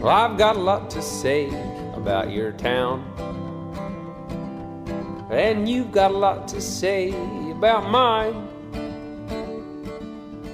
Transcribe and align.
Well, 0.00 0.08
I've 0.08 0.38
got 0.38 0.56
a 0.56 0.58
lot 0.58 0.88
to 0.92 1.02
say 1.02 1.48
about 1.92 2.30
your 2.30 2.52
town. 2.52 3.04
And 5.30 5.68
you've 5.68 5.92
got 5.92 6.10
a 6.10 6.16
lot 6.16 6.48
to 6.48 6.60
say 6.62 7.10
about 7.50 7.90
mine. 7.90 8.32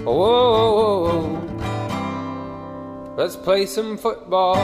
Whoa, 0.03 0.13
whoa, 0.13 1.01
whoa. 1.05 1.55
let's 3.15 3.37
play 3.37 3.65
some 3.65 3.97
football. 3.97 4.57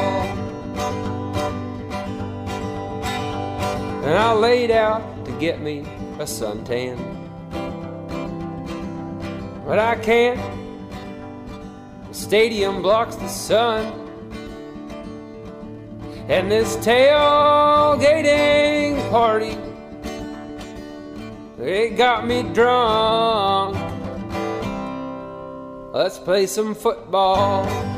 And 4.04 4.18
I 4.18 4.34
laid 4.34 4.70
out 4.70 5.24
to 5.24 5.32
get 5.40 5.62
me 5.62 5.80
a 6.20 6.26
suntan. 6.26 6.98
But 9.66 9.80
I 9.80 9.96
can't. 9.96 10.42
The 12.10 12.14
stadium 12.14 12.82
blocks 12.82 13.16
the 13.16 13.30
sun. 13.30 14.03
And 16.30 16.50
this 16.50 16.78
tailgating 16.78 18.00
party, 19.12 19.58
it 21.62 21.98
got 21.98 22.26
me 22.26 22.44
drunk. 22.44 23.76
Let's 25.94 26.18
play 26.18 26.48
some 26.48 26.76
football. 26.76 27.93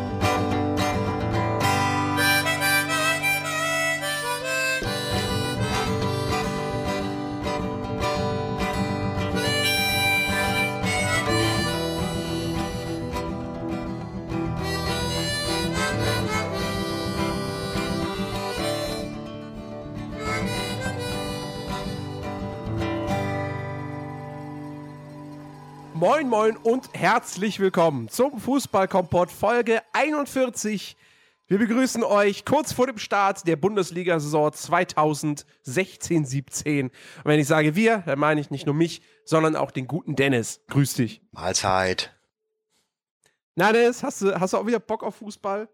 Moin, 26.25 26.53
moin 26.53 26.57
und 26.57 26.89
herzlich 26.93 27.59
willkommen 27.59 28.09
zum 28.09 28.39
Fußballkompott 28.39 29.31
Folge 29.31 29.83
41. 29.93 30.97
Wir 31.45 31.59
begrüßen 31.59 32.03
euch 32.03 32.45
kurz 32.45 32.73
vor 32.73 32.87
dem 32.87 32.97
Start 32.97 33.47
der 33.47 33.57
Bundesliga-Saison 33.57 34.49
2016-17. 34.49 36.85
Und 36.85 36.91
wenn 37.25 37.39
ich 37.39 37.45
sage 37.45 37.75
wir, 37.75 37.99
dann 38.07 38.17
meine 38.17 38.41
ich 38.41 38.49
nicht 38.49 38.65
nur 38.65 38.73
mich, 38.73 39.03
sondern 39.23 39.55
auch 39.55 39.69
den 39.69 39.85
guten 39.87 40.15
Dennis. 40.15 40.61
Grüß 40.69 40.95
dich. 40.95 41.21
Mahlzeit. 41.31 42.11
Na, 43.53 43.71
Dennis, 43.71 44.01
hast 44.01 44.23
du, 44.23 44.33
hast 44.39 44.53
du 44.53 44.57
auch 44.57 44.65
wieder 44.65 44.79
Bock 44.79 45.03
auf 45.03 45.17
Fußball? 45.17 45.69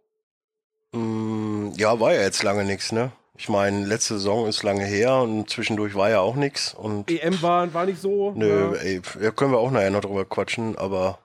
Mm, 0.91 1.69
ja, 1.77 1.97
war 1.97 2.13
ja 2.13 2.23
jetzt 2.23 2.44
lange 2.44 2.66
nichts, 2.66 2.91
ne? 2.91 3.13
Ich 3.42 3.50
meine, 3.50 3.88
letzte 3.88 4.14
Saison 4.20 4.45
ist 4.47 4.61
lange 4.61 4.86
her 4.86 5.16
und 5.16 5.50
zwischendurch 5.50 5.95
war 5.95 6.11
ja 6.11 6.20
auch 6.20 6.36
nichts. 6.36 6.75
Und 6.75 7.09
EM 7.09 7.42
war, 7.42 7.73
war 7.73 7.88
nicht 7.88 8.00
so. 8.00 8.34
nö, 8.36 8.75
ey, 8.80 9.02
ja, 9.20 9.31
können 9.31 9.52
wir 9.52 9.58
auch 9.58 9.72
nachher 9.72 9.89
noch 9.89 10.02
drüber 10.02 10.25
quatschen, 10.25 10.78
aber 10.78 11.17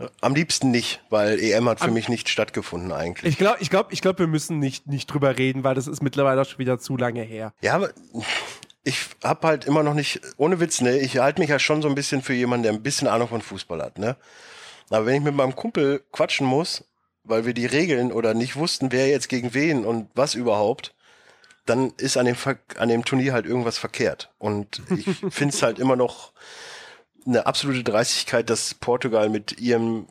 äh, 0.00 0.06
am 0.22 0.34
liebsten 0.34 0.70
nicht, 0.70 1.02
weil 1.10 1.38
EM 1.38 1.68
hat 1.68 1.80
für 1.80 1.88
Am- 1.88 1.92
mich 1.92 2.08
nicht 2.08 2.30
stattgefunden 2.30 2.90
eigentlich. 2.90 3.30
Ich 3.34 3.36
glaube, 3.38 3.58
ich 3.60 3.68
glaub, 3.68 3.92
ich 3.92 4.00
glaub, 4.00 4.18
wir 4.18 4.28
müssen 4.28 4.60
nicht, 4.60 4.86
nicht 4.86 5.08
drüber 5.08 5.36
reden, 5.36 5.62
weil 5.62 5.74
das 5.74 5.88
ist 5.88 6.02
mittlerweile 6.02 6.40
auch 6.40 6.46
schon 6.46 6.58
wieder 6.58 6.78
zu 6.78 6.96
lange 6.96 7.20
her. 7.20 7.52
ja, 7.60 7.74
aber 7.74 7.90
ich 8.82 8.98
hab 9.22 9.44
halt 9.44 9.66
immer 9.66 9.82
noch 9.82 9.92
nicht, 9.92 10.22
ohne 10.38 10.58
Witz, 10.58 10.80
ne? 10.80 10.98
Ich 11.00 11.18
halte 11.18 11.38
mich 11.42 11.50
ja 11.50 11.58
schon 11.58 11.82
so 11.82 11.88
ein 11.88 11.94
bisschen 11.94 12.22
für 12.22 12.32
jemanden, 12.32 12.62
der 12.62 12.72
ein 12.72 12.82
bisschen 12.82 13.08
Ahnung 13.08 13.28
von 13.28 13.42
Fußball 13.42 13.82
hat, 13.82 13.98
ne? 13.98 14.16
Aber 14.88 15.04
wenn 15.04 15.16
ich 15.16 15.20
mit 15.22 15.34
meinem 15.34 15.54
Kumpel 15.54 16.02
quatschen 16.12 16.46
muss, 16.46 16.82
weil 17.24 17.44
wir 17.44 17.52
die 17.52 17.66
Regeln 17.66 18.10
oder 18.10 18.32
nicht 18.32 18.56
wussten, 18.56 18.90
wer 18.90 19.08
jetzt 19.08 19.28
gegen 19.28 19.52
wen 19.52 19.84
und 19.84 20.08
was 20.14 20.34
überhaupt, 20.34 20.94
dann 21.66 21.92
ist 21.96 22.16
an 22.16 22.26
dem, 22.26 22.34
Ver 22.36 22.56
an 22.76 22.88
dem 22.88 23.04
Turnier 23.04 23.32
halt 23.32 23.46
irgendwas 23.46 23.78
verkehrt. 23.78 24.30
Und 24.38 24.82
ich 24.96 25.04
finde 25.30 25.54
es 25.54 25.62
halt 25.62 25.78
immer 25.78 25.96
noch 25.96 26.32
eine 27.26 27.46
absolute 27.46 27.84
Dreistigkeit, 27.84 28.50
dass 28.50 28.74
Portugal 28.74 29.28
mit 29.28 29.60
ihrem 29.60 30.06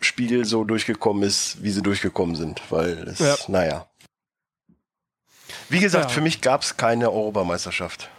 Spiel 0.00 0.44
so 0.44 0.64
durchgekommen 0.64 1.22
ist, 1.22 1.62
wie 1.62 1.70
sie 1.70 1.82
durchgekommen 1.82 2.34
sind. 2.34 2.60
Weil 2.70 3.06
es, 3.08 3.18
Ja. 3.20 3.36
naja. 3.48 3.86
Wie 5.68 5.80
gesagt, 5.80 6.06
Ja. 6.06 6.10
für 6.10 6.20
mich 6.20 6.40
gab 6.40 6.62
es 6.62 6.76
keine 6.76 7.10
Europameisterschaft. 7.10 8.10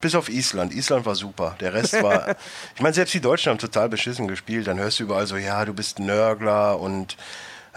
Bis 0.00 0.14
auf 0.14 0.28
Island. 0.28 0.72
Island 0.74 1.04
war 1.06 1.16
super. 1.16 1.56
Der 1.60 1.74
Rest 1.74 2.00
war. 2.02 2.36
ich 2.76 2.80
meine, 2.80 2.94
selbst 2.94 3.12
die 3.14 3.20
Deutschen 3.20 3.50
haben 3.50 3.58
total 3.58 3.88
beschissen 3.88 4.28
gespielt. 4.28 4.66
Dann 4.66 4.78
hörst 4.78 5.00
du 5.00 5.04
überall 5.04 5.26
so, 5.26 5.36
ja, 5.36 5.64
du 5.64 5.74
bist 5.74 5.98
ein 5.98 6.06
Nörgler 6.06 6.78
und 6.78 7.16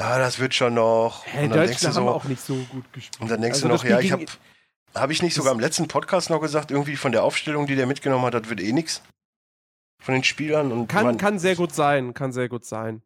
ja, 0.01 0.17
das 0.17 0.39
wird 0.39 0.55
schon 0.55 0.73
noch. 0.73 1.25
Hä, 1.27 1.43
und 1.43 1.49
dann 1.51 1.59
denkst 1.59 1.79
du 1.79 1.85
Deutschland 1.87 1.95
haben 1.95 2.05
so, 2.05 2.09
auch 2.09 2.23
nicht 2.23 2.41
so 2.41 2.55
gut 2.55 2.91
gespielt. 2.91 3.21
und 3.21 3.29
dann 3.29 3.41
denkst 3.41 3.57
Also 3.57 3.67
du 3.67 3.73
noch, 3.73 3.83
ja, 3.83 3.99
ich 3.99 4.11
habe 4.11 4.25
habe 4.95 5.13
ich 5.13 5.21
nicht 5.21 5.35
sogar 5.35 5.53
im 5.53 5.59
letzten 5.59 5.87
Podcast 5.87 6.29
noch 6.29 6.41
gesagt, 6.41 6.71
irgendwie 6.71 6.95
von 6.95 7.11
der 7.11 7.23
Aufstellung, 7.23 7.65
die 7.67 7.75
der 7.75 7.85
mitgenommen 7.85 8.25
hat, 8.25 8.33
das 8.33 8.49
wird 8.49 8.59
eh 8.61 8.73
nix 8.73 9.01
von 10.01 10.15
den 10.15 10.23
Spielern 10.23 10.71
und 10.71 10.87
Kann, 10.87 11.05
man, 11.05 11.17
kann 11.17 11.37
sehr 11.39 11.55
gut 11.55 11.73
sein, 11.73 12.13
kann 12.13 12.33
sehr 12.33 12.49
gut 12.49 12.65
sein. 12.65 13.03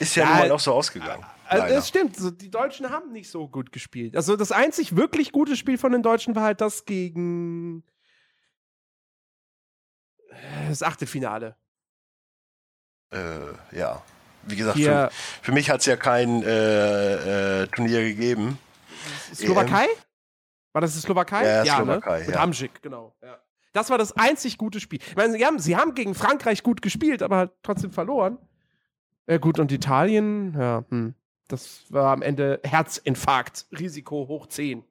ist 0.00 0.16
ja, 0.16 0.24
Ja, 0.24 0.30
nun 0.30 0.38
mal 0.40 0.50
auch 0.50 0.60
so 0.60 0.72
ausgegangen. 0.74 1.24
Also 1.46 1.62
leider. 1.62 1.76
das 1.76 1.88
stimmt, 1.88 2.16
so, 2.16 2.30
die 2.32 2.50
Deutschen 2.50 2.90
haben 2.90 3.12
nicht 3.12 3.30
so 3.30 3.46
gut 3.48 3.70
gespielt. 3.70 4.16
Also 4.16 4.36
das 4.36 4.50
einzig 4.50 4.96
wirklich 4.96 5.30
gute 5.30 5.54
Spiel 5.56 5.78
von 5.78 5.92
den 5.92 6.02
Deutschen 6.02 6.34
war 6.34 6.42
halt 6.42 6.60
das 6.60 6.84
gegen 6.84 7.84
äh, 10.30 10.68
das 10.68 10.82
Achtelfinale. 10.82 11.56
Äh, 13.12 13.52
ja, 13.70 14.02
wie 14.46 14.56
gesagt, 14.56 14.78
für, 14.78 15.10
für 15.42 15.52
mich 15.52 15.70
hat 15.70 15.80
es 15.80 15.86
ja 15.86 15.96
kein 15.96 16.42
äh, 16.42 17.62
äh, 17.62 17.66
Turnier 17.68 18.02
gegeben. 18.02 18.58
Slowakei? 19.34 19.86
War 20.72 20.80
das 20.80 20.94
die 20.94 21.00
Slowakei? 21.00 21.44
Ja, 21.44 21.64
ja, 21.64 21.76
Slowakei, 21.76 22.18
Ne? 22.20 22.26
Mit 22.26 22.34
ja. 22.34 22.40
Hamsik, 22.40 22.82
genau. 22.82 23.14
Ja. 23.22 23.38
Das 23.72 23.90
war 23.90 23.98
das 23.98 24.16
einzig 24.16 24.58
gute 24.58 24.80
Spiel. 24.80 25.00
Ich 25.06 25.16
meine, 25.16 25.32
sie 25.32 25.44
haben, 25.44 25.58
sie 25.58 25.76
haben 25.76 25.94
gegen 25.94 26.14
Frankreich 26.14 26.62
gut 26.62 26.82
gespielt, 26.82 27.22
aber 27.22 27.36
halt 27.36 27.50
trotzdem 27.62 27.90
verloren. 27.90 28.38
Ja, 29.26 29.38
gut, 29.38 29.58
und 29.58 29.72
Italien, 29.72 30.54
ja, 30.58 30.84
hm. 30.88 31.14
Das 31.48 31.84
war 31.90 32.12
am 32.12 32.22
Ende 32.22 32.60
Herzinfarkt, 32.64 33.66
Risiko 33.78 34.26
hoch 34.28 34.48
10. 34.48 34.82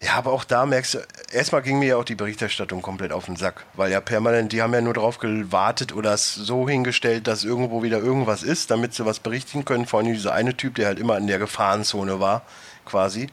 Ja, 0.00 0.14
aber 0.14 0.32
auch 0.32 0.44
da 0.44 0.64
merkst 0.64 0.94
du, 0.94 0.98
erstmal 1.32 1.62
ging 1.62 1.80
mir 1.80 1.88
ja 1.88 1.96
auch 1.96 2.04
die 2.04 2.14
Berichterstattung 2.14 2.82
komplett 2.82 3.10
auf 3.10 3.26
den 3.26 3.34
Sack, 3.34 3.66
weil 3.74 3.90
ja 3.90 4.00
permanent, 4.00 4.52
die 4.52 4.62
haben 4.62 4.72
ja 4.72 4.80
nur 4.80 4.94
darauf 4.94 5.18
gewartet 5.18 5.92
oder 5.92 6.14
es 6.14 6.34
so 6.34 6.68
hingestellt, 6.68 7.26
dass 7.26 7.42
irgendwo 7.42 7.82
wieder 7.82 7.98
irgendwas 7.98 8.44
ist, 8.44 8.70
damit 8.70 8.94
sie 8.94 9.04
was 9.04 9.18
berichten 9.18 9.64
können. 9.64 9.86
Vor 9.86 9.98
allem 9.98 10.12
dieser 10.12 10.34
eine 10.34 10.56
Typ, 10.56 10.76
der 10.76 10.86
halt 10.86 11.00
immer 11.00 11.18
in 11.18 11.26
der 11.26 11.40
Gefahrenzone 11.40 12.20
war, 12.20 12.42
quasi. 12.84 13.28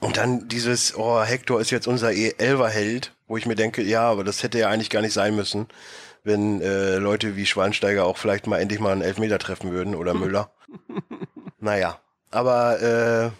Und 0.00 0.16
dann 0.16 0.48
dieses, 0.48 0.96
oh, 0.96 1.22
Hector 1.22 1.60
ist 1.60 1.70
jetzt 1.70 1.86
unser 1.86 2.08
E11er-Held, 2.08 3.12
wo 3.28 3.36
ich 3.36 3.44
mir 3.44 3.56
denke, 3.56 3.82
ja, 3.82 4.08
aber 4.08 4.24
das 4.24 4.42
hätte 4.42 4.58
ja 4.58 4.68
eigentlich 4.68 4.90
gar 4.90 5.02
nicht 5.02 5.14
sein 5.14 5.36
müssen, 5.36 5.68
wenn 6.24 6.62
äh, 6.62 6.96
Leute 6.96 7.36
wie 7.36 7.46
Schweinsteiger 7.46 8.06
auch 8.06 8.16
vielleicht 8.16 8.46
mal 8.46 8.58
endlich 8.58 8.80
mal 8.80 8.92
einen 8.92 9.02
Elfmeter 9.02 9.38
treffen 9.38 9.70
würden 9.70 9.94
oder 9.94 10.14
Müller. 10.14 10.50
naja, 11.60 11.98
aber 12.30 12.80
äh, 12.80 13.30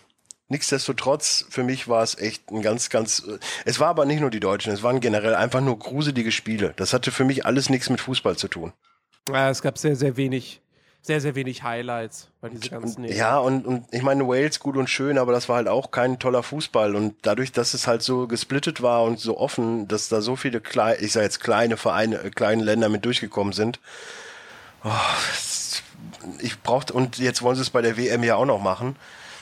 nichtsdestotrotz, 0.48 1.46
für 1.50 1.62
mich 1.62 1.88
war 1.88 2.02
es 2.02 2.16
echt 2.18 2.50
ein 2.50 2.62
ganz, 2.62 2.90
ganz. 2.90 3.20
äh, 3.20 3.38
Es 3.64 3.80
war 3.80 3.88
aber 3.88 4.04
nicht 4.04 4.20
nur 4.20 4.30
die 4.30 4.40
Deutschen, 4.40 4.72
es 4.72 4.82
waren 4.82 5.00
generell 5.00 5.34
einfach 5.34 5.60
nur 5.60 5.78
gruselige 5.78 6.32
Spiele. 6.32 6.74
Das 6.76 6.92
hatte 6.92 7.10
für 7.10 7.24
mich 7.24 7.46
alles 7.46 7.70
nichts 7.70 7.90
mit 7.90 8.00
Fußball 8.00 8.36
zu 8.36 8.48
tun. 8.48 8.72
Ja, 9.28 9.50
es 9.50 9.60
gab 9.62 9.76
sehr, 9.76 9.96
sehr 9.96 10.16
wenig, 10.16 10.60
sehr, 11.02 11.20
sehr 11.20 11.34
wenig 11.34 11.64
Highlights 11.64 12.28
bei 12.40 12.48
diese 12.48 12.70
ganzen 12.70 13.04
Und, 13.04 13.10
ja, 13.12 13.38
und, 13.38 13.66
und 13.66 13.86
ich 13.90 14.02
meine, 14.02 14.26
Wales 14.28 14.60
gut 14.60 14.76
und 14.76 14.88
schön, 14.88 15.18
aber 15.18 15.32
das 15.32 15.48
war 15.48 15.56
halt 15.56 15.68
auch 15.68 15.90
kein 15.90 16.18
toller 16.18 16.44
Fußball. 16.44 16.94
Und 16.94 17.16
dadurch, 17.22 17.50
dass 17.50 17.74
es 17.74 17.86
halt 17.88 18.02
so 18.02 18.28
gesplittet 18.28 18.82
war 18.82 19.02
und 19.02 19.18
so 19.18 19.38
offen, 19.38 19.88
dass 19.88 20.08
da 20.08 20.20
so 20.20 20.36
viele 20.36 20.60
kleine, 20.60 20.98
ich 20.98 21.12
sag 21.12 21.22
jetzt 21.22 21.40
kleine 21.40 21.76
Vereine, 21.76 22.22
äh, 22.22 22.30
kleine 22.30 22.62
Länder 22.62 22.88
mit 22.88 23.04
durchgekommen 23.04 23.52
sind. 23.52 23.80
Oh, 24.84 24.90
ich 26.40 26.60
brauchte, 26.62 26.92
und 26.92 27.18
jetzt 27.18 27.42
wollen 27.42 27.56
sie 27.56 27.62
es 27.62 27.70
bei 27.70 27.82
der 27.82 27.96
WM 27.96 28.22
ja 28.22 28.36
auch 28.36 28.46
noch 28.46 28.60
machen. 28.60 28.96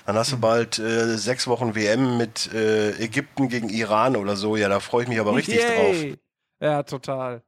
Dann 0.07 0.17
hast 0.17 0.33
du 0.33 0.39
bald 0.39 0.79
äh, 0.79 1.17
sechs 1.17 1.47
Wochen 1.47 1.75
WM 1.75 2.19
mit 2.19 2.53
äh, 2.53 2.91
Ägypten 3.03 3.49
gegen 3.49 3.71
Iran 3.71 4.17
oder 4.17 4.37
so. 4.37 4.57
Ja, 4.57 4.69
da 4.69 4.81
freue 4.81 5.05
ich 5.05 5.09
mich 5.09 5.19
aber 5.19 5.35
richtig 5.35 5.61
drauf. 5.61 5.95
Yay. 5.95 6.19
Ja, 6.61 6.83
total. 6.83 7.43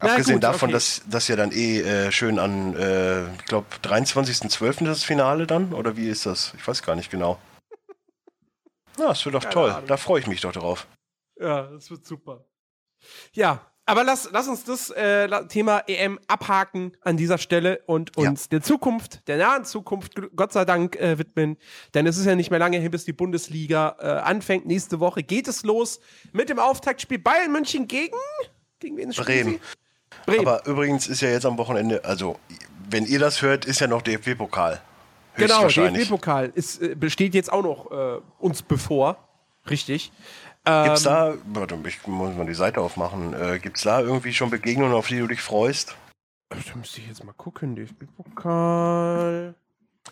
Na 0.00 0.10
Abgesehen 0.10 0.36
gut, 0.36 0.44
davon, 0.44 0.68
okay. 0.68 0.74
dass 0.74 1.02
das 1.06 1.28
ja 1.28 1.36
dann 1.36 1.52
eh 1.52 1.80
äh, 1.80 2.12
schön 2.12 2.38
an, 2.38 2.74
äh, 2.74 3.32
ich 3.34 3.44
glaube, 3.44 3.66
23.12. 3.82 4.86
das 4.86 5.04
Finale 5.04 5.46
dann? 5.46 5.74
Oder 5.74 5.96
wie 5.98 6.08
ist 6.08 6.24
das? 6.24 6.54
Ich 6.56 6.66
weiß 6.66 6.82
gar 6.82 6.96
nicht 6.96 7.10
genau. 7.10 7.38
Ja, 8.98 9.08
das 9.08 9.24
wird 9.24 9.34
doch 9.34 9.42
Keine 9.42 9.54
toll. 9.54 9.70
Ahnung. 9.70 9.86
Da 9.86 9.96
freue 9.96 10.20
ich 10.20 10.26
mich 10.26 10.40
doch 10.42 10.52
drauf. 10.52 10.86
Ja, 11.38 11.62
das 11.62 11.90
wird 11.90 12.04
super. 12.04 12.44
Ja, 13.32 13.72
aber 13.90 14.04
lass, 14.04 14.28
lass 14.32 14.46
uns 14.48 14.64
das 14.64 14.90
äh, 14.90 15.28
Thema 15.48 15.82
EM 15.88 16.18
abhaken 16.28 16.92
an 17.02 17.16
dieser 17.16 17.38
Stelle 17.38 17.80
und 17.86 18.12
Ja. 18.16 18.30
uns 18.30 18.48
der 18.48 18.62
Zukunft, 18.62 19.26
der 19.28 19.38
nahen 19.38 19.64
Zukunft, 19.64 20.14
Gott 20.36 20.52
sei 20.52 20.64
Dank, 20.64 20.96
äh, 20.96 21.18
widmen. 21.18 21.56
Denn 21.94 22.06
es 22.06 22.16
ist 22.16 22.26
ja 22.26 22.34
nicht 22.34 22.50
mehr 22.50 22.58
lange 22.60 22.78
hin, 22.78 22.90
bis 22.90 23.04
die 23.04 23.12
Bundesliga 23.12 23.96
äh, 24.00 24.06
anfängt. 24.06 24.66
Nächste 24.66 25.00
Woche 25.00 25.22
geht 25.22 25.48
es 25.48 25.64
los 25.64 26.00
mit 26.32 26.48
dem 26.48 26.58
Auftaktspiel 26.58 27.18
Bayern 27.18 27.52
München 27.52 27.88
gegen. 27.88 28.16
Gegen 28.78 28.96
wen 28.96 29.10
Bremen. 29.10 29.60
Bremen. 30.26 30.46
Aber 30.46 30.66
übrigens 30.66 31.08
ist 31.08 31.20
ja 31.20 31.30
jetzt 31.30 31.46
am 31.46 31.58
Wochenende, 31.58 32.04
also 32.04 32.38
wenn 32.88 33.06
ihr 33.06 33.18
das 33.18 33.42
hört, 33.42 33.64
ist 33.64 33.80
ja 33.80 33.86
noch 33.86 34.02
DFB-Pokal. 34.02 34.80
Genau. 35.36 35.66
DFB-Pokal 35.66 36.52
äh, 36.54 36.94
besteht 36.94 37.34
jetzt 37.34 37.52
auch 37.52 37.62
noch 37.62 37.90
äh, 37.90 38.20
uns 38.38 38.62
bevor. 38.62 39.16
Richtig. 39.68 40.12
Ähm, 40.66 40.84
Gibt's 40.84 41.04
da, 41.04 41.34
warte, 41.46 41.78
ich 41.86 42.06
muss 42.06 42.36
mal 42.36 42.46
die 42.46 42.54
Seite 42.54 42.80
aufmachen, 42.80 43.32
äh, 43.32 43.58
gibt's 43.58 43.82
da 43.82 44.00
irgendwie 44.00 44.34
schon 44.34 44.50
Begegnungen, 44.50 44.94
auf 44.94 45.08
die 45.08 45.18
du 45.18 45.26
dich 45.26 45.40
freust? 45.40 45.96
Da 46.50 46.56
müsste 46.74 47.00
ich 47.00 47.08
jetzt 47.08 47.24
mal 47.24 47.32
gucken. 47.32 47.76
DFB-Pokal. 47.76 49.54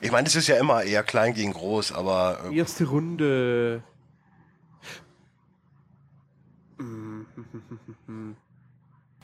Ich 0.00 0.12
meine, 0.12 0.26
es 0.28 0.36
ist 0.36 0.46
ja 0.46 0.56
immer 0.56 0.84
eher 0.84 1.02
klein 1.02 1.34
gegen 1.34 1.52
groß, 1.52 1.92
aber 1.92 2.38
äh, 2.50 2.56
Erste 2.56 2.84
Runde. 2.86 3.82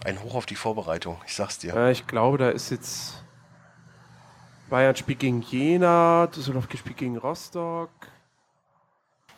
ein 0.05 0.23
Hoch 0.23 0.35
auf 0.35 0.47
die 0.47 0.57
Vorbereitung, 0.57 1.21
ich 1.27 1.35
sag's 1.35 1.59
dir. 1.59 1.75
Äh, 1.75 1.93
ich 1.93 2.07
glaube, 2.07 2.39
da 2.39 2.51
ist 2.51 2.71
jetzt 2.71 3.25
Bayern 4.69 4.97
spielt 4.97 5.21
gegen 5.21 5.41
Jena, 5.43 6.27
Düsseldorf 6.27 6.67
spielt 6.77 6.97
gegen 6.97 7.17
Rostock. 7.17 7.91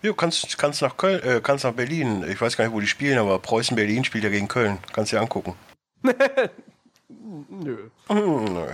Ja, 0.06 0.12
kannst, 0.12 0.56
kannst 0.56 0.82
nach 0.82 0.96
Köln, 0.96 1.20
äh, 1.24 1.40
kannst 1.42 1.64
nach 1.64 1.72
Berlin. 1.72 2.24
Ich 2.28 2.40
weiß 2.40 2.56
gar 2.56 2.64
nicht, 2.64 2.72
wo 2.72 2.78
die 2.78 2.86
spielen, 2.86 3.18
aber 3.18 3.40
Preußen 3.40 3.74
Berlin 3.74 4.04
spielt 4.04 4.22
ja 4.22 4.30
gegen 4.30 4.46
Köln. 4.46 4.78
Kannst 4.92 5.10
dir 5.10 5.20
angucken. 5.20 5.56
Nö. 7.08 7.90
Hm, 8.06 8.44
nö. 8.44 8.68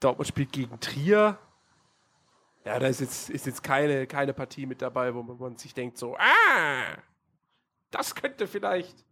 Dortmund 0.00 0.28
spielt 0.28 0.52
gegen 0.52 0.78
Trier. 0.80 1.38
Ja, 2.66 2.78
da 2.78 2.88
ist 2.88 3.00
jetzt, 3.00 3.30
ist 3.30 3.46
jetzt 3.46 3.62
keine, 3.62 4.06
keine 4.06 4.34
Partie 4.34 4.66
mit 4.66 4.82
dabei, 4.82 5.14
wo 5.14 5.22
man 5.22 5.56
sich 5.56 5.72
denkt 5.72 5.96
so, 5.96 6.16
ah, 6.18 6.98
das 7.90 8.14
könnte 8.14 8.46
vielleicht. 8.46 9.06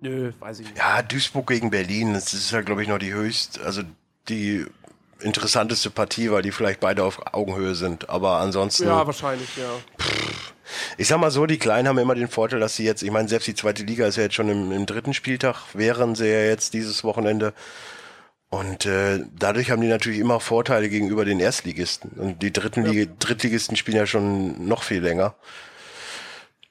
Nö, 0.00 0.32
weiß 0.38 0.60
ich 0.60 0.66
nicht. 0.66 0.78
Ja, 0.78 1.00
Duisburg 1.00 1.46
gegen 1.46 1.70
Berlin, 1.70 2.12
das 2.12 2.34
ist 2.34 2.50
ja, 2.50 2.60
glaube 2.60 2.82
ich, 2.82 2.88
noch 2.88 2.98
die 2.98 3.14
höchst, 3.14 3.58
also 3.58 3.82
die 4.28 4.66
interessanteste 5.22 5.90
Partie, 5.90 6.30
weil 6.30 6.42
die 6.42 6.52
vielleicht 6.52 6.80
beide 6.80 7.04
auf 7.04 7.34
Augenhöhe 7.34 7.74
sind. 7.74 8.10
Aber 8.10 8.38
ansonsten, 8.38 8.84
Ja, 8.84 9.06
wahrscheinlich, 9.06 9.56
ja. 9.56 9.70
ich 10.96 11.08
sag 11.08 11.18
mal 11.18 11.30
so, 11.30 11.46
die 11.46 11.58
Kleinen 11.58 11.88
haben 11.88 11.98
immer 11.98 12.14
den 12.14 12.28
Vorteil, 12.28 12.60
dass 12.60 12.76
sie 12.76 12.84
jetzt, 12.84 13.02
ich 13.02 13.10
meine, 13.10 13.28
selbst 13.28 13.46
die 13.46 13.54
zweite 13.54 13.82
Liga 13.84 14.06
ist 14.06 14.16
ja 14.16 14.24
jetzt 14.24 14.34
schon 14.34 14.48
im, 14.48 14.72
im 14.72 14.86
dritten 14.86 15.14
Spieltag, 15.14 15.56
wären 15.74 16.14
sie 16.14 16.26
ja 16.26 16.42
jetzt 16.42 16.74
dieses 16.74 17.04
Wochenende. 17.04 17.54
Und 18.50 18.84
äh, 18.84 19.20
dadurch 19.34 19.70
haben 19.70 19.80
die 19.80 19.88
natürlich 19.88 20.18
immer 20.18 20.38
Vorteile 20.38 20.90
gegenüber 20.90 21.24
den 21.24 21.40
Erstligisten. 21.40 22.10
Und 22.10 22.42
die 22.42 22.52
dritten 22.52 22.84
Liga, 22.84 23.10
Drittligisten 23.18 23.76
spielen 23.76 23.96
ja 23.96 24.06
schon 24.06 24.68
noch 24.68 24.82
viel 24.82 25.00
länger. 25.00 25.34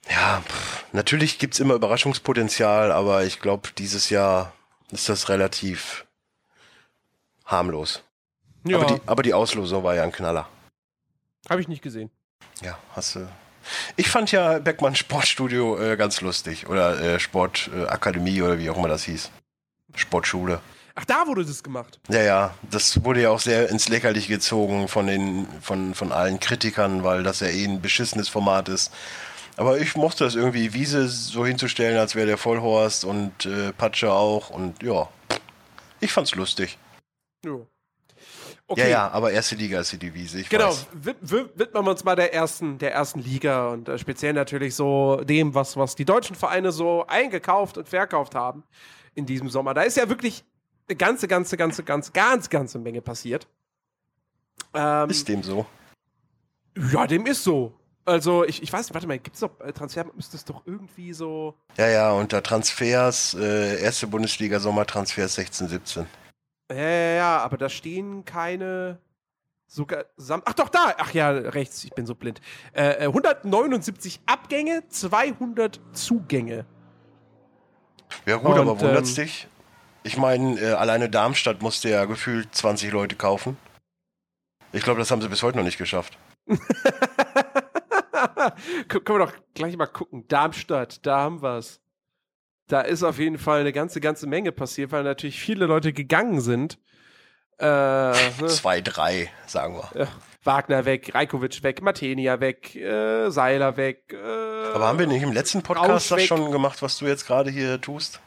Ja, 0.08 0.44
pff, 0.48 0.86
natürlich 0.92 1.40
gibt's 1.40 1.60
immer 1.60 1.74
Überraschungspotenzial, 1.74 2.92
aber 2.92 3.24
ich 3.24 3.40
glaube, 3.40 3.70
dieses 3.78 4.12
Jahr 4.12 4.54
ist 4.92 5.10
das 5.10 5.30
relativ 5.30 6.06
harmlos. 7.46 8.04
Ja, 8.64 8.78
Aber, 8.78 8.86
die, 8.96 9.02
aber 9.06 9.24
die 9.24 9.34
Auslosung 9.34 9.84
war 9.84 9.96
ja 9.96 10.04
ein 10.04 10.12
Knaller. 10.12 10.48
habe 11.50 11.62
ich 11.62 11.68
nicht 11.68 11.82
gesehen. 11.82 12.10
Ja, 12.62 12.78
hast 12.96 13.16
du. 13.16 13.28
Ich 13.96 14.10
fand 14.10 14.32
ja 14.32 14.60
Beckmann 14.60 14.96
Sportstudio 14.96 15.80
äh, 15.80 15.96
ganz 15.98 16.22
lustig. 16.22 16.68
Oder 16.68 17.00
äh, 17.00 17.20
Sportakademie 17.20 18.40
äh, 18.40 18.42
oder 18.42 18.58
wie 18.60 18.70
auch 18.70 18.78
immer 18.78 18.88
das 18.88 19.04
hieß. 19.04 19.32
Sportschule. 19.96 20.62
Ach, 20.96 21.06
da 21.06 21.26
wurde 21.26 21.46
das 21.46 21.64
gemacht. 21.64 22.00
Ja, 22.10 22.22
ja, 22.22 22.54
das 22.70 23.04
wurde 23.04 23.22
ja 23.22 23.30
auch 23.30 23.40
sehr 23.40 23.70
ins 23.70 23.88
Lächerliche 23.88 24.28
gezogen 24.28 24.88
von 24.88 25.08
den, 25.08 25.48
von, 25.62 25.96
von 25.96 26.12
allen 26.12 26.40
Kritikern, 26.40 27.04
weil 27.04 27.24
das 27.24 27.40
ja 27.40 27.48
eh 27.48 27.64
ein 27.66 27.82
beschissenes 27.82 28.30
Format 28.30 28.68
ist. 28.68 28.92
Aber 29.58 29.80
ich 29.80 29.96
mochte 29.96 30.24
das 30.24 30.36
irgendwie, 30.36 30.74
Wiese 30.74 31.08
so 31.08 31.46
hinzustellen, 31.46 31.98
als 31.98 32.16
wäre 32.16 32.28
der 32.28 32.38
Vollhorst 32.38 33.06
und 33.06 33.46
äh, 33.46 33.72
Patsche 33.74 34.12
auch 34.12 34.50
und 34.50 34.82
ja. 34.84 35.08
Ich 36.00 36.12
fand's 36.12 36.36
lustig. 36.36 36.78
Jo. 37.46 37.68
Ja, 38.78 38.88
ja, 38.88 39.10
aber 39.10 39.32
erste 39.32 39.56
Liga 39.56 39.80
ist 39.80 40.02
die 40.02 40.14
Wiese, 40.14 40.40
ich 40.42 40.50
Genau, 40.50 40.68
weiß. 40.70 40.88
wid- 40.94 41.18
wid- 41.22 41.50
widmen 41.60 41.86
wir 41.86 41.92
uns 41.92 42.04
mal 42.04 42.16
der 42.16 42.34
ersten, 42.34 42.78
der 42.78 42.94
ersten 42.94 43.20
Liga 43.20 43.70
und 43.70 43.90
äh, 43.90 43.98
speziell 43.98 44.34
natürlich 44.34 44.76
so 44.76 45.18
dem, 45.24 45.54
was, 45.54 45.78
was 45.78 45.96
die 45.96 46.06
deutschen 46.06 46.36
Vereine 46.36 46.72
so 46.72 47.06
eingekauft 47.08 47.78
und 47.78 47.88
verkauft 47.90 48.36
haben 48.36 48.64
in 49.16 49.26
diesem 49.26 49.50
Sommer. 49.50 49.74
Da 49.74 49.82
ist 49.82 49.98
ja 49.98 50.08
wirklich 50.10 50.44
eine 50.88 50.96
ganze, 50.96 51.28
ganze, 51.28 51.58
ganze, 51.58 51.84
ganze, 51.84 52.12
ganz, 52.12 52.50
ganze 52.50 52.80
Menge 52.80 53.02
passiert. 53.02 53.48
Ähm, 54.74 55.10
Ist 55.10 55.28
dem 55.28 55.44
so. 55.44 55.66
ja, 56.92 57.06
dem 57.08 57.26
ist 57.26 57.44
so. 57.44 57.74
Also, 58.04 58.44
ich, 58.46 58.64
ich 58.64 58.74
weiß 58.74 58.88
nicht, 58.88 58.94
warte 58.96 59.06
mal, 59.08 59.20
gibt 59.20 59.36
es 59.36 59.42
doch 59.42 59.60
äh, 59.60 59.72
Transfer, 59.74 60.06
müsste 60.16 60.36
es 60.36 60.44
doch 60.44 60.64
irgendwie 60.66 61.14
so. 61.14 61.54
Ja, 61.78 61.88
ja, 61.88 62.12
unter 62.14 62.42
Transfers, 62.42 63.36
äh, 63.36 63.80
erste 63.82 64.08
Bundesliga 64.08 64.60
Sommertransfers 64.60 65.36
16, 65.36 65.68
17. 65.68 66.06
Ja, 66.72 66.90
ja, 66.90 67.14
ja, 67.14 67.38
aber 67.40 67.58
da 67.58 67.70
stehen 67.70 68.26
keine. 68.26 69.00
Sogar. 69.68 70.06
Ach 70.46 70.54
doch, 70.54 70.68
da! 70.68 70.96
Ach 70.98 71.14
ja, 71.14 71.30
rechts, 71.30 71.84
ich 71.86 71.92
bin 71.92 72.06
so 72.06 72.14
blind. 72.14 72.42
Äh, 72.74 73.06
äh, 73.06 73.08
179 73.08 74.20
Abgänge, 74.26 74.84
200 74.90 75.80
Zugänge. 75.94 76.66
Ja 78.26 78.36
gut, 78.36 78.52
Und, 78.52 78.60
aber 78.60 78.80
wundert's 78.82 79.18
ähm, 79.18 79.24
dich? 79.24 79.48
Ich 80.04 80.18
meine, 80.18 80.60
äh, 80.60 80.74
alleine 80.74 81.10
Darmstadt 81.10 81.62
musste 81.62 81.90
ja 81.90 82.06
gefühlt 82.06 82.54
20 82.54 82.92
Leute 82.92 83.16
kaufen. 83.16 83.58
Ich 84.74 84.84
glaube, 84.84 85.00
das 85.00 85.12
haben 85.12 85.22
sie 85.22 85.30
bis 85.30 85.44
heute 85.44 85.58
noch 85.58 85.66
nicht 85.66 85.78
geschafft. 85.78 86.18
Können 88.88 89.06
wir 89.06 89.20
doch 89.20 89.34
gleich 89.54 89.76
mal 89.78 89.88
gucken. 89.88 90.28
Darmstadt, 90.28 91.06
da 91.06 91.20
haben 91.20 91.42
wir's. 91.42 91.81
Da 92.72 92.80
ist 92.80 93.04
auf 93.04 93.20
jeden 93.20 93.38
Fall 93.38 93.60
eine 93.60 93.74
ganze, 93.74 94.00
ganze 94.00 94.28
Menge 94.28 94.54
passiert, 94.54 94.94
weil 94.94 95.04
natürlich 95.04 95.42
viele 95.42 95.66
Leute 95.66 95.92
gegangen 95.92 96.40
sind. 96.40 96.80
Äh, 97.60 97.66
ne? 97.66 98.48
Zwei, 98.48 98.80
drei, 98.80 99.30
sagen 99.46 99.76
wir. 99.76 100.04
Ja, 100.04 100.08
Wagner 100.46 100.86
weg, 100.86 101.14
Rajkovic 101.14 101.64
weg, 101.64 101.82
Matenia 101.82 102.40
weg, 102.40 102.74
äh, 102.78 103.30
Seiler 103.30 103.76
weg. 103.76 104.14
Äh, 104.14 104.74
Aber 104.74 104.88
haben 104.88 105.00
wir 105.00 105.06
nicht 105.06 105.22
im 105.22 105.34
letzten 105.34 105.62
Podcast 105.64 106.12
das 106.12 106.24
schon 106.24 106.50
gemacht, 106.50 106.82
was 106.82 106.98
du 106.98 107.08
jetzt 107.08 107.28
gerade 107.28 107.52
hier 107.52 107.82
tust? 107.82 108.22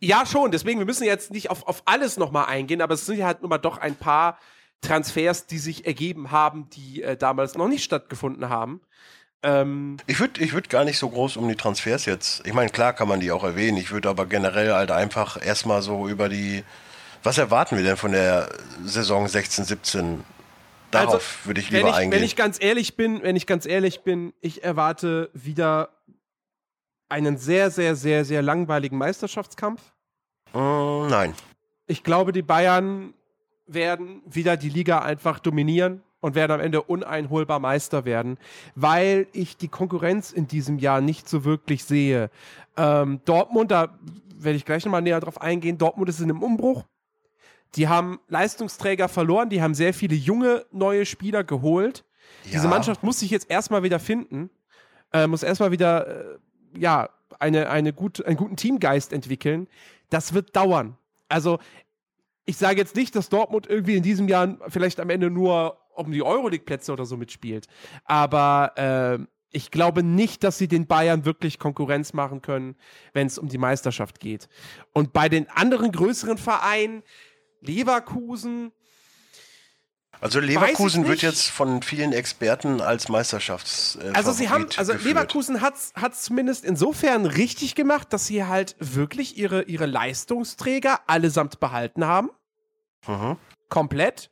Ja, 0.00 0.26
schon. 0.26 0.50
Deswegen, 0.50 0.80
wir 0.80 0.86
müssen 0.86 1.04
jetzt 1.04 1.30
nicht 1.30 1.50
auf, 1.50 1.64
auf 1.68 1.82
alles 1.84 2.16
nochmal 2.16 2.46
eingehen, 2.46 2.82
aber 2.82 2.94
es 2.94 3.06
sind 3.06 3.18
ja 3.18 3.26
halt 3.26 3.42
nun 3.42 3.48
mal 3.48 3.58
doch 3.58 3.78
ein 3.78 3.94
paar 3.94 4.38
Transfers, 4.80 5.46
die 5.46 5.58
sich 5.58 5.86
ergeben 5.86 6.32
haben, 6.32 6.68
die 6.70 7.00
äh, 7.00 7.16
damals 7.16 7.54
noch 7.54 7.68
nicht 7.68 7.84
stattgefunden 7.84 8.48
haben. 8.48 8.80
Ähm, 9.44 9.98
Ich 10.06 10.18
würde 10.18 10.42
ich 10.42 10.52
würd 10.54 10.70
gar 10.70 10.84
nicht 10.84 10.98
so 10.98 11.08
groß 11.08 11.36
um 11.36 11.46
die 11.48 11.54
Transfers 11.54 12.06
jetzt. 12.06 12.44
Ich 12.46 12.54
meine, 12.54 12.70
klar 12.70 12.94
kann 12.94 13.06
man 13.08 13.20
die 13.20 13.30
auch 13.30 13.44
erwähnen. 13.44 13.76
Ich 13.76 13.92
würde 13.92 14.08
aber 14.08 14.24
generell 14.26 14.72
halt 14.72 14.90
einfach 14.90 15.40
erstmal 15.44 15.82
so 15.82 16.08
über 16.08 16.28
die. 16.28 16.64
Was 17.22 17.38
erwarten 17.38 17.76
wir 17.76 17.84
denn 17.84 17.96
von 17.96 18.12
der 18.12 18.48
Saison 18.84 19.28
16, 19.28 19.64
17? 19.64 20.24
Darauf 20.90 21.14
Also, 21.14 21.26
würde 21.44 21.60
ich 21.60 21.70
wenn 21.72 21.78
lieber 21.78 21.90
ich, 21.90 21.94
eingehen. 21.96 22.18
wenn 22.18 22.24
ich 22.24 22.36
ganz 22.36 22.56
ehrlich 22.62 22.96
bin, 22.96 23.22
wenn 23.22 23.36
ich 23.36 23.46
ganz 23.46 23.66
ehrlich 23.66 24.00
bin, 24.02 24.32
ich 24.40 24.64
erwarte 24.64 25.30
wieder 25.34 25.90
einen 27.08 27.36
sehr, 27.36 27.70
sehr, 27.70 27.96
sehr, 27.96 28.24
sehr 28.24 28.42
langweiligen 28.42 28.96
Meisterschaftskampf. 28.98 29.80
Mm, 30.52 31.06
nein. 31.08 31.34
Ich 31.86 32.02
glaube, 32.02 32.32
die 32.32 32.42
Bayern 32.42 33.12
werden 33.66 34.22
wieder 34.26 34.56
die 34.56 34.68
Liga 34.68 35.00
einfach 35.00 35.38
dominieren 35.38 36.02
und 36.24 36.34
werden 36.34 36.52
am 36.52 36.60
Ende 36.60 36.80
uneinholbar 36.80 37.60
Meister 37.60 38.06
werden, 38.06 38.38
weil 38.74 39.26
ich 39.34 39.58
die 39.58 39.68
Konkurrenz 39.68 40.32
in 40.32 40.46
diesem 40.48 40.78
Jahr 40.78 41.02
nicht 41.02 41.28
so 41.28 41.44
wirklich 41.44 41.84
sehe. 41.84 42.30
Ähm, 42.78 43.20
Dortmund, 43.26 43.70
da 43.70 43.98
werde 44.38 44.56
ich 44.56 44.64
gleich 44.64 44.86
nochmal 44.86 45.02
näher 45.02 45.20
drauf 45.20 45.38
eingehen, 45.42 45.76
Dortmund 45.76 46.08
ist 46.08 46.20
in 46.20 46.30
einem 46.30 46.42
Umbruch. 46.42 46.84
Die 47.74 47.88
haben 47.88 48.20
Leistungsträger 48.28 49.10
verloren, 49.10 49.50
die 49.50 49.60
haben 49.60 49.74
sehr 49.74 49.92
viele 49.92 50.14
junge 50.14 50.64
neue 50.72 51.04
Spieler 51.04 51.44
geholt. 51.44 52.06
Diese 52.46 52.64
Ja. 52.64 52.70
Mannschaft 52.70 53.02
muss 53.02 53.20
sich 53.20 53.30
jetzt 53.30 53.50
erstmal 53.50 53.82
wieder 53.82 53.98
finden, 53.98 54.48
äh, 55.12 55.26
muss 55.26 55.42
erstmal 55.42 55.72
wieder 55.72 56.06
äh, 56.06 56.38
ja, 56.78 57.10
eine, 57.38 57.68
eine 57.68 57.92
gut, 57.92 58.24
einen 58.24 58.38
guten 58.38 58.56
Teamgeist 58.56 59.12
entwickeln. 59.12 59.68
Das 60.08 60.32
wird 60.32 60.56
dauern. 60.56 60.96
Also, 61.28 61.58
ich 62.46 62.56
sage 62.56 62.78
jetzt 62.78 62.96
nicht, 62.96 63.14
dass 63.14 63.28
Dortmund 63.28 63.66
irgendwie 63.66 63.96
in 63.96 64.02
diesem 64.02 64.26
Jahr 64.26 64.56
vielleicht 64.68 65.00
am 65.00 65.10
Ende 65.10 65.28
nur 65.30 65.78
um 65.94 66.12
die 66.12 66.22
Euroleague-Plätze 66.22 66.92
oder 66.92 67.06
so 67.06 67.16
mitspielt. 67.16 67.66
Aber 68.04 68.72
äh, 68.76 69.26
ich 69.50 69.70
glaube 69.70 70.02
nicht, 70.02 70.42
dass 70.42 70.58
sie 70.58 70.66
den 70.68 70.86
Bayern 70.86 71.24
wirklich 71.24 71.58
Konkurrenz 71.58 72.12
machen 72.12 72.42
können, 72.42 72.76
wenn 73.12 73.26
es 73.28 73.38
um 73.38 73.48
die 73.48 73.58
Meisterschaft 73.58 74.18
geht. 74.18 74.48
Und 74.92 75.12
bei 75.12 75.28
den 75.28 75.48
anderen 75.48 75.92
größeren 75.92 76.38
Vereinen, 76.38 77.02
Leverkusen, 77.60 78.72
Also 80.20 80.40
Leverkusen 80.40 81.06
wird 81.06 81.22
jetzt 81.22 81.50
von 81.50 81.82
vielen 81.82 82.12
Experten 82.12 82.80
als 82.80 83.08
Meisterschafts. 83.08 83.96
Äh, 84.02 84.10
Also 84.14 84.32
sie 84.32 84.48
haben, 84.48 84.66
also 84.76 84.92
geführt. 84.92 85.04
Leverkusen 85.14 85.60
hat 85.60 85.74
es 85.76 86.22
zumindest 86.22 86.64
insofern 86.64 87.26
richtig 87.26 87.74
gemacht, 87.74 88.12
dass 88.12 88.26
sie 88.26 88.44
halt 88.44 88.74
wirklich 88.80 89.38
ihre, 89.38 89.62
ihre 89.62 89.86
Leistungsträger 89.86 91.00
allesamt 91.06 91.60
behalten 91.60 92.04
haben. 92.06 92.30
Mhm. 93.06 93.36
Komplett. 93.68 94.30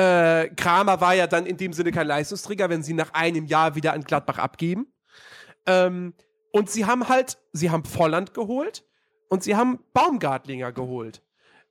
Äh, 0.00 0.48
Kramer 0.56 1.02
war 1.02 1.14
ja 1.14 1.26
dann 1.26 1.44
in 1.44 1.58
dem 1.58 1.74
Sinne 1.74 1.92
kein 1.92 2.06
Leistungsträger, 2.06 2.70
wenn 2.70 2.82
sie 2.82 2.94
nach 2.94 3.12
einem 3.12 3.44
Jahr 3.44 3.74
wieder 3.74 3.92
an 3.92 4.02
Gladbach 4.02 4.38
abgeben. 4.38 4.86
Ähm, 5.66 6.14
und 6.52 6.70
sie 6.70 6.86
haben 6.86 7.08
halt, 7.10 7.36
sie 7.52 7.70
haben 7.70 7.84
Volland 7.84 8.32
geholt 8.32 8.82
und 9.28 9.42
sie 9.42 9.56
haben 9.56 9.80
Baumgartlinger 9.92 10.72
geholt. 10.72 11.22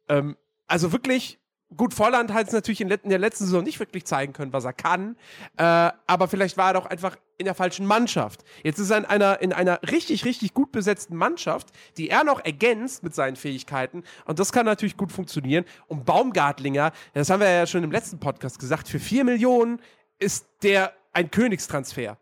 Ähm, 0.08 0.38
also 0.68 0.92
wirklich 0.92 1.40
gut, 1.76 1.94
Volland 1.94 2.34
hat 2.34 2.48
es 2.48 2.54
natürlich 2.54 2.82
in, 2.82 2.90
der 2.90 3.20
letzten 3.20 3.46
Saison 3.46 3.64
nicht 3.64 3.80
wirklich 3.80 4.06
zeigen 4.06 4.34
können, 4.34 4.54
was 4.54 4.66
er 4.66 4.74
kann. 4.74 5.16
Äh, 5.58 5.64
aber 6.08 6.28
vielleicht 6.28 6.58
war 6.58 6.72
er 6.72 6.74
doch 6.74 6.86
einfach 6.86 7.18
in 7.38 7.46
der 7.46 7.56
falschen 7.56 7.86
Mannschaft. 7.86 8.44
Jetzt 8.64 8.80
ist 8.80 8.90
er 8.90 8.98
in 8.98 9.06
einer, 9.06 9.42
in 9.42 9.54
einer 9.54 9.80
richtig, 9.84 10.26
richtig 10.26 10.54
gut 10.54 10.72
besetzten 10.72 11.16
Mannschaft, 11.16 11.70
die 11.98 12.10
er 12.10 12.24
noch 12.24 12.44
ergänzt 12.44 13.04
mit 13.04 13.16
seinen 13.16 13.36
Fähigkeiten. 13.36 14.04
Und 14.26 14.40
das 14.40 14.52
kann 14.52 14.66
natürlich 14.66 14.98
gut 14.98 15.12
funktionieren. 15.12 15.66
Und 15.88 16.06
Baumgartlinger, 16.06 16.92
das 17.14 17.30
haben 17.30 17.40
wir 17.40 17.50
ja 17.50 17.66
schon 17.66 17.84
im 17.84 17.92
letzten 17.92 18.20
Podcast 18.20 18.60
gesagt, 18.60 18.88
für 18.88 19.00
4 19.00 19.24
Millionen 19.24 19.80
ist 20.18 20.48
der 20.64 20.94
ein 21.14 21.32
Königstransfer. 21.32 22.18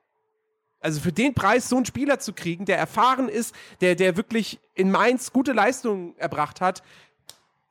Also 0.80 1.01
für 1.01 1.12
den 1.12 1.34
Preis 1.34 1.70
so 1.70 1.75
einen 1.75 1.86
Spieler 1.86 2.20
zu 2.20 2.34
kriegen, 2.34 2.66
der 2.66 2.77
erfahren 2.77 3.30
ist, 3.30 3.56
der, 3.82 3.96
der 3.96 4.16
wirklich 4.16 4.60
in 4.75 4.92
Mainz 4.92 5.34
gute 5.34 5.54
Leistungen 5.54 6.16
erbracht 6.18 6.62
hat, 6.62 6.84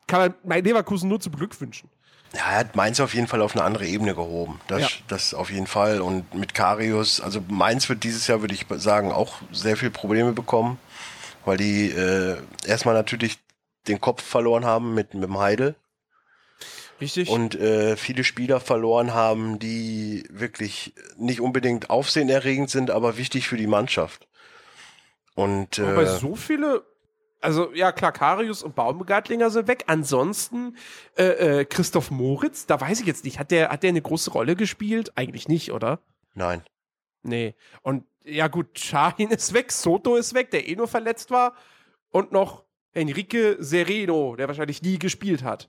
kann 0.07 0.35
man 0.45 0.65
Leverkusen 0.65 1.09
nur 1.09 1.21
zu 1.21 1.31
beglückwünschen. 1.31 1.91
Ja, 2.35 2.51
er 2.51 2.59
hat 2.59 2.77
Mainz 2.77 3.01
auf 3.01 3.15
jeden 3.15 3.29
Fall 3.29 3.41
auf 3.41 3.55
eine 3.55 3.65
andere 3.65 3.87
Ebene 3.87 4.15
gehoben. 4.15 4.61
Das, 4.67 4.83
ja. 4.83 4.89
das 5.09 5.33
auf 5.33 5.51
jeden 5.51 5.67
Fall. 5.67 6.01
Und 6.01 6.35
mit 6.35 6.55
Karius, 6.55 7.21
also 7.21 7.41
Mainz 7.49 7.89
wird 7.89 8.05
dieses 8.05 8.27
Jahr, 8.27 8.41
würde 8.41 8.55
ich 8.55 8.67
sagen, 8.77 9.13
auch 9.13 9.37
sehr 9.53 9.77
viele 9.77 9.91
Probleme 9.91 10.33
bekommen, 10.33 10.79
weil 11.45 11.57
die 11.57 11.91
äh, 11.91 12.37
erstmal 12.67 12.95
natürlich 12.95 13.39
den 13.89 14.01
Kopf 14.01 14.23
verloren 14.23 14.65
haben 14.65 14.95
mit, 14.95 15.15
mit 15.15 15.23
dem 15.23 15.39
Heidel. 15.39 15.77
Richtig. 17.01 17.29
Und 17.29 17.55
äh, 17.55 17.97
viele 17.97 18.25
Spieler 18.25 18.59
verloren 18.59 19.13
haben, 19.13 19.59
die 19.59 20.25
wirklich 20.31 20.95
nicht 21.17 21.41
unbedingt 21.41 21.91
aufsehenerregend 21.91 22.71
sind, 22.71 22.91
aber 22.91 23.19
wichtig 23.19 23.49
für 23.49 23.57
die 23.57 23.67
Mannschaft. 23.67 24.27
Und, 25.35 25.79
äh, 25.79 25.83
aber 25.83 26.07
so 26.07 26.35
viele 26.37 26.83
also 27.41 27.73
ja 27.75 27.93
klar, 27.93 28.13
Karius 28.13 28.63
und 28.63 28.75
Baumgartlinger 28.75 29.51
sind 29.51 29.69
weg. 29.69 29.85
Ansonsten 29.87 30.77
äh, 31.17 31.61
äh, 31.61 31.65
Christoph 31.65 32.11
Moritz, 32.11 32.67
da 32.67 32.81
weiß 32.81 33.01
ich 33.01 33.07
jetzt 33.07 33.25
nicht, 33.25 33.39
hat 33.39 33.51
der, 33.51 33.71
hat 33.71 33.83
der 33.83 33.91
eine 33.91 34.03
große 34.03 34.31
Rolle 34.31 34.57
gespielt? 34.57 35.13
Eigentlich 35.17 35.49
nicht, 35.49 35.73
oder? 35.73 36.01
Nein. 36.35 36.63
Nee. 37.23 37.55
Und 37.83 38.05
ja 38.25 38.49
gut, 38.49 38.79
Shahin 38.79 39.31
ist 39.31 39.53
weg, 39.53 39.73
Soto 39.73 40.17
ist 40.17 40.35
weg, 40.35 40.51
der 40.51 40.69
eh 40.69 40.77
nur 40.77 40.89
verletzt 40.89 41.31
war. 41.31 41.55
Und 42.11 42.33
noch 42.33 42.65
Enrique 42.93 43.57
Sereno, 43.59 44.37
der 44.37 44.49
wahrscheinlich 44.49 44.83
nie 44.83 44.99
gespielt 44.99 45.43
hat. 45.43 45.69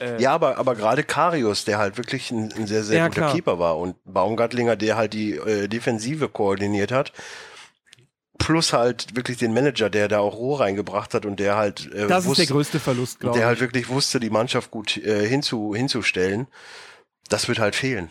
Äh, 0.00 0.20
ja, 0.20 0.32
aber, 0.32 0.58
aber 0.58 0.74
gerade 0.74 1.04
Karius, 1.04 1.64
der 1.64 1.78
halt 1.78 1.96
wirklich 1.96 2.30
ein, 2.30 2.52
ein 2.54 2.66
sehr, 2.66 2.82
sehr 2.82 2.98
ja, 2.98 3.08
guter 3.08 3.20
klar. 3.20 3.34
Keeper 3.34 3.58
war 3.58 3.78
und 3.78 3.96
Baumgartlinger, 4.04 4.76
der 4.76 4.96
halt 4.96 5.12
die 5.12 5.34
äh, 5.34 5.68
Defensive 5.68 6.28
koordiniert 6.28 6.90
hat 6.90 7.12
plus 8.40 8.72
halt 8.72 9.14
wirklich 9.14 9.36
den 9.36 9.54
Manager, 9.54 9.90
der 9.90 10.08
da 10.08 10.18
auch 10.18 10.34
Ruhe 10.34 10.58
reingebracht 10.58 11.14
hat 11.14 11.26
und 11.26 11.38
der 11.38 11.54
halt 11.56 11.92
äh, 11.92 12.08
das 12.08 12.24
wusste, 12.24 12.42
ist 12.42 12.48
der 12.48 12.54
größte 12.56 12.80
Verlust, 12.80 13.20
glaube 13.20 13.36
ich. 13.36 13.40
Der 13.40 13.46
halt 13.46 13.60
wirklich 13.60 13.88
wusste, 13.88 14.18
die 14.18 14.30
Mannschaft 14.30 14.72
gut 14.72 14.96
äh, 14.96 15.28
hinzu, 15.28 15.74
hinzustellen. 15.76 16.48
Das 17.28 17.46
wird 17.46 17.60
halt 17.60 17.76
fehlen. 17.76 18.10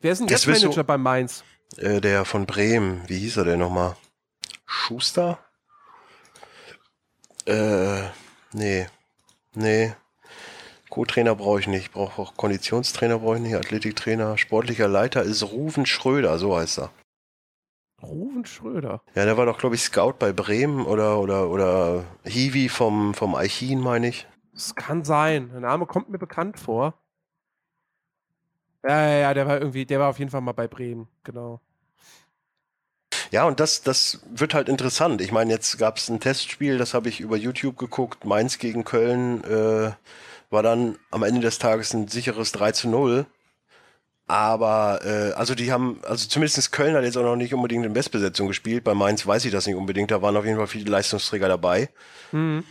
Wer 0.00 0.12
ist 0.12 0.18
denn 0.18 0.28
jetzt 0.28 0.46
Manager 0.48 0.72
so, 0.72 0.82
bei 0.84 0.98
Mainz? 0.98 1.44
Äh, 1.76 2.00
der 2.00 2.24
von 2.24 2.46
Bremen. 2.46 3.02
Wie 3.06 3.18
hieß 3.18 3.36
er 3.36 3.44
denn 3.44 3.60
nochmal? 3.60 3.96
Schuster? 4.64 5.38
Äh, 7.44 8.00
nee. 8.52 8.86
Nee. 9.54 9.94
Co-Trainer 10.88 11.34
brauche 11.34 11.60
ich 11.60 11.66
nicht. 11.66 11.82
Ich 11.82 11.90
brauche 11.92 12.20
auch 12.20 12.36
Konditionstrainer 12.36 13.18
brauche 13.18 13.36
ich 13.36 13.42
nicht. 13.42 13.54
Athletiktrainer, 13.54 14.38
sportlicher 14.38 14.88
Leiter 14.88 15.22
ist 15.22 15.42
Ruven 15.42 15.84
Schröder, 15.84 16.38
so 16.38 16.56
heißt 16.56 16.78
er. 16.78 16.90
Ruven 18.02 18.44
Schröder. 18.44 19.02
Ja, 19.14 19.24
der 19.24 19.36
war 19.36 19.46
doch, 19.46 19.58
glaube 19.58 19.74
ich, 19.74 19.82
Scout 19.82 20.14
bei 20.18 20.32
Bremen 20.32 20.84
oder, 20.84 21.18
oder, 21.18 21.48
oder 21.48 22.04
Hiwi 22.24 22.68
vom, 22.68 23.14
vom 23.14 23.34
Eichin, 23.34 23.80
meine 23.80 24.08
ich. 24.08 24.26
Das 24.52 24.74
kann 24.74 25.04
sein. 25.04 25.50
Der 25.50 25.60
Name 25.60 25.86
kommt 25.86 26.08
mir 26.08 26.18
bekannt 26.18 26.58
vor. 26.58 26.94
Ja, 28.86 29.08
ja, 29.08 29.18
ja, 29.18 29.34
der 29.34 29.46
war 29.46 29.58
irgendwie, 29.58 29.84
der 29.84 29.98
war 29.98 30.10
auf 30.10 30.18
jeden 30.18 30.30
Fall 30.30 30.40
mal 30.40 30.52
bei 30.52 30.68
Bremen, 30.68 31.08
genau. 31.24 31.60
Ja, 33.32 33.44
und 33.44 33.58
das, 33.58 33.82
das 33.82 34.20
wird 34.30 34.54
halt 34.54 34.68
interessant. 34.68 35.20
Ich 35.20 35.32
meine, 35.32 35.52
jetzt 35.52 35.78
gab 35.78 35.96
es 35.96 36.08
ein 36.08 36.20
Testspiel, 36.20 36.78
das 36.78 36.94
habe 36.94 37.08
ich 37.08 37.20
über 37.20 37.36
YouTube 37.36 37.76
geguckt. 37.76 38.24
Mainz 38.24 38.58
gegen 38.58 38.84
Köln 38.84 39.42
äh, 39.44 39.92
war 40.50 40.62
dann 40.62 40.96
am 41.10 41.22
Ende 41.22 41.40
des 41.40 41.58
Tages 41.58 41.92
ein 41.92 42.08
sicheres 42.08 42.52
3 42.52 42.72
zu 42.72 42.88
0. 42.88 43.26
Aber 44.26 45.00
äh, 45.04 45.32
also 45.34 45.54
die 45.54 45.70
haben, 45.70 46.00
also 46.02 46.26
zumindest 46.26 46.72
Köln 46.72 46.96
hat 46.96 47.04
jetzt 47.04 47.16
auch 47.16 47.22
noch 47.22 47.36
nicht 47.36 47.54
unbedingt 47.54 47.86
in 47.86 47.92
Bestbesetzung 47.92 48.48
gespielt. 48.48 48.82
Bei 48.82 48.94
Mainz 48.94 49.24
weiß 49.26 49.44
ich 49.44 49.52
das 49.52 49.66
nicht 49.66 49.76
unbedingt. 49.76 50.10
Da 50.10 50.20
waren 50.20 50.36
auf 50.36 50.44
jeden 50.44 50.56
Fall 50.56 50.66
viele 50.66 50.90
Leistungsträger 50.90 51.48
dabei. 51.48 51.88
Mhm. 52.32 52.64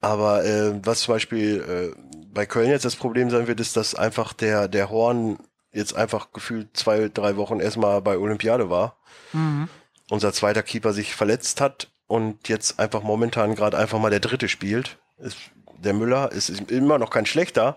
Aber 0.00 0.44
äh, 0.44 0.72
was 0.84 1.00
zum 1.00 1.14
Beispiel 1.14 1.94
äh, 1.96 2.00
bei 2.32 2.46
Köln 2.46 2.70
jetzt 2.70 2.84
das 2.84 2.96
Problem 2.96 3.28
sein 3.30 3.48
wird, 3.48 3.60
ist, 3.60 3.76
dass 3.76 3.94
einfach 3.94 4.32
der, 4.32 4.68
der 4.68 4.88
Horn 4.88 5.38
jetzt 5.72 5.94
einfach 5.94 6.32
gefühlt 6.32 6.76
zwei, 6.76 7.08
drei 7.08 7.36
Wochen 7.36 7.60
erstmal 7.60 8.00
bei 8.00 8.16
Olympiade 8.16 8.70
war. 8.70 8.96
Mhm. 9.32 9.68
Unser 10.08 10.32
zweiter 10.32 10.62
Keeper 10.62 10.92
sich 10.92 11.14
verletzt 11.14 11.60
hat 11.60 11.90
und 12.06 12.48
jetzt 12.48 12.78
einfach 12.78 13.02
momentan 13.02 13.54
gerade 13.56 13.76
einfach 13.76 13.98
mal 13.98 14.10
der 14.10 14.20
dritte 14.20 14.48
spielt. 14.48 14.98
Ist, 15.18 15.36
der 15.78 15.92
Müller 15.92 16.32
ist, 16.32 16.48
ist 16.48 16.70
immer 16.70 16.98
noch 16.98 17.10
kein 17.10 17.26
schlechter, 17.26 17.76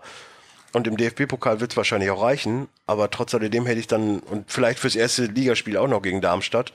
und 0.74 0.86
im 0.86 0.96
DFB-Pokal 0.96 1.60
wird 1.60 1.72
es 1.72 1.76
wahrscheinlich 1.76 2.10
auch 2.10 2.22
reichen, 2.22 2.68
aber 2.86 3.10
trotz 3.10 3.34
alledem 3.34 3.66
hätte 3.66 3.80
ich 3.80 3.86
dann, 3.86 4.20
und 4.20 4.50
vielleicht 4.50 4.78
fürs 4.78 4.96
erste 4.96 5.26
Ligaspiel 5.26 5.76
auch 5.76 5.88
noch 5.88 6.02
gegen 6.02 6.20
Darmstadt, 6.20 6.72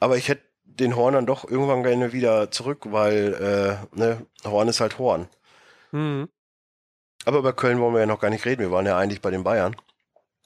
aber 0.00 0.16
ich 0.16 0.28
hätte 0.28 0.42
den 0.64 0.96
Horn 0.96 1.14
dann 1.14 1.26
doch 1.26 1.48
irgendwann 1.48 1.82
gerne 1.82 2.12
wieder 2.12 2.50
zurück, 2.50 2.86
weil 2.90 3.34
äh, 3.94 3.98
ne, 3.98 4.26
Horn 4.44 4.68
ist 4.68 4.80
halt 4.80 4.98
Horn. 4.98 5.28
Mhm. 5.90 6.28
Aber 7.24 7.38
über 7.38 7.52
Köln 7.52 7.80
wollen 7.80 7.94
wir 7.94 8.00
ja 8.00 8.06
noch 8.06 8.20
gar 8.20 8.30
nicht 8.30 8.46
reden, 8.46 8.62
wir 8.62 8.70
waren 8.70 8.86
ja 8.86 8.96
eigentlich 8.96 9.20
bei 9.20 9.30
den 9.30 9.44
Bayern. 9.44 9.76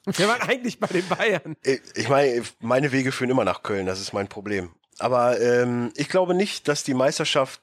Wir 0.04 0.28
waren 0.28 0.42
eigentlich 0.42 0.78
bei 0.78 0.86
den 0.86 1.06
Bayern. 1.08 1.56
Ich 1.94 2.08
meine, 2.08 2.42
meine 2.60 2.92
Wege 2.92 3.10
führen 3.12 3.30
immer 3.30 3.44
nach 3.44 3.62
Köln, 3.62 3.86
das 3.86 4.00
ist 4.00 4.12
mein 4.12 4.28
Problem. 4.28 4.70
Aber 4.98 5.40
ähm, 5.40 5.92
ich 5.96 6.08
glaube 6.08 6.34
nicht, 6.34 6.68
dass 6.68 6.84
die 6.84 6.94
Meisterschaft 6.94 7.60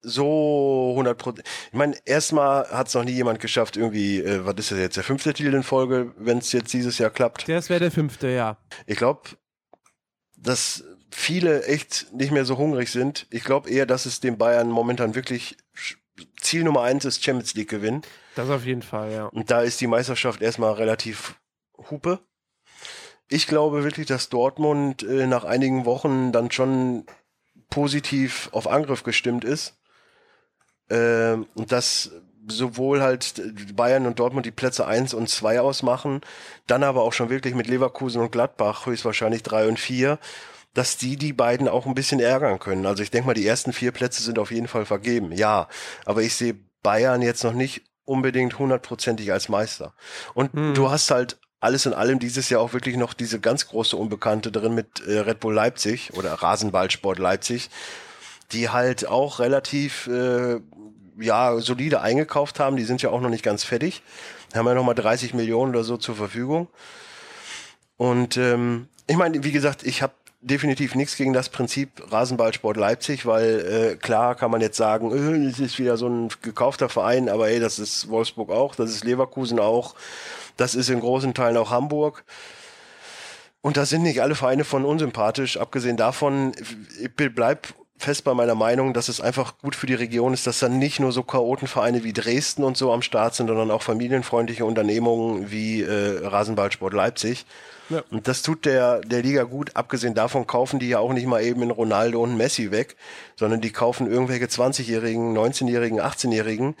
so 0.00 0.90
100 0.90 1.18
Prozent. 1.18 1.48
Ich 1.68 1.76
meine, 1.76 1.96
erstmal 2.04 2.68
hat 2.70 2.88
es 2.88 2.94
noch 2.94 3.04
nie 3.04 3.12
jemand 3.12 3.40
geschafft, 3.40 3.76
irgendwie, 3.76 4.20
äh, 4.20 4.44
was 4.44 4.54
ist 4.56 4.70
das 4.70 4.78
jetzt, 4.78 4.96
der 4.96 5.04
fünfte 5.04 5.32
Titel 5.32 5.54
in 5.54 5.62
Folge, 5.62 6.12
wenn 6.16 6.38
es 6.38 6.52
jetzt 6.52 6.72
dieses 6.72 6.98
Jahr 6.98 7.10
klappt? 7.10 7.48
Das 7.48 7.68
wäre 7.68 7.80
der 7.80 7.90
fünfte, 7.90 8.28
ja. 8.28 8.58
Ich 8.86 8.96
glaube, 8.96 9.22
dass 10.36 10.84
viele 11.10 11.64
echt 11.64 12.12
nicht 12.12 12.32
mehr 12.32 12.44
so 12.44 12.58
hungrig 12.58 12.90
sind. 12.90 13.26
Ich 13.30 13.44
glaube 13.44 13.70
eher, 13.70 13.86
dass 13.86 14.06
es 14.06 14.20
den 14.20 14.38
Bayern 14.38 14.70
momentan 14.70 15.14
wirklich 15.14 15.56
Ziel 16.40 16.64
Nummer 16.64 16.82
eins 16.82 17.04
ist 17.04 17.24
Champions 17.24 17.54
League 17.54 17.70
gewinnen. 17.70 18.02
Das 18.34 18.50
auf 18.50 18.64
jeden 18.64 18.82
Fall, 18.82 19.12
ja. 19.12 19.26
Und 19.26 19.50
da 19.50 19.62
ist 19.62 19.80
die 19.80 19.86
Meisterschaft 19.86 20.42
erstmal 20.42 20.74
relativ 20.74 21.40
hupe. 21.90 22.20
Ich 23.28 23.46
glaube 23.46 23.84
wirklich, 23.84 24.06
dass 24.06 24.28
Dortmund 24.28 25.02
äh, 25.02 25.26
nach 25.26 25.44
einigen 25.44 25.84
Wochen 25.84 26.32
dann 26.32 26.50
schon 26.50 27.04
positiv 27.68 28.48
auf 28.52 28.66
Angriff 28.66 29.02
gestimmt 29.02 29.44
ist 29.44 29.77
äh, 30.88 31.32
und 31.32 31.72
dass 31.72 32.10
sowohl 32.50 33.02
halt 33.02 33.42
Bayern 33.76 34.06
und 34.06 34.18
Dortmund 34.18 34.46
die 34.46 34.50
Plätze 34.50 34.86
1 34.86 35.14
und 35.14 35.28
2 35.28 35.60
ausmachen, 35.60 36.20
dann 36.66 36.82
aber 36.82 37.02
auch 37.02 37.12
schon 37.12 37.30
wirklich 37.30 37.54
mit 37.54 37.66
Leverkusen 37.66 38.20
und 38.20 38.32
Gladbach 38.32 38.86
höchstwahrscheinlich 38.86 39.42
3 39.42 39.68
und 39.68 39.78
4, 39.78 40.18
dass 40.74 40.96
die 40.96 41.16
die 41.16 41.32
beiden 41.32 41.68
auch 41.68 41.86
ein 41.86 41.94
bisschen 41.94 42.20
ärgern 42.20 42.58
können. 42.58 42.86
Also 42.86 43.02
ich 43.02 43.10
denke 43.10 43.26
mal, 43.26 43.34
die 43.34 43.46
ersten 43.46 43.72
vier 43.72 43.92
Plätze 43.92 44.22
sind 44.22 44.38
auf 44.38 44.50
jeden 44.50 44.68
Fall 44.68 44.86
vergeben, 44.86 45.32
ja. 45.32 45.68
Aber 46.04 46.22
ich 46.22 46.34
sehe 46.34 46.56
Bayern 46.82 47.22
jetzt 47.22 47.44
noch 47.44 47.52
nicht 47.52 47.82
unbedingt 48.04 48.58
hundertprozentig 48.58 49.32
als 49.32 49.48
Meister. 49.48 49.92
Und 50.34 50.52
hm. 50.52 50.74
du 50.74 50.90
hast 50.90 51.10
halt 51.10 51.38
alles 51.60 51.86
in 51.86 51.92
allem 51.92 52.18
dieses 52.18 52.48
Jahr 52.48 52.60
auch 52.60 52.72
wirklich 52.72 52.96
noch 52.96 53.12
diese 53.12 53.40
ganz 53.40 53.66
große 53.66 53.96
Unbekannte 53.96 54.52
drin 54.52 54.74
mit 54.74 55.04
äh, 55.06 55.18
Red 55.18 55.40
Bull 55.40 55.54
Leipzig 55.54 56.14
oder 56.14 56.32
Rasenballsport 56.32 57.18
Leipzig, 57.18 57.68
die 58.52 58.68
halt 58.68 59.06
auch 59.06 59.40
relativ 59.40 60.06
äh, 60.06 60.60
ja, 61.20 61.58
solide 61.58 62.00
eingekauft 62.00 62.60
haben. 62.60 62.76
Die 62.76 62.84
sind 62.84 63.02
ja 63.02 63.10
auch 63.10 63.20
noch 63.20 63.30
nicht 63.30 63.44
ganz 63.44 63.64
fertig. 63.64 64.02
Haben 64.54 64.66
ja 64.66 64.74
noch 64.74 64.84
mal 64.84 64.94
30 64.94 65.34
Millionen 65.34 65.70
oder 65.70 65.84
so 65.84 65.96
zur 65.96 66.14
Verfügung. 66.14 66.68
Und 67.96 68.36
ähm, 68.36 68.88
ich 69.06 69.16
meine, 69.16 69.42
wie 69.44 69.52
gesagt, 69.52 69.82
ich 69.82 70.02
habe 70.02 70.12
definitiv 70.40 70.94
nichts 70.94 71.16
gegen 71.16 71.32
das 71.32 71.48
Prinzip 71.48 71.90
Rasenballsport 72.12 72.76
Leipzig, 72.76 73.26
weil 73.26 73.94
äh, 73.94 73.96
klar 73.96 74.34
kann 74.36 74.50
man 74.50 74.60
jetzt 74.60 74.76
sagen, 74.76 75.10
äh, 75.10 75.46
es 75.48 75.58
ist 75.58 75.78
wieder 75.78 75.96
so 75.96 76.08
ein 76.08 76.28
gekaufter 76.42 76.88
Verein, 76.88 77.28
aber 77.28 77.48
ey, 77.48 77.58
das 77.58 77.78
ist 77.78 78.08
Wolfsburg 78.08 78.50
auch, 78.50 78.76
das 78.76 78.90
ist 78.90 79.04
Leverkusen 79.04 79.58
auch, 79.58 79.96
das 80.56 80.74
ist 80.74 80.90
in 80.90 81.00
großen 81.00 81.34
Teilen 81.34 81.56
auch 81.56 81.70
Hamburg. 81.70 82.24
Und 83.60 83.76
da 83.76 83.84
sind 83.84 84.02
nicht 84.02 84.22
alle 84.22 84.36
Vereine 84.36 84.64
von 84.64 84.84
unsympathisch. 84.84 85.56
Abgesehen 85.56 85.96
davon, 85.96 86.52
ich 87.00 87.12
bleib 87.14 87.74
fest 87.98 88.24
bei 88.24 88.34
meiner 88.34 88.54
Meinung, 88.54 88.94
dass 88.94 89.08
es 89.08 89.20
einfach 89.20 89.58
gut 89.58 89.74
für 89.74 89.86
die 89.86 89.94
Region 89.94 90.32
ist, 90.34 90.46
dass 90.46 90.58
dann 90.60 90.78
nicht 90.78 91.00
nur 91.00 91.12
so 91.12 91.22
Chaotenvereine 91.22 92.04
wie 92.04 92.12
Dresden 92.12 92.64
und 92.64 92.76
so 92.76 92.92
am 92.92 93.02
Start 93.02 93.34
sind, 93.34 93.48
sondern 93.48 93.70
auch 93.70 93.82
familienfreundliche 93.82 94.64
Unternehmungen 94.64 95.50
wie 95.50 95.82
äh, 95.82 96.26
Rasenballsport 96.26 96.92
Leipzig. 96.94 97.44
Ja. 97.90 98.02
Und 98.10 98.28
das 98.28 98.42
tut 98.42 98.64
der, 98.66 99.00
der 99.00 99.22
Liga 99.22 99.44
gut. 99.44 99.74
Abgesehen 99.74 100.14
davon 100.14 100.46
kaufen 100.46 100.78
die 100.78 100.88
ja 100.88 100.98
auch 100.98 101.12
nicht 101.12 101.26
mal 101.26 101.42
eben 101.42 101.62
in 101.62 101.70
Ronaldo 101.70 102.22
und 102.22 102.36
Messi 102.36 102.70
weg, 102.70 102.96
sondern 103.36 103.60
die 103.60 103.70
kaufen 103.70 104.10
irgendwelche 104.10 104.44
20-Jährigen, 104.44 105.36
19-Jährigen, 105.36 106.00
18-Jährigen, 106.00 106.74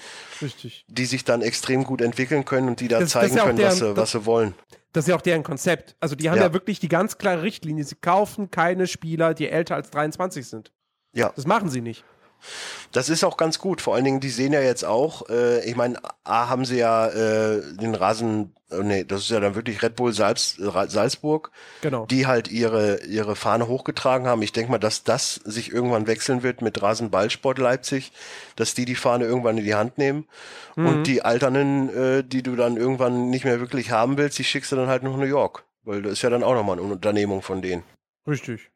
die 0.88 1.04
sich 1.06 1.24
dann 1.24 1.42
extrem 1.42 1.84
gut 1.84 2.02
entwickeln 2.02 2.44
können 2.44 2.68
und 2.68 2.80
die 2.80 2.88
da 2.88 3.00
das, 3.00 3.10
zeigen 3.10 3.36
das 3.36 3.44
können, 3.44 3.56
deren, 3.56 3.70
was, 3.70 3.78
sie, 3.78 3.96
was 3.96 4.10
sie 4.12 4.26
wollen. 4.26 4.54
Das 4.92 5.04
ist 5.04 5.08
ja 5.08 5.16
auch 5.16 5.22
deren 5.22 5.42
Konzept. 5.42 5.96
Also 6.00 6.14
die 6.14 6.30
haben 6.30 6.38
ja. 6.38 6.44
ja 6.44 6.52
wirklich 6.52 6.80
die 6.80 6.88
ganz 6.88 7.18
klare 7.18 7.42
Richtlinie. 7.42 7.84
Sie 7.84 7.94
kaufen 7.94 8.50
keine 8.50 8.86
Spieler, 8.86 9.34
die 9.34 9.48
älter 9.48 9.74
als 9.74 9.90
23 9.90 10.46
sind. 10.46 10.72
Ja. 11.12 11.32
Das 11.34 11.46
machen 11.46 11.68
sie 11.68 11.80
nicht. 11.80 12.04
Das 12.92 13.08
ist 13.08 13.24
auch 13.24 13.36
ganz 13.36 13.58
gut. 13.58 13.80
Vor 13.80 13.94
allen 13.94 14.04
Dingen, 14.04 14.20
die 14.20 14.30
sehen 14.30 14.52
ja 14.52 14.60
jetzt 14.60 14.84
auch, 14.84 15.28
äh, 15.28 15.64
ich 15.68 15.76
meine, 15.76 15.98
A 16.24 16.48
haben 16.48 16.64
sie 16.64 16.78
ja 16.78 17.08
äh, 17.08 17.60
den 17.74 17.94
Rasen, 17.94 18.54
äh, 18.70 18.82
nee, 18.82 19.04
das 19.04 19.22
ist 19.22 19.30
ja 19.30 19.40
dann 19.40 19.54
wirklich 19.54 19.82
Red 19.82 19.96
Bull 19.96 20.12
Salz, 20.12 20.56
Salzburg, 20.56 21.50
genau. 21.82 22.06
die 22.06 22.26
halt 22.26 22.48
ihre, 22.48 23.04
ihre 23.04 23.36
Fahne 23.36 23.68
hochgetragen 23.68 24.26
haben. 24.26 24.40
Ich 24.42 24.52
denke 24.52 24.70
mal, 24.70 24.78
dass 24.78 25.04
das 25.04 25.34
sich 25.34 25.72
irgendwann 25.72 26.06
wechseln 26.06 26.42
wird 26.42 26.62
mit 26.62 26.80
Rasenballsport 26.80 27.58
Leipzig, 27.58 28.12
dass 28.56 28.74
die 28.74 28.84
die 28.84 28.94
Fahne 28.94 29.24
irgendwann 29.24 29.58
in 29.58 29.64
die 29.64 29.74
Hand 29.74 29.98
nehmen. 29.98 30.26
Mhm. 30.76 30.86
Und 30.86 31.06
die 31.06 31.22
Alternen, 31.22 31.88
äh, 31.94 32.24
die 32.24 32.42
du 32.42 32.56
dann 32.56 32.76
irgendwann 32.76 33.28
nicht 33.28 33.44
mehr 33.44 33.60
wirklich 33.60 33.90
haben 33.90 34.16
willst, 34.16 34.38
die 34.38 34.44
schickst 34.44 34.72
du 34.72 34.76
dann 34.76 34.88
halt 34.88 35.02
nach 35.02 35.16
New 35.16 35.24
York. 35.24 35.64
Weil 35.84 36.02
das 36.02 36.14
ist 36.14 36.22
ja 36.22 36.30
dann 36.30 36.42
auch 36.42 36.54
nochmal 36.54 36.78
eine 36.78 36.90
Unternehmung 36.90 37.42
von 37.42 37.62
denen. 37.62 37.82
Richtig. 38.26 38.70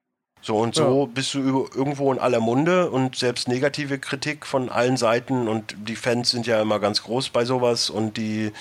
So 0.44 0.58
und 0.58 0.74
so 0.74 1.04
ja. 1.04 1.12
bist 1.14 1.34
du 1.34 1.68
irgendwo 1.72 2.12
in 2.12 2.18
aller 2.18 2.40
Munde 2.40 2.90
und 2.90 3.14
selbst 3.14 3.46
negative 3.46 4.00
Kritik 4.00 4.44
von 4.44 4.68
allen 4.68 4.96
Seiten 4.96 5.46
und 5.46 5.76
die 5.78 5.94
Fans 5.94 6.30
sind 6.30 6.48
ja 6.48 6.60
immer 6.60 6.80
ganz 6.80 7.04
groß 7.04 7.30
bei 7.30 7.44
sowas 7.44 7.90
und 7.90 8.16
die 8.16 8.52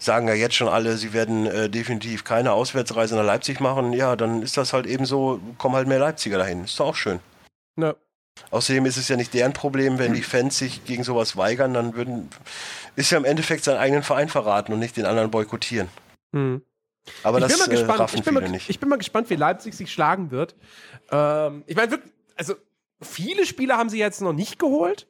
sagen 0.00 0.26
ja 0.26 0.34
jetzt 0.34 0.56
schon 0.56 0.68
alle, 0.68 0.96
sie 0.96 1.12
werden 1.12 1.46
äh, 1.46 1.70
definitiv 1.70 2.24
keine 2.24 2.52
Auswärtsreise 2.52 3.14
nach 3.14 3.24
Leipzig 3.24 3.60
machen. 3.60 3.92
Ja, 3.92 4.16
dann 4.16 4.42
ist 4.42 4.56
das 4.56 4.72
halt 4.72 4.86
eben 4.86 5.06
so, 5.06 5.40
kommen 5.56 5.76
halt 5.76 5.86
mehr 5.86 6.00
Leipziger 6.00 6.38
dahin. 6.38 6.64
Ist 6.64 6.80
doch 6.80 6.86
auch 6.86 6.96
schön. 6.96 7.20
Ja. 7.78 7.94
Außerdem 8.50 8.86
ist 8.86 8.96
es 8.96 9.08
ja 9.08 9.16
nicht 9.16 9.32
deren 9.32 9.52
Problem, 9.52 9.98
wenn 9.98 10.14
die 10.14 10.22
Fans 10.22 10.58
sich 10.58 10.84
gegen 10.84 11.04
sowas 11.04 11.36
weigern, 11.36 11.74
dann 11.74 11.94
würden, 11.94 12.28
ist 12.96 13.10
ja 13.12 13.18
im 13.18 13.24
Endeffekt 13.24 13.62
seinen 13.62 13.78
eigenen 13.78 14.02
Verein 14.02 14.28
verraten 14.28 14.72
und 14.72 14.80
nicht 14.80 14.96
den 14.96 15.06
anderen 15.06 15.30
boykottieren. 15.30 15.88
Mhm. 16.32 16.62
Aber 17.22 17.38
ich 17.38 17.44
das 17.44 17.52
bin 17.52 17.58
mal 17.60 17.66
äh, 17.66 17.76
gespannt, 17.76 18.14
ich 18.14 18.22
bin 18.22 18.34
mal. 18.34 18.60
Ich 18.68 18.80
bin 18.80 18.88
mal 18.88 18.98
gespannt, 18.98 19.30
wie 19.30 19.34
Leipzig 19.34 19.74
sich 19.74 19.92
schlagen 19.92 20.30
wird. 20.30 20.54
Ähm, 21.10 21.64
ich 21.66 21.76
meine, 21.76 22.00
also 22.36 22.54
viele 23.02 23.46
Spieler 23.46 23.76
haben 23.76 23.88
sie 23.88 23.98
jetzt 23.98 24.20
noch 24.20 24.32
nicht 24.32 24.58
geholt. 24.58 25.06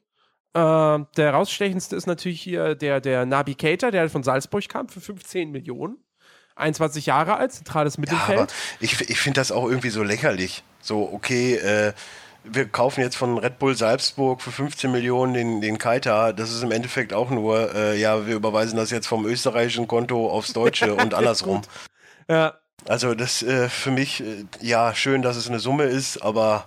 Ähm, 0.54 1.07
der 1.16 1.33
rausstechendste 1.33 1.95
ist 1.95 2.07
natürlich 2.07 2.42
hier 2.42 2.75
der, 2.75 3.00
der 3.00 3.25
Nabi 3.25 3.54
Keita, 3.54 3.90
der 3.90 4.09
von 4.11 4.23
Salzburg 4.23 4.69
kam 4.69 4.88
für 4.88 5.00
15 5.00 5.50
Millionen. 5.50 5.99
21 6.57 7.07
Jahre 7.07 7.37
alt, 7.37 7.52
zentrales 7.52 7.97
Mittelfeld. 7.97 8.38
Ja, 8.38 8.42
aber 8.45 8.52
ich, 8.80 9.00
ich 9.09 9.19
finde 9.19 9.40
das 9.40 9.52
auch 9.52 9.69
irgendwie 9.69 9.90
so 9.90 10.02
lächerlich. 10.02 10.62
So, 10.80 11.11
okay, 11.12 11.54
äh, 11.54 11.92
wir 12.45 12.69
kaufen 12.69 13.00
jetzt 13.00 13.16
von 13.16 13.38
Red 13.38 13.59
Bull 13.59 13.76
Salzburg 13.76 14.42
für 14.42 14.50
15 14.50 14.90
Millionen 14.90 15.35
den, 15.35 15.61
den 15.61 15.78
Keita. 15.78 16.33
Das 16.33 16.50
ist 16.50 16.62
im 16.62 16.73
Endeffekt 16.73 17.12
auch 17.12 17.30
nur, 17.30 17.75
äh, 17.75 17.99
ja, 17.99 18.26
wir 18.26 18.35
überweisen 18.35 18.76
das 18.76 18.90
jetzt 18.90 19.07
vom 19.07 19.26
österreichischen 19.26 19.87
Konto 19.88 20.28
aufs 20.30 20.52
deutsche 20.52 20.95
und 20.97 21.14
andersrum. 21.14 21.62
ja. 22.28 22.54
Also 22.90 23.14
das 23.14 23.44
äh, 23.44 23.68
für 23.68 23.92
mich, 23.92 24.20
äh, 24.20 24.44
ja, 24.61 24.97
schön, 24.97 25.23
dass 25.23 25.37
es 25.37 25.47
eine 25.47 25.61
Summe 25.61 25.85
ist, 25.85 26.18
aber 26.23 26.66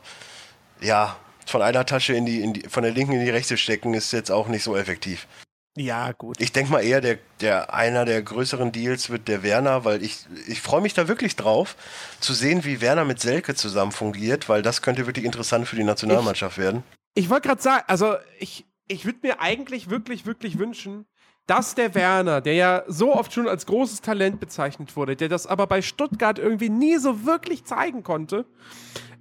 ja, 0.79 1.17
von 1.45 1.61
einer 1.61 1.85
Tasche 1.85 2.13
in 2.13 2.25
die, 2.25 2.39
in 2.39 2.53
die, 2.53 2.61
von 2.61 2.81
der 2.81 2.93
linken 2.93 3.11
in 3.11 3.25
die 3.25 3.29
rechte 3.29 3.57
stecken, 3.57 3.93
ist 3.93 4.13
jetzt 4.13 4.31
auch 4.31 4.47
nicht 4.47 4.63
so 4.63 4.77
effektiv. 4.77 5.27
Ja, 5.75 6.13
gut. 6.13 6.39
Ich 6.39 6.53
denke 6.53 6.71
mal 6.71 6.81
eher, 6.81 7.01
der, 7.01 7.19
der 7.41 7.73
einer 7.73 8.05
der 8.05 8.21
größeren 8.21 8.71
Deals 8.71 9.09
wird 9.09 9.27
der 9.27 9.43
Werner, 9.43 9.83
weil 9.83 10.01
ich, 10.01 10.19
ich 10.47 10.61
freue 10.61 10.79
mich 10.79 10.93
da 10.93 11.09
wirklich 11.09 11.35
drauf, 11.35 11.75
zu 12.21 12.33
sehen, 12.33 12.63
wie 12.63 12.79
Werner 12.79 13.03
mit 13.03 13.19
Selke 13.19 13.53
zusammen 13.53 13.91
fungiert, 13.91 14.47
weil 14.47 14.61
das 14.61 14.81
könnte 14.81 15.05
wirklich 15.07 15.25
interessant 15.25 15.67
für 15.67 15.75
die 15.75 15.83
Nationalmannschaft 15.83 16.57
ich, 16.57 16.63
werden. 16.63 16.83
Ich 17.15 17.29
wollte 17.29 17.49
gerade 17.49 17.61
sagen, 17.61 17.83
also 17.87 18.15
ich, 18.39 18.65
ich 18.87 19.03
würde 19.03 19.19
mir 19.23 19.41
eigentlich 19.41 19.89
wirklich, 19.89 20.25
wirklich 20.25 20.57
wünschen, 20.57 21.05
dass 21.47 21.75
der 21.75 21.93
Werner, 21.95 22.41
der 22.41 22.53
ja 22.53 22.83
so 22.87 23.13
oft 23.13 23.33
schon 23.33 23.47
als 23.47 23.65
großes 23.65 24.01
Talent 24.01 24.39
bezeichnet 24.39 24.95
wurde, 24.95 25.15
der 25.15 25.29
das 25.29 25.45
aber 25.47 25.67
bei 25.67 25.81
Stuttgart 25.81 26.39
irgendwie 26.39 26.69
nie 26.69 26.97
so 26.97 27.25
wirklich 27.25 27.65
zeigen 27.65 28.03
konnte, 28.03 28.45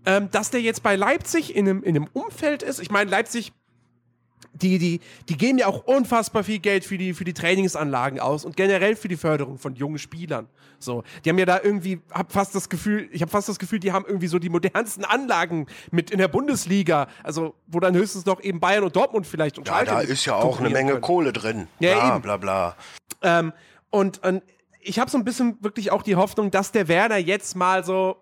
ähm, 0.06 0.30
dass 0.30 0.50
der 0.50 0.60
jetzt 0.60 0.82
bei 0.82 0.96
Leipzig 0.96 1.54
in 1.56 1.68
einem, 1.68 1.82
in 1.82 1.96
einem 1.96 2.08
Umfeld 2.12 2.62
ist. 2.62 2.80
Ich 2.80 2.90
meine, 2.90 3.10
Leipzig 3.10 3.52
die, 4.54 4.78
die, 4.78 5.00
die 5.28 5.36
geben 5.36 5.58
ja 5.58 5.66
auch 5.66 5.84
unfassbar 5.84 6.44
viel 6.44 6.58
Geld 6.58 6.84
für 6.84 6.98
die, 6.98 7.14
für 7.14 7.24
die 7.24 7.32
Trainingsanlagen 7.32 8.20
aus 8.20 8.44
und 8.44 8.56
generell 8.56 8.96
für 8.96 9.08
die 9.08 9.16
Förderung 9.16 9.58
von 9.58 9.74
jungen 9.74 9.98
Spielern. 9.98 10.48
So, 10.78 11.04
die 11.24 11.30
haben 11.30 11.38
ja 11.38 11.46
da 11.46 11.60
irgendwie, 11.62 12.00
hab 12.10 12.32
fast 12.32 12.54
das 12.54 12.68
Gefühl, 12.68 13.08
ich 13.12 13.22
habe 13.22 13.30
fast 13.30 13.48
das 13.48 13.58
Gefühl, 13.58 13.78
die 13.78 13.92
haben 13.92 14.04
irgendwie 14.06 14.26
so 14.26 14.38
die 14.38 14.48
modernsten 14.48 15.04
Anlagen 15.04 15.66
mit 15.90 16.10
in 16.10 16.18
der 16.18 16.28
Bundesliga. 16.28 17.08
Also, 17.22 17.54
wo 17.66 17.80
dann 17.80 17.94
höchstens 17.94 18.26
noch 18.26 18.42
eben 18.42 18.60
Bayern 18.60 18.84
und 18.84 18.94
Dortmund 18.94 19.26
vielleicht 19.26 19.58
und 19.58 19.68
Ja, 19.68 19.84
da 19.84 20.00
ist 20.00 20.24
ja 20.24 20.34
auch 20.34 20.60
eine 20.60 20.70
Menge 20.70 20.92
können. 20.92 21.02
Kohle 21.02 21.32
drin. 21.32 21.68
Ja, 21.78 21.94
bla, 21.94 22.08
eben. 22.14 22.22
bla, 22.22 22.36
bla. 22.36 22.76
Ähm, 23.22 23.52
und, 23.90 24.22
und 24.24 24.42
ich 24.80 24.98
habe 24.98 25.10
so 25.10 25.16
ein 25.16 25.24
bisschen 25.24 25.62
wirklich 25.62 25.90
auch 25.92 26.02
die 26.02 26.16
Hoffnung, 26.16 26.50
dass 26.50 26.72
der 26.72 26.88
Werner 26.88 27.16
jetzt 27.16 27.56
mal 27.56 27.84
so, 27.84 28.16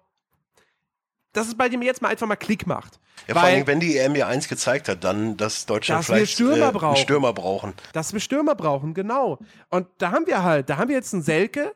dass 1.33 1.49
es 1.49 1.57
bei 1.57 1.69
dem 1.69 1.83
jetzt 1.83 2.03
mal 2.03 2.09
einfach 2.09 2.27
mal 2.27 2.37
Klick 2.37 2.67
macht. 2.67 3.01
Ja, 3.29 3.35
vor 3.35 3.43
allem, 3.45 3.67
wenn 3.67 3.81
die 3.81 3.97
EM 3.97 4.15
ja 4.17 4.27
eins 4.27 4.49
gezeigt 4.49 4.89
hat, 4.89 5.05
dann, 5.05 5.37
dass 5.37 5.67
Deutschland 5.67 6.01
dass 6.01 6.07
vielleicht 6.07 6.39
wir 6.39 6.47
Stürmer, 6.47 6.69
äh, 6.69 6.73
brauchen. 6.73 6.97
Stürmer 6.97 7.33
brauchen. 7.33 7.75
Dass 7.93 8.13
wir 8.13 8.21
Stürmer 8.21 8.55
brauchen, 8.55 8.95
genau. 8.95 9.39
Und 9.69 9.87
da 9.99 10.11
haben 10.11 10.27
wir 10.27 10.43
halt, 10.43 10.69
da 10.71 10.79
haben 10.79 10.89
wir 10.89 10.97
jetzt 10.97 11.13
einen 11.13 11.23
Selke, 11.23 11.75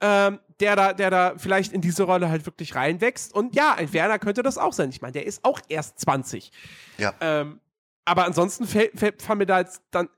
ähm, 0.00 0.40
der 0.60 0.76
da, 0.76 0.92
der 0.92 1.10
da 1.10 1.34
vielleicht 1.36 1.72
in 1.72 1.80
diese 1.80 2.02
Rolle 2.02 2.28
halt 2.28 2.44
wirklich 2.46 2.74
reinwächst. 2.74 3.32
Und 3.32 3.54
ja, 3.54 3.74
ein 3.74 3.92
Werner 3.92 4.18
könnte 4.18 4.42
das 4.42 4.58
auch 4.58 4.72
sein. 4.72 4.90
Ich 4.90 5.00
meine, 5.00 5.12
der 5.12 5.26
ist 5.26 5.44
auch 5.44 5.60
erst 5.68 6.00
20. 6.00 6.50
Ja. 6.98 7.14
Ähm, 7.20 7.60
aber 8.04 8.26
ansonsten 8.26 8.66
fallen 8.66 9.38
mir 9.38 9.46
da 9.46 9.60
jetzt 9.60 9.82
dann, 9.90 10.08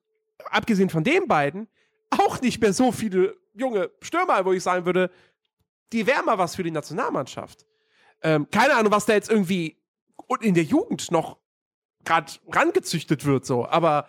abgesehen 0.50 0.90
von 0.90 1.04
den 1.04 1.28
beiden, 1.28 1.68
auch 2.10 2.40
nicht 2.40 2.60
mehr 2.60 2.72
so 2.72 2.92
viele 2.92 3.36
junge 3.54 3.90
Stürmer, 4.00 4.44
wo 4.44 4.52
ich 4.52 4.62
sagen 4.62 4.86
würde, 4.86 5.10
die 5.92 6.06
wären 6.06 6.24
mal 6.24 6.38
was 6.38 6.56
für 6.56 6.62
die 6.62 6.70
Nationalmannschaft. 6.70 7.66
Ähm, 8.24 8.48
keine 8.50 8.74
Ahnung, 8.74 8.90
was 8.90 9.06
da 9.06 9.12
jetzt 9.12 9.30
irgendwie 9.30 9.76
in 10.40 10.54
der 10.54 10.64
Jugend 10.64 11.12
noch 11.12 11.36
gerade 12.04 12.32
rangezüchtet 12.50 13.24
wird, 13.24 13.46
so. 13.46 13.68
Aber. 13.68 14.08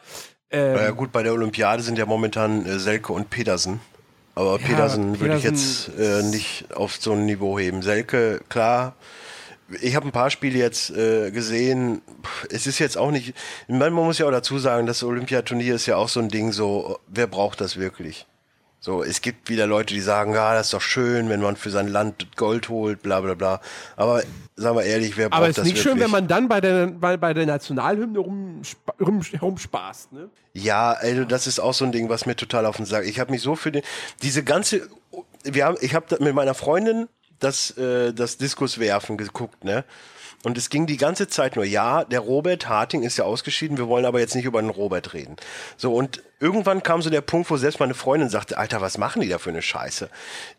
Ähm, 0.49 0.75
ja, 0.75 0.91
gut, 0.91 1.11
bei 1.11 1.21
der 1.21 1.33
Olympiade 1.33 1.83
sind 1.83 1.97
ja 1.97 2.05
momentan 2.05 2.65
äh, 2.65 2.79
Selke 2.79 3.13
und 3.13 3.29
Pedersen. 3.29 3.81
Aber 4.35 4.59
ja, 4.59 4.67
Pedersen, 4.67 5.19
würde 5.19 5.37
ich 5.37 5.43
jetzt 5.43 5.89
äh, 5.97 6.23
nicht 6.23 6.73
auf 6.73 6.95
so 6.95 7.13
ein 7.13 7.25
Niveau 7.25 7.59
heben. 7.59 7.81
Selke, 7.81 8.41
klar. 8.49 8.95
Ich 9.81 9.95
habe 9.95 10.07
ein 10.07 10.11
paar 10.11 10.29
Spiele 10.29 10.59
jetzt 10.59 10.91
äh, 10.91 11.31
gesehen. 11.31 12.01
Es 12.51 12.67
ist 12.67 12.79
jetzt 12.79 12.97
auch 12.97 13.11
nicht. 13.11 13.33
Man 13.67 13.91
muss 13.93 14.19
ja 14.19 14.27
auch 14.27 14.31
dazu 14.31 14.59
sagen, 14.59 14.85
das 14.85 15.03
Olympiaturnier 15.03 15.75
ist 15.75 15.87
ja 15.87 15.95
auch 15.97 16.09
so 16.09 16.19
ein 16.19 16.29
Ding. 16.29 16.51
So, 16.51 16.99
wer 17.07 17.27
braucht 17.27 17.61
das 17.61 17.77
wirklich? 17.77 18.27
So, 18.79 19.03
es 19.03 19.21
gibt 19.21 19.49
wieder 19.49 19.65
Leute, 19.65 19.95
die 19.95 20.01
sagen, 20.01 20.33
ja, 20.33 20.53
das 20.53 20.67
ist 20.67 20.73
doch 20.73 20.81
schön, 20.81 21.27
wenn 21.29 21.41
man 21.41 21.55
für 21.55 21.71
sein 21.71 21.87
Land 21.87 22.35
Gold 22.35 22.69
holt, 22.69 23.01
bla 23.01 23.19
bla 23.21 23.33
bla. 23.33 23.59
Aber 23.95 24.21
sagen 24.55 24.77
wir 24.77 24.83
ehrlich, 24.83 25.17
wer 25.17 25.29
braucht 25.29 25.33
das 25.33 25.37
Aber 25.39 25.49
es 25.49 25.57
ist 25.57 25.63
nicht 25.63 25.75
wirklich? 25.77 25.83
schön, 25.93 25.99
wenn 25.99 26.11
man 26.11 26.27
dann 26.27 26.47
bei 26.47 26.61
der, 26.61 26.87
bei, 26.87 27.17
bei 27.17 27.33
der 27.33 27.47
Nationalhymne 27.47 28.19
rumspa 28.19 28.93
rum, 29.01 29.21
rumspaßt, 29.41 30.13
ne? 30.13 30.29
Ja, 30.53 30.91
also 30.91 31.25
das 31.25 31.47
ist 31.47 31.59
auch 31.59 31.73
so 31.73 31.83
ein 31.83 31.91
Ding, 31.91 32.09
was 32.09 32.25
mir 32.27 32.35
total 32.35 32.65
auf 32.67 32.77
den 32.77 32.85
Sack. 32.85 33.05
Ich 33.05 33.19
habe 33.19 33.31
mich 33.31 33.41
so 33.41 33.55
für 33.55 33.71
den, 33.71 33.81
diese 34.21 34.43
ganze, 34.43 34.87
wir 35.43 35.65
haben, 35.65 35.77
ich 35.81 35.95
habe 35.95 36.17
mit 36.23 36.35
meiner 36.35 36.53
Freundin 36.53 37.07
das, 37.39 37.71
äh, 37.77 38.13
das 38.13 38.37
Diskuswerfen 38.37 39.17
geguckt, 39.17 39.63
ne? 39.63 39.83
Und 40.43 40.57
es 40.57 40.69
ging 40.69 40.85
die 40.85 40.97
ganze 40.97 41.27
Zeit 41.27 41.55
nur, 41.55 41.65
ja, 41.65 42.03
der 42.03 42.19
Robert 42.19 42.69
Harting 42.69 43.03
ist 43.03 43.17
ja 43.17 43.25
ausgeschieden, 43.25 43.77
wir 43.77 43.87
wollen 43.87 44.05
aber 44.05 44.19
jetzt 44.19 44.35
nicht 44.35 44.45
über 44.45 44.61
den 44.61 44.69
Robert 44.69 45.13
reden. 45.13 45.35
So, 45.77 45.93
und 45.93 46.21
irgendwann 46.39 46.83
kam 46.83 47.01
so 47.01 47.09
der 47.09 47.21
Punkt, 47.21 47.49
wo 47.49 47.57
selbst 47.57 47.79
meine 47.79 47.93
Freundin 47.93 48.29
sagte, 48.29 48.57
Alter, 48.57 48.81
was 48.81 48.97
machen 48.97 49.21
die 49.21 49.29
da 49.29 49.37
für 49.37 49.49
eine 49.49 49.61
Scheiße? 49.61 50.09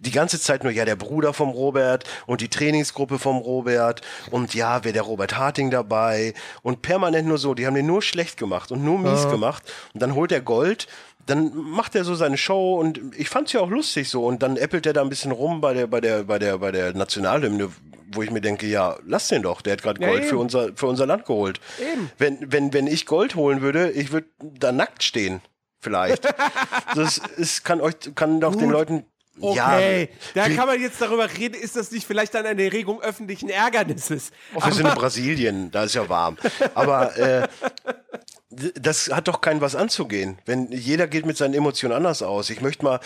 Die 0.01 0.11
ganze 0.11 0.41
Zeit 0.41 0.65
nur, 0.65 0.73
ja, 0.73 0.85
der 0.85 0.97
Bruder 0.97 1.33
vom 1.33 1.51
Robert 1.51 2.05
und 2.27 2.41
die 2.41 2.49
Trainingsgruppe 2.49 3.19
vom 3.19 3.39
Robert 3.39 4.01
und 4.31 4.55
ja, 4.55 4.85
wäre 4.85 4.93
der 4.93 5.03
Robert 5.03 5.37
Harting 5.37 5.71
dabei 5.71 6.35
und 6.63 6.83
permanent 6.83 7.29
nur 7.29 7.39
so, 7.39 7.55
die 7.55 7.67
haben 7.67 7.75
den 7.75 7.87
nur 7.87 8.03
schlecht 8.03 8.39
gemacht 8.39 8.73
und 8.73 8.85
nur 8.85 8.99
mies 8.99 9.25
ja. 9.25 9.31
gemacht 9.31 9.63
und 9.95 10.03
dann 10.03 10.15
holt 10.15 10.33
er 10.33 10.41
Gold 10.41 10.89
dann 11.27 11.55
macht 11.55 11.95
er 11.95 12.05
so 12.05 12.15
seine 12.15 12.39
Show 12.39 12.79
und 12.79 13.01
ich 13.17 13.29
fand's 13.29 13.53
ja 13.53 13.61
auch 13.61 13.69
lustig 13.69 14.09
so 14.09 14.25
und 14.25 14.43
dann 14.43 14.57
äppelt 14.57 14.87
er 14.87 14.93
da 14.93 15.03
ein 15.03 15.09
bisschen 15.09 15.33
rum 15.33 15.61
bei 15.61 15.75
der 15.75 15.87
bei 15.87 16.01
der 16.01 16.25
bei 16.25 16.39
der 16.39 16.59
bei 16.59 16.71
der 16.71 16.95
Nationalhymne, 16.95 17.71
wo 18.13 18.23
ich 18.23 18.31
mir 18.31 18.41
denke, 18.41 18.67
ja, 18.67 18.97
lass 19.05 19.29
den 19.29 19.43
doch, 19.43 19.61
der 19.61 19.75
hat 19.75 19.83
gerade 19.83 20.01
Gold 20.01 20.23
ja, 20.23 20.29
für 20.29 20.39
unser 20.39 20.71
für 20.77 20.87
unser 20.87 21.07
Land 21.07 21.27
geholt. 21.27 21.61
Eben. 21.81 22.11
Wenn 22.19 22.53
wenn 22.53 22.73
wenn 22.73 22.87
ich 22.87 23.07
Gold 23.07 23.35
holen 23.35 23.61
würde, 23.61 23.91
ich 23.91 24.13
würde 24.13 24.29
da 24.41 24.73
nackt 24.73 25.03
stehen 25.03 25.41
vielleicht. 25.81 26.25
das 26.95 27.19
ist 27.37 27.65
kann 27.65 27.81
euch 27.81 27.95
kann 28.15 28.41
doch 28.41 28.53
Gut. 28.53 28.63
den 28.63 28.71
Leuten 28.71 29.05
Okay, 29.39 30.09
ja, 30.35 30.49
da 30.49 30.55
kann 30.55 30.67
man 30.67 30.81
jetzt 30.81 30.99
darüber 31.01 31.29
reden, 31.31 31.61
ist 31.61 31.77
das 31.77 31.91
nicht 31.91 32.07
vielleicht 32.07 32.35
dann 32.35 32.47
eine 32.47 32.63
Erregung 32.63 33.03
öffentlichen 33.03 33.51
Ärgernisses? 33.51 34.31
Oh, 34.55 34.65
wir 34.65 34.73
sind 34.73 34.87
in 34.87 34.95
Brasilien, 34.95 35.71
da 35.71 35.85
ist 35.85 35.95
ja 35.95 36.09
warm. 36.09 36.39
Aber 36.75 37.17
äh, 37.19 37.47
das 38.75 39.11
hat 39.11 39.29
doch 39.29 39.41
kein 39.41 39.61
was 39.61 39.75
anzugehen. 39.75 40.39
Wenn 40.47 40.71
jeder 40.73 41.07
geht 41.07 41.27
mit 41.27 41.37
seinen 41.37 41.55
Emotionen 41.55 41.95
anders 41.95 42.23
aus. 42.23 42.51
Ich 42.51 42.61
möchte 42.61 42.85
mal, 42.85 43.01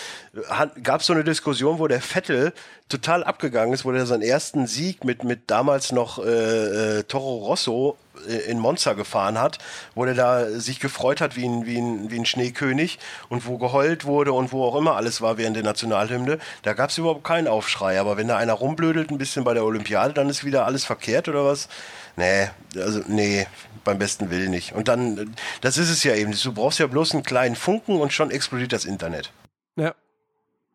gab 0.82 1.00
es 1.00 1.06
so 1.06 1.12
eine 1.12 1.24
Diskussion, 1.24 1.78
wo 1.78 1.88
der 1.88 2.00
Vettel 2.00 2.52
total 2.90 3.24
abgegangen 3.24 3.72
ist, 3.72 3.84
wo 3.84 3.92
er 3.92 4.04
seinen 4.04 4.22
ersten 4.22 4.66
Sieg 4.66 5.04
mit, 5.04 5.24
mit 5.24 5.50
damals 5.50 5.92
noch 5.92 6.18
äh, 6.18 6.98
äh, 6.98 7.02
Toro 7.04 7.38
Rosso 7.38 7.96
äh, 8.28 8.50
in 8.50 8.58
Monza 8.58 8.92
gefahren 8.92 9.38
hat, 9.38 9.58
wo 9.94 10.04
er 10.04 10.14
da 10.14 10.50
sich 10.50 10.80
gefreut 10.80 11.20
hat 11.20 11.36
wie 11.36 11.46
ein, 11.46 11.64
wie, 11.66 11.78
ein, 11.78 12.10
wie 12.10 12.18
ein 12.18 12.26
Schneekönig 12.26 12.98
und 13.28 13.46
wo 13.46 13.56
geheult 13.56 14.04
wurde 14.04 14.32
und 14.32 14.52
wo 14.52 14.64
auch 14.64 14.76
immer 14.76 14.96
alles 14.96 15.20
war 15.20 15.38
während 15.38 15.56
der 15.56 15.62
Nationalhymne, 15.62 16.38
da 16.62 16.72
gab 16.74 16.90
es 16.90 16.98
überhaupt 16.98 17.24
keinen 17.24 17.48
Aufschrei. 17.48 17.98
Aber 17.98 18.16
wenn 18.16 18.28
da 18.28 18.36
einer 18.36 18.54
rumblödelt 18.54 19.10
ein 19.10 19.18
bisschen 19.18 19.44
bei 19.44 19.54
der 19.54 19.64
Olympiade, 19.64 20.12
dann 20.12 20.28
ist 20.28 20.44
wieder 20.44 20.66
alles 20.66 20.84
verkehrt 20.84 21.28
oder 21.28 21.44
was? 21.44 21.68
Nee, 22.16 22.50
also 22.76 23.00
nee, 23.06 23.46
beim 23.84 23.98
besten 23.98 24.30
Willen 24.30 24.50
nicht. 24.50 24.72
Und 24.72 24.88
dann, 24.88 25.34
das 25.60 25.78
ist 25.78 25.90
es 25.90 26.04
ja 26.04 26.14
eben. 26.14 26.32
Du 26.32 26.52
brauchst 26.52 26.78
ja 26.78 26.86
bloß 26.86 27.14
einen 27.14 27.22
kleinen 27.22 27.56
Funken 27.56 28.00
und 28.00 28.12
schon 28.12 28.30
explodiert 28.30 28.72
das 28.72 28.84
Internet. 28.84 29.32
Ja. 29.76 29.94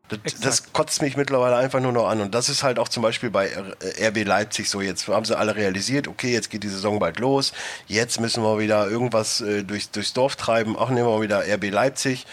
Das, 0.07 0.39
das, 0.39 0.73
kotzt 0.73 1.01
mich 1.01 1.17
mittlerweile 1.17 1.55
einfach 1.55 1.79
nur 1.79 1.91
noch 1.91 2.07
an. 2.07 2.21
Und 2.21 2.35
das 2.35 2.47
ist 2.47 2.61
halt 2.61 2.77
auch 2.77 2.89
zum 2.89 3.01
Beispiel 3.01 3.31
bei 3.31 3.49
RB 3.99 4.23
Leipzig 4.23 4.69
so. 4.69 4.81
Jetzt 4.81 5.07
haben 5.07 5.25
sie 5.25 5.35
alle 5.35 5.55
realisiert, 5.55 6.07
okay, 6.07 6.31
jetzt 6.31 6.51
geht 6.51 6.63
die 6.63 6.69
Saison 6.69 6.99
bald 6.99 7.19
los. 7.19 7.53
Jetzt 7.87 8.19
müssen 8.19 8.43
wir 8.43 8.59
wieder 8.59 8.87
irgendwas 8.87 9.41
äh, 9.41 9.63
durch, 9.63 9.89
durchs 9.89 10.13
Dorf 10.13 10.35
treiben. 10.35 10.75
Auch 10.75 10.89
nehmen 10.89 11.07
wir 11.07 11.21
wieder 11.21 11.41
RB 11.41 11.71
Leipzig. 11.71 12.27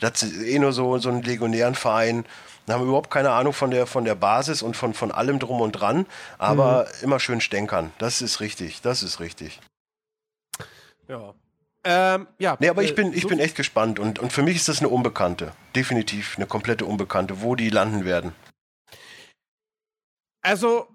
Das 0.00 0.22
ist 0.22 0.42
eh 0.42 0.58
nur 0.58 0.72
so, 0.72 0.98
so 0.98 1.08
ein 1.08 1.22
legionären 1.22 1.74
Verein. 1.74 2.26
Da 2.66 2.74
haben 2.74 2.82
wir 2.82 2.88
überhaupt 2.88 3.10
keine 3.10 3.30
Ahnung 3.30 3.52
von 3.52 3.70
der, 3.70 3.86
von 3.86 4.04
der 4.04 4.14
Basis 4.14 4.62
und 4.62 4.76
von, 4.76 4.92
von 4.92 5.10
allem 5.10 5.38
drum 5.38 5.60
und 5.62 5.72
dran. 5.72 6.06
Aber 6.36 6.86
mhm. 6.98 7.04
immer 7.04 7.20
schön 7.20 7.40
stänkern. 7.40 7.92
Das 7.98 8.20
ist 8.20 8.40
richtig. 8.40 8.82
Das 8.82 9.02
ist 9.02 9.20
richtig. 9.20 9.60
Ja. 11.08 11.34
Ähm, 11.84 12.26
ja. 12.38 12.56
Nee, 12.60 12.70
aber 12.70 12.82
ich 12.82 12.92
äh, 12.92 12.94
bin, 12.94 13.12
ich 13.12 13.26
bin 13.26 13.38
echt 13.38 13.56
gespannt 13.56 13.98
und, 13.98 14.18
und 14.18 14.32
für 14.32 14.42
mich 14.42 14.56
ist 14.56 14.68
das 14.68 14.78
eine 14.78 14.88
Unbekannte. 14.88 15.52
Definitiv 15.76 16.36
eine 16.36 16.46
komplette 16.46 16.86
Unbekannte, 16.86 17.42
wo 17.42 17.54
die 17.54 17.68
landen 17.68 18.04
werden. 18.06 18.32
Also, 20.40 20.88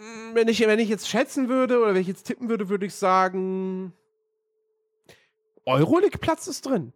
mm, 0.00 0.34
wenn 0.34 0.48
ich, 0.48 0.60
wenn 0.60 0.78
ich 0.80 0.88
jetzt 0.88 1.08
schätzen 1.08 1.48
würde 1.48 1.80
oder 1.80 1.94
wenn 1.94 2.00
ich 2.00 2.08
jetzt 2.08 2.24
tippen 2.24 2.48
würde, 2.48 2.68
würde 2.68 2.86
ich 2.86 2.94
sagen, 2.94 3.92
Euroleague-Platz 5.66 6.48
ist 6.48 6.66
drin. 6.66 6.92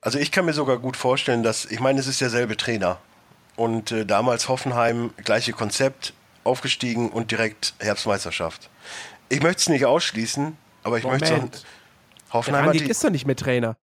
Also 0.00 0.18
ich 0.18 0.32
kann 0.32 0.44
mir 0.44 0.52
sogar 0.52 0.78
gut 0.78 0.96
vorstellen, 0.96 1.42
dass, 1.42 1.64
ich 1.64 1.80
meine, 1.80 2.00
es 2.00 2.06
ist 2.06 2.20
derselbe 2.20 2.56
Trainer. 2.56 2.98
Und 3.54 3.92
äh, 3.92 4.04
damals 4.04 4.48
Hoffenheim, 4.48 5.12
gleiche 5.24 5.52
Konzept, 5.52 6.12
aufgestiegen 6.44 7.10
und 7.10 7.30
direkt 7.30 7.74
Herbstmeisterschaft. 7.78 8.70
Ich 9.28 9.42
möchte 9.42 9.60
es 9.60 9.68
nicht 9.68 9.84
ausschließen, 9.84 10.56
aber 10.84 10.98
ich 10.98 11.04
Moment. 11.04 11.22
möchte 11.22 11.66
Hoffenheim 12.32 12.72
der 12.72 12.88
ist 12.88 13.02
doch 13.02 13.10
nicht 13.10 13.26
mehr 13.26 13.36
Trainer. 13.36 13.76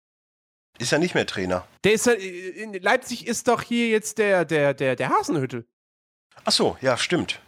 Ist 0.79 0.93
ja 0.93 0.99
nicht 0.99 1.15
mehr 1.15 1.27
Trainer. 1.27 1.67
Der 1.85 1.93
ist 1.93 2.07
in 2.07 2.73
Leipzig 2.75 3.27
ist 3.27 3.49
doch 3.49 3.63
hier 3.63 3.89
jetzt 3.89 4.19
der 4.19 4.45
der 4.45 4.75
der 4.75 4.97
der 4.97 5.11
Hasenhüttel. 5.11 5.67
Ach 6.45 6.53
so, 6.53 6.77
ja, 6.81 6.97
stimmt. 6.97 7.41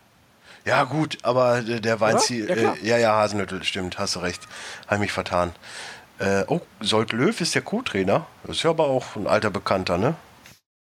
Ja, 0.64 0.84
gut, 0.84 1.18
aber 1.22 1.62
der 1.62 2.00
Weinziel, 2.00 2.48
ja, 2.48 2.74
äh, 2.74 2.86
ja, 2.86 2.96
ja, 2.96 3.12
Hasenhüttel, 3.14 3.64
stimmt, 3.64 3.98
hast 3.98 4.14
du 4.14 4.20
recht. 4.20 4.46
Habe 4.86 5.00
mich 5.00 5.12
vertan. 5.12 5.52
Äh, 6.18 6.44
oh, 6.46 6.60
Sold 6.80 7.12
Löw 7.12 7.40
ist 7.40 7.54
der 7.54 7.62
Co-Trainer. 7.62 8.26
Das 8.44 8.58
ist 8.58 8.62
ja 8.62 8.70
aber 8.70 8.86
auch 8.86 9.16
ein 9.16 9.26
alter 9.26 9.50
Bekannter, 9.50 9.98
ne? 9.98 10.14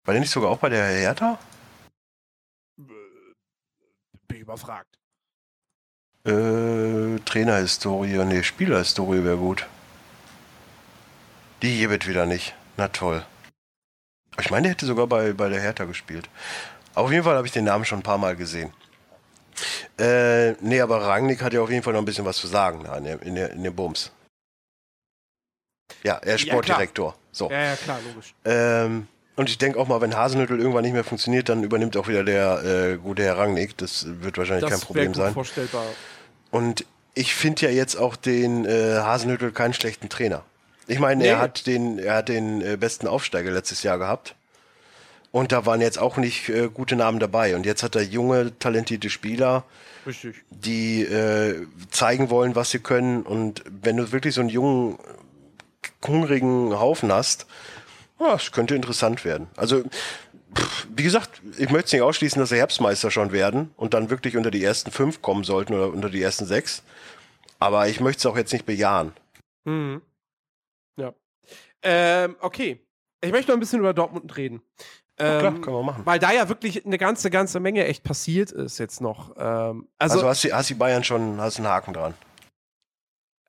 War 0.04 0.12
der 0.12 0.20
nicht 0.20 0.30
sogar 0.30 0.50
auch 0.50 0.58
bei 0.58 0.68
der 0.68 0.84
Hertha? 0.84 1.38
Bin 2.76 4.36
ich 4.36 4.42
überfragt. 4.42 4.98
Äh, 6.24 7.18
Trainerhistorie, 7.24 8.24
nee, 8.24 8.42
Spielerhistorie 8.42 9.24
wäre 9.24 9.38
gut. 9.38 9.66
Die 11.64 11.74
hier 11.74 11.88
wird 11.88 12.06
wieder 12.06 12.26
nicht. 12.26 12.54
Na 12.76 12.88
toll. 12.88 13.24
Ich 14.38 14.50
meine, 14.50 14.64
der 14.64 14.72
hätte 14.72 14.84
sogar 14.84 15.06
bei, 15.06 15.32
bei 15.32 15.48
der 15.48 15.62
Hertha 15.62 15.84
gespielt. 15.84 16.28
Auf 16.94 17.10
jeden 17.10 17.24
Fall 17.24 17.36
habe 17.36 17.46
ich 17.46 17.54
den 17.54 17.64
Namen 17.64 17.86
schon 17.86 18.00
ein 18.00 18.02
paar 18.02 18.18
Mal 18.18 18.36
gesehen. 18.36 18.70
Äh, 19.98 20.52
nee, 20.60 20.82
aber 20.82 21.00
Rangnick 21.00 21.40
hat 21.40 21.54
ja 21.54 21.62
auf 21.62 21.70
jeden 21.70 21.82
Fall 21.82 21.94
noch 21.94 22.02
ein 22.02 22.04
bisschen 22.04 22.26
was 22.26 22.36
zu 22.36 22.48
sagen 22.48 22.84
in, 22.84 23.06
in, 23.20 23.36
in 23.38 23.62
dem 23.62 23.74
Bums. 23.74 24.12
Ja, 26.02 26.16
er 26.16 26.34
ist 26.34 26.42
Sportdirektor. 26.42 27.12
Ja, 27.12 27.18
so. 27.32 27.50
ja, 27.50 27.62
ja, 27.62 27.76
klar, 27.76 27.98
logisch. 28.08 28.34
Ähm, 28.44 29.08
und 29.36 29.48
ich 29.48 29.56
denke 29.56 29.78
auch 29.78 29.88
mal, 29.88 30.02
wenn 30.02 30.14
Hasenhüttel 30.14 30.58
irgendwann 30.58 30.82
nicht 30.82 30.92
mehr 30.92 31.02
funktioniert, 31.02 31.48
dann 31.48 31.64
übernimmt 31.64 31.96
auch 31.96 32.08
wieder 32.08 32.24
der 32.24 32.62
äh, 32.62 32.96
gute 32.98 33.22
Herr 33.22 33.38
Rangnick. 33.38 33.78
Das 33.78 34.04
wird 34.20 34.36
wahrscheinlich 34.36 34.68
das 34.68 34.80
kein 34.80 34.86
Problem 34.86 35.06
gut 35.06 35.16
sein. 35.16 35.32
Vorstellbar. 35.32 35.86
Und 36.50 36.84
ich 37.14 37.34
finde 37.34 37.62
ja 37.62 37.70
jetzt 37.70 37.96
auch 37.96 38.16
den 38.16 38.66
äh, 38.66 38.98
Hasenhüttel 38.98 39.50
keinen 39.50 39.72
schlechten 39.72 40.10
Trainer. 40.10 40.44
Ich 40.86 40.98
meine, 40.98 41.22
nee. 41.22 41.28
er 41.28 41.38
hat 41.38 41.66
den, 41.66 41.98
er 41.98 42.16
hat 42.16 42.28
den 42.28 42.60
äh, 42.60 42.76
besten 42.76 43.06
Aufsteiger 43.06 43.50
letztes 43.50 43.82
Jahr 43.82 43.98
gehabt. 43.98 44.34
Und 45.34 45.50
da 45.50 45.66
waren 45.66 45.80
jetzt 45.80 45.98
auch 45.98 46.16
nicht 46.16 46.48
äh, 46.48 46.68
gute 46.72 46.94
Namen 46.94 47.18
dabei. 47.18 47.56
Und 47.56 47.66
jetzt 47.66 47.82
hat 47.82 47.96
er 47.96 48.02
junge, 48.02 48.56
talentierte 48.58 49.10
Spieler, 49.10 49.64
Richtig. 50.06 50.36
die 50.50 51.02
äh, 51.02 51.66
zeigen 51.90 52.30
wollen, 52.30 52.54
was 52.54 52.70
sie 52.70 52.78
können. 52.78 53.22
Und 53.22 53.64
wenn 53.68 53.96
du 53.96 54.12
wirklich 54.12 54.34
so 54.34 54.42
einen 54.42 54.50
jungen, 54.50 54.98
hungrigen 56.06 56.78
Haufen 56.78 57.10
hast, 57.10 57.46
ja, 58.20 58.34
es 58.34 58.52
könnte 58.52 58.76
interessant 58.76 59.24
werden. 59.24 59.48
Also, 59.56 59.82
pff, 60.54 60.86
wie 60.94 61.02
gesagt, 61.02 61.42
ich 61.58 61.70
möchte 61.70 61.86
es 61.86 61.92
nicht 61.94 62.02
ausschließen, 62.02 62.38
dass 62.38 62.50
sie 62.50 62.58
Herbstmeister 62.58 63.10
schon 63.10 63.32
werden 63.32 63.70
und 63.76 63.92
dann 63.92 64.10
wirklich 64.10 64.36
unter 64.36 64.52
die 64.52 64.62
ersten 64.62 64.92
fünf 64.92 65.20
kommen 65.20 65.42
sollten 65.42 65.74
oder 65.74 65.88
unter 65.88 66.10
die 66.10 66.22
ersten 66.22 66.46
sechs. 66.46 66.84
Aber 67.58 67.88
ich 67.88 68.00
möchte 68.00 68.20
es 68.20 68.26
auch 68.26 68.36
jetzt 68.36 68.52
nicht 68.52 68.66
bejahen. 68.66 69.12
Mhm. 69.64 70.00
Ähm, 71.84 72.36
okay. 72.40 72.84
Ich 73.20 73.30
möchte 73.30 73.50
noch 73.50 73.56
ein 73.56 73.60
bisschen 73.60 73.78
über 73.78 73.94
Dortmund 73.94 74.36
reden. 74.36 74.62
Ähm, 75.16 75.38
klar, 75.38 75.52
können 75.60 75.76
wir 75.76 75.82
machen. 75.82 76.04
Weil 76.04 76.18
da 76.18 76.32
ja 76.32 76.48
wirklich 76.48 76.84
eine 76.84 76.98
ganze, 76.98 77.30
ganze 77.30 77.60
Menge 77.60 77.84
echt 77.86 78.02
passiert 78.02 78.50
ist 78.50 78.78
jetzt 78.78 79.00
noch. 79.00 79.30
Ähm, 79.36 79.88
also, 79.98 80.16
also 80.16 80.28
hast, 80.28 80.44
du, 80.44 80.52
hast 80.52 80.70
die 80.70 80.74
Bayern 80.74 81.04
schon, 81.04 81.40
hast 81.40 81.58
einen 81.58 81.68
Haken 81.68 81.94
dran. 81.94 82.14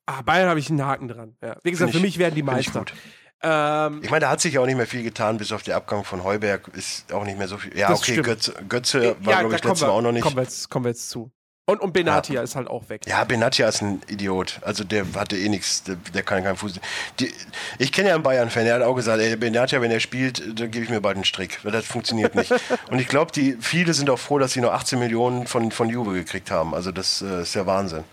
Ah, 0.05 0.21
Bayern 0.21 0.47
habe 0.47 0.59
ich 0.59 0.69
einen 0.69 0.85
Haken 0.85 1.07
dran. 1.07 1.35
Ja. 1.41 1.57
Wie 1.63 1.71
gesagt, 1.71 1.89
ich, 1.89 1.95
für 1.95 2.01
mich 2.01 2.19
werden 2.19 2.35
die 2.35 2.43
Meister. 2.43 2.85
Ich, 2.85 2.93
ähm, 3.41 4.01
ich 4.03 4.11
meine, 4.11 4.21
da 4.21 4.29
hat 4.29 4.41
sich 4.41 4.53
ja 4.53 4.61
auch 4.61 4.65
nicht 4.65 4.77
mehr 4.77 4.85
viel 4.85 5.03
getan, 5.03 5.37
bis 5.37 5.51
auf 5.51 5.63
den 5.63 5.73
Abgang 5.73 6.03
von 6.03 6.23
Heuberg 6.23 6.67
ist 6.69 7.11
auch 7.11 7.23
nicht 7.25 7.37
mehr 7.37 7.47
so 7.47 7.57
viel. 7.57 7.75
Ja, 7.77 7.91
okay, 7.91 8.21
Götze, 8.21 8.53
Götze 8.69 9.15
war, 9.21 9.33
ja, 9.33 9.39
glaube 9.39 9.55
ich, 9.55 9.63
letztes 9.63 9.81
Mal 9.81 9.89
auch 9.89 10.01
noch 10.01 10.11
nicht. 10.11 10.23
Kommen 10.23 10.35
wir 10.35 10.43
jetzt, 10.43 10.69
kommen 10.69 10.85
wir 10.85 10.89
jetzt 10.89 11.09
zu. 11.09 11.31
Und, 11.67 11.81
und 11.81 11.93
Benatia 11.93 12.35
ja. 12.35 12.41
ist 12.43 12.55
halt 12.55 12.67
auch 12.67 12.89
weg. 12.89 13.07
Ja, 13.07 13.23
Benatia 13.23 13.67
ist 13.67 13.81
ein 13.81 13.99
Idiot. 14.07 14.59
Also 14.61 14.83
der 14.83 15.05
hatte 15.15 15.35
eh 15.35 15.49
nichts, 15.49 15.83
der, 15.83 15.95
der, 15.95 16.21
kann 16.21 16.43
keinen 16.43 16.57
Fuß. 16.57 16.79
Die, 17.19 17.33
ich 17.79 17.91
kenne 17.91 18.09
ja 18.09 18.15
einen 18.15 18.23
Bayern-Fan, 18.23 18.65
der 18.65 18.75
hat 18.75 18.81
auch 18.83 18.93
gesagt, 18.93 19.19
ey, 19.19 19.35
Benatia, 19.35 19.81
wenn 19.81 19.89
er 19.89 19.99
spielt, 19.99 20.59
dann 20.59 20.69
gebe 20.69 20.85
ich 20.85 20.91
mir 20.91 21.01
bald 21.01 21.15
einen 21.15 21.25
Strick, 21.25 21.65
weil 21.65 21.71
das 21.71 21.85
funktioniert 21.85 22.35
nicht. 22.35 22.51
und 22.91 22.99
ich 22.99 23.07
glaube, 23.07 23.31
die 23.31 23.57
viele 23.59 23.95
sind 23.95 24.11
auch 24.11 24.19
froh, 24.19 24.37
dass 24.37 24.53
sie 24.53 24.61
nur 24.61 24.73
18 24.73 24.99
Millionen 24.99 25.47
von, 25.47 25.71
von 25.71 25.89
Juve 25.89 26.13
gekriegt 26.13 26.51
haben. 26.51 26.75
Also 26.75 26.91
das 26.91 27.23
äh, 27.23 27.41
ist 27.41 27.55
ja 27.55 27.65
Wahnsinn. 27.65 28.03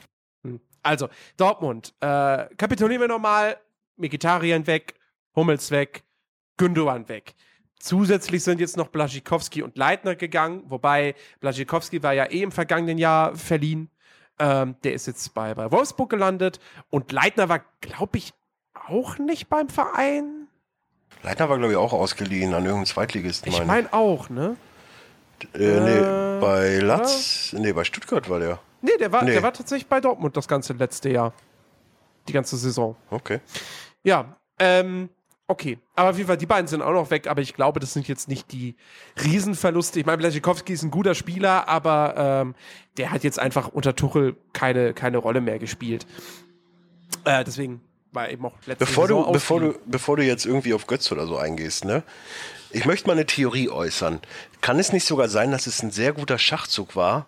Hm. 0.44 0.58
Also, 0.82 1.10
Dortmund, 1.36 1.92
äh, 2.00 2.46
kapitulieren 2.56 3.02
wir 3.02 3.08
nochmal, 3.08 3.58
Vegetarien 3.98 4.66
weg, 4.66 4.94
Hummels 5.36 5.70
weg, 5.70 6.04
Gündogan 6.56 7.08
weg. 7.10 7.34
Zusätzlich 7.82 8.44
sind 8.44 8.60
jetzt 8.60 8.76
noch 8.76 8.86
Blaschikowski 8.86 9.60
und 9.60 9.76
Leitner 9.76 10.14
gegangen, 10.14 10.62
wobei 10.68 11.16
Blaschikowski 11.40 12.00
war 12.04 12.12
ja 12.12 12.30
eh 12.30 12.42
im 12.42 12.52
vergangenen 12.52 12.96
Jahr 12.96 13.34
verliehen. 13.34 13.90
Ähm, 14.38 14.76
der 14.84 14.92
ist 14.92 15.08
jetzt 15.08 15.34
bei, 15.34 15.52
bei 15.54 15.72
Wolfsburg 15.72 16.08
gelandet 16.08 16.60
und 16.90 17.10
Leitner 17.10 17.48
war, 17.48 17.64
glaube 17.80 18.18
ich, 18.18 18.34
auch 18.88 19.18
nicht 19.18 19.48
beim 19.48 19.68
Verein. 19.68 20.46
Leitner 21.24 21.48
war, 21.48 21.58
glaube 21.58 21.72
ich, 21.72 21.76
auch 21.76 21.92
ausgeliehen 21.92 22.54
an 22.54 22.62
irgendeinem 22.62 22.86
Zweitligisten. 22.86 23.50
Ich 23.50 23.64
meine 23.64 23.92
auch, 23.92 24.30
ne? 24.30 24.56
Äh, 25.52 25.58
nee, 25.58 25.98
äh, 25.98 26.40
bei 26.40 26.78
Latz, 26.78 27.50
ja. 27.50 27.58
nee, 27.58 27.72
bei 27.72 27.82
Stuttgart 27.82 28.30
war 28.30 28.38
der. 28.38 28.60
Nee, 28.80 28.96
der 29.00 29.10
war, 29.10 29.24
nee. 29.24 29.32
der 29.32 29.42
war 29.42 29.52
tatsächlich 29.52 29.88
bei 29.88 30.00
Dortmund 30.00 30.36
das 30.36 30.46
ganze 30.46 30.72
letzte 30.74 31.10
Jahr. 31.10 31.32
Die 32.28 32.32
ganze 32.32 32.56
Saison. 32.56 32.94
Okay. 33.10 33.40
Ja, 34.04 34.36
ähm, 34.60 35.08
Okay, 35.48 35.78
aber 35.96 36.10
auf 36.10 36.16
jeden 36.16 36.28
Fall, 36.28 36.36
die 36.38 36.46
beiden 36.46 36.66
sind 36.66 36.82
auch 36.82 36.92
noch 36.92 37.10
weg, 37.10 37.26
aber 37.26 37.42
ich 37.42 37.54
glaube, 37.54 37.80
das 37.80 37.92
sind 37.92 38.08
jetzt 38.08 38.28
nicht 38.28 38.52
die 38.52 38.76
Riesenverluste. 39.22 40.00
Ich 40.00 40.06
meine, 40.06 40.18
Blachikowski 40.18 40.72
ist 40.72 40.82
ein 40.82 40.90
guter 40.90 41.14
Spieler, 41.14 41.68
aber 41.68 42.14
ähm, 42.16 42.54
der 42.96 43.10
hat 43.10 43.24
jetzt 43.24 43.38
einfach 43.38 43.68
unter 43.68 43.94
Tuchel 43.94 44.36
keine, 44.52 44.94
keine 44.94 45.18
Rolle 45.18 45.40
mehr 45.40 45.58
gespielt. 45.58 46.06
Äh, 47.24 47.44
deswegen 47.44 47.80
war 48.12 48.30
eben 48.30 48.46
auch 48.46 48.54
letzte 48.66 48.84
bevor 48.84 49.08
Saison 49.08 49.26
du, 49.26 49.32
bevor 49.32 49.60
du 49.60 49.74
Bevor 49.86 50.16
du 50.16 50.24
jetzt 50.24 50.46
irgendwie 50.46 50.74
auf 50.74 50.86
Götz 50.86 51.10
oder 51.12 51.26
so 51.26 51.36
eingehst, 51.36 51.84
ne? 51.84 52.02
Ich 52.70 52.86
möchte 52.86 53.06
mal 53.06 53.14
eine 53.14 53.26
Theorie 53.26 53.68
äußern. 53.68 54.20
Kann 54.62 54.78
es 54.78 54.92
nicht 54.92 55.04
sogar 55.04 55.28
sein, 55.28 55.50
dass 55.50 55.66
es 55.66 55.82
ein 55.82 55.90
sehr 55.90 56.12
guter 56.12 56.38
Schachzug 56.38 56.96
war, 56.96 57.26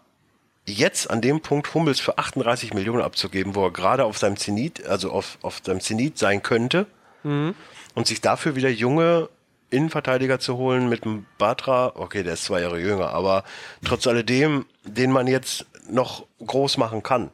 jetzt 0.65 1.11
an 1.11 1.21
dem 1.21 1.41
Punkt 1.41 1.75
Hummels 1.75 2.01
für 2.01 2.17
38 2.17 2.73
Millionen 2.73 3.03
abzugeben, 3.03 3.55
wo 3.55 3.67
er 3.67 3.71
gerade 3.71 4.05
auf 4.05 4.17
seinem 4.17 4.37
Zenit, 4.37 4.87
also 4.87 5.11
auf, 5.11 5.39
auf 5.43 5.61
seinem 5.63 5.81
Zenit 5.81 6.17
sein 6.17 6.43
könnte? 6.43 6.87
Mhm 7.25 7.55
und 7.95 8.07
sich 8.07 8.21
dafür 8.21 8.57
wieder 8.57 8.69
junge, 8.69 9.29
Innenverteidiger 9.71 10.39
zu 10.39 10.57
holen 10.57 10.89
mit 10.89 11.05
dem 11.05 11.27
Batra. 11.39 11.93
Okay, 11.97 12.23
der 12.23 12.35
ist 12.35 12.45
zwei 12.45 12.61
Jahre 12.61 12.79
jünger, 12.79 13.11
aber 13.11 13.45
trotz 13.85 14.07
alledem, 14.07 14.67
den 14.85 15.11
man 15.11 15.27
jetzt 15.27 15.67
noch 15.89 16.27
groß 16.45 16.77
machen 16.77 17.03
kann. 17.03 17.31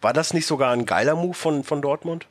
War 0.00 0.12
das 0.12 0.34
nicht 0.34 0.46
sogar 0.46 0.72
ein 0.72 0.86
geiler 0.86 1.14
Move 1.14 1.34
von, 1.34 1.64
von 1.64 1.82
Dortmund? 1.82 2.26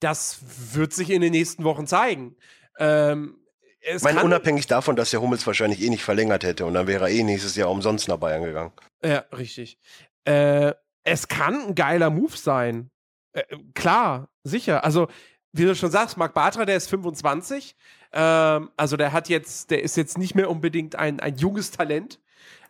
Das 0.00 0.40
wird 0.74 0.92
sich 0.92 1.10
in 1.10 1.20
den 1.20 1.32
nächsten 1.32 1.64
Wochen 1.64 1.86
zeigen. 1.86 2.36
Ähm, 2.78 3.38
ich 3.80 4.02
meine, 4.02 4.22
unabhängig 4.22 4.66
davon, 4.66 4.94
dass 4.96 5.10
der 5.10 5.20
Hummels 5.20 5.46
wahrscheinlich 5.46 5.80
eh 5.82 5.90
nicht 5.90 6.04
verlängert 6.04 6.44
hätte 6.44 6.66
und 6.66 6.74
dann 6.74 6.86
wäre 6.86 7.08
er 7.08 7.10
eh 7.10 7.22
nächstes 7.22 7.56
Jahr 7.56 7.70
umsonst 7.70 8.08
nach 8.08 8.16
Bayern 8.16 8.42
gegangen. 8.42 8.72
Ja, 9.04 9.24
richtig. 9.36 9.78
Äh, 10.24 10.72
es 11.04 11.26
kann 11.26 11.68
ein 11.68 11.74
geiler 11.74 12.10
Move 12.10 12.36
sein. 12.36 12.90
Äh, 13.32 13.42
klar, 13.74 14.28
sicher. 14.44 14.84
Also, 14.84 15.08
wie 15.52 15.64
du 15.64 15.74
schon 15.74 15.90
sagst, 15.90 16.16
Marc 16.16 16.34
Bartra, 16.34 16.64
der 16.64 16.76
ist 16.76 16.88
25. 16.88 17.76
Ähm, 18.12 18.70
also, 18.76 18.96
der 18.96 19.12
hat 19.12 19.28
jetzt, 19.28 19.70
der 19.70 19.82
ist 19.82 19.96
jetzt 19.96 20.18
nicht 20.18 20.34
mehr 20.34 20.50
unbedingt 20.50 20.96
ein, 20.96 21.20
ein 21.20 21.36
junges 21.36 21.70
Talent, 21.70 22.18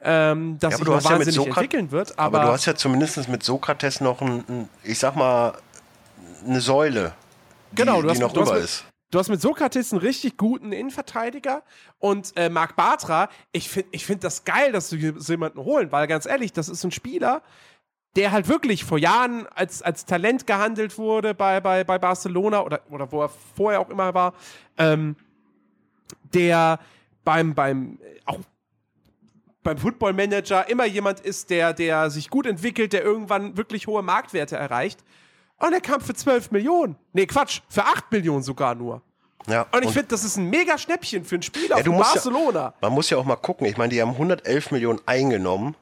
ähm, 0.02 0.58
das 0.58 0.72
ja, 0.72 0.78
sich 0.78 0.87
noch 0.87 1.04
wahnsinnig 1.04 1.37
ja 1.37 1.44
entwickeln 1.44 1.90
wird. 1.90 2.18
Aber, 2.18 2.38
aber, 2.38 2.46
du 2.48 2.52
hast 2.54 2.66
ja 2.66 2.74
zumindest 2.74 3.28
mit 3.28 3.42
Sokrates 3.42 4.00
noch 4.00 4.20
ein, 4.20 4.44
ein 4.48 4.68
ich 4.82 4.98
sag 4.98 5.16
mal, 5.16 5.54
eine 6.44 6.61
Säule, 6.61 7.14
die, 7.70 7.76
genau, 7.76 8.02
du 8.02 8.08
hast, 8.08 8.16
die 8.16 8.22
noch 8.22 8.37
rüber 8.37 8.58
ist. 8.58 8.85
Du 9.12 9.18
hast 9.18 9.28
mit 9.28 9.40
Sokrates 9.40 9.92
einen 9.92 10.00
richtig 10.00 10.38
guten 10.38 10.72
Innenverteidiger 10.72 11.62
und 11.98 12.32
äh, 12.37 12.48
Marc 12.48 12.76
Bartra, 12.76 13.28
ich 13.52 13.68
finde 13.68 13.90
ich 13.92 14.06
find 14.06 14.24
das 14.24 14.44
geil, 14.44 14.72
dass 14.72 14.88
du 14.88 15.20
so 15.20 15.32
jemanden 15.32 15.61
holen, 15.61 15.92
weil 15.92 16.06
ganz 16.06 16.26
ehrlich, 16.26 16.52
das 16.52 16.68
ist 16.68 16.82
ein 16.82 16.90
Spieler, 16.90 17.42
der 18.16 18.33
halt 18.33 18.48
wirklich 18.48 18.85
vor 18.85 18.98
Jahren 18.98 19.46
als, 19.55 19.83
als 19.83 20.05
Talent 20.05 20.46
gehandelt 20.46 20.98
wurde 20.98 21.35
bei, 21.35 21.61
bei, 21.61 21.83
bei 21.85 21.98
Barcelona 21.98 22.62
oder, 22.62 22.81
oder 22.90 23.11
wo 23.11 23.22
er 23.22 23.31
vorher 23.57 23.81
auch 23.81 23.88
immer 23.88 24.12
war, 24.12 24.35
ähm, 24.77 25.16
der 26.35 26.79
beim, 27.25 27.55
beim, 27.55 27.98
auch 28.27 28.38
beim 29.62 29.79
Football 29.79 30.12
Manager 30.12 30.68
immer 30.68 30.85
jemand 30.85 31.20
ist, 31.20 31.51
der, 31.51 31.72
der 31.72 32.11
sich 32.11 32.29
gut 32.29 32.46
entwickelt, 32.46 32.92
der 32.92 33.03
irgendwann 33.03 33.57
wirklich 33.57 33.87
hohe 33.87 34.03
Marktwerte 34.03 34.57
erreicht. 34.57 35.01
Und 35.59 35.72
er 35.72 35.81
kam 35.81 36.01
für 36.01 36.14
12 36.14 36.51
Millionen. 36.51 36.96
Nee, 37.12 37.27
Quatsch, 37.27 37.61
für 37.68 37.85
8 37.85 38.11
Millionen 38.11 38.42
sogar 38.42 38.75
nur. 38.75 39.01
Ja, 39.46 39.66
und 39.72 39.85
ich 39.85 39.90
finde, 39.90 40.09
das 40.09 40.25
ist 40.25 40.37
ein 40.37 40.51
mega 40.51 40.79
Schnäppchen 40.79 41.25
für 41.25 41.37
ein 41.37 41.42
Spieler 41.42 41.79
ja, 41.79 41.85
von 41.85 41.96
Barcelona. 41.96 42.61
Ja, 42.61 42.75
man 42.81 42.92
muss 42.92 43.11
ja 43.11 43.18
auch 43.18 43.25
mal 43.25 43.37
gucken. 43.37 43.66
Ich 43.66 43.77
meine, 43.77 43.92
die 43.92 44.01
haben 44.01 44.11
111 44.11 44.70
Millionen 44.70 45.01
eingenommen 45.07 45.75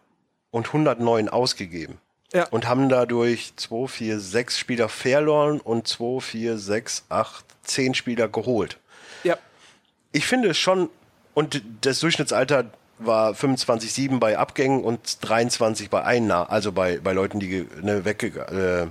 und 0.51 0.67
109 0.69 1.29
ausgegeben. 1.29 1.99
Ja. 2.33 2.47
Und 2.49 2.69
haben 2.69 2.89
dadurch 2.89 3.53
2, 3.57 3.89
4, 3.89 4.21
6 4.21 4.59
Spieler 4.59 4.89
verloren 4.89 5.61
und 5.61 5.89
2, 5.89 6.21
4, 6.21 6.59
6, 6.59 7.05
8, 7.09 7.45
10 7.65 7.95
Spieler 7.95 8.29
geholt. 8.29 8.79
Ja. 9.25 9.37
Ich 10.13 10.27
finde 10.27 10.51
es 10.51 10.59
schon, 10.59 10.91
und 11.35 11.63
das 11.81 12.01
Durchschnittsalter 12.01 12.71
war 12.99 13.33
25,7 13.33 14.19
bei 14.19 14.39
Abgängen 14.39 14.85
und 14.85 15.19
23 15.23 15.91
bei 15.91 16.05
Einnahmen, 16.05 16.49
also 16.51 16.71
bei, 16.71 16.99
bei 16.99 17.13
Leuten, 17.13 17.41
die 17.41 17.67
ne, 17.83 18.05
weggegangen 18.05 18.59
äh, 18.59 18.87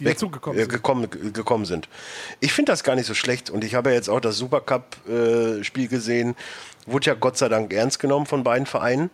die 0.00 0.04
weg, 0.04 0.16
äh, 0.16 0.18
sind. 0.18 0.32
Gekommen, 0.68 1.08
gekommen 1.32 1.64
sind. 1.64 1.88
Ich 2.40 2.52
finde 2.52 2.72
das 2.72 2.82
gar 2.82 2.96
nicht 2.96 3.06
so 3.06 3.14
schlecht 3.14 3.50
und 3.50 3.64
ich 3.64 3.74
habe 3.74 3.90
ja 3.90 3.96
jetzt 3.96 4.08
auch 4.08 4.20
das 4.20 4.36
Supercup-Spiel 4.38 5.84
äh, 5.84 5.88
gesehen. 5.88 6.36
Wurde 6.86 7.06
ja 7.06 7.14
Gott 7.14 7.36
sei 7.38 7.48
Dank 7.48 7.72
ernst 7.72 7.98
genommen 8.00 8.26
von 8.26 8.42
beiden 8.42 8.66
Vereinen. 8.66 9.10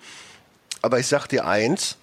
Aber 0.82 0.98
ich 0.98 1.06
sag 1.06 1.26
dir 1.26 1.46
eins, 1.46 1.98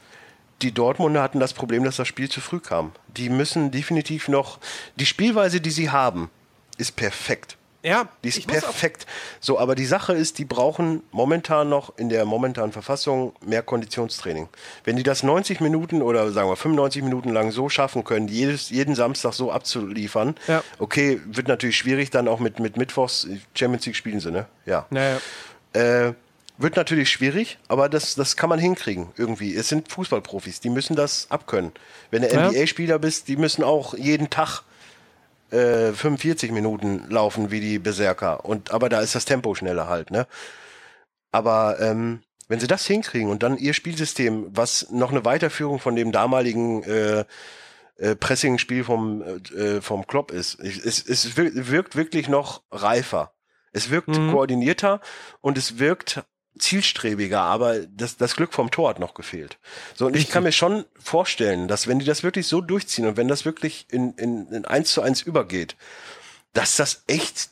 die 0.63 0.71
Dortmunder 0.71 1.21
hatten 1.21 1.39
das 1.39 1.54
Problem, 1.54 1.84
dass 1.84 1.97
das 1.97 2.08
Spiel 2.08 2.30
zu 2.30 2.41
früh 2.41 2.60
kam. 2.60 2.93
Die 3.08 3.30
müssen 3.30 3.71
definitiv 3.71 4.28
noch, 4.28 4.60
die 4.95 5.06
Spielweise, 5.06 5.62
die 5.62 5.71
sie 5.71 5.89
haben, 5.89 6.30
ist 6.78 6.95
perfekt. 6.95 7.58
Ja, 7.86 8.08
die 8.23 8.30
ist 8.30 8.47
perfekt. 8.47 9.06
So, 9.41 9.60
aber 9.60 9.76
die 9.76 9.86
Sache 9.86 10.13
ist, 10.13 10.38
die 10.38 10.45
brauchen 10.45 11.04
momentan 11.12 11.67
noch 11.67 11.97
in 11.97 12.08
der 12.08 12.23
momentanen 12.23 12.71
Verfassung 12.71 13.34
mehr 13.45 13.62
Konditionstraining. 13.62 14.47
Wenn 14.86 14.95
die 14.95 15.04
das 15.04 15.21
90 15.21 15.60
Minuten 15.60 16.02
oder 16.02 16.32
sagen 16.32 16.49
wir 16.49 16.56
95 16.56 17.04
Minuten 17.04 17.30
lang 17.30 17.52
so 17.52 17.67
schaffen 17.67 18.06
können, 18.06 18.30
jedes, 18.30 18.69
jeden 18.69 18.95
Samstag 18.95 19.34
so 19.34 19.52
abzuliefern, 19.52 20.36
ja. 20.47 20.63
okay, 20.80 21.19
wird 21.26 21.49
natürlich 21.49 21.76
schwierig 21.76 22.10
dann 22.10 22.30
auch 22.30 22.39
mit, 22.39 22.60
mit 22.60 22.78
Mittwochs 22.78 23.28
Champions 23.54 23.86
League 23.86 23.97
spielen 23.97 24.21
sie, 24.21 24.32
ne? 24.32 24.45
Ja. 24.65 24.86
Naja. 24.89 25.19
Äh, 25.73 26.13
wird 26.58 26.76
natürlich 26.76 27.10
schwierig, 27.10 27.58
aber 27.68 27.89
das, 27.89 28.16
das 28.16 28.38
kann 28.38 28.50
man 28.50 28.60
hinkriegen 28.60 29.12
irgendwie. 29.18 29.56
Es 29.56 29.70
sind 29.70 29.92
Fußballprofis, 29.92 30.60
die 30.60 30.70
müssen 30.70 30.96
das 30.96 31.30
abkönnen. 31.30 31.72
Wenn 32.12 32.22
du 32.22 32.30
ja. 32.30 32.50
NBA-Spieler 32.50 33.00
bist, 33.00 33.28
die 33.28 33.38
müssen 33.38 33.63
auch 33.63 33.96
jeden 33.96 34.30
Tag 34.30 34.62
45 35.50 36.50
äh, 36.50 36.54
Minuten 36.54 37.06
laufen 37.10 37.52
wie 37.52 37.60
die 37.60 37.80
Berserker. 37.80 38.46
Und, 38.46 38.72
aber 38.72 38.89
da 38.89 39.02
ist 39.02 39.16
das 39.16 39.26
Tempo 39.26 39.54
schneller 39.54 39.88
halt, 39.88 40.10
ne? 40.10 40.28
Aber 41.32 41.80
ähm, 41.80 42.22
wenn 42.48 42.60
sie 42.60 42.68
das 42.68 42.86
hinkriegen 42.86 43.30
und 43.30 43.44
dann 43.44 43.58
ihr 43.58 43.74
Spielsystem, 43.74 44.48
was 44.52 44.89
noch 44.92 45.12
eine 45.12 45.26
Weiterführung 45.26 45.80
von 45.80 45.96
dem 45.96 46.12
damaligen 46.12 46.84
äh, 46.84 47.26
äh, 47.98 48.16
Pressing-Spiel 48.16 48.84
vom, 48.84 49.22
äh, 49.56 49.82
vom 49.82 50.06
Klopp 50.08 50.32
ist, 50.32 50.60
es, 50.60 51.04
es 51.04 51.38
wirkt 51.38 51.96
wirklich 51.96 52.28
noch 52.28 52.63
reifer. 52.72 53.34
Es 53.72 53.89
wirkt 53.89 54.10
mhm. 54.10 54.32
koordinierter 54.32 55.02
und 55.42 55.58
es 55.58 55.80
wirkt 55.80 56.24
zielstrebiger, 56.58 57.42
aber 57.42 57.80
das, 57.88 58.18
das 58.18 58.36
Glück 58.36 58.54
vom 58.54 58.70
Tor 58.72 58.89
hat 58.89 59.00
noch 59.00 59.13
gefehlt. 59.13 59.58
So, 59.96 60.06
und 60.06 60.16
ich 60.16 60.30
kann 60.30 60.44
mir 60.44 60.52
schon 60.52 60.86
vorstellen, 61.00 61.68
dass 61.68 61.88
wenn 61.88 62.00
die 62.00 62.06
das 62.06 62.24
wirklich 62.24 62.48
so 62.48 62.62
durchziehen 62.62 63.08
und 63.08 63.18
wenn 63.18 63.28
das 63.28 63.46
wirklich 63.46 63.88
in, 63.89 64.13
in, 64.13 64.48
in 64.48 64.66
eins 64.66 64.92
zu 64.92 65.02
eins 65.02 65.22
übergeht, 65.22 65.76
dass 66.54 66.76
das 66.76 67.04
echt 67.08 67.50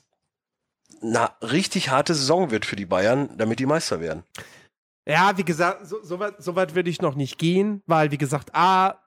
eine 1.01 1.31
richtig 1.41 1.89
harte 1.89 2.13
Saison 2.13 2.51
wird 2.51 2.65
für 2.65 2.75
die 2.75 2.85
Bayern, 2.85 3.35
damit 3.37 3.59
die 3.59 3.65
Meister 3.65 3.99
werden. 3.99 4.23
Ja, 5.07 5.35
wie 5.37 5.43
gesagt, 5.43 5.87
so, 5.87 6.03
so 6.03 6.19
weit, 6.19 6.35
so 6.37 6.55
weit 6.55 6.75
würde 6.75 6.89
ich 6.89 7.01
noch 7.01 7.15
nicht 7.15 7.39
gehen, 7.39 7.81
weil, 7.87 8.11
wie 8.11 8.19
gesagt, 8.19 8.53
A, 8.53 9.01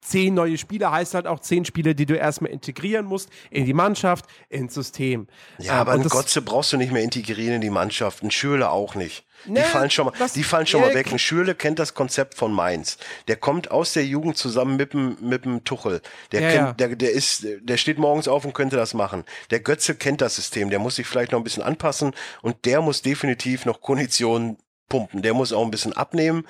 zehn 0.00 0.34
neue 0.34 0.58
Spieler 0.58 0.92
heißt 0.92 1.14
halt 1.14 1.26
auch 1.26 1.40
zehn 1.40 1.64
Spiele, 1.64 1.94
die 1.94 2.06
du 2.06 2.16
erstmal 2.16 2.50
integrieren 2.50 3.06
musst 3.06 3.30
in 3.50 3.64
die 3.64 3.74
Mannschaft, 3.74 4.26
ins 4.48 4.74
System. 4.74 5.26
Ja, 5.58 5.74
ähm, 5.74 5.78
aber 5.80 5.92
einen 5.92 6.08
Gotze 6.08 6.42
brauchst 6.42 6.72
du 6.72 6.76
nicht 6.76 6.92
mehr 6.92 7.02
integrieren 7.02 7.56
in 7.56 7.60
die 7.60 7.70
Mannschaft, 7.70 8.22
ein 8.22 8.30
Schürle 8.30 8.70
auch 8.70 8.94
nicht. 8.94 9.24
Die 9.46 9.60
fallen 9.60 9.90
schon 9.90 10.06
mal, 10.06 10.14
die 10.34 10.42
fallen 10.42 10.66
schon 10.66 10.80
mal 10.80 10.94
weg. 10.94 11.12
Ein 11.12 11.18
Schürle 11.18 11.54
kennt 11.54 11.78
das 11.78 11.94
Konzept 11.94 12.34
von 12.34 12.52
Mainz. 12.52 12.98
Der 13.28 13.36
kommt 13.36 13.70
aus 13.70 13.92
der 13.92 14.04
Jugend 14.04 14.36
zusammen 14.36 14.76
mit 14.76 14.92
dem, 14.92 15.16
mit 15.20 15.44
dem 15.44 15.64
Tuchel. 15.64 16.00
Der 16.32 16.40
ja, 16.40 16.50
kennt, 16.50 16.66
ja. 16.66 16.72
der, 16.72 16.96
der 16.96 17.12
ist, 17.12 17.46
der 17.60 17.76
steht 17.76 17.98
morgens 17.98 18.26
auf 18.26 18.44
und 18.44 18.52
könnte 18.52 18.76
das 18.76 18.94
machen. 18.94 19.24
Der 19.50 19.60
Götze 19.60 19.94
kennt 19.94 20.20
das 20.20 20.36
System. 20.36 20.70
Der 20.70 20.80
muss 20.80 20.96
sich 20.96 21.06
vielleicht 21.06 21.32
noch 21.32 21.38
ein 21.38 21.44
bisschen 21.44 21.62
anpassen 21.62 22.14
und 22.42 22.64
der 22.64 22.80
muss 22.80 23.02
definitiv 23.02 23.64
noch 23.64 23.80
Konditionen 23.80 24.58
pumpen. 24.88 25.22
Der 25.22 25.34
muss 25.34 25.52
auch 25.52 25.64
ein 25.64 25.70
bisschen 25.70 25.92
abnehmen 25.92 26.44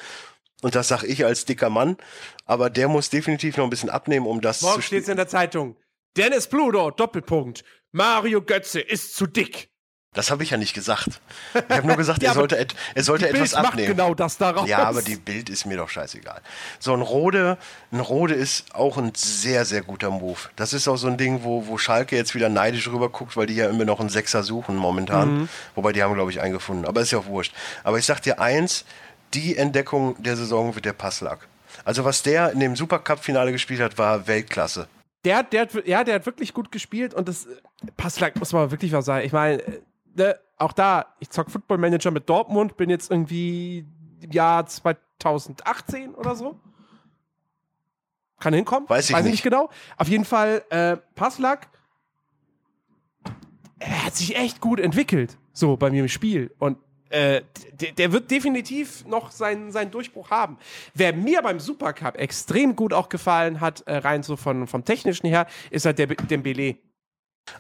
und 0.63 0.75
das 0.75 0.89
sag 0.89 1.05
ich 1.05 1.25
als 1.25 1.45
dicker 1.45 1.71
Mann, 1.71 1.97
aber 2.45 2.71
der 2.71 2.89
muss 2.89 3.11
definitiv 3.11 3.57
noch 3.57 3.65
ein 3.65 3.71
bisschen 3.71 3.91
abnehmen, 3.91 4.27
um 4.27 4.41
das 4.41 4.63
Morgen 4.63 4.77
zu 4.77 4.83
steht's 4.83 5.09
in 5.09 5.17
der 5.17 5.29
Zeitung. 5.29 5.77
Dennis 6.17 6.49
Pluto, 6.49 6.91
Doppelpunkt. 6.91 7.65
Mario 7.93 8.43
Götze 8.43 8.81
ist 8.81 9.15
zu 9.15 9.27
dick. 9.27 9.71
Das 10.15 10.31
habe 10.31 10.43
ich 10.43 10.51
ja 10.51 10.57
nicht 10.57 10.75
gesagt. 10.75 11.21
Ich 11.55 11.77
habe 11.77 11.87
nur 11.87 11.97
gesagt, 11.97 12.23
ja, 12.25 12.31
er 12.31 12.35
sollte, 12.35 12.57
et, 12.57 12.75
er 12.95 13.05
sollte 13.05 13.29
etwas 13.29 13.51
Bild 13.51 13.55
abnehmen. 13.55 13.89
Macht 13.89 13.97
genau 13.97 14.15
das 14.15 14.39
daraus. 14.39 14.69
Ja, 14.69 14.79
aber 14.79 15.03
die 15.03 15.17
Bild 15.17 15.51
ist 15.51 15.67
mir 15.67 15.77
doch 15.77 15.91
scheißegal. 15.91 16.41
So 16.79 16.95
ein 16.95 17.03
Rode, 17.03 17.59
ein 17.93 18.01
Rode 18.01 18.35
ist 18.35 18.75
auch 18.75 18.97
ein 18.97 19.13
sehr, 19.15 19.65
sehr 19.65 19.83
guter 19.83 20.11
Move. 20.11 20.39
Das 20.57 20.73
ist 20.73 20.89
auch 20.89 20.97
so 20.97 21.09
ein 21.09 21.19
Ding, 21.19 21.45
wo, 21.45 21.67
wo 21.67 21.77
Schalke 21.77 22.17
jetzt 22.17 22.35
wieder 22.35 22.49
neidisch 22.49 22.89
rüber 22.89 23.11
guckt, 23.11 23.37
weil 23.37 23.47
die 23.47 23.55
ja 23.55 23.69
immer 23.69 23.85
noch 23.85 24.01
einen 24.01 24.09
Sechser 24.09 24.43
suchen 24.43 24.77
momentan. 24.77 25.41
Mhm. 25.41 25.49
Wobei 25.75 25.93
die 25.93 26.03
haben, 26.03 26.15
glaube 26.15 26.31
ich, 26.31 26.41
einen 26.41 26.55
gefunden. 26.55 26.87
Aber 26.87 27.03
ist 27.03 27.11
ja 27.11 27.19
auch 27.19 27.27
wurscht. 27.27 27.55
Aber 27.85 27.99
ich 27.99 28.07
sag 28.07 28.21
dir 28.21 28.41
eins, 28.41 28.87
die 29.35 29.57
Entdeckung 29.57 30.21
der 30.23 30.37
Saison 30.37 30.75
wird 30.75 30.85
der 30.85 30.93
Passlack. 30.93 31.49
Also 31.85 32.05
was 32.05 32.23
der 32.23 32.53
in 32.53 32.61
dem 32.61 32.77
Supercup-Finale 32.77 33.53
gespielt 33.53 33.81
hat, 33.81 33.99
war 33.99 34.27
Weltklasse. 34.27 34.89
Der, 35.25 35.43
der, 35.43 35.69
ja, 35.85 36.05
der 36.05 36.17
hat 36.17 36.27
wirklich 36.27 36.55
gut 36.55 36.73
gespielt 36.73 37.13
und 37.13 37.29
das 37.29 37.47
Passlack 37.97 38.37
muss 38.37 38.53
man 38.53 38.71
wirklich 38.71 38.93
was 38.93 39.05
sagen. 39.05 39.27
Ich 39.27 39.33
meine, 39.33 39.63
ne, 40.15 40.39
auch 40.57 40.73
da, 40.73 41.15
ich 41.19 41.31
zock 41.31 41.51
Football 41.51 41.79
Manager 41.79 42.11
mit 42.11 42.29
Dortmund, 42.29 42.77
bin 42.77 42.91
jetzt 42.91 43.11
irgendwie 43.11 43.85
im 44.21 44.31
Jahr 44.31 44.67
2018 44.67 46.15
oder 46.15 46.35
so. 46.35 46.59
Kann 48.41 48.55
hinkommen. 48.55 48.89
Weiß 48.89 49.11
ich 49.11 49.17
Weiß 49.17 49.25
nicht. 49.25 49.33
nicht 49.33 49.43
genau. 49.43 49.69
Auf 49.97 50.09
jeden 50.09 50.25
Fall, 50.25 50.63
äh, 50.71 50.97
Passlack, 51.15 51.69
er 53.81 54.07
hat 54.07 54.17
sich 54.17 54.37
echt 54.37 54.61
gut 54.61 54.81
entwickelt, 54.81 55.37
so 55.53 55.77
bei 55.77 55.91
mir 55.91 56.03
im 56.03 56.09
Spiel. 56.09 56.55
Und 56.59 56.79
äh, 57.11 57.43
der, 57.73 57.93
der, 57.93 58.13
wird 58.13 58.31
definitiv 58.31 59.05
noch 59.07 59.31
seinen, 59.31 59.73
seinen 59.73 59.91
Durchbruch 59.91 60.31
haben. 60.31 60.59
Wer 60.95 61.13
mir 61.13 61.43
beim 61.43 61.61
Supercup 61.61 62.17
extrem 62.17 62.77
gut 62.77 62.93
auch 62.93 63.09
gefallen 63.09 63.61
hat, 63.61 63.83
äh, 63.83 63.97
rein 63.97 64.23
so 64.23 64.37
von, 64.37 64.67
vom 64.67 64.85
Technischen 64.85 65.27
her, 65.27 65.47
ist 65.71 65.87
halt 65.87 65.99
der 65.99 66.07
Dembele. 66.07 66.77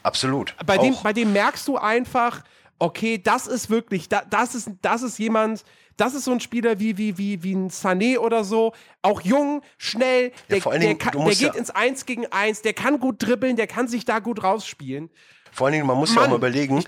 Absolut. 0.03 0.55
Bei 0.67 0.77
dem, 0.77 0.95
bei 1.03 1.13
dem 1.13 1.33
merkst 1.33 1.67
du 1.67 1.79
einfach, 1.79 2.43
okay, 2.79 3.19
das 3.19 3.47
ist 3.47 3.71
wirklich, 3.71 4.09
da, 4.09 4.23
das, 4.29 4.55
ist, 4.55 4.71
das 4.83 5.03
ist 5.03 5.19
jemand, 5.19 5.65
das 5.97 6.15
ist 6.15 6.25
so 6.25 6.33
ein 6.33 6.41
Spieler 6.41 6.79
wie, 6.79 6.97
wie, 6.97 7.19
wie, 7.19 7.43
wie 7.43 7.55
ein 7.55 7.71
Sané 7.71 8.19
oder 8.19 8.45
so. 8.45 8.73
Auch 9.03 9.21
jung, 9.21 9.63
schnell, 9.79 10.33
der, 10.49 10.67
allen 10.67 10.81
der, 10.81 10.89
Dingen, 10.89 10.99
kann, 10.99 11.13
der 11.13 11.29
geht 11.29 11.41
ja- 11.41 11.55
ins 11.55 11.71
Eins 11.71 12.07
gegen 12.07 12.27
Eins, 12.27 12.63
der 12.63 12.73
kann 12.73 13.01
gut 13.01 13.17
dribbeln, 13.19 13.57
der 13.57 13.67
kann 13.67 13.89
sich 13.89 14.05
da 14.05 14.19
gut 14.21 14.43
rausspielen. 14.43 15.11
Vor 15.51 15.67
allen 15.67 15.75
Dingen, 15.75 15.87
man 15.87 15.97
muss 15.97 16.15
ja 16.15 16.19
auch 16.19 16.23
Mann. 16.23 16.31
mal 16.31 16.37
überlegen, 16.37 16.85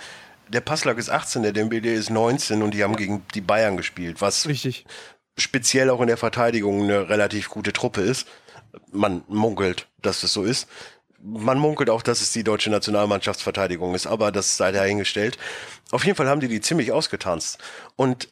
der 0.51 0.61
Passlack 0.61 0.99
ist 0.99 1.11
18, 1.11 1.43
der 1.43 1.53
Dembele 1.53 1.93
ist 1.93 2.11
19 2.11 2.63
und 2.63 2.75
die 2.75 2.83
haben 2.83 2.97
gegen 2.97 3.25
die 3.35 3.41
Bayern 3.41 3.77
gespielt, 3.77 4.21
was 4.21 4.49
Richtig. 4.49 4.85
speziell 5.39 5.91
auch 5.91 6.01
in 6.01 6.09
der 6.09 6.17
Verteidigung 6.17 6.83
eine 6.83 7.09
relativ 7.09 7.49
gute 7.49 7.73
Truppe 7.73 8.01
ist. 8.01 8.27
Man 8.91 9.23
munkelt, 9.29 9.89
dass 10.03 10.21
das 10.21 10.33
so 10.33 10.43
ist. 10.43 10.69
Man 11.23 11.59
munkelt 11.59 11.91
auch, 11.91 12.03
dass 12.03 12.21
es 12.21 12.33
die 12.33 12.45
deutsche 12.45 12.71
Nationalmannschaftsverteidigung 12.71 13.95
ist, 13.95 14.07
aber 14.07 14.33
das 14.33 14.57
sei 14.57 14.73
dahingestellt. 14.73 15.39
Auf 15.91 16.05
jeden 16.05 16.17
Fall 16.17 16.29
haben 16.29 16.41
die 16.41 16.49
die 16.49 16.61
ziemlich 16.61 16.93
ausgetanzt. 16.93 17.59
Und 17.97 18.29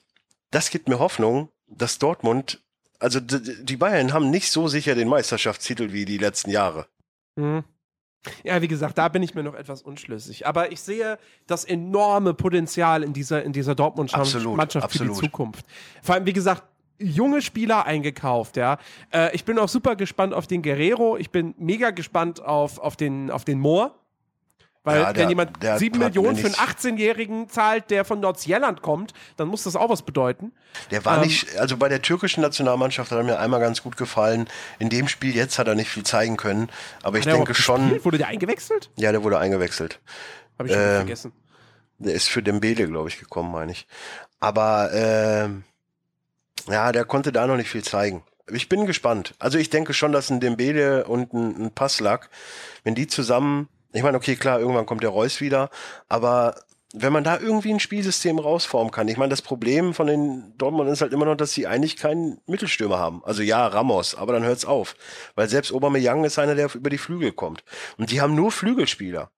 das 0.50 0.70
gibt 0.70 0.88
mir 0.88 0.98
Hoffnung, 0.98 1.50
dass 1.68 1.98
Dortmund, 1.98 2.62
also 2.98 3.20
die 3.20 3.76
Bayern 3.76 4.12
haben 4.12 4.31
nicht 4.31 4.50
so 4.50 4.66
sicher 4.66 4.94
den 4.94 5.09
Meisterschaftstitel 5.09 5.92
wie 5.92 6.04
die 6.04 6.18
letzten 6.18 6.50
Jahre. 6.50 6.87
Mhm. 7.37 7.62
Ja, 8.42 8.61
wie 8.61 8.68
gesagt, 8.68 8.98
da 8.98 9.09
bin 9.09 9.22
ich 9.22 9.35
mir 9.35 9.42
noch 9.42 9.54
etwas 9.54 9.83
unschlüssig. 9.83 10.46
Aber 10.46 10.72
ich 10.72 10.81
sehe 10.81 11.18
das 11.46 11.64
enorme 11.64 12.35
Potenzial 12.35 13.02
in 13.02 13.12
dieser, 13.12 13.42
in 13.42 13.52
dieser 13.52 13.74
Dortmund-Mannschaft 13.74 14.92
für 14.92 15.04
die. 15.04 15.12
Zukunft. 15.12 15.64
Vor 16.02 16.14
allem, 16.14 16.26
wie 16.26 16.33
gesagt, 16.33 16.64
junge 16.98 17.42
Spieler 17.42 17.87
eingekauft, 17.87 18.57
ja. 18.57 18.78
Äh, 19.12 19.35
ich 19.35 19.44
bin 19.44 19.59
auch 19.59 19.68
super 19.68 19.96
gespannt 19.96 20.35
auf 20.35 20.46
den 20.46 20.62
Guerrero. 20.62 21.16
Ich 21.16 21.31
bin 21.31 21.54
mega 21.59 21.90
gespannt 21.90 22.40
auf, 22.40 22.78
auf, 22.78 22.96
den, 22.96 23.31
auf 23.31 23.44
den 23.44 23.59
Moor. 23.59 23.94
Weil, 24.84 25.00
Ja, 25.02 25.12
der- 25.12 25.22
wenn 25.24 25.28
jemand 25.30 25.62
der 25.62 25.78
7 25.78 25.94
hat 25.96 26.00
mir 26.14 26.20
Millionen 26.20 26.36
für 26.36 26.46
einen 26.46 26.52
nicht- 26.52 26.60
18-Jährigen 26.60 27.48
zahlt, 27.50 27.90
der 27.90 28.04
von 28.04 28.20
Nordsjelland 28.20 28.80
kommt, 28.80 29.12
dann 29.36 29.48
muss 29.48 29.64
das 29.64 29.76
auch 29.76 29.90
was 29.90 30.02
bedeuten. 30.02 30.52
Der 30.90 31.04
war 31.04 31.16
Ähm, 31.18 31.24
nicht, 31.24 31.56
also 31.58 31.76
bei 31.76 31.88
der 31.88 32.00
türkischen 32.00 32.40
Nationalmannschaft 32.42 33.10
hat 33.10 33.18
er 33.18 33.24
mir 33.24 33.38
einmal 33.38 33.60
ganz 33.60 33.82
gut 33.82 33.96
gefallen. 33.96 34.48
In 34.78 34.88
dem 34.88 35.08
Spiel 35.08 35.34
jetzt 35.34 35.58
hat 35.58 35.66
er 35.68 35.74
nicht 35.74 35.90
viel 35.90 36.04
zeigen 36.04 36.36
können, 36.36 36.70
aber 37.02 37.18
ich 37.18 37.24
denke 37.24 37.54
schon, 37.54 37.82
gespielt? 37.82 38.04
Wurde 38.04 38.18
der 38.18 38.28
eingewechselt? 38.28 38.90
ja, 38.96 39.12
der 39.12 39.22
wurde 39.22 39.38
eingewechselt. 39.38 40.00
Habe 40.58 40.68
ich 40.68 40.74
schon 40.74 40.82
Ähm, 40.82 40.96
vergessen. 40.96 41.32
Der 41.98 42.14
ist 42.14 42.28
für 42.28 42.42
Dembele, 42.42 42.86
glaube 42.86 43.08
ich, 43.08 43.18
gekommen, 43.18 43.50
meine 43.50 43.72
ich. 43.72 43.86
Aber 44.40 44.90
ähm, 44.94 45.64
ja, 46.68 46.92
der 46.92 47.04
konnte 47.04 47.32
da 47.32 47.46
noch 47.46 47.56
nicht 47.56 47.68
viel 47.70 47.82
zeigen. 47.82 48.22
Ich 48.50 48.68
bin 48.68 48.86
gespannt. 48.86 49.34
Also 49.40 49.58
ich 49.58 49.68
denke 49.68 49.92
schon, 49.92 50.12
dass 50.12 50.30
ein 50.30 50.40
Dembele 50.40 51.04
und 51.06 51.32
ein, 51.34 51.66
ein 51.66 51.70
Passlack, 51.72 52.30
wenn 52.84 52.94
die 52.94 53.06
zusammen, 53.08 53.68
ich 53.92 54.03
meine, 54.03 54.16
okay, 54.16 54.37
klar, 54.37 54.61
irgendwann 54.61 54.87
kommt 54.87 55.03
der 55.03 55.11
Reus 55.11 55.40
wieder, 55.40 55.70
aber 56.09 56.57
wenn 56.94 57.12
man 57.12 57.22
da 57.24 57.38
irgendwie 57.38 57.72
ein 57.72 57.81
Spielsystem 57.81 58.38
rausformen 58.38 58.90
kann. 58.90 59.09
Ich 59.09 59.18
meine, 59.18 59.29
das 59.29 59.42
Problem 59.42 59.92
von 59.92 60.07
den 60.07 60.57
Dortmund 60.57 60.88
ist 60.88 61.03
halt 61.03 61.12
immer 61.12 61.27
noch, 61.27 61.35
dass 61.35 61.53
sie 61.53 61.66
eigentlich 61.66 61.98
keinen 61.98 62.40
Mittelstürmer 62.46 62.98
haben. 62.98 63.22
Also 63.24 63.42
ja, 63.42 63.66
Ramos, 63.66 64.14
aber 64.14 64.33
dann 64.33 64.42
hört's 64.42 64.64
auf. 64.64 64.96
Weil 65.35 65.51
selbst 65.51 65.70
Aubameyang 65.72 66.24
ist 66.24 66.38
einer, 66.38 66.55
der 66.55 66.74
über 66.74 66.88
die 66.88 66.96
Flügel 66.96 67.33
kommt. 67.33 67.62
Und 67.98 68.11
die 68.11 68.22
haben 68.22 68.35
nur 68.35 68.51
Flügelspieler. 68.51 69.31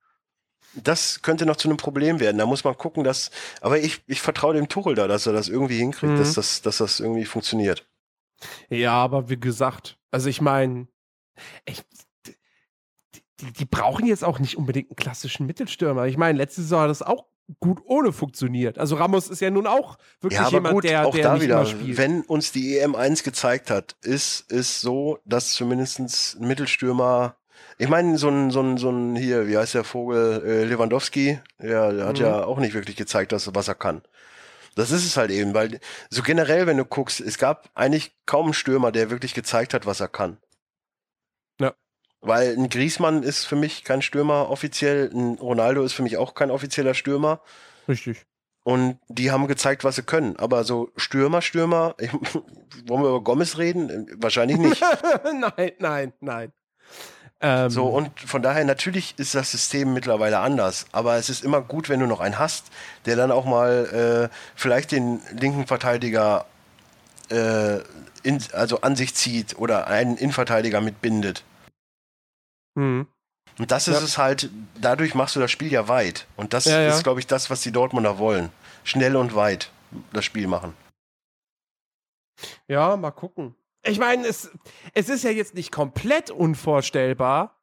Das 0.74 1.22
könnte 1.22 1.44
noch 1.44 1.56
zu 1.56 1.66
einem 1.66 1.76
Problem 1.76 2.20
werden. 2.20 2.38
Da 2.38 2.46
muss 2.46 2.62
man 2.62 2.78
gucken, 2.78 3.02
dass. 3.02 3.32
Aber 3.60 3.78
ich, 3.78 4.00
ich 4.06 4.20
vertraue 4.20 4.54
dem 4.54 4.68
Tuchel 4.68 4.94
da, 4.94 5.08
dass 5.08 5.26
er 5.26 5.32
das 5.32 5.48
irgendwie 5.48 5.78
hinkriegt, 5.78 6.12
Mhm. 6.12 6.18
dass, 6.18 6.34
das, 6.34 6.62
dass 6.62 6.78
das 6.78 7.00
irgendwie 7.00 7.24
funktioniert. 7.24 7.84
Ja, 8.68 8.92
aber 8.92 9.28
wie 9.28 9.40
gesagt, 9.40 9.98
also 10.12 10.28
ich 10.28 10.40
meine, 10.40 10.86
ich, 11.64 11.82
die, 13.40 13.52
die 13.52 13.64
brauchen 13.64 14.06
jetzt 14.06 14.24
auch 14.24 14.38
nicht 14.38 14.56
unbedingt 14.56 14.90
einen 14.90 14.96
klassischen 14.96 15.46
Mittelstürmer. 15.46 16.06
Ich 16.06 16.16
meine, 16.16 16.38
letzte 16.38 16.62
Saison 16.62 16.82
hat 16.82 16.90
das 16.90 17.02
auch 17.02 17.24
gut 17.58 17.80
ohne 17.84 18.12
funktioniert. 18.12 18.78
Also 18.78 18.94
Ramos 18.96 19.28
ist 19.28 19.40
ja 19.40 19.50
nun 19.50 19.66
auch 19.66 19.98
wirklich 20.20 20.40
Ja, 20.40 20.48
jemand, 20.50 20.74
gut, 20.74 20.84
der, 20.84 21.06
auch 21.06 21.12
der 21.14 21.24
da 21.24 21.34
nicht 21.34 21.42
wieder, 21.42 21.66
spielt. 21.66 21.98
wenn 21.98 22.20
uns 22.22 22.52
die 22.52 22.78
EM1 22.80 23.24
gezeigt 23.24 23.70
hat, 23.70 23.96
ist 24.02 24.50
es 24.52 24.80
so, 24.80 25.18
dass 25.24 25.52
zumindest 25.52 25.98
ein 26.38 26.46
Mittelstürmer, 26.46 27.34
ich 27.78 27.88
meine, 27.88 28.18
so 28.18 28.28
ein, 28.28 28.50
so 28.52 28.60
ein, 28.60 28.76
so 28.76 28.90
ein, 28.90 29.16
hier, 29.16 29.48
wie 29.48 29.58
heißt 29.58 29.74
der 29.74 29.82
Vogel, 29.84 30.42
äh, 30.46 30.64
Lewandowski, 30.64 31.40
ja, 31.60 31.90
der 31.90 32.06
hat 32.06 32.18
Mhm. 32.18 32.22
ja 32.24 32.44
auch 32.44 32.58
nicht 32.60 32.74
wirklich 32.74 32.94
gezeigt, 32.96 33.32
dass, 33.32 33.52
was 33.52 33.66
er 33.68 33.74
kann. 33.74 34.02
Das 34.76 34.92
ist 34.92 35.04
es 35.04 35.16
halt 35.16 35.32
eben, 35.32 35.52
weil 35.52 35.80
so 36.08 36.22
generell, 36.22 36.66
wenn 36.68 36.76
du 36.76 36.84
guckst, 36.84 37.20
es 37.20 37.36
gab 37.38 37.68
eigentlich 37.74 38.14
kaum 38.26 38.44
einen 38.46 38.54
Stürmer, 38.54 38.92
der 38.92 39.10
wirklich 39.10 39.34
gezeigt 39.34 39.74
hat, 39.74 39.84
was 39.86 39.98
er 39.98 40.06
kann. 40.08 40.36
Weil 42.20 42.52
ein 42.56 42.68
Griesmann 42.68 43.22
ist 43.22 43.46
für 43.46 43.56
mich 43.56 43.84
kein 43.84 44.02
Stürmer 44.02 44.50
offiziell, 44.50 45.10
ein 45.12 45.38
Ronaldo 45.40 45.82
ist 45.82 45.94
für 45.94 46.02
mich 46.02 46.18
auch 46.18 46.34
kein 46.34 46.50
offizieller 46.50 46.94
Stürmer. 46.94 47.40
Richtig. 47.88 48.26
Und 48.62 48.98
die 49.08 49.30
haben 49.30 49.46
gezeigt, 49.46 49.84
was 49.84 49.96
sie 49.96 50.02
können. 50.02 50.36
Aber 50.36 50.64
so 50.64 50.90
Stürmer, 50.96 51.40
Stürmer, 51.40 51.94
ich, 51.98 52.12
wollen 52.12 53.02
wir 53.02 53.08
über 53.08 53.22
Gomez 53.22 53.56
reden? 53.56 54.06
Wahrscheinlich 54.18 54.58
nicht. 54.58 54.82
nein, 55.56 55.72
nein, 55.78 56.12
nein. 56.20 56.52
Ähm, 57.40 57.70
So, 57.70 57.86
und 57.86 58.20
von 58.20 58.42
daher, 58.42 58.64
natürlich 58.66 59.14
ist 59.16 59.34
das 59.34 59.50
System 59.50 59.94
mittlerweile 59.94 60.40
anders. 60.40 60.86
Aber 60.92 61.16
es 61.16 61.30
ist 61.30 61.42
immer 61.42 61.62
gut, 61.62 61.88
wenn 61.88 62.00
du 62.00 62.06
noch 62.06 62.20
einen 62.20 62.38
hast, 62.38 62.66
der 63.06 63.16
dann 63.16 63.30
auch 63.30 63.46
mal 63.46 64.28
äh, 64.30 64.36
vielleicht 64.54 64.92
den 64.92 65.22
linken 65.32 65.66
Verteidiger 65.66 66.44
äh, 67.30 67.78
in, 68.22 68.38
also 68.52 68.82
an 68.82 68.94
sich 68.94 69.14
zieht 69.14 69.58
oder 69.58 69.86
einen 69.86 70.18
Innenverteidiger 70.18 70.82
mitbindet. 70.82 71.44
Hm. 72.80 73.06
Und 73.58 73.70
das 73.70 73.88
ist 73.88 73.98
Ja. 73.98 74.04
es 74.04 74.16
halt, 74.16 74.48
dadurch 74.80 75.14
machst 75.14 75.36
du 75.36 75.40
das 75.40 75.50
Spiel 75.50 75.70
ja 75.70 75.86
weit. 75.88 76.26
Und 76.36 76.54
das 76.54 76.64
Ja, 76.64 76.80
ja. 76.80 76.88
ist, 76.94 77.02
glaube 77.02 77.20
ich, 77.20 77.26
das, 77.26 77.50
was 77.50 77.60
die 77.60 77.72
Dortmunder 77.72 78.16
wollen. 78.18 78.50
Schnell 78.84 79.16
und 79.16 79.34
weit 79.34 79.70
das 80.12 80.24
Spiel 80.24 80.46
machen. 80.46 80.74
Ja, 82.68 82.96
mal 82.96 83.10
gucken. 83.10 83.54
Ich 83.82 83.98
meine, 83.98 84.26
es, 84.26 84.50
es 84.94 85.08
ist 85.08 85.24
ja 85.24 85.30
jetzt 85.30 85.54
nicht 85.54 85.72
komplett 85.72 86.30
unvorstellbar, 86.30 87.60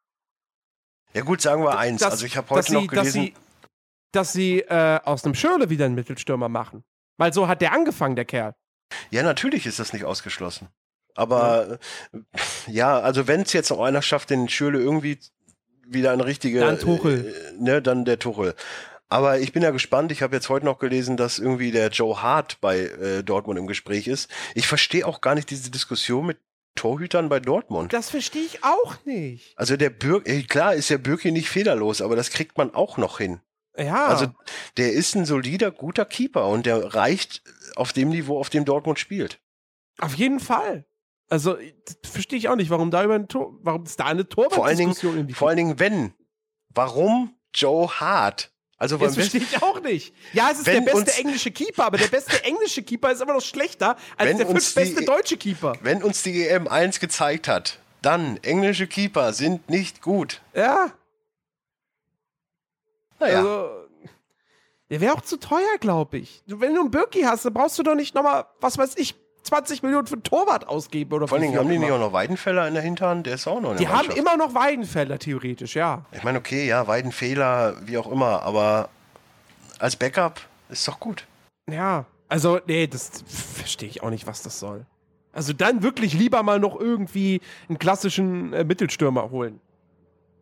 Ja 1.14 1.22
gut, 1.24 1.42
sagen 1.42 1.64
wir 1.64 1.78
eins. 1.78 2.02
dass, 2.02 2.12
also 2.12 2.26
ich 2.26 2.38
habe 2.38 2.48
dass 2.54 2.70
heute 2.70 2.74
noch 2.74 2.82
sie, 2.82 2.88
dass 2.88 2.98
gelesen, 3.00 3.22
sie, 3.22 3.34
dass 4.12 4.34
sie 4.34 4.60
äh, 4.62 5.00
aus 5.04 5.24
einem 5.26 5.34
Schirle 5.36 5.70
wieder 5.70 5.86
einen 5.86 5.96
Mittelstürmer 5.96 6.50
machen. 6.50 6.84
Weil 7.18 7.34
so 7.34 7.48
hat 7.48 7.62
der 7.62 7.72
angefangen, 7.72 8.16
der 8.16 8.26
Kerl. 8.26 8.56
ja 9.10 9.24
natürlich 9.24 9.66
ist 9.66 9.80
das 9.80 9.94
nicht 9.94 10.06
ausgeschlossen. 10.06 10.70
Aber 11.18 11.80
äh, 12.14 12.20
ja, 12.72 13.00
also 13.00 13.28
wenn 13.28 13.42
es 13.42 13.52
jetzt 13.54 13.72
noch 13.72 13.82
einer 13.82 14.02
schafft, 14.02 14.30
den 14.30 14.48
Schürle 14.48 14.80
irgendwie 14.80 15.18
wieder 15.86 16.12
eine 16.12 16.26
richtige, 16.26 16.60
Dann 16.60 16.80
Tuchel. 16.80 17.34
äh, 17.34 17.62
ne, 17.62 17.82
dann 17.82 18.06
der 18.06 18.20
Tuchel. 18.20 18.54
Aber 19.10 19.40
ich 19.40 19.52
bin 19.52 19.64
ja 19.64 19.72
gespannt. 19.72 20.12
Ich 20.12 20.22
habe 20.22 20.36
jetzt 20.36 20.50
heute 20.50 20.66
noch 20.66 20.80
gelesen, 20.80 21.18
dass 21.18 21.40
irgendwie 21.40 21.72
der 21.72 21.90
Joe 21.90 22.22
Hart 22.22 22.60
bei 22.62 22.82
äh, 22.82 23.24
Dortmund 23.24 23.58
im 23.58 23.66
Gespräch 23.66 24.08
ist. 24.08 24.30
Ich 24.54 24.68
verstehe 24.68 25.08
auch 25.08 25.22
gar 25.22 25.34
nicht 25.34 25.50
diese 25.50 25.72
Diskussion 25.72 26.26
mit 26.28 26.38
Torhütern 26.76 27.30
bei 27.30 27.40
Dortmund. 27.40 27.94
Das 27.94 28.12
verstehe 28.12 28.44
ich 28.44 28.64
auch 28.64 28.96
nicht. 29.06 29.54
Also 29.56 29.76
der 29.76 29.90
Birk, 29.90 30.28
äh, 30.28 30.44
klar 30.44 30.76
ist 30.76 30.90
der 30.90 31.00
Birki 31.00 31.32
nicht 31.32 31.50
fehlerlos, 31.50 32.02
aber 32.02 32.16
das 32.16 32.30
kriegt 32.30 32.58
man 32.58 32.76
auch 32.76 32.98
noch 32.98 33.18
hin. 33.18 33.40
Ja. 33.76 34.06
Also 34.08 34.28
der 34.78 34.94
ist 34.94 35.16
ein 35.16 35.26
solider, 35.26 35.72
guter 35.72 36.06
Keeper 36.06 36.48
und 36.48 36.66
der 36.66 36.94
reicht 36.94 37.42
auf 37.76 37.94
dem 37.94 38.10
Niveau, 38.10 38.40
auf 38.40 38.50
dem 38.50 38.66
Dortmund 38.66 39.00
spielt. 39.00 39.40
Auf 40.00 40.14
jeden 40.16 40.40
Fall. 40.40 40.86
Also, 41.30 41.56
das 41.56 42.12
verstehe 42.12 42.40
ich 42.40 42.48
auch 42.50 42.56
nicht, 42.56 42.70
warum 42.70 42.90
da 42.92 43.04
über 43.04 43.16
ein 43.16 43.28
Tor, 43.28 43.54
warum 43.62 43.84
es 43.84 43.96
da 43.96 44.06
eine 44.06 44.28
Torwartdiskussion 44.28 45.18
in 45.18 45.28
die 45.28 45.34
vor 45.34 45.50
allen 45.50 45.58
Dingen, 45.58 45.80
wenn. 45.80 46.14
Warum 46.70 47.36
Joe 47.54 47.90
Hart? 48.00 48.52
Also 48.78 48.98
Das 48.98 49.16
verstehe 49.16 49.42
ich 49.42 49.62
auch 49.64 49.82
nicht. 49.82 50.14
Ja, 50.34 50.50
es 50.52 50.60
ist 50.60 50.68
der 50.68 50.82
beste 50.82 51.12
englische 51.18 51.50
Keeper, 51.50 51.86
aber 51.86 51.98
der 51.98 52.08
beste 52.08 52.44
englische 52.44 52.84
Keeper 52.84 53.12
ist 53.12 53.22
immer 53.22 53.34
noch 53.34 53.42
schlechter 53.42 53.98
als 54.16 54.38
der 54.38 54.46
fünftbeste 54.46 55.04
deutsche 55.04 55.38
Keeper. 55.38 55.74
wenn 55.82 56.04
uns 56.04 56.22
die 56.22 56.48
EM 56.48 56.68
1 56.68 57.00
gezeigt 57.00 57.48
hat, 57.48 57.80
dann 58.04 58.38
englische 58.44 58.86
Keeper 58.86 59.34
sind 59.34 59.70
nicht 59.70 60.04
gut. 60.04 60.42
Ja, 60.54 60.92
Naja, 63.20 63.40
also. 63.40 63.70
Der 64.90 65.02
wäre 65.02 65.14
auch 65.16 65.22
zu 65.22 65.38
teuer, 65.38 65.78
glaube 65.80 66.20
ich. 66.20 66.44
Wenn 66.46 66.76
du 66.76 66.82
einen 66.82 66.92
Birki 66.92 67.24
hast, 67.24 67.44
dann 67.46 67.54
brauchst 67.54 67.78
du 67.80 67.84
doch 67.84 67.96
nicht 67.96 68.16
nochmal, 68.16 68.46
was 68.62 68.78
weiß 68.78 68.94
ich, 68.98 69.16
20 69.48 69.84
Millionen 69.84 70.08
für 70.08 70.14
einen 70.14 70.24
Torwart 70.24 70.68
ausgeben 70.68 71.14
oder 71.14 71.28
vor 71.28 71.40
viel 71.40 71.58
haben 71.58 71.70
die 71.70 71.78
nicht 71.80 71.92
auch 71.92 72.00
noch 72.00 72.14
Weidenfeller 72.14 72.68
in 72.68 72.74
der 72.74 72.84
Hinterhand, 72.84 73.26
der 73.26 73.36
ist 73.36 73.48
auch 73.48 73.60
noch 73.60 73.72
in 73.72 73.78
der 73.78 73.86
Die 73.86 73.88
haben 73.88 74.08
Mannschaft. 74.08 74.18
immer 74.18 74.38
noch 74.38 74.54
Weidenfeller, 74.54 75.18
theoretisch, 75.20 75.76
ja. 75.76 76.06
Ich 76.12 76.24
meine, 76.24 76.38
okay, 76.38 76.68
ja, 76.68 76.88
Weidenfehler, 76.88 77.76
wie 77.86 77.98
auch 77.98 78.12
immer, 78.12 78.44
aber 78.44 78.90
als 79.80 79.96
Backup 79.96 80.42
ist 80.70 80.88
doch 80.88 81.00
gut. 81.00 81.26
Ja, 81.70 82.06
also, 82.30 82.60
nee, 82.68 82.88
das 82.88 83.24
verstehe 83.28 83.90
ich 83.90 84.04
auch 84.04 84.10
nicht, 84.10 84.28
was 84.28 84.42
das 84.44 84.60
soll. 84.60 84.86
Also 85.34 85.54
dann 85.54 85.84
wirklich 85.84 86.14
lieber 86.14 86.42
mal 86.44 86.60
noch 86.60 86.80
irgendwie 86.80 87.42
einen 87.70 87.78
klassischen 87.78 88.54
äh, 88.54 88.64
Mittelstürmer 88.64 89.30
holen. 89.30 89.60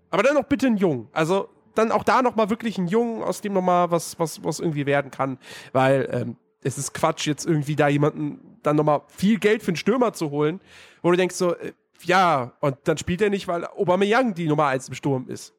Aber 0.10 0.24
dann 0.24 0.36
noch 0.36 0.46
bitte 0.46 0.68
einen 0.68 0.78
Jungen. 0.78 1.10
Also 1.12 1.50
dann 1.76 1.92
auch 1.92 2.04
da 2.06 2.22
noch 2.22 2.36
mal 2.38 2.50
wirklich 2.50 2.78
einen 2.78 2.88
Jungen, 2.88 3.22
aus 3.22 3.42
dem 3.42 3.54
noch 3.54 3.62
mal 3.62 3.92
was, 3.92 4.18
was, 4.20 4.42
was 4.44 4.60
irgendwie 4.62 4.86
werden 4.86 5.12
kann. 5.12 5.38
Weil 5.74 6.08
ähm, 6.12 6.38
es 6.66 6.78
ist 6.78 6.94
Quatsch, 6.94 7.28
jetzt 7.28 7.46
irgendwie 7.46 7.76
da 7.76 7.88
jemanden 7.88 8.58
dann 8.64 8.76
noch 8.76 8.84
mal 8.84 9.02
viel 9.16 9.38
Geld 9.40 9.62
für 9.62 9.70
einen 9.70 9.78
Stürmer 9.78 10.14
zu 10.14 10.32
holen, 10.32 10.60
wo 11.04 11.12
du 11.12 11.18
denkst 11.18 11.36
so, 11.36 11.56
äh, 11.56 11.74
ja, 12.04 12.54
und 12.60 12.76
dann 12.86 12.98
spielt 12.98 13.22
er 13.22 13.30
nicht, 13.30 13.48
weil 13.48 13.66
Aubameyang 13.66 14.34
die 14.34 14.48
Nummer 14.48 14.66
eins 14.68 14.88
im 14.90 14.96
Sturm 14.96 15.30
ist. 15.30 15.54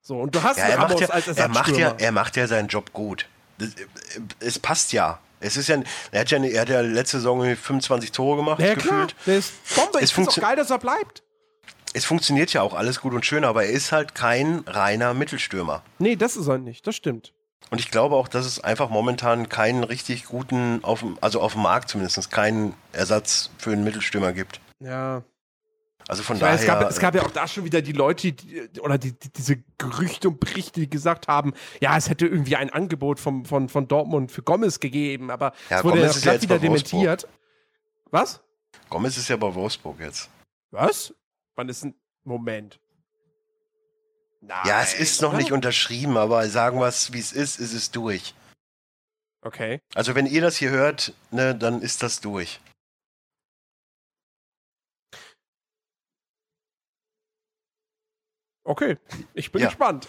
So, 0.00 0.18
und 0.18 0.34
du 0.34 0.42
hast 0.42 0.56
Ja, 0.56 0.64
er 0.64 0.78
macht 0.78 0.98
ja, 1.00 1.08
als 1.08 1.28
er 1.28 1.48
macht 1.48 1.76
ja, 1.76 1.94
er 1.98 2.12
macht 2.12 2.36
ja 2.36 2.46
seinen 2.46 2.68
Job 2.68 2.92
gut. 2.92 3.26
das, 3.58 3.68
äh, 3.74 3.86
es 4.40 4.58
passt 4.58 4.92
ja. 4.92 5.20
Es 5.40 5.56
ist 5.56 5.68
ja, 5.68 5.80
er 6.10 6.20
hat 6.22 6.30
ja, 6.30 6.42
er 6.42 6.60
hat 6.62 6.68
ja 6.68 6.80
letzte 6.80 7.18
Saison 7.18 7.42
25 7.42 8.10
Tore 8.10 8.38
gemacht, 8.38 8.60
Ja, 8.60 8.74
gefühlt. 8.74 8.88
klar. 8.88 9.06
Der 9.26 9.38
ist 9.38 9.52
Bombe. 9.76 10.00
Es 10.00 10.18
auch 10.18 10.36
geil, 10.40 10.56
dass 10.56 10.70
er 10.70 10.78
bleibt. 10.78 11.22
Es 11.92 12.04
funktioniert 12.04 12.52
ja 12.52 12.62
auch 12.62 12.74
alles 12.74 13.00
gut 13.00 13.14
und 13.14 13.24
schön, 13.24 13.44
aber 13.44 13.64
er 13.64 13.70
ist 13.70 13.92
halt 13.92 14.14
kein 14.14 14.64
reiner 14.66 15.14
Mittelstürmer. 15.14 15.82
Nee, 15.98 16.16
das 16.16 16.36
ist 16.36 16.48
er 16.48 16.58
nicht. 16.58 16.86
Das 16.86 16.96
stimmt. 16.96 17.32
Und 17.70 17.80
ich 17.80 17.90
glaube 17.90 18.16
auch, 18.16 18.28
dass 18.28 18.46
es 18.46 18.60
einfach 18.60 18.88
momentan 18.88 19.48
keinen 19.48 19.84
richtig 19.84 20.24
guten, 20.24 20.82
auf, 20.84 21.04
also 21.20 21.40
auf 21.40 21.52
dem 21.52 21.62
Markt 21.62 21.90
zumindest, 21.90 22.30
keinen 22.30 22.74
Ersatz 22.92 23.50
für 23.58 23.72
einen 23.72 23.84
Mittelstürmer 23.84 24.32
gibt. 24.32 24.60
Ja. 24.80 25.22
Also 26.06 26.22
von 26.22 26.36
Ich 26.36 26.40
daher. 26.40 26.54
es, 26.54 26.64
gab, 26.64 26.82
es 26.90 26.98
gab 27.00 27.14
ja 27.14 27.22
auch 27.22 27.30
da 27.30 27.46
schon 27.46 27.64
wieder 27.64 27.82
die 27.82 27.92
Leute, 27.92 28.32
die, 28.32 28.70
oder 28.80 28.96
die, 28.96 29.12
die, 29.12 29.30
diese 29.30 29.62
Gerüchte 29.76 30.28
und 30.30 30.40
Berichte, 30.40 30.80
die 30.80 30.88
gesagt 30.88 31.28
haben, 31.28 31.52
ja, 31.82 31.98
es 31.98 32.08
hätte 32.08 32.26
irgendwie 32.26 32.56
ein 32.56 32.70
Angebot 32.70 33.20
vom, 33.20 33.44
von, 33.44 33.68
von 33.68 33.86
Dortmund 33.88 34.32
für 34.32 34.42
Gomez 34.42 34.80
gegeben, 34.80 35.30
aber 35.30 35.52
Ja, 35.68 35.78
es 35.78 35.84
wurde 35.84 35.98
Gomez 35.98 36.24
ja 36.24 36.32
jetzt 36.32 36.42
wieder 36.44 36.62
Wolfsburg. 36.62 36.90
dementiert. 36.90 37.28
Was? 38.10 38.40
Gomez 38.88 39.18
ist 39.18 39.28
ja 39.28 39.36
bei 39.36 39.54
Wolfsburg 39.54 40.00
jetzt. 40.00 40.30
Was? 40.70 41.12
Wann 41.56 41.68
ist 41.68 41.84
ein 41.84 41.94
Moment? 42.24 42.80
Nein, 44.40 44.66
Ja, 44.66 44.82
es 44.82 44.94
ist 44.94 45.20
noch 45.20 45.32
nicht 45.32 45.52
unterschrieben, 45.52 46.16
aber 46.16 46.48
sagen 46.48 46.78
wir 46.80 46.86
es, 46.86 47.12
wie 47.12 47.18
es 47.18 47.32
ist, 47.32 47.58
ist 47.58 47.72
es 47.72 47.90
durch. 47.90 48.34
Okay. 49.42 49.80
Also 49.94 50.14
wenn 50.14 50.26
ihr 50.26 50.42
das 50.42 50.56
hier 50.56 50.70
hört, 50.70 51.12
ne, 51.30 51.54
dann 51.54 51.80
ist 51.82 52.02
das 52.02 52.20
durch. 52.20 52.60
Okay. 58.64 58.98
Ich 59.34 59.50
bin 59.50 59.62
Ja. 59.62 59.68
gespannt. 59.68 60.08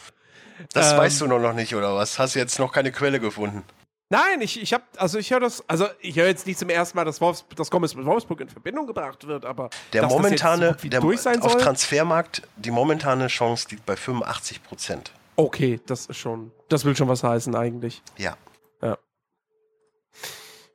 Das 0.73 0.91
Ähm. 0.91 0.97
weißt 0.97 1.21
du 1.21 1.27
noch 1.27 1.39
noch 1.39 1.53
nicht, 1.53 1.73
oder 1.75 1.95
was? 1.95 2.19
Hast 2.19 2.35
jetzt 2.35 2.59
noch 2.59 2.73
keine 2.73 2.91
Quelle 2.91 3.19
gefunden? 3.19 3.63
Nein, 4.09 4.41
ich, 4.41 4.59
ich 4.59 4.73
habe, 4.73 4.83
also 4.97 5.19
ich 5.19 5.31
höre 5.31 5.39
das, 5.39 5.63
also 5.69 5.85
ich 5.99 6.15
höre 6.15 6.27
jetzt 6.27 6.47
nicht 6.47 6.57
zum 6.57 6.69
ersten 6.69 6.97
Mal, 6.97 7.05
dass, 7.05 7.21
Wolfs, 7.21 7.45
dass 7.55 7.69
Gomez 7.69 7.93
mit 7.93 8.05
Wolfsburg 8.05 8.41
in 8.41 8.49
Verbindung 8.49 8.87
gebracht 8.87 9.27
wird, 9.27 9.45
aber 9.45 9.69
Der 9.93 10.01
das 10.01 10.11
momentane, 10.11 10.75
so 10.81 10.89
der, 10.89 10.99
durch 10.99 11.21
sein 11.21 11.41
auf 11.41 11.51
soll. 11.51 11.61
Transfermarkt, 11.61 12.41
die 12.55 12.71
momentane 12.71 13.27
Chance 13.27 13.67
liegt 13.69 13.85
bei 13.85 13.95
85 13.95 14.63
Prozent. 14.63 15.11
Okay, 15.35 15.79
das 15.85 16.07
ist 16.07 16.17
schon, 16.17 16.51
das 16.69 16.85
will 16.85 16.95
schon 16.95 17.07
was 17.07 17.23
heißen 17.23 17.55
eigentlich. 17.55 18.01
Ja. 18.17 18.35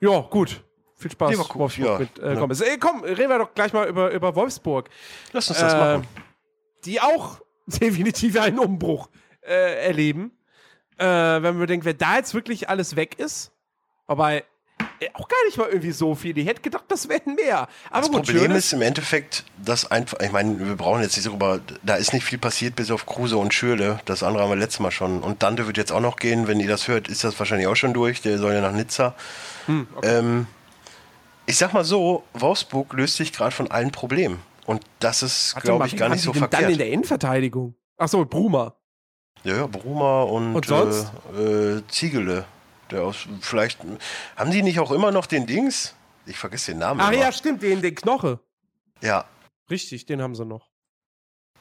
Ja, 0.00 0.20
gut. 0.20 0.62
Viel 0.96 1.10
Spaß, 1.10 1.30
Lieber 1.30 1.44
Kuh, 1.44 1.58
Wolfsburg 1.60 1.86
ja, 1.86 1.98
mit 1.98 2.18
äh, 2.18 2.34
ne. 2.34 2.40
Gomez. 2.40 2.60
Ey, 2.60 2.78
komm, 2.78 3.02
reden 3.02 3.30
wir 3.30 3.38
doch 3.38 3.54
gleich 3.54 3.72
mal 3.72 3.88
über, 3.88 4.10
über 4.10 4.34
Wolfsburg. 4.34 4.90
Lass 5.32 5.48
uns 5.48 5.58
das 5.58 5.72
Äh, 5.72 5.78
machen. 5.78 6.06
Die 6.84 7.00
auch 7.00 7.40
definitiv 7.66 8.38
einen 8.38 8.58
Umbruch 8.58 9.08
äh, 9.40 9.86
erleben. 9.86 10.32
Äh, 10.98 11.04
wenn 11.42 11.58
wir 11.58 11.66
denken, 11.66 11.84
wer 11.84 11.94
da 11.94 12.16
jetzt 12.16 12.34
wirklich 12.34 12.68
alles 12.68 12.96
weg 12.96 13.18
ist. 13.18 13.50
Wobei, 14.06 14.44
äh, 15.00 15.08
auch 15.14 15.28
gar 15.28 15.44
nicht 15.46 15.56
mal 15.58 15.68
irgendwie 15.68 15.90
so 15.92 16.14
viel. 16.14 16.36
Ich 16.38 16.46
hätte 16.46 16.60
gedacht, 16.60 16.84
das 16.88 17.08
wären 17.08 17.34
mehr. 17.34 17.68
Aber 17.90 18.00
Das 18.00 18.10
gut, 18.10 18.24
Problem 18.26 18.52
ist 18.52 18.72
im 18.72 18.82
Endeffekt, 18.82 19.44
dass 19.62 19.90
einfach, 19.90 20.20
ich 20.20 20.30
meine, 20.32 20.58
wir 20.58 20.76
brauchen 20.76 21.02
jetzt 21.02 21.16
nicht 21.16 21.26
darüber, 21.26 21.60
da 21.82 21.96
ist 21.96 22.12
nicht 22.12 22.24
viel 22.24 22.38
passiert 22.38 22.76
bis 22.76 22.90
auf 22.90 23.06
Kruse 23.06 23.36
und 23.36 23.52
Schürle. 23.54 23.98
Das 24.04 24.22
andere 24.22 24.42
haben 24.44 24.50
wir 24.50 24.56
letztes 24.56 24.80
Mal 24.80 24.90
schon. 24.90 25.22
Und 25.22 25.42
Dante 25.42 25.66
wird 25.66 25.76
jetzt 25.76 25.90
auch 25.92 26.00
noch 26.00 26.16
gehen. 26.16 26.46
Wenn 26.46 26.60
ihr 26.60 26.68
das 26.68 26.86
hört, 26.88 27.08
ist 27.08 27.24
das 27.24 27.38
wahrscheinlich 27.38 27.66
auch 27.66 27.76
schon 27.76 27.92
durch. 27.94 28.20
Der 28.22 28.38
soll 28.38 28.52
ja 28.52 28.60
nach 28.60 28.72
Nizza. 28.72 29.14
Hm, 29.66 29.86
okay. 29.96 30.18
Ähm, 30.18 30.46
ich 31.46 31.56
sag 31.58 31.72
mal 31.72 31.84
so, 31.84 32.24
Wolfsburg 32.32 32.92
löst 32.94 33.16
sich 33.16 33.32
gerade 33.32 33.50
von 33.54 33.70
allen 33.70 33.90
Problemen. 33.90 34.40
Und 34.66 34.82
das 35.00 35.22
ist, 35.22 35.56
glaube 35.60 35.86
ich, 35.86 35.96
gar 35.96 36.08
nicht 36.08 36.22
so 36.22 36.32
denn 36.32 36.40
Dann 36.42 36.50
in 36.50 36.58
verkehrt. 36.58 36.80
der 36.80 36.88
Innenverteidigung. 36.90 37.74
Achso, 37.98 38.24
Bruma. 38.24 38.74
Ja, 39.44 39.56
ja, 39.56 39.66
Bruma 39.66 40.22
und, 40.22 40.54
Und 40.54 40.66
sonst? 40.66 41.12
Äh, 41.36 41.76
äh, 41.76 41.82
Ziegele. 41.88 42.44
Der 42.90 43.02
aus, 43.02 43.26
vielleicht, 43.40 43.78
haben 44.36 44.50
die 44.50 44.62
nicht 44.62 44.78
auch 44.78 44.90
immer 44.90 45.10
noch 45.10 45.26
den 45.26 45.46
Dings? 45.46 45.94
Ich 46.26 46.38
vergesse 46.38 46.72
den 46.72 46.78
Namen. 46.80 47.00
Ach 47.00 47.12
immer. 47.12 47.22
ja, 47.22 47.32
stimmt, 47.32 47.62
den, 47.62 47.80
den 47.80 47.94
Knoche. 47.94 48.40
ja. 49.00 49.24
Richtig, 49.70 50.04
den 50.04 50.20
haben 50.20 50.34
sie 50.34 50.44
noch. 50.44 50.68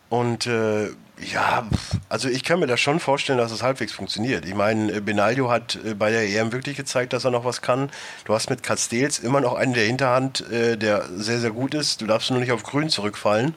Und 0.10 0.46
äh, 0.46 0.90
ja, 1.32 1.66
also 2.10 2.30
ich 2.30 2.44
kann 2.44 2.60
mir 2.60 2.68
das 2.68 2.80
schon 2.80 3.00
vorstellen, 3.00 3.40
dass 3.40 3.52
es 3.52 3.64
halbwegs 3.64 3.94
funktioniert. 3.94 4.46
Ich 4.46 4.54
meine, 4.54 4.92
äh, 4.92 5.00
Benaglio 5.00 5.50
hat 5.50 5.80
äh, 5.84 5.96
bei 5.96 6.12
der 6.12 6.28
EM 6.28 6.52
wirklich 6.52 6.78
gezeigt, 6.78 7.14
dass 7.14 7.26
er 7.26 7.32
noch 7.32 7.46
was 7.46 7.62
kann. 7.62 7.90
Du 8.26 8.34
hast 8.34 8.50
mit 8.50 8.62
Castells 8.62 9.18
immer 9.20 9.42
noch 9.42 9.56
einen 9.56 9.74
der 9.74 9.86
Hinterhand, 9.86 10.42
äh, 10.52 10.78
der 10.78 11.06
sehr, 11.16 11.40
sehr 11.40 11.52
gut 11.52 11.74
ist. 11.74 12.02
Du 12.02 12.06
darfst 12.06 12.30
nur 12.30 12.42
nicht 12.42 12.52
auf 12.52 12.62
Grün 12.62 12.90
zurückfallen. 12.90 13.56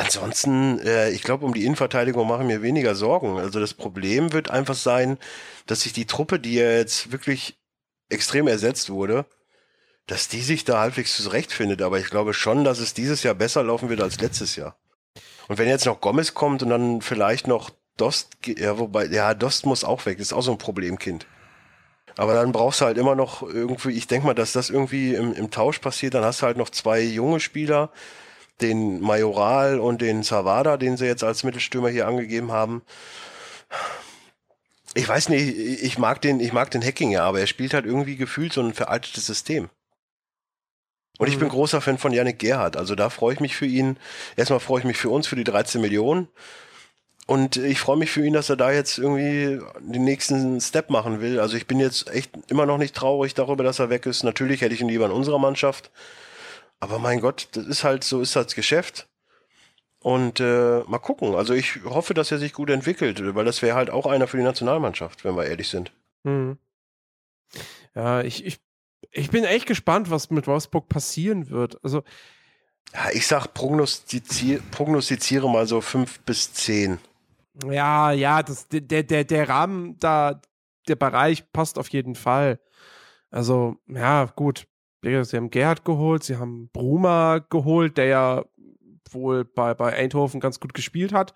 Ansonsten, 0.00 0.78
äh, 0.78 1.10
ich 1.10 1.22
glaube, 1.22 1.44
um 1.44 1.52
die 1.52 1.66
Innenverteidigung 1.66 2.26
mache 2.26 2.40
ich 2.40 2.46
mir 2.46 2.62
weniger 2.62 2.94
Sorgen. 2.94 3.38
Also 3.38 3.60
das 3.60 3.74
Problem 3.74 4.32
wird 4.32 4.50
einfach 4.50 4.74
sein, 4.74 5.18
dass 5.66 5.82
sich 5.82 5.92
die 5.92 6.06
Truppe, 6.06 6.40
die 6.40 6.54
ja 6.54 6.70
jetzt 6.70 7.12
wirklich 7.12 7.58
extrem 8.08 8.48
ersetzt 8.48 8.88
wurde, 8.88 9.26
dass 10.06 10.28
die 10.28 10.40
sich 10.40 10.64
da 10.64 10.80
halbwegs 10.80 11.14
zurechtfindet. 11.16 11.82
Aber 11.82 11.98
ich 11.98 12.06
glaube 12.06 12.32
schon, 12.32 12.64
dass 12.64 12.78
es 12.78 12.94
dieses 12.94 13.22
Jahr 13.22 13.34
besser 13.34 13.62
laufen 13.62 13.90
wird 13.90 14.00
als 14.00 14.18
letztes 14.18 14.56
Jahr. 14.56 14.78
Und 15.48 15.58
wenn 15.58 15.68
jetzt 15.68 15.84
noch 15.84 16.00
Gomez 16.00 16.32
kommt 16.32 16.62
und 16.62 16.70
dann 16.70 17.02
vielleicht 17.02 17.46
noch 17.46 17.68
Dost, 17.98 18.30
ja, 18.46 18.78
wobei, 18.78 19.04
ja, 19.04 19.34
Dost 19.34 19.66
muss 19.66 19.84
auch 19.84 20.06
weg, 20.06 20.18
ist 20.18 20.32
auch 20.32 20.40
so 20.40 20.52
ein 20.52 20.58
Problemkind. 20.58 21.26
Aber 22.16 22.32
dann 22.32 22.52
brauchst 22.52 22.80
du 22.80 22.86
halt 22.86 22.96
immer 22.96 23.14
noch 23.14 23.42
irgendwie, 23.42 23.90
ich 23.90 24.06
denke 24.06 24.26
mal, 24.26 24.34
dass 24.34 24.52
das 24.52 24.70
irgendwie 24.70 25.14
im, 25.14 25.34
im 25.34 25.50
Tausch 25.50 25.78
passiert, 25.78 26.14
dann 26.14 26.24
hast 26.24 26.40
du 26.40 26.46
halt 26.46 26.56
noch 26.56 26.70
zwei 26.70 27.02
junge 27.02 27.38
Spieler, 27.38 27.90
den 28.62 29.00
Majoral 29.00 29.80
und 29.80 30.00
den 30.00 30.22
Savada, 30.22 30.76
den 30.76 30.96
sie 30.96 31.06
jetzt 31.06 31.24
als 31.24 31.44
Mittelstürmer 31.44 31.88
hier 31.88 32.06
angegeben 32.06 32.52
haben. 32.52 32.82
Ich 34.94 35.08
weiß 35.08 35.28
nicht, 35.28 35.56
ich 35.56 35.98
mag 35.98 36.20
den, 36.20 36.40
ich 36.40 36.52
mag 36.52 36.70
den 36.70 36.82
Hacking 36.82 37.12
ja, 37.12 37.24
aber 37.24 37.40
er 37.40 37.46
spielt 37.46 37.74
halt 37.74 37.86
irgendwie 37.86 38.16
gefühlt 38.16 38.52
so 38.52 38.60
ein 38.60 38.74
veraltetes 38.74 39.24
System. 39.26 39.68
Und 41.18 41.28
ich 41.28 41.36
Mhm. 41.36 41.40
bin 41.40 41.48
großer 41.50 41.80
Fan 41.80 41.98
von 41.98 42.12
Yannick 42.12 42.38
Gerhardt. 42.38 42.76
Also 42.76 42.94
da 42.94 43.10
freue 43.10 43.34
ich 43.34 43.40
mich 43.40 43.54
für 43.54 43.66
ihn. 43.66 43.98
Erstmal 44.36 44.58
freue 44.60 44.80
ich 44.80 44.84
mich 44.86 44.96
für 44.96 45.10
uns, 45.10 45.26
für 45.26 45.36
die 45.36 45.44
13 45.44 45.80
Millionen. 45.80 46.28
Und 47.26 47.56
ich 47.56 47.78
freue 47.78 47.96
mich 47.98 48.10
für 48.10 48.24
ihn, 48.26 48.32
dass 48.32 48.50
er 48.50 48.56
da 48.56 48.72
jetzt 48.72 48.98
irgendwie 48.98 49.60
den 49.78 50.02
nächsten 50.04 50.60
Step 50.60 50.90
machen 50.90 51.20
will. 51.20 51.38
Also 51.38 51.56
ich 51.56 51.68
bin 51.68 51.78
jetzt 51.78 52.10
echt 52.10 52.32
immer 52.48 52.66
noch 52.66 52.78
nicht 52.78 52.96
traurig 52.96 53.34
darüber, 53.34 53.62
dass 53.62 53.78
er 53.78 53.90
weg 53.90 54.06
ist. 54.06 54.24
Natürlich 54.24 54.62
hätte 54.62 54.74
ich 54.74 54.80
ihn 54.80 54.88
lieber 54.88 55.06
in 55.06 55.12
unserer 55.12 55.38
Mannschaft. 55.38 55.90
Aber 56.80 56.98
mein 56.98 57.20
Gott, 57.20 57.48
das 57.52 57.66
ist 57.66 57.84
halt, 57.84 58.04
so 58.04 58.20
ist 58.20 58.34
das 58.34 58.54
Geschäft. 58.54 59.08
Und 60.02 60.40
äh, 60.40 60.80
mal 60.86 60.98
gucken. 60.98 61.34
Also 61.34 61.52
ich 61.52 61.84
hoffe, 61.84 62.14
dass 62.14 62.32
er 62.32 62.38
sich 62.38 62.54
gut 62.54 62.70
entwickelt, 62.70 63.22
weil 63.34 63.44
das 63.44 63.60
wäre 63.60 63.76
halt 63.76 63.90
auch 63.90 64.06
einer 64.06 64.26
für 64.26 64.38
die 64.38 64.42
Nationalmannschaft, 64.42 65.24
wenn 65.24 65.36
wir 65.36 65.44
ehrlich 65.44 65.68
sind. 65.68 65.92
Mhm. 66.24 66.58
Ja, 67.94 68.22
ich, 68.22 68.44
ich, 68.46 68.60
ich 69.10 69.30
bin 69.30 69.44
echt 69.44 69.66
gespannt, 69.66 70.10
was 70.10 70.30
mit 70.30 70.46
Wolfsburg 70.46 70.88
passieren 70.88 71.50
wird. 71.50 71.82
Also, 71.84 72.02
Ja, 72.94 73.10
ich 73.12 73.26
sag, 73.26 73.52
prognostiziere, 73.52 74.62
prognostiziere 74.70 75.50
mal 75.50 75.66
so 75.66 75.82
fünf 75.82 76.20
bis 76.20 76.52
zehn. 76.54 76.98
ja, 77.66 78.10
ja, 78.12 78.42
das, 78.42 78.68
der, 78.68 79.02
der, 79.02 79.24
der 79.24 79.48
Rahmen 79.50 79.98
da, 79.98 80.40
der 80.88 80.96
Bereich 80.96 81.52
passt 81.52 81.78
auf 81.78 81.88
jeden 81.88 82.14
Fall. 82.14 82.58
Also, 83.30 83.76
ja, 83.86 84.24
gut. 84.24 84.66
Sie 85.02 85.36
haben 85.36 85.50
Gerhard 85.50 85.84
geholt, 85.84 86.22
sie 86.24 86.36
haben 86.36 86.68
Bruma 86.72 87.38
geholt, 87.38 87.96
der 87.96 88.04
ja 88.06 88.44
wohl 89.10 89.44
bei, 89.44 89.74
bei 89.74 89.94
Eindhoven 89.94 90.40
ganz 90.40 90.60
gut 90.60 90.74
gespielt 90.74 91.12
hat. 91.12 91.32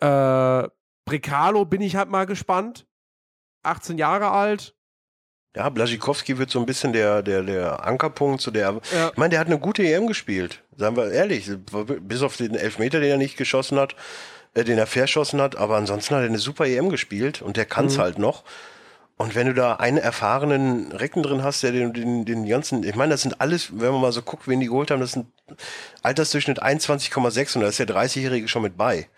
Äh, 0.00 0.68
Brecalo 1.04 1.64
bin 1.64 1.82
ich 1.82 1.96
halt 1.96 2.08
mal 2.10 2.24
gespannt. 2.26 2.86
18 3.62 3.98
Jahre 3.98 4.30
alt. 4.30 4.74
Ja, 5.54 5.68
Blaschikowski 5.70 6.36
wird 6.38 6.50
so 6.50 6.58
ein 6.58 6.66
bisschen 6.66 6.92
der, 6.92 7.22
der, 7.22 7.42
der 7.42 7.84
Ankerpunkt 7.86 8.40
zu 8.40 8.50
der. 8.50 8.80
Ja. 8.94 9.08
Ich 9.10 9.16
meine, 9.16 9.30
der 9.30 9.40
hat 9.40 9.46
eine 9.46 9.58
gute 9.58 9.82
EM 9.82 10.06
gespielt. 10.06 10.62
Sagen 10.76 10.96
wir 10.96 11.10
ehrlich. 11.10 11.50
Bis 12.00 12.22
auf 12.22 12.36
den 12.36 12.54
Elfmeter, 12.54 13.00
den 13.00 13.10
er 13.10 13.16
nicht 13.16 13.36
geschossen 13.38 13.78
hat, 13.78 13.96
äh, 14.54 14.64
den 14.64 14.76
er 14.78 14.86
verschossen 14.86 15.40
hat. 15.40 15.56
Aber 15.56 15.76
ansonsten 15.76 16.14
hat 16.14 16.22
er 16.22 16.28
eine 16.28 16.38
super 16.38 16.66
EM 16.66 16.90
gespielt 16.90 17.40
und 17.40 17.56
der 17.56 17.64
kann 17.64 17.86
es 17.86 17.96
Mhm. 17.96 18.00
halt 18.02 18.18
noch. 18.18 18.44
Und 19.18 19.34
wenn 19.34 19.46
du 19.46 19.54
da 19.54 19.76
einen 19.76 19.96
erfahrenen 19.96 20.92
Recken 20.92 21.22
drin 21.22 21.42
hast, 21.42 21.62
der 21.62 21.72
den, 21.72 21.94
den, 21.94 22.24
den 22.26 22.46
ganzen, 22.46 22.82
ich 22.82 22.94
meine, 22.96 23.12
das 23.12 23.22
sind 23.22 23.40
alles, 23.40 23.70
wenn 23.80 23.92
man 23.92 24.02
mal 24.02 24.12
so 24.12 24.20
guckt, 24.20 24.46
wen 24.46 24.60
die 24.60 24.66
geholt 24.66 24.90
haben, 24.90 25.00
das 25.00 25.12
sind 25.12 25.26
Altersdurchschnitt 26.02 26.62
21,6 26.62 27.56
und 27.56 27.62
da 27.62 27.68
ist 27.68 27.78
der 27.78 27.86
30-Jährige 27.88 28.46
schon 28.46 28.62
mit 28.62 28.76
bei. 28.76 29.08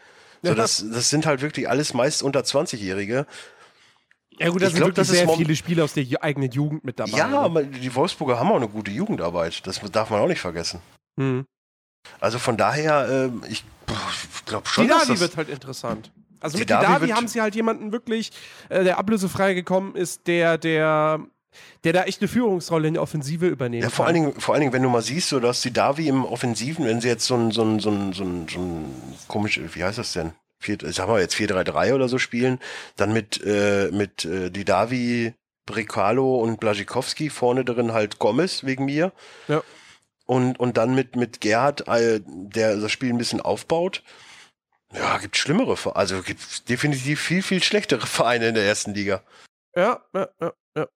So, 0.43 0.51
Ja. 0.51 0.55
das, 0.55 0.85
das 0.89 1.11
sind 1.11 1.27
halt 1.27 1.43
wirklich 1.43 1.69
alles 1.69 1.95
meist 1.95 2.23
unter 2.23 2.41
20-Jährige. 2.41 3.27
Ja, 4.39 4.51
gut, 4.51 4.63
da 4.63 4.67
Ich 4.67 4.73
sind 4.73 4.85
glaub, 4.85 4.97
wirklich 4.97 5.09
sehr 5.09 5.29
viele 5.31 5.57
Spieler 5.57 5.83
aus 5.83 5.95
der 5.95 6.07
eigenen 6.23 6.53
Jugend 6.53 6.85
mit 6.85 7.01
dabei. 7.01 7.19
Ja, 7.19 7.41
aber 7.41 7.65
die 7.65 7.93
Wolfsburger 7.93 8.39
haben 8.39 8.53
auch 8.53 8.57
eine 8.57 8.69
gute 8.69 8.93
Jugendarbeit. 8.93 9.67
Das 9.67 9.81
darf 9.91 10.11
man 10.11 10.21
auch 10.21 10.29
nicht 10.29 10.41
vergessen. 10.41 10.81
Hm. 11.19 11.45
Also 12.21 12.39
von 12.39 12.57
daher, 12.57 13.09
ähm, 13.11 13.43
ich, 13.49 13.65
glaube 14.47 14.69
schon, 14.69 14.85
Die 14.85 14.91
dass 14.91 15.09
das, 15.09 15.19
wird 15.19 15.37
halt 15.37 15.49
interessant. 15.49 16.13
Also 16.41 16.59
mit 16.59 16.69
Didavi 16.69 16.85
Didavi 16.87 17.07
wird- 17.09 17.17
haben 17.17 17.29
sie 17.29 17.41
halt 17.41 17.55
jemanden 17.55 17.93
wirklich, 17.93 18.31
äh, 18.69 18.85
der 18.85 18.99
ablösefrei 18.99 19.55
gekommen 19.55 19.95
ist, 19.95 20.27
der, 20.27 20.59
der, 20.59 21.21
der 21.85 21.93
da 21.93 22.05
echt 22.05 22.21
eine 22.21 22.29
Führungsrolle 22.29 22.89
in 22.89 22.95
der 22.95 23.03
Offensive 23.03 23.47
übernehmen 23.47 23.83
ja, 23.83 23.91
vor 23.91 24.07
kann. 24.07 24.15
allen, 24.15 24.25
Dingen, 24.27 24.41
vor 24.41 24.55
allen 24.55 24.61
Dingen, 24.63 24.73
wenn 24.73 24.83
du 24.83 24.89
mal 24.89 25.03
siehst, 25.03 25.29
so 25.31 25.41
dass 25.41 25.61
die 25.63 25.73
Davi 25.73 26.09
im 26.09 26.25
Offensiven, 26.25 26.85
wenn 26.87 27.01
sie 27.01 27.09
jetzt 27.09 27.27
so 27.27 27.35
ein, 27.37 27.51
so 27.51 27.63
ein, 27.63 27.81
so 27.81 27.91
ein, 27.91 28.13
so 28.13 28.25
ein, 28.25 28.47
so 28.49 28.59
ein 28.61 28.95
komisch, 29.29 29.61
wie 29.75 29.83
heißt 29.85 29.99
das 29.99 30.13
denn? 30.13 30.33
4, 30.61 30.83
ich 30.83 30.97
sag 30.97 31.07
mal 31.09 31.21
jetzt 31.21 31.37
4-3-3 31.37 31.95
oder 31.95 32.09
so 32.09 32.19
spielen, 32.19 32.59
dann 32.97 33.13
mit, 33.13 33.41
äh, 33.45 33.91
mit 33.93 34.25
äh, 34.25 34.51
Didavi, 34.51 35.35
Brecalo 35.67 36.37
und 36.41 36.61
Blazikowski 36.61 37.31
vorne 37.31 37.65
drin 37.65 37.93
halt 37.93 38.19
Gomez 38.19 38.65
wegen 38.65 38.87
mir. 38.87 39.13
Ja. 39.47 39.63
Und, 40.27 40.59
und 40.59 40.77
dann 40.77 40.95
mit, 40.95 41.15
mit 41.17 41.41
Gerhard, 41.41 41.87
äh, 41.89 42.21
der 42.27 42.77
das 42.77 42.91
Spiel 42.91 43.11
ein 43.11 43.19
bisschen 43.19 43.41
aufbaut. 43.41 44.03
Ja, 44.95 45.19
gibt 45.19 45.37
schlimmere, 45.37 45.77
Ver- 45.77 45.97
also 45.97 46.23
gibt 46.23 46.69
definitiv 46.69 47.21
viel, 47.21 47.43
viel 47.43 47.63
schlechtere 47.63 48.07
Vereine 48.07 48.49
in 48.49 48.55
der 48.55 48.65
ersten 48.65 48.95
Liga. 48.95 49.23
Ja, 49.77 50.03
ja, 50.15 50.29
ja. 50.41 50.53
ja. 50.77 50.87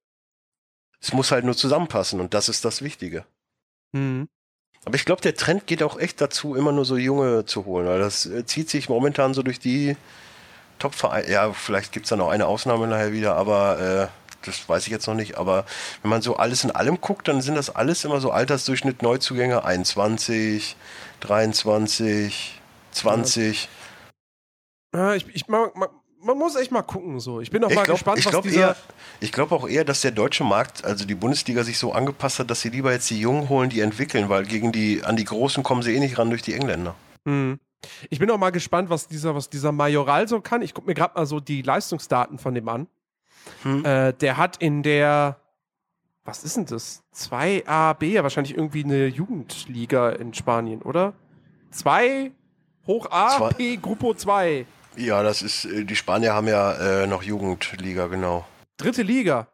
Es 1.01 1.13
muss 1.13 1.31
halt 1.31 1.45
nur 1.45 1.57
zusammenpassen 1.57 2.21
und 2.21 2.33
das 2.35 2.49
ist 2.49 2.65
das 2.65 2.83
Wichtige. 2.83 3.25
Mhm. 3.93 4.29
Aber 4.85 4.95
ich 4.97 5.05
glaube, 5.05 5.21
der 5.23 5.35
Trend 5.35 5.67
geht 5.67 5.83
auch 5.83 5.99
echt 5.99 6.21
dazu, 6.21 6.55
immer 6.57 6.73
nur 6.73 6.85
so 6.85 6.97
Junge 6.97 7.45
zu 7.45 7.67
holen, 7.67 7.87
das 8.01 8.27
äh, 8.27 8.45
zieht 8.47 8.69
sich 8.71 8.89
momentan 8.89 9.35
so 9.35 9.43
durch 9.43 9.61
die 9.61 9.97
Top-Vereine. 10.81 11.31
Ja, 11.31 11.53
vielleicht 11.53 11.93
gibt 11.93 12.07
es 12.07 12.11
da 12.11 12.17
noch 12.17 12.31
eine 12.31 12.47
Ausnahme 12.47 12.89
nachher 12.89 13.13
wieder, 13.13 13.37
aber 13.37 13.79
äh, 13.79 14.09
das 14.45 14.69
weiß 14.69 14.85
ich 14.87 14.91
jetzt 14.91 15.07
noch 15.07 15.15
nicht. 15.15 15.37
Aber 15.39 15.65
wenn 16.01 16.11
man 16.11 16.23
so 16.23 16.37
alles 16.37 16.65
in 16.65 16.73
allem 16.73 17.01
guckt, 17.01 17.29
dann 17.29 17.43
sind 17.43 17.55
das 17.55 17.71
alles 17.71 18.05
immer 18.05 18.21
so 18.21 18.33
Altersdurchschnitt 18.33 19.03
Neuzugänge 19.03 19.65
21, 19.65 20.75
23, 21.21 22.61
20. 22.91 23.63
Ja, 23.65 23.69
ich, 25.15 25.27
ich, 25.35 25.49
man, 25.49 25.71
man, 25.75 26.39
muss 26.39 26.57
echt 26.57 26.71
mal 26.71 26.83
gucken. 26.83 27.19
So. 27.21 27.41
Ich 27.41 27.51
bin 27.51 27.65
auch 27.65 27.71
Ich 27.71 27.77
mal 27.77 27.83
glaube 27.85 27.99
gespannt, 27.99 28.25
was 28.25 28.31
glaub 28.31 28.43
dieser. 28.45 28.61
eher, 28.61 28.77
ich 29.21 29.33
glaube 29.33 29.55
auch 29.55 29.69
eher, 29.69 29.85
dass 29.85 30.01
der 30.03 30.11
deutsche 30.11 30.45
Markt, 30.45 30.85
also 30.85 31.05
die 31.05 31.15
Bundesliga, 31.15 31.65
sich 31.65 31.79
so 31.79 31.93
angepasst 31.93 32.39
hat, 32.39 32.51
dass 32.51 32.61
sie 32.61 32.69
lieber 32.69 32.93
jetzt 32.93 33.09
die 33.11 33.21
Jungen 33.21 33.49
holen, 33.49 33.71
die 33.71 33.81
entwickeln, 33.81 34.29
weil 34.29 34.45
gegen 34.45 34.73
die, 34.73 35.03
an 35.05 35.17
die 35.17 35.25
Großen 35.25 35.63
kommen 35.63 35.83
sie 35.83 35.95
eh 35.95 36.01
nicht 36.01 36.19
ran 36.19 36.31
durch 36.31 36.43
die 36.43 36.55
Engländer. 36.55 36.95
Hm. 37.27 37.59
Ich 38.11 38.19
bin 38.19 38.31
auch 38.31 38.39
mal 38.39 38.51
gespannt, 38.51 38.91
was 38.91 39.09
dieser, 39.09 39.35
was 39.35 39.51
dieser 39.51 39.73
Majoral 39.73 40.29
so 40.29 40.41
kann. 40.41 40.63
Ich 40.63 40.73
gucke 40.75 40.87
mir 40.87 40.95
gerade 40.95 41.15
mal 41.19 41.27
so 41.27 41.41
die 41.41 41.63
Leistungsdaten 41.63 42.39
von 42.39 42.55
dem 42.55 42.69
an. 42.69 42.87
Hm. 43.63 43.85
Äh, 43.85 44.13
der 44.13 44.37
hat 44.37 44.59
in 44.59 44.83
der, 44.85 45.41
was 46.25 46.45
ist 46.45 46.57
denn 46.57 46.67
das? 46.67 47.03
2AB, 47.17 48.05
ja 48.05 48.23
wahrscheinlich 48.23 48.57
irgendwie 48.57 48.85
eine 48.85 49.07
Jugendliga 49.07 50.11
in 50.11 50.33
Spanien, 50.35 50.83
oder? 50.83 51.15
2 51.73 52.31
hoch 52.87 53.11
A, 53.11 53.37
Zwei- 53.37 53.49
P, 53.51 53.77
Gruppo 53.79 54.15
2. 54.15 54.67
Ja, 54.97 55.23
das 55.23 55.43
ist, 55.43 55.65
äh, 55.65 55.85
die 55.85 55.97
Spanier 55.97 56.35
haben 56.35 56.49
ja 56.49 57.03
äh, 57.03 57.07
noch 57.07 57.23
Jugendliga, 57.23 58.07
genau. 58.09 58.47
Dritte 58.77 59.03
Liga. 59.03 59.49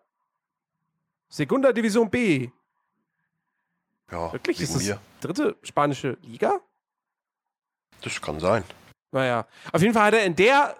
Segunda 1.28 1.72
Division 1.72 2.09
B. 2.11 2.49
Ja, 4.11 4.32
Wirklich? 4.32 4.61
Ist 4.61 4.74
das 4.74 4.84
mir. 4.84 4.99
dritte 5.20 5.57
spanische 5.62 6.16
Liga? 6.22 6.61
Das 8.01 8.20
kann 8.20 8.41
sein. 8.41 8.64
Naja, 9.12 9.47
auf 9.72 9.82
jeden 9.82 9.93
Fall 9.93 10.07
hat 10.07 10.14
er 10.14 10.24
in 10.24 10.34
der 10.36 10.74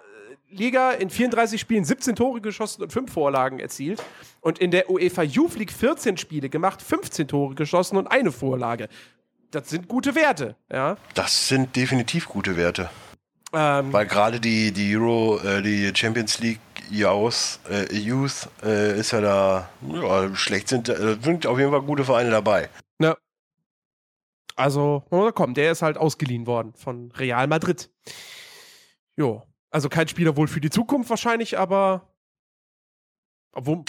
äh, 0.49 0.55
Liga 0.55 0.91
in 0.91 1.09
34 1.09 1.59
Spielen 1.61 1.85
17 1.85 2.15
Tore 2.15 2.41
geschossen 2.41 2.81
und 2.83 2.91
5 2.91 3.11
Vorlagen 3.11 3.59
erzielt. 3.59 4.03
Und 4.41 4.59
in 4.59 4.71
der 4.71 4.89
UEFA 4.89 5.23
Youth 5.23 5.55
League 5.57 5.71
14 5.71 6.17
Spiele 6.17 6.49
gemacht, 6.49 6.81
15 6.81 7.27
Tore 7.27 7.55
geschossen 7.55 7.97
und 7.97 8.07
eine 8.07 8.31
Vorlage. 8.31 8.89
Das 9.51 9.69
sind 9.69 9.87
gute 9.87 10.15
Werte, 10.15 10.55
ja. 10.71 10.97
Das 11.13 11.47
sind 11.47 11.75
definitiv 11.75 12.27
gute 12.27 12.55
Werte. 12.55 12.89
Ähm, 13.53 13.91
Weil 13.91 14.05
gerade 14.05 14.39
die, 14.39 14.71
die 14.71 14.95
Euro, 14.95 15.39
äh, 15.39 15.61
die 15.61 15.91
Champions 15.95 16.39
League 16.39 16.59
Youth, 16.91 17.59
äh, 17.69 17.93
Youth 17.95 18.49
äh, 18.63 18.99
ist 18.99 19.11
ja 19.11 19.21
da, 19.21 19.69
ja, 19.81 20.35
schlecht 20.35 20.67
sind, 20.69 20.89
äh, 20.89 21.17
sind 21.21 21.45
auf 21.45 21.57
jeden 21.57 21.71
Fall 21.71 21.81
gute 21.81 22.03
Vereine 22.03 22.31
dabei. 22.31 22.69
also, 24.59 25.03
oh, 25.09 25.31
komm, 25.33 25.53
der 25.53 25.71
ist 25.71 25.81
halt 25.81 25.97
ausgeliehen 25.97 26.45
worden 26.45 26.73
von 26.73 27.13
Real 27.13 27.47
Madrid. 27.47 27.89
Jo. 29.15 29.43
Also 29.71 29.87
kein 29.87 30.07
Spieler 30.09 30.35
wohl 30.35 30.47
für 30.47 30.59
die 30.59 30.69
Zukunft 30.69 31.09
wahrscheinlich, 31.09 31.57
aber. 31.57 32.09
Obwohl, 33.53 33.83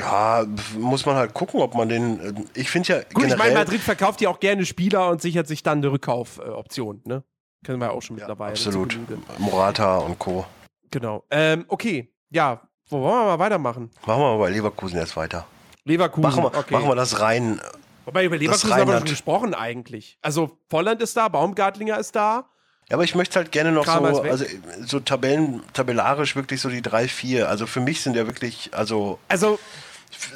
Ja, 0.00 0.44
muss 0.76 1.06
man 1.06 1.14
halt 1.14 1.34
gucken, 1.34 1.60
ob 1.60 1.74
man 1.74 1.88
den, 1.88 2.20
äh, 2.20 2.34
ich 2.54 2.68
finde 2.68 2.88
ja 2.88 3.02
gut, 3.14 3.26
ich 3.26 3.36
meine, 3.36 3.54
Madrid 3.54 3.80
verkauft 3.80 4.20
ja 4.20 4.28
auch 4.28 4.40
gerne 4.40 4.66
Spieler 4.66 5.08
und 5.08 5.22
sichert 5.22 5.46
sich 5.46 5.62
dann 5.62 5.78
eine 5.78 5.92
Rückkaufoption, 5.92 7.02
ne? 7.04 7.22
Kennen 7.64 7.80
wir 7.80 7.86
ja 7.86 7.92
auch 7.92 8.02
schon 8.02 8.16
ja, 8.16 8.22
mittlerweile. 8.22 8.52
absolut, 8.52 8.92
zu 8.92 8.98
Genüge. 8.98 9.18
Morata 9.38 9.98
und 9.98 10.18
Co. 10.18 10.46
Genau. 10.90 11.24
Ähm, 11.30 11.64
okay. 11.68 12.12
Ja, 12.30 12.62
wo 12.88 13.00
wollen 13.00 13.14
wir 13.14 13.24
mal 13.24 13.38
weitermachen? 13.38 13.90
Machen 14.06 14.20
wir 14.20 14.36
mal 14.36 14.38
bei 14.38 14.50
Leverkusen 14.50 14.98
erst 14.98 15.16
weiter. 15.16 15.46
Leverkusen. 15.84 16.22
Machen 16.22 16.44
wir, 16.44 16.58
okay. 16.58 16.74
machen 16.74 16.88
wir 16.88 16.94
das 16.94 17.20
rein. 17.20 17.60
Wobei 18.04 18.24
über 18.24 18.38
Leverkusen 18.38 18.74
haben 18.74 18.88
wir 18.88 18.98
schon 18.98 19.08
gesprochen 19.08 19.54
eigentlich. 19.54 20.18
Also 20.22 20.58
Volland 20.68 21.02
ist 21.02 21.16
da, 21.16 21.28
Baumgartlinger 21.28 21.98
ist 21.98 22.16
da. 22.16 22.48
Ja, 22.88 22.96
aber 22.96 23.04
ich 23.04 23.14
möchte 23.14 23.38
halt 23.38 23.52
gerne 23.52 23.70
noch 23.70 23.84
Kramer 23.84 24.14
so, 24.14 24.22
also 24.22 24.46
so 24.80 25.00
Tabellen, 25.00 25.62
tabellarisch 25.74 26.36
wirklich 26.36 26.60
so 26.62 26.70
die 26.70 26.80
drei, 26.80 27.06
vier. 27.06 27.48
Also 27.50 27.66
für 27.66 27.80
mich 27.80 28.00
sind 28.00 28.16
ja 28.16 28.26
wirklich, 28.26 28.70
also 28.72 29.18
Also 29.28 29.58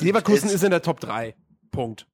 Leverkusen 0.01 0.51
ist 0.51 0.63
in 0.63 0.71
der 0.71 0.83
Top 0.83 1.01
3. 1.01 1.35
Punkt. 1.71 2.07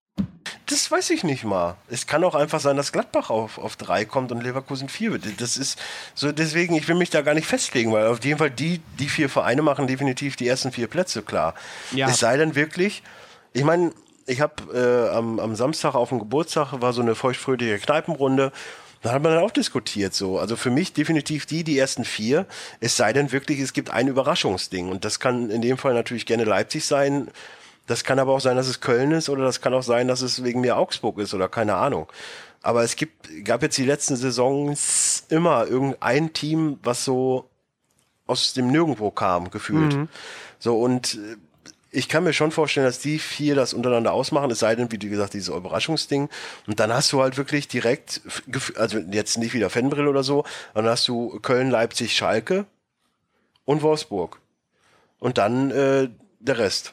Das 0.68 0.90
weiß 0.90 1.10
ich 1.10 1.24
nicht 1.24 1.44
mal. 1.44 1.76
Es 1.88 2.06
kann 2.06 2.22
auch 2.24 2.34
einfach 2.34 2.60
sein, 2.60 2.76
dass 2.76 2.92
Gladbach 2.92 3.30
auf, 3.30 3.56
auf 3.56 3.76
drei 3.76 4.04
kommt 4.04 4.32
und 4.32 4.42
Leverkusen 4.42 4.90
vier 4.90 5.12
wird. 5.12 5.40
Das 5.40 5.56
ist 5.56 5.78
so, 6.14 6.30
deswegen, 6.30 6.74
ich 6.74 6.86
will 6.88 6.94
mich 6.94 7.08
da 7.08 7.22
gar 7.22 7.32
nicht 7.32 7.46
festlegen, 7.46 7.90
weil 7.92 8.06
auf 8.06 8.22
jeden 8.22 8.38
Fall 8.38 8.50
die, 8.50 8.82
die 8.98 9.08
vier 9.08 9.30
Vereine 9.30 9.62
machen 9.62 9.86
definitiv 9.86 10.36
die 10.36 10.46
ersten 10.46 10.70
vier 10.70 10.86
Plätze 10.86 11.22
klar. 11.22 11.54
Ja. 11.92 12.08
Es 12.08 12.18
sei 12.18 12.36
denn 12.36 12.54
wirklich, 12.54 13.02
ich 13.54 13.64
meine, 13.64 13.92
ich 14.26 14.42
habe 14.42 14.54
äh, 14.74 15.16
am, 15.16 15.40
am 15.40 15.56
Samstag 15.56 15.94
auf 15.94 16.10
dem 16.10 16.18
Geburtstag 16.18 16.82
war 16.82 16.92
so 16.92 17.00
eine 17.00 17.14
feuchtfröhliche 17.14 17.78
Kneipenrunde. 17.78 18.52
Da 19.00 19.12
hat 19.12 19.22
man 19.22 19.32
dann 19.32 19.42
auch 19.42 19.50
diskutiert 19.50 20.12
so. 20.12 20.38
Also 20.38 20.56
für 20.56 20.70
mich 20.70 20.92
definitiv 20.92 21.46
die, 21.46 21.64
die 21.64 21.78
ersten 21.78 22.04
vier. 22.04 22.46
Es 22.80 22.96
sei 22.96 23.14
denn 23.14 23.32
wirklich, 23.32 23.60
es 23.60 23.72
gibt 23.72 23.90
ein 23.90 24.08
Überraschungsding. 24.08 24.90
Und 24.90 25.06
das 25.06 25.18
kann 25.18 25.50
in 25.50 25.62
dem 25.62 25.78
Fall 25.78 25.94
natürlich 25.94 26.26
gerne 26.26 26.44
Leipzig 26.44 26.84
sein. 26.84 27.28
Das 27.88 28.04
kann 28.04 28.18
aber 28.18 28.32
auch 28.32 28.40
sein, 28.40 28.56
dass 28.56 28.68
es 28.68 28.80
Köln 28.80 29.10
ist 29.12 29.28
oder 29.28 29.44
das 29.44 29.60
kann 29.60 29.74
auch 29.74 29.82
sein, 29.82 30.06
dass 30.06 30.22
es 30.22 30.44
wegen 30.44 30.60
mir 30.60 30.76
Augsburg 30.76 31.18
ist 31.18 31.34
oder 31.34 31.48
keine 31.48 31.74
Ahnung. 31.74 32.06
Aber 32.62 32.84
es 32.84 32.96
gibt, 32.96 33.44
gab 33.44 33.62
jetzt 33.62 33.78
die 33.78 33.84
letzten 33.84 34.14
Saisons 34.14 35.24
immer 35.30 35.66
irgendein 35.66 36.32
Team, 36.32 36.78
was 36.82 37.04
so 37.04 37.48
aus 38.26 38.52
dem 38.52 38.70
Nirgendwo 38.70 39.10
kam, 39.10 39.50
gefühlt. 39.50 39.94
So 40.58 40.78
und 40.78 41.14
äh, 41.14 41.36
ich 41.90 42.08
kann 42.10 42.24
mir 42.24 42.34
schon 42.34 42.50
vorstellen, 42.50 42.86
dass 42.86 42.98
die 42.98 43.18
vier 43.18 43.54
das 43.54 43.72
untereinander 43.72 44.12
ausmachen, 44.12 44.50
es 44.50 44.58
sei 44.58 44.74
denn, 44.74 44.92
wie 44.92 44.98
gesagt, 44.98 45.32
dieses 45.32 45.48
Überraschungsding. 45.48 46.28
Und 46.66 46.80
dann 46.80 46.92
hast 46.92 47.10
du 47.12 47.22
halt 47.22 47.38
wirklich 47.38 47.68
direkt, 47.68 48.20
also 48.76 48.98
jetzt 48.98 49.38
nicht 49.38 49.54
wieder 49.54 49.70
Fanbrill 49.70 50.06
oder 50.06 50.22
so, 50.22 50.44
dann 50.74 50.84
hast 50.84 51.08
du 51.08 51.40
Köln, 51.40 51.70
Leipzig, 51.70 52.14
Schalke 52.14 52.66
und 53.64 53.80
Wolfsburg. 53.80 54.38
Und 55.18 55.38
dann 55.38 55.70
äh, 55.70 56.10
der 56.40 56.58
Rest. 56.58 56.92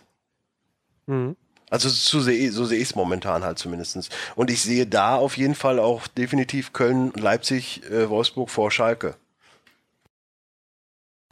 Mhm. 1.08 1.36
Also 1.70 1.89
so 1.89 2.20
sehe 2.20 2.51
so 2.51 2.66
sehe 2.66 2.78
ich 2.78 2.89
es 2.89 2.95
momentan 2.95 3.43
halt 3.43 3.58
zumindestens. 3.58 4.10
Und 4.36 4.51
ich 4.51 4.62
sehe 4.62 4.86
da 4.86 5.16
auf 5.16 5.38
jeden 5.38 5.56
Fall 5.56 5.80
auch 5.80 6.08
definitiv 6.08 6.74
Köln, 6.74 7.12
Leipzig, 7.16 7.84
äh, 7.89 8.10
Wolfsburg 8.10 8.49
vor 8.49 8.72
Schalke. 8.72 9.16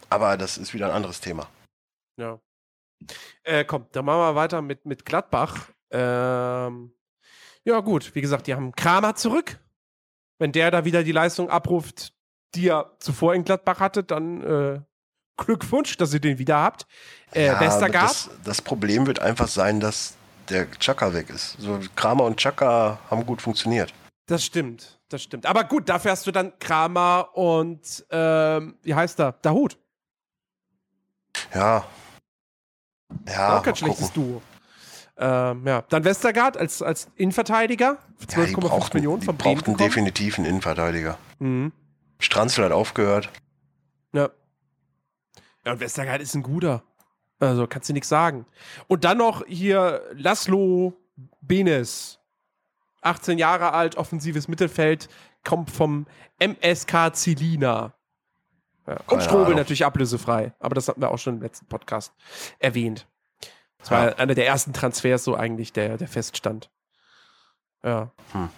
Aber 0.10 0.38
das 0.38 0.58
ist 0.58 0.74
wieder 0.74 0.88
ein 0.88 0.96
anderes 0.96 1.22
Thema. 1.22 1.48
Ja. 2.18 2.40
Äh, 3.44 3.66
komm, 3.66 3.88
dann 3.92 4.06
machen 4.06 4.20
wir 4.20 4.36
weiter 4.36 4.62
mit, 4.62 4.86
mit 4.86 5.06
Gladbach. 5.06 5.70
Ähm, 5.92 6.94
ja, 7.64 7.80
gut, 7.80 8.14
wie 8.16 8.22
gesagt, 8.22 8.48
die 8.48 8.54
haben 8.54 8.74
Kramer 8.74 9.16
zurück. 9.16 9.60
Wenn 10.40 10.52
der 10.52 10.72
da 10.72 10.86
wieder 10.86 11.04
die 11.04 11.12
Leistung 11.12 11.50
abruft, 11.50 12.14
die 12.56 12.68
er 12.68 12.96
zuvor 13.00 13.34
in 13.34 13.44
Gladbach 13.44 13.80
hatte, 13.80 14.04
dann 14.04 14.42
äh, 14.42 14.82
Glückwunsch, 15.38 15.98
dass 15.98 16.14
ihr 16.14 16.20
den 16.20 16.38
wieder 16.38 16.58
habt. 16.58 16.86
Äh, 17.34 17.48
Ja, 17.48 17.60
Westergaard. 17.60 18.10
das, 18.10 18.30
das 18.44 18.62
Problem 18.62 19.08
wird 19.08 19.20
einfach 19.20 19.48
sein, 19.48 19.80
dass 19.80 20.14
der 20.50 20.70
Chaka 20.72 21.14
weg 21.14 21.30
ist. 21.30 21.56
So 21.60 21.80
Kramer 21.96 22.26
und 22.26 22.38
Chaka 22.38 23.00
haben 23.10 23.26
gut 23.26 23.42
funktioniert. 23.42 23.94
Das 24.28 24.44
stimmt, 24.46 25.00
das 25.10 25.24
stimmt. 25.24 25.46
Aber 25.46 25.64
gut, 25.64 25.90
dafür 25.90 26.12
hast 26.12 26.26
du 26.28 26.32
dann 26.32 26.58
Kramer 26.60 27.30
und 27.34 28.06
ähm, 28.10 28.76
wie 28.84 28.94
heißt 28.96 29.20
er? 29.20 29.34
Dahut. 29.42 29.78
Ja. 31.54 31.86
Ja, 33.28 33.58
auch 33.58 33.64
kein 33.64 33.76
schlechtes. 33.76 34.12
Duo. 34.14 34.42
Ähm, 35.18 35.66
ja, 35.68 35.84
dann 35.90 36.04
Westergaard 36.04 36.58
als, 36.58 36.82
als 36.82 37.08
Innenverteidiger 37.16 37.98
für 38.18 38.40
Ja, 38.42 38.46
die 38.48 38.56
12,5 38.56 38.60
brauchten, 38.62 38.98
Millionen 38.98 39.22
von 39.22 39.38
Bremen 39.38 39.56
brauchten 39.62 39.78
definitiv 39.78 40.38
einen 40.38 40.46
Innenverteidiger. 40.48 41.18
Mhm. 41.40 41.72
Stranzel 42.20 42.66
hat 42.66 42.72
aufgehört. 42.72 43.30
Ja. 44.14 44.30
Ja, 45.66 45.74
und 45.74 45.80
Westergaard 45.80 46.22
ist 46.22 46.36
ein 46.36 46.44
guter. 46.44 46.84
Also 47.40 47.68
kannst 47.68 47.90
du 47.90 47.94
nichts 47.94 48.10
sagen. 48.10 48.46
Und 48.88 49.04
dann 49.04 49.18
noch 49.18 49.46
hier 49.48 50.02
Laszlo 50.14 50.94
Benes. 51.42 52.20
18 53.02 53.38
Jahre 53.38 53.74
alt, 53.74 53.98
offensives 53.98 54.48
Mittelfeld, 54.48 55.10
kommt 55.44 55.70
vom 55.70 56.08
MSK 56.40 57.14
Zilina. 57.14 57.94
Ja. 58.88 58.98
Und 59.08 59.22
Strobel 59.24 59.56
natürlich 59.56 59.86
ablösefrei. 59.86 60.54
Aber 60.60 60.76
das 60.76 60.88
hatten 60.88 61.02
wir 61.02 61.12
auch 61.12 61.18
schon 61.18 61.36
im 61.36 61.42
letzten 61.42 61.66
Podcast 61.68 62.14
erwähnt. 62.60 63.08
Das 63.80 63.92
war 63.92 64.06
Ja. 64.06 64.16
einer 64.16 64.36
der 64.36 64.48
ersten 64.48 64.72
Transfers, 64.72 65.24
so 65.26 65.36
eigentlich, 65.36 65.74
der, 65.74 65.98
der 65.98 66.08
feststand. 66.08 66.70
Ja. 67.84 68.12
Hm. 68.32 68.50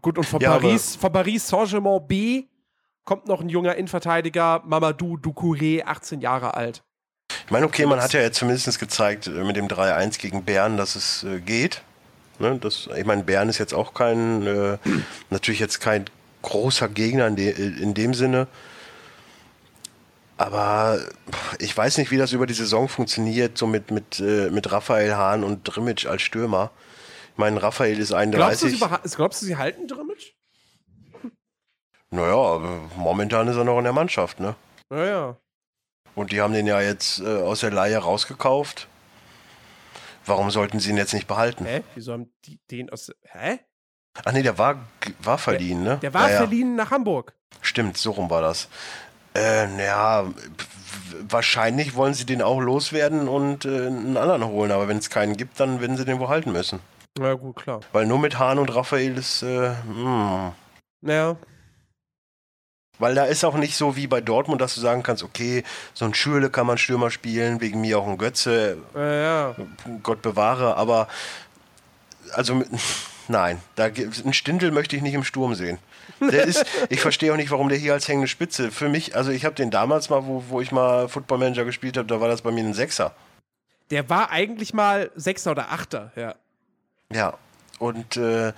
Gut, 0.00 0.16
und 0.16 0.24
von 0.24 0.40
Ja, 0.40 0.52
Paris, 0.52 0.96
von 0.96 1.12
Paris 1.12 1.46
Saint-Germain 1.46 2.06
B 2.06 2.44
kommt 3.04 3.26
noch 3.26 3.40
ein 3.40 3.48
junger 3.48 3.76
Innenverteidiger, 3.76 4.62
Mamadou 4.64 5.16
Doucouré, 5.16 5.84
18 5.84 6.20
Jahre 6.20 6.54
alt. 6.54 6.82
Ich 7.44 7.50
meine, 7.50 7.66
okay, 7.66 7.86
man 7.86 8.00
hat 8.00 8.12
ja 8.12 8.20
jetzt 8.20 8.38
zumindest 8.38 8.78
gezeigt 8.78 9.26
äh, 9.26 9.44
mit 9.44 9.56
dem 9.56 9.68
3-1 9.68 10.18
gegen 10.18 10.44
Bern, 10.44 10.76
dass 10.76 10.96
es 10.96 11.24
äh, 11.24 11.40
geht. 11.40 11.82
Ne, 12.38 12.58
das, 12.58 12.88
ich 12.96 13.04
meine, 13.04 13.22
Bern 13.22 13.48
ist 13.48 13.58
jetzt 13.58 13.74
auch 13.74 13.94
kein, 13.94 14.46
äh, 14.46 14.78
natürlich 15.30 15.60
jetzt 15.60 15.80
kein 15.80 16.06
großer 16.42 16.88
Gegner 16.88 17.26
in, 17.26 17.36
de, 17.36 17.82
in 17.82 17.94
dem 17.94 18.14
Sinne. 18.14 18.48
Aber 20.36 20.98
ich 21.58 21.76
weiß 21.76 21.98
nicht, 21.98 22.10
wie 22.10 22.16
das 22.16 22.32
über 22.32 22.46
die 22.46 22.54
Saison 22.54 22.88
funktioniert, 22.88 23.56
so 23.58 23.66
mit, 23.66 23.90
mit, 23.90 24.18
äh, 24.18 24.50
mit 24.50 24.72
Raphael 24.72 25.14
Hahn 25.14 25.44
und 25.44 25.62
Drimmitsch 25.62 26.06
als 26.06 26.22
Stürmer. 26.22 26.70
Ich 27.32 27.38
meine, 27.38 27.62
Raphael 27.62 27.98
ist 27.98 28.12
31. 28.12 28.78
Glaubst 28.78 28.92
du, 29.04 29.08
sie, 29.08 29.16
glaubst 29.16 29.42
du, 29.42 29.46
sie 29.46 29.56
halten 29.56 29.86
Drimmitsch? 29.86 30.32
Naja, 32.12 32.60
momentan 32.96 33.48
ist 33.48 33.56
er 33.56 33.64
noch 33.64 33.78
in 33.78 33.84
der 33.84 33.92
Mannschaft, 33.94 34.38
ne? 34.38 34.54
Naja. 34.90 35.36
Und 36.14 36.30
die 36.30 36.42
haben 36.42 36.52
den 36.52 36.66
ja 36.66 36.80
jetzt 36.80 37.20
äh, 37.20 37.40
aus 37.42 37.60
der 37.60 37.70
Leihe 37.70 37.96
rausgekauft. 37.96 38.86
Warum 40.26 40.50
sollten 40.50 40.78
sie 40.78 40.90
ihn 40.90 40.98
jetzt 40.98 41.14
nicht 41.14 41.26
behalten? 41.26 41.64
Hä? 41.64 41.82
Wieso 41.94 42.12
haben 42.12 42.30
die 42.44 42.60
den 42.70 42.90
aus. 42.90 43.10
Hä? 43.24 43.60
Ach 44.24 44.32
nee, 44.32 44.42
der 44.42 44.58
war, 44.58 44.76
war 45.20 45.38
verliehen, 45.38 45.82
ne? 45.82 45.98
Der 46.02 46.12
war 46.12 46.24
Naja. 46.26 46.36
verliehen 46.36 46.76
nach 46.76 46.90
Hamburg. 46.90 47.32
Stimmt, 47.62 47.96
so 47.96 48.10
rum 48.10 48.28
war 48.28 48.42
das. 48.42 48.68
Äh, 49.34 49.66
naja, 49.68 50.26
wahrscheinlich 51.28 51.94
wollen 51.96 52.12
sie 52.12 52.26
den 52.26 52.42
auch 52.42 52.60
loswerden 52.60 53.26
und 53.26 53.64
äh, 53.64 53.86
einen 53.86 54.18
anderen 54.18 54.44
holen, 54.44 54.70
aber 54.70 54.86
wenn 54.88 54.98
es 54.98 55.08
keinen 55.08 55.38
gibt, 55.38 55.58
dann 55.58 55.80
werden 55.80 55.96
sie 55.96 56.04
den 56.04 56.18
wohl 56.18 56.28
halten 56.28 56.52
müssen. 56.52 56.80
Na 57.18 57.32
gut, 57.34 57.56
klar. 57.56 57.80
Weil 57.92 58.04
nur 58.04 58.18
mit 58.18 58.38
Hahn 58.38 58.58
und 58.58 58.68
Raphael 58.74 59.16
ist, 59.16 59.42
äh, 59.42 59.70
hm. 59.86 60.52
Naja. 61.00 61.36
Weil 62.98 63.14
da 63.14 63.24
ist 63.24 63.44
auch 63.44 63.56
nicht 63.56 63.76
so 63.76 63.96
wie 63.96 64.06
bei 64.06 64.20
Dortmund, 64.20 64.60
dass 64.60 64.74
du 64.74 64.80
sagen 64.80 65.02
kannst, 65.02 65.22
okay, 65.22 65.64
so 65.94 66.04
ein 66.04 66.14
Schürle 66.14 66.50
kann 66.50 66.66
man 66.66 66.78
Stürmer 66.78 67.10
spielen, 67.10 67.60
wegen 67.60 67.80
mir 67.80 67.98
auch 67.98 68.06
ein 68.06 68.18
Götze, 68.18 68.78
Naja. 68.94 69.54
Gott 70.02 70.22
bewahre, 70.22 70.76
aber 70.76 71.08
also 72.32 72.62
nein, 73.28 73.60
da, 73.74 73.84
einen 73.84 74.32
Stindel 74.32 74.70
möchte 74.70 74.96
ich 74.96 75.02
nicht 75.02 75.14
im 75.14 75.24
Sturm 75.24 75.54
sehen. 75.54 75.78
Der 76.20 76.44
ist, 76.44 76.64
ich 76.90 77.00
verstehe 77.00 77.32
auch 77.32 77.36
nicht, 77.36 77.50
warum 77.50 77.68
der 77.68 77.78
hier 77.78 77.94
als 77.94 78.08
hängende 78.08 78.28
Spitze. 78.28 78.70
Für 78.70 78.88
mich, 78.88 79.16
also 79.16 79.30
ich 79.30 79.44
habe 79.44 79.54
den 79.54 79.70
damals 79.70 80.10
mal, 80.10 80.26
wo, 80.26 80.44
wo 80.48 80.60
ich 80.60 80.70
mal 80.70 81.08
Football 81.08 81.38
Manager 81.38 81.64
gespielt 81.64 81.96
habe, 81.96 82.06
da 82.06 82.20
war 82.20 82.28
das 82.28 82.42
bei 82.42 82.50
mir 82.50 82.64
ein 82.64 82.74
Sechser. 82.74 83.14
Der 83.90 84.08
war 84.08 84.30
eigentlich 84.30 84.74
mal 84.74 85.10
Sechser 85.16 85.50
oder 85.50 85.72
Achter, 85.72 86.12
ja. 86.16 86.34
Ja. 87.12 87.34
Und 87.78 88.16
äh, 88.16 88.52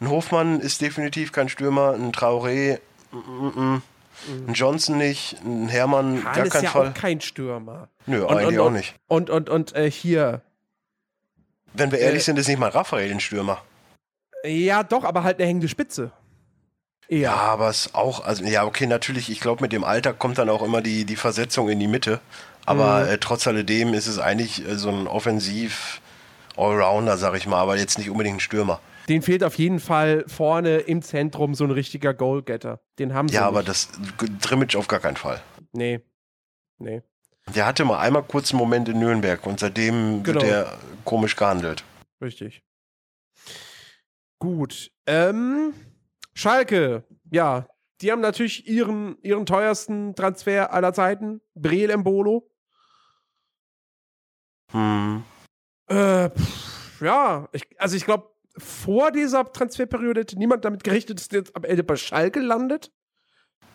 ein 0.00 0.08
Hofmann 0.08 0.60
ist 0.60 0.80
definitiv 0.80 1.32
kein 1.32 1.48
Stürmer, 1.48 1.92
ein 1.92 2.12
Traoré, 2.12 2.78
mm, 3.12 3.82
ein 4.48 4.52
Johnson 4.54 4.98
nicht, 4.98 5.36
ein 5.44 5.68
Hermann 5.68 6.22
gar 6.22 6.44
ist 6.44 6.52
kein 6.52 6.64
ja 6.64 6.70
Fall. 6.70 6.88
auch 6.88 6.94
kein 6.94 7.20
Stürmer. 7.20 7.88
Nö, 8.06 8.24
Und- 8.24 8.36
eigentlich 8.36 8.58
und- 8.58 8.66
auch 8.66 8.70
nicht. 8.70 8.94
Und, 9.08 9.30
und, 9.30 9.48
und 9.48 9.74
äh, 9.74 9.90
hier. 9.90 10.42
Wenn 11.72 11.92
wir 11.92 11.98
ehrlich 12.00 12.22
äh, 12.22 12.24
sind, 12.24 12.38
ist 12.38 12.48
nicht 12.48 12.58
mal 12.58 12.70
Raphael 12.70 13.10
ein 13.10 13.20
Stürmer. 13.20 13.62
Ja, 14.44 14.82
doch, 14.82 15.04
aber 15.04 15.22
halt 15.22 15.38
eine 15.38 15.46
hängende 15.48 15.68
Spitze. 15.68 16.10
Ja, 17.08 17.16
Eher. 17.18 17.32
aber 17.36 17.68
es 17.68 17.94
auch, 17.94 18.24
also 18.24 18.44
ja, 18.44 18.64
okay, 18.64 18.86
natürlich, 18.86 19.30
ich 19.30 19.40
glaube, 19.40 19.62
mit 19.62 19.72
dem 19.72 19.84
Alter 19.84 20.12
kommt 20.12 20.38
dann 20.38 20.48
auch 20.48 20.62
immer 20.62 20.80
die, 20.80 21.04
die 21.04 21.16
Versetzung 21.16 21.68
in 21.68 21.78
die 21.80 21.88
Mitte. 21.88 22.20
Aber 22.66 23.00
Mhm. 23.04 23.08
äh, 23.10 23.18
trotz 23.18 23.46
alledem 23.46 23.94
ist 23.94 24.06
es 24.06 24.18
eigentlich 24.18 24.66
äh, 24.66 24.76
so 24.76 24.90
ein 24.90 25.06
Offensiv 25.06 26.00
Allrounder, 26.56 27.16
sag 27.16 27.34
ich 27.36 27.46
mal, 27.46 27.58
aber 27.60 27.76
jetzt 27.76 27.98
nicht 27.98 28.10
unbedingt 28.10 28.36
ein 28.36 28.40
Stürmer. 28.40 28.80
Den 29.08 29.22
fehlt 29.22 29.42
auf 29.42 29.56
jeden 29.56 29.80
Fall 29.80 30.24
vorne 30.28 30.78
im 30.78 31.02
Zentrum 31.02 31.54
so 31.54 31.64
ein 31.64 31.70
richtiger 31.70 32.14
Goalgetter. 32.14 32.80
Den 32.98 33.14
haben 33.14 33.28
sie. 33.28 33.34
Ja, 33.34 33.46
aber 33.46 33.58
nicht. 33.60 33.68
das 33.68 33.88
Drimmitsch 34.40 34.76
auf 34.76 34.88
gar 34.88 35.00
keinen 35.00 35.16
Fall. 35.16 35.42
Nee. 35.72 36.00
Nee. 36.78 37.02
Der 37.54 37.66
hatte 37.66 37.84
mal 37.84 37.98
einmal 37.98 38.22
kurz 38.22 38.52
einen 38.52 38.58
Moment 38.58 38.88
in 38.88 38.98
Nürnberg 38.98 39.44
und 39.46 39.58
seitdem 39.60 40.22
Genau. 40.22 40.40
wird 40.42 40.50
er 40.50 40.78
komisch 41.04 41.34
gehandelt. 41.36 41.82
Richtig. 42.22 42.62
Gut. 44.38 44.90
Ähm, 45.06 45.74
Schalke. 46.34 47.04
Ja, 47.30 47.66
die 48.00 48.12
haben 48.12 48.20
natürlich 48.20 48.66
ihren, 48.68 49.18
ihren 49.22 49.44
teuersten 49.46 50.14
Transfer 50.14 50.72
aller 50.72 50.92
Zeiten. 50.94 51.40
Breel 51.54 51.90
Embolo. 51.90 52.50
Hm. 54.72 55.24
Äh, 55.88 56.30
pff, 56.30 57.00
ja, 57.02 57.48
ich, 57.52 57.64
also 57.80 57.96
ich 57.96 58.04
glaube, 58.04 58.30
vor 58.60 59.10
dieser 59.12 59.50
Transferperiode 59.52 60.20
hätte 60.20 60.38
niemand 60.38 60.64
damit 60.64 60.84
gerechnet, 60.84 61.18
dass 61.18 61.28
der 61.28 61.40
jetzt 61.40 61.56
am 61.56 61.64
Ende 61.64 61.82
bei 61.82 61.96
Schalke 61.96 62.40
landet. 62.40 62.90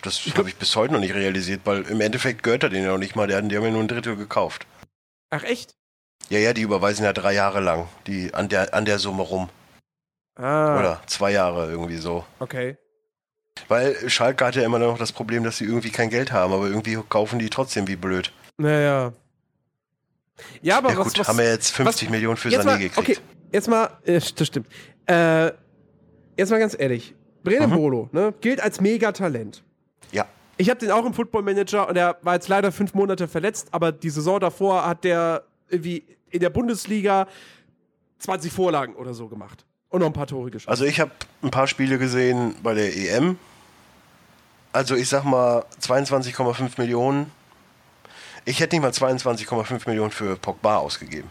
Das 0.02 0.20
habe 0.38 0.50
ich 0.50 0.56
bis 0.56 0.76
heute 0.76 0.94
noch 0.94 1.00
nicht 1.00 1.14
realisiert, 1.16 1.62
weil 1.66 1.82
im 1.84 2.00
Endeffekt 2.02 2.44
gehört 2.44 2.64
er 2.64 2.70
den 2.70 2.84
ja 2.84 2.90
noch 2.92 2.98
nicht 2.98 3.16
mal. 3.16 3.28
Die 3.28 3.34
haben, 3.36 3.50
die 3.50 3.58
haben 3.58 3.64
ja 3.64 3.72
nur 3.72 3.82
ein 3.82 3.88
Drittel 3.88 4.16
gekauft. 4.16 4.68
Ach 5.32 5.44
echt? 5.44 5.76
Ja, 6.30 6.40
ja, 6.40 6.54
die 6.54 6.62
überweisen 6.62 7.04
ja 7.06 7.14
drei 7.14 7.34
Jahre 7.34 7.60
lang 7.60 7.88
die, 8.08 8.34
an, 8.34 8.50
der, 8.50 8.74
an 8.74 8.86
der 8.86 9.00
Summe 9.00 9.24
rum. 9.24 9.50
Ah, 10.36 10.78
Oder 10.80 11.02
zwei 11.08 11.32
Jahre 11.32 11.70
irgendwie 11.72 11.98
so. 11.98 12.26
okay. 12.40 12.78
Weil 13.70 14.10
Schalke 14.10 14.46
hat 14.46 14.56
ja 14.56 14.64
immer 14.64 14.80
noch 14.80 14.98
das 14.98 15.14
Problem, 15.14 15.46
dass 15.46 15.58
sie 15.58 15.64
irgendwie 15.66 15.90
kein 15.90 16.10
Geld 16.10 16.34
haben, 16.34 16.52
aber 16.54 16.68
irgendwie 16.68 17.00
kaufen 17.08 17.40
die 17.40 17.50
trotzdem 17.50 17.88
wie 17.88 17.96
blöd. 17.96 18.34
Naja. 18.58 19.14
Ja, 20.62 20.78
aber 20.80 20.92
ja 20.92 20.98
was, 20.98 21.08
gut, 21.08 21.20
was, 21.20 21.28
haben 21.30 21.38
wir 21.38 21.50
jetzt 21.50 21.72
50 21.72 22.08
was- 22.08 22.12
Millionen 22.12 22.36
für 22.38 22.50
Sané 22.50 22.78
gekriegt. 22.80 22.98
Okay, 22.98 23.18
jetzt 23.56 23.68
mal, 23.68 23.90
äh, 24.04 24.20
das 24.36 24.48
stimmt. 24.48 24.68
Äh, 25.08 25.52
jetzt 26.38 26.52
mal 26.52 26.60
ganz 26.60 26.76
ehrlich. 26.78 27.16
Brele 27.44 27.68
Mhm. 27.68 27.76
Bolo, 27.76 28.10
ne, 28.12 28.34
gilt 28.42 28.60
als 28.62 28.82
Megatalent. 28.82 29.64
Ja. 30.12 30.26
Ich 30.58 30.70
habe 30.70 30.80
den 30.80 30.92
auch 30.92 31.06
im 31.06 31.14
Football 31.14 31.44
Manager 31.44 31.88
und 31.88 31.96
er 31.96 32.18
war 32.22 32.36
jetzt 32.36 32.48
leider 32.48 32.72
fünf 32.72 32.94
Monate 32.94 33.28
verletzt, 33.28 33.70
aber 33.72 33.92
die 33.92 34.10
Saison 34.10 34.40
davor 34.40 34.86
hat 34.86 35.04
der 35.04 35.44
irgendwie 35.70 36.04
in 36.30 36.40
der 36.40 36.50
Bundesliga 36.50 37.28
20 38.20 38.52
Vorlagen 38.52 38.96
oder 38.96 39.14
so 39.14 39.28
gemacht. 39.28 39.66
Und 39.90 40.00
noch 40.00 40.08
ein 40.08 40.14
paar 40.14 40.28
Tore 40.28 40.52
geschossen. 40.52 40.70
Also 40.70 40.86
ich 40.86 41.00
habe 41.00 41.12
ein 41.42 41.52
paar 41.52 41.68
Spiele 41.68 41.98
gesehen 41.98 42.56
bei 42.64 42.74
der 42.74 42.96
EM. 42.96 43.38
Also 44.74 44.96
ich 44.96 45.08
sag 45.08 45.24
mal 45.24 45.66
22,5 45.82 46.72
Millionen. 46.78 47.32
Ich 48.44 48.60
hätte 48.60 48.76
nicht 48.76 48.82
mal 48.82 48.92
22,5 48.92 49.88
Millionen 49.88 50.12
für 50.12 50.36
Pogba 50.36 50.78
ausgegeben. 50.78 51.30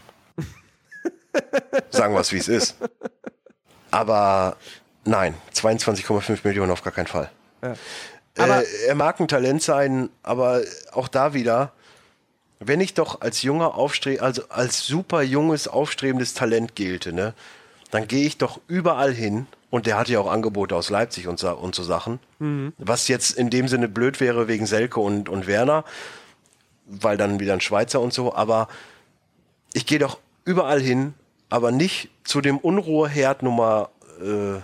Sagen 1.89 2.13
wir 2.13 2.19
es, 2.21 2.31
wie 2.31 2.37
es 2.37 2.47
ist. 2.47 2.75
Aber 3.91 4.57
nein, 5.05 5.35
22,5 5.53 6.39
Millionen 6.43 6.71
auf 6.71 6.83
gar 6.83 6.93
keinen 6.93 7.07
Fall. 7.07 7.29
Aber- 8.37 8.61
äh, 8.63 8.87
er 8.87 8.95
mag 8.95 9.19
ein 9.19 9.27
Talent 9.27 9.61
sein, 9.61 10.09
aber 10.23 10.61
auch 10.91 11.07
da 11.07 11.33
wieder, 11.33 11.71
wenn 12.59 12.81
ich 12.81 12.93
doch 12.93 13.21
als 13.21 13.41
junger 13.41 13.75
Aufstre 13.75 14.21
also 14.21 14.43
als 14.49 14.85
super 14.85 15.21
junges, 15.21 15.67
aufstrebendes 15.67 16.33
Talent 16.33 16.75
gelte, 16.75 17.13
ne, 17.13 17.33
dann 17.91 18.07
gehe 18.07 18.25
ich 18.25 18.37
doch 18.37 18.59
überall 18.67 19.13
hin. 19.13 19.47
Und 19.71 19.87
der 19.87 19.97
hat 19.97 20.07
ja 20.07 20.19
auch 20.19 20.31
Angebote 20.31 20.73
aus 20.75 20.89
Leipzig 20.89 21.27
und 21.27 21.37
so, 21.37 21.51
und 21.53 21.75
so 21.75 21.83
Sachen. 21.83 22.19
Was 22.77 23.07
jetzt 23.09 23.31
in 23.31 23.49
dem 23.49 23.67
Sinne 23.67 23.89
blöd 23.89 24.21
wäre 24.21 24.47
wegen 24.47 24.65
Selke 24.67 25.01
und, 25.01 25.27
und 25.27 25.47
Werner, 25.47 25.83
weil 26.85 27.17
dann 27.17 27.39
wieder 27.41 27.51
ein 27.53 27.61
Schweizer 27.61 27.99
und 27.99 28.13
so. 28.13 28.33
Aber 28.33 28.69
ich 29.73 29.85
gehe 29.85 29.99
doch 29.99 30.19
überall 30.45 30.79
hin, 30.79 31.13
aber 31.55 31.71
nicht 31.71 32.09
zu 32.25 32.41
dem 32.41 32.57
Unruheherd 32.57 33.41
Nummer 33.41 33.89
äh, 34.19 34.59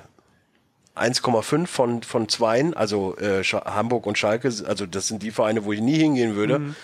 1,5 1.00 1.66
von, 1.66 2.04
von 2.04 2.28
zweien, 2.28 2.74
also 2.74 3.16
äh, 3.18 3.44
Hamburg 3.44 4.06
und 4.06 4.18
Schalke, 4.18 4.50
also 4.68 4.86
das 4.86 5.08
sind 5.08 5.24
die 5.24 5.32
Vereine, 5.32 5.64
wo 5.64 5.72
ich 5.72 5.80
nie 5.80 5.96
hingehen 5.98 6.36
würde, 6.36 6.76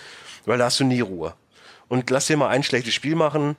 weil 0.46 0.56
da 0.56 0.64
hast 0.64 0.80
du 0.80 0.84
nie 0.84 1.02
Ruhe. 1.02 1.34
Und 1.88 2.08
lass 2.08 2.26
dir 2.26 2.38
mal 2.38 2.48
ein 2.48 2.62
schlechtes 2.62 2.94
Spiel 2.94 3.16
machen. 3.16 3.56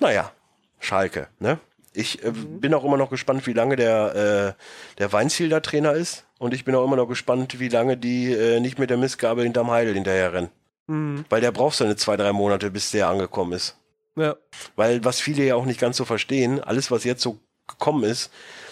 Naja, 0.00 0.32
Schalke, 0.80 1.28
ne? 1.38 1.58
Ich 1.94 2.22
äh, 2.22 2.30
bin 2.30 2.74
auch 2.74 2.84
immer 2.84 2.98
noch 2.98 3.08
gespannt, 3.08 3.46
wie 3.46 3.54
lange 3.54 3.76
der, 3.76 4.54
äh, 4.58 4.98
der 4.98 5.12
Weinziel 5.14 5.48
da 5.48 5.60
Trainer 5.60 5.94
ist. 5.94 6.26
Und 6.38 6.52
ich 6.52 6.66
bin 6.66 6.74
auch 6.74 6.84
immer 6.84 6.96
noch 6.96 7.08
gespannt, 7.08 7.58
wie 7.58 7.70
lange 7.70 7.96
die 7.96 8.34
äh, 8.34 8.60
nicht 8.60 8.78
mit 8.78 8.90
der 8.90 8.98
Mistgabel 8.98 9.44
hinterm 9.44 9.70
Heidel 9.70 9.94
hinterher 9.94 10.34
rennen. 10.34 10.50
Mhm. 10.88 11.24
Weil 11.30 11.40
der 11.40 11.52
braucht 11.52 11.76
seine 11.76 11.96
zwei, 11.96 12.18
drei 12.18 12.34
Monate, 12.34 12.70
bis 12.70 12.90
der 12.90 13.08
angekommen 13.08 13.54
ist. 13.54 13.78
Ja. 14.18 14.36
Weil 14.76 15.04
was 15.04 15.20
viele 15.20 15.44
ja 15.44 15.54
auch 15.54 15.64
nicht 15.64 15.80
ganz 15.80 15.96
so 15.96 16.04
verstehen, 16.04 16.60
alles, 16.62 16.90
was 16.90 17.04
jetzt 17.04 17.22
so 17.22 17.38
gekommen 17.68 18.04
ist, 18.04 18.30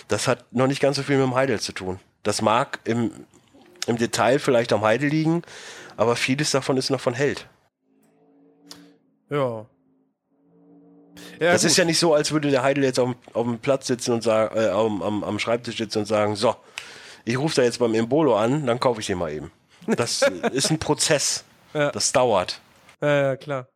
das 0.09 0.26
hat 0.28 0.44
noch 0.53 0.66
nicht 0.66 0.80
ganz 0.80 0.97
so 0.97 1.03
viel 1.03 1.16
mit 1.18 1.26
dem 1.26 1.34
Heidel 1.34 1.61
zu 1.61 1.72
tun. 1.72 2.01
Das 2.22 2.42
mag 2.42 2.80
im, 2.84 3.12
im 3.86 3.97
Detail 3.97 4.38
vielleicht 4.38 4.72
am 4.72 4.82
Heidel 4.82 5.09
liegen, 5.11 5.42
aber 5.97 6.16
vieles 6.16 6.51
davon 6.51 6.76
ist 6.76 6.90
noch 6.90 7.01
von 7.01 7.14
Held. 7.14 7.47
Ja. 9.30 9.66
ja 11.40 11.53
das 11.53 11.62
gut. 11.62 11.70
ist 11.70 11.76
ja 11.76 11.84
nicht 11.84 11.99
so, 11.99 12.14
als 12.14 12.32
würde 12.32 12.51
der 12.51 12.62
Heidel 12.62 12.84
jetzt 12.84 12.99
auf, 12.99 13.11
dem- 13.12 13.34
auf 13.34 13.44
dem 13.44 13.59
Platz 13.59 13.86
sitzen 13.86 14.12
und 14.12 14.22
sagen, 14.22 14.57
äh, 14.57 14.68
am, 14.68 15.03
am, 15.03 15.24
am 15.24 15.38
Schreibtisch 15.38 15.76
sitzen 15.78 15.99
und 16.01 16.07
sagen, 16.07 16.36
so, 16.36 16.57
ich 17.24 17.38
rufe 17.38 17.57
da 17.57 17.62
jetzt 17.62 17.78
beim 17.78 17.94
Embolo 17.94 18.36
an, 18.36 18.66
dann 18.66 18.80
kaufe 18.80 19.01
ich 19.01 19.07
den 19.07 19.18
mal 19.18 19.32
eben. 19.32 19.51
Das 19.86 20.22
ist 20.53 20.70
ein 20.70 20.78
Prozess. 20.78 21.44
Ja. 21.74 21.90
Das 21.90 22.12
dauert. 22.12 22.61
Ja, 23.03 23.22
ja, 23.22 23.36
klar. 23.36 23.68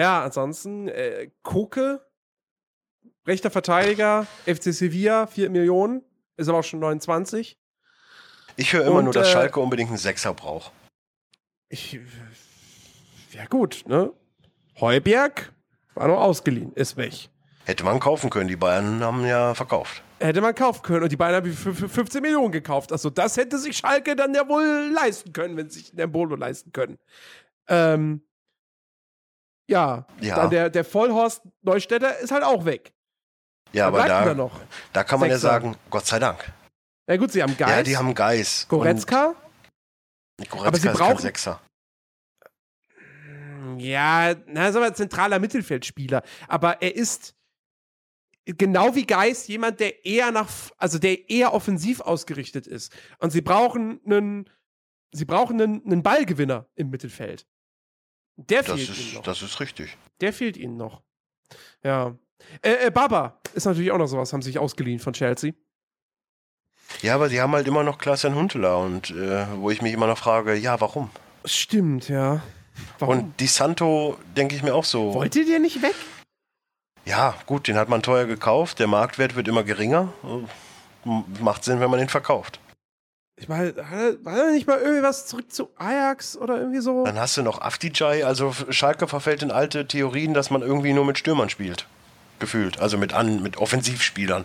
Ja, 0.00 0.22
ansonsten, 0.24 0.88
äh, 0.88 1.30
Koke, 1.42 2.00
rechter 3.26 3.50
Verteidiger, 3.50 4.26
FC 4.46 4.72
Sevilla, 4.72 5.26
4 5.26 5.50
Millionen, 5.50 6.02
ist 6.38 6.48
aber 6.48 6.60
auch 6.60 6.64
schon 6.64 6.80
29. 6.80 7.58
Ich 8.56 8.72
höre 8.72 8.86
immer 8.86 9.00
Und, 9.00 9.04
nur, 9.04 9.12
dass 9.12 9.28
äh, 9.28 9.32
Schalke 9.32 9.60
unbedingt 9.60 9.90
einen 9.90 9.98
Sechser 9.98 10.32
braucht. 10.32 10.72
Ich, 11.68 12.00
ja 13.32 13.44
gut, 13.44 13.84
ne? 13.88 14.10
Heuberg 14.80 15.52
war 15.94 16.08
noch 16.08 16.22
ausgeliehen, 16.22 16.72
ist 16.72 16.96
weg. 16.96 17.28
Hätte 17.66 17.84
man 17.84 18.00
kaufen 18.00 18.30
können. 18.30 18.48
Die 18.48 18.56
Bayern 18.56 19.04
haben 19.04 19.26
ja 19.26 19.52
verkauft. 19.52 20.02
Hätte 20.18 20.40
man 20.40 20.54
kaufen 20.54 20.80
können 20.80 21.02
und 21.02 21.12
die 21.12 21.16
beiden 21.16 21.36
haben 21.36 21.52
für, 21.52 21.74
für 21.74 21.90
15 21.90 22.22
Millionen 22.22 22.52
gekauft. 22.52 22.90
Also 22.90 23.10
das 23.10 23.36
hätte 23.36 23.58
sich 23.58 23.76
Schalke 23.76 24.16
dann 24.16 24.34
ja 24.34 24.48
wohl 24.48 24.90
leisten 24.94 25.34
können, 25.34 25.58
wenn 25.58 25.68
sie 25.68 25.80
sich 25.80 25.94
den 25.94 26.10
Bolo 26.10 26.36
leisten 26.36 26.72
können. 26.72 26.98
Ähm, 27.68 28.22
ja, 29.70 30.06
Ja. 30.20 30.36
dann 30.36 30.50
der, 30.50 30.68
der 30.70 30.84
Vollhorst 30.84 31.42
Neustädter 31.62 32.18
ist 32.18 32.30
halt 32.32 32.44
auch 32.44 32.64
weg. 32.64 32.92
Ja, 33.72 33.92
Wer 33.92 34.00
aber 34.00 34.08
da, 34.08 34.24
da 34.26 34.34
noch? 34.34 34.60
da 34.92 35.04
kann 35.04 35.20
man 35.20 35.30
ja 35.30 35.38
sagen, 35.38 35.76
Gott 35.90 36.04
sei 36.06 36.18
Dank. 36.18 36.52
Na 37.06 37.16
gut, 37.16 37.32
sie 37.32 37.42
haben 37.42 37.56
Geist, 37.56 37.70
Ja, 37.76 37.82
die 37.82 37.96
haben 37.96 38.14
Geist. 38.14 38.68
Goretzka. 38.68 39.34
Und 40.38 40.50
Goretzka 40.50 40.68
Aber 40.68 40.78
sie 40.78 40.88
ist 40.88 40.96
kein 40.98 41.08
brauchen- 41.08 41.22
Sechser. 41.22 41.60
Ja, 43.78 44.34
na, 44.46 44.72
sagen 44.72 44.84
wir 44.84 44.94
zentraler 44.94 45.38
Mittelfeldspieler. 45.38 46.22
Aber 46.48 46.82
er 46.82 46.94
ist 46.96 47.34
genau 48.44 48.94
wie 48.94 49.06
Geist 49.06 49.48
jemand, 49.48 49.80
der 49.80 50.04
eher 50.04 50.30
nach, 50.32 50.48
also 50.76 50.98
der 50.98 51.30
eher 51.30 51.52
offensiv 51.54 52.00
ausgerichtet 52.00 52.66
ist. 52.66 52.92
Und 53.18 53.30
sie 53.30 53.40
brauchen 53.42 54.00
einen, 54.04 54.50
sie 55.12 55.24
brauchen 55.24 55.60
einen, 55.60 55.84
einen 55.84 56.02
Ballgewinner 56.02 56.66
im 56.74 56.90
Mittelfeld. 56.90 57.46
Der 58.48 58.62
Das 58.62 58.76
fehlt 58.76 58.88
ihnen 58.88 59.06
ist, 59.08 59.14
noch. 59.14 59.22
das 59.22 59.42
ist 59.42 59.60
richtig. 59.60 59.96
Der 60.20 60.32
fehlt 60.32 60.56
ihnen 60.56 60.76
noch. 60.76 61.02
Ja. 61.82 62.14
Äh, 62.62 62.86
äh, 62.86 62.90
Baba 62.90 63.40
ist 63.54 63.66
natürlich 63.66 63.90
auch 63.92 63.98
noch 63.98 64.06
sowas, 64.06 64.32
haben 64.32 64.42
sich 64.42 64.58
ausgeliehen 64.58 64.98
von 64.98 65.12
Chelsea. 65.12 65.52
Ja, 67.02 67.14
aber 67.14 67.28
sie 67.28 67.40
haben 67.40 67.52
halt 67.52 67.68
immer 67.68 67.82
noch 67.84 67.98
Klaas-Jan 67.98 68.34
Huntelaar 68.34 68.78
und 68.80 69.10
äh, 69.10 69.46
wo 69.56 69.70
ich 69.70 69.80
mich 69.82 69.92
immer 69.92 70.06
noch 70.06 70.18
frage, 70.18 70.54
ja, 70.54 70.80
warum? 70.80 71.10
Stimmt, 71.44 72.08
ja. 72.08 72.42
Warum? 72.98 73.18
Und 73.18 73.40
Di 73.40 73.46
Santo 73.46 74.18
denke 74.36 74.56
ich 74.56 74.62
mir 74.62 74.74
auch 74.74 74.84
so. 74.84 75.14
Wollte 75.14 75.44
der 75.44 75.58
nicht 75.58 75.82
weg? 75.82 75.94
Ja, 77.04 77.34
gut, 77.46 77.68
den 77.68 77.76
hat 77.76 77.88
man 77.88 78.02
teuer 78.02 78.24
gekauft, 78.26 78.78
der 78.78 78.86
Marktwert 78.86 79.36
wird 79.36 79.48
immer 79.48 79.62
geringer. 79.62 80.12
M- 81.04 81.24
Macht 81.40 81.64
Sinn, 81.64 81.80
wenn 81.80 81.90
man 81.90 82.00
ihn 82.00 82.08
verkauft. 82.08 82.60
Ich 83.40 83.48
meine, 83.48 83.74
war 83.74 84.36
da 84.36 84.50
nicht 84.50 84.66
mal 84.66 84.78
irgendwie 84.78 85.02
was 85.02 85.26
zurück 85.26 85.50
zu 85.50 85.70
Ajax 85.76 86.36
oder 86.36 86.58
irgendwie 86.58 86.80
so? 86.80 87.04
Dann 87.06 87.18
hast 87.18 87.38
du 87.38 87.42
noch 87.42 87.62
Afdijay, 87.62 88.22
also 88.22 88.52
Schalke 88.68 89.08
verfällt 89.08 89.42
in 89.42 89.50
alte 89.50 89.88
Theorien, 89.88 90.34
dass 90.34 90.50
man 90.50 90.60
irgendwie 90.60 90.92
nur 90.92 91.06
mit 91.06 91.16
Stürmern 91.16 91.48
spielt. 91.48 91.86
Gefühlt, 92.38 92.78
also 92.80 92.98
mit, 92.98 93.14
an, 93.14 93.42
mit 93.42 93.56
Offensivspielern. 93.56 94.44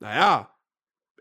Naja, 0.00 0.54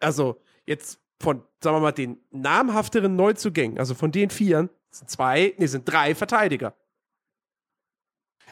also 0.01 0.41
jetzt 0.65 0.99
von, 1.21 1.43
sagen 1.63 1.77
wir 1.77 1.81
mal, 1.81 1.93
den 1.93 2.17
namhafteren 2.31 3.15
Neuzugängen, 3.15 3.79
also 3.79 3.95
von 3.95 4.11
den 4.11 4.31
Vieren, 4.31 4.69
sind 4.89 5.09
zwei, 5.09 5.53
nee, 5.57 5.67
sind 5.67 5.89
drei 5.89 6.13
Verteidiger. 6.13 6.73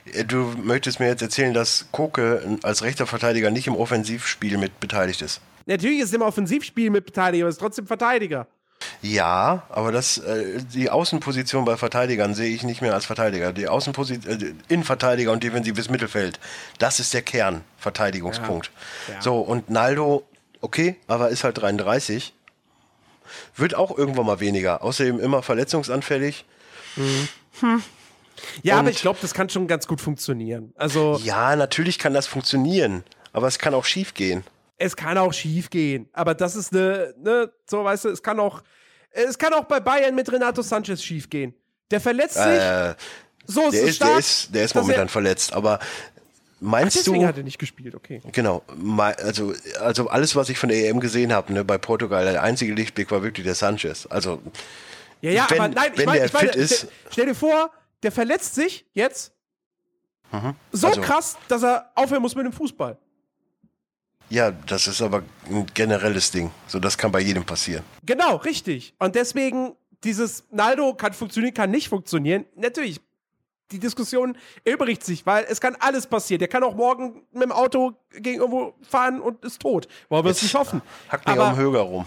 Äh, 0.05 0.24
Du 0.24 0.53
möchtest 0.64 1.01
mir 1.01 1.07
jetzt 1.07 1.22
erzählen, 1.22 1.53
dass 1.53 1.88
Koke 1.91 2.57
als 2.64 2.84
rechter 2.84 3.05
Verteidiger 3.05 3.51
nicht 3.51 3.68
im 3.68 3.76
Offensivspiel 3.76 4.57
mit 4.57 4.80
beteiligt 4.80 5.22
ist. 5.22 5.41
Natürlich 5.70 5.99
ist 5.99 6.11
er 6.11 6.15
im 6.17 6.22
Offensivspiel 6.24 6.89
mit 6.89 7.05
beteiligt, 7.05 7.43
aber 7.43 7.49
ist 7.49 7.59
trotzdem 7.59 7.86
Verteidiger. 7.88 8.47
Ja, 9.01 9.63
aber 9.70 9.91
das, 9.91 10.17
äh, 10.17 10.61
die 10.74 10.89
Außenposition 10.89 11.65
bei 11.65 11.78
Verteidigern 11.78 12.34
sehe 12.34 12.53
ich 12.53 12.63
nicht 12.63 12.82
mehr 12.82 12.93
als 12.93 13.05
Verteidiger. 13.05 13.53
Die 13.53 13.67
Außenposition, 13.67 14.41
äh, 14.41 14.53
Innenverteidiger 14.74 15.32
und 15.32 15.43
defensives 15.43 15.89
Mittelfeld, 15.89 16.39
das 16.80 16.99
ist 16.99 17.13
der 17.13 17.22
Kernverteidigungspunkt. 17.22 18.72
Ja. 19.07 19.13
Ja. 19.15 19.22
So, 19.22 19.39
und 19.41 19.70
Naldo, 19.70 20.24
okay, 20.61 20.95
aber 21.07 21.30
ist 21.30 21.43
halt 21.43 21.57
33. 21.61 22.34
Wird 23.55 23.76
auch 23.76 23.95
irgendwann 23.95 24.26
mal 24.26 24.39
weniger. 24.39 24.82
Außerdem 24.84 25.20
immer 25.20 25.43
verletzungsanfällig. 25.43 26.45
Ja, 28.63 28.76
aber 28.80 28.88
Und- 28.88 28.89
ich 28.89 29.01
glaube, 29.01 29.20
das 29.22 29.34
kann 29.34 29.49
schon 29.49 29.67
ganz 29.67 29.88
gut 29.88 30.01
funktionieren. 30.01 30.74
Also, 30.78 31.20
Ja, 31.24 31.55
natürlich 31.55 31.99
kann 31.99 32.13
das 32.13 32.26
funktionieren, 32.28 33.03
aber 33.34 33.47
es 33.47 33.59
kann 33.59 33.74
auch 33.74 33.86
schief 33.86 34.13
gehen. 34.13 34.43
Es 34.80 34.95
kann 34.95 35.17
auch 35.17 35.34
schief 35.34 35.69
gehen. 35.69 36.09
Aber 36.13 36.34
das 36.34 36.55
ist 36.55 36.73
eine, 36.73 37.13
ne, 37.21 37.51
so 37.69 37.84
weißt 37.84 38.05
du, 38.05 38.09
es 38.09 38.23
kann 38.23 38.39
auch, 38.39 38.63
es 39.11 39.38
kann 39.38 39.53
auch 39.53 39.65
bei 39.65 39.80
Bayern 39.80 40.15
mit 40.15 40.32
Renato 40.32 40.61
Sanchez 40.61 41.03
schief 41.03 41.30
gehen. 41.30 41.53
Der 41.91 41.99
verletzt 42.01 42.36
sich, 42.36 42.43
Äh, 42.45 42.95
so 43.45 43.67
ist 43.67 43.73
der, 43.73 43.84
es 43.84 43.89
ist, 43.89 43.95
stark. 43.97 44.09
der, 44.11 44.19
ist, 44.19 44.55
der 44.55 44.65
ist 44.65 44.75
momentan 44.75 45.07
er- 45.07 45.09
verletzt, 45.09 45.53
aber 45.53 45.80
Ach, 45.82 45.88
meinst 46.59 46.97
deswegen 46.97 47.21
du. 47.21 47.27
hat 47.27 47.38
er 47.38 47.43
nicht 47.43 47.57
gespielt, 47.59 47.95
okay. 47.95 48.21
Genau, 48.32 48.63
also, 49.17 49.53
also 49.80 50.07
alles, 50.07 50.36
was 50.36 50.49
ich 50.49 50.57
von 50.57 50.69
der 50.69 50.88
EM 50.89 50.99
gesehen 50.99 51.34
habe, 51.34 51.51
ne, 51.53 51.63
bei 51.65 51.77
Portugal, 51.77 52.25
der 52.32 52.41
einzige 52.43 52.73
Lichtblick 52.73 53.09
war 53.11 53.21
wirklich 53.23 53.45
der 53.45 53.55
Sanchez. 53.55 54.05
Also, 54.09 54.41
Ja, 55.21 55.32
ja, 55.32 55.47
Wenn- 55.49 55.59
aber 55.59 55.67
nein, 55.73 55.91
ich 55.93 55.99
wenn 55.99 56.13
der 56.13 56.25
ich 56.25 56.34
meine, 56.34 56.47
fit 56.53 56.55
ist- 56.55 56.88
stell, 57.11 57.25
dir 57.25 57.36
vor, 57.36 57.71
der 58.03 58.11
verletzt 58.13 58.55
sich 58.55 58.86
jetzt 58.93 59.34
so 60.71 60.88
Also- 60.88 61.01
krass, 61.01 61.38
dass 61.49 61.63
er 61.63 61.91
aufhören 61.95 62.21
muss 62.21 62.36
mit 62.36 62.45
dem 62.45 62.53
Fußball. 62.53 62.97
Ja, 64.30 64.51
das 64.51 64.88
ist 64.88 65.01
aber 65.01 65.23
ein 65.49 65.65
generelles 65.73 66.32
Ding. 66.32 66.51
So, 66.67 66.80
das 66.80 66.97
kann 66.97 67.11
bei 67.11 67.19
jedem 67.21 67.43
passieren. 67.45 67.84
Genau, 68.05 68.36
richtig. 68.38 68.93
Und 68.99 69.15
deswegen, 69.15 69.75
dieses 70.03 70.43
Naldo 70.51 70.93
kann 70.93 71.13
funktionieren, 71.13 71.53
kann 71.53 71.71
nicht 71.71 71.89
funktionieren. 71.89 72.45
Natürlich, 72.55 73.01
die 73.71 73.80
Diskussion 73.80 74.36
erübrigt 74.65 75.03
sich, 75.03 75.25
weil 75.25 75.45
es 75.49 75.61
kann 75.61 75.75
alles 75.80 76.07
passieren. 76.07 76.39
Der 76.39 76.47
kann 76.47 76.63
auch 76.63 76.75
morgen 76.75 77.21
mit 77.32 77.43
dem 77.43 77.51
Auto 77.51 77.93
gegen 78.11 78.39
irgendwo 78.41 78.73
fahren 78.82 79.19
und 79.21 79.43
ist 79.45 79.61
tot. 79.61 79.88
Wollen 80.09 80.23
wir 80.25 80.32
es 80.32 80.41
nicht 80.41 80.55
hoffen. 80.55 80.82
Hack 81.09 81.25
mich 81.27 81.36
Aber- 81.36 81.49
am 81.49 81.55
Höger 81.57 81.82
rum. 81.82 82.05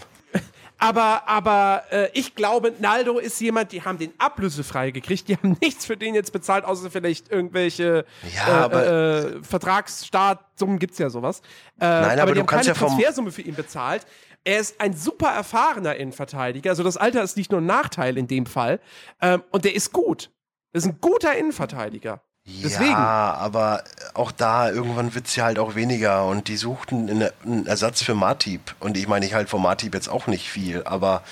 Aber, 0.83 1.27
aber 1.27 1.83
äh, 1.91 2.09
ich 2.13 2.35
glaube, 2.35 2.73
Naldo 2.79 3.17
ist 3.19 3.39
jemand, 3.39 3.71
die 3.71 3.81
haben 3.83 3.97
den 3.97 4.13
ablösefrei 4.17 4.91
gekriegt. 4.91 5.27
Die 5.27 5.35
haben 5.37 5.57
nichts 5.61 5.85
für 5.85 5.95
den 5.97 6.13
jetzt 6.15 6.33
bezahlt, 6.33 6.65
außer 6.65 6.91
vielleicht 6.91 7.31
irgendwelche 7.31 8.05
Ja, 8.35 8.47
äh, 8.47 8.51
aber- 8.63 8.87
äh, 8.87 9.43
Vertragsstartsummen 9.43 10.79
gibt's 10.79 10.97
ja 10.97 11.09
sowas. 11.09 11.39
Äh, 11.79 11.85
Nein, 11.85 12.19
aber 12.19 12.31
die 12.31 12.35
du 12.35 12.39
haben 12.41 12.47
kannst 12.47 12.65
keine 12.65 12.67
ja 12.67 12.73
vom- 12.75 12.87
Transfersumme 12.89 13.31
für 13.31 13.41
ihn 13.41 13.55
bezahlt. 13.55 14.05
Er 14.43 14.59
ist 14.59 14.81
ein 14.81 14.93
super 14.93 15.29
erfahrener 15.29 15.95
Innenverteidiger. 15.95 16.69
Also 16.71 16.83
das 16.83 16.97
Alter 16.97 17.23
ist 17.23 17.37
nicht 17.37 17.51
nur 17.51 17.61
ein 17.61 17.65
Nachteil 17.65 18.17
in 18.17 18.27
dem 18.27 18.45
Fall. 18.45 18.79
Ähm, 19.21 19.41
und 19.51 19.63
der 19.65 19.73
ist 19.75 19.93
gut. 19.93 20.31
Das 20.73 20.83
ist 20.83 20.89
ein 20.89 20.97
guter 20.99 21.35
Innenverteidiger. 21.37 22.21
Deswegen. 22.45 22.91
Ja, 22.91 23.35
aber 23.35 23.83
auch 24.13 24.31
da, 24.31 24.69
irgendwann 24.69 25.15
wird 25.15 25.27
es 25.27 25.35
ja 25.35 25.45
halt 25.45 25.59
auch 25.59 25.75
weniger 25.75 26.25
und 26.25 26.49
die 26.49 26.57
suchten 26.57 27.09
einen, 27.09 27.65
Ersatz 27.65 28.03
für 28.03 28.15
Matip. 28.15 28.75
Und 28.79 28.97
ich 28.97 29.07
meine, 29.07 29.25
ich 29.25 29.33
halt 29.33 29.49
von 29.49 29.61
Matip 29.61 29.93
jetzt 29.93 30.09
auch 30.09 30.27
nicht 30.27 30.49
viel, 30.49 30.83
aber 30.83 31.23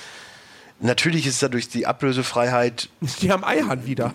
natürlich 0.80 1.28
ist 1.28 1.44
dadurch 1.44 1.68
die 1.68 1.86
Ablösefreiheit 1.86 2.90
Die 3.22 3.32
haben 3.32 3.44
Eihahn 3.44 3.86
wieder. 3.86 4.14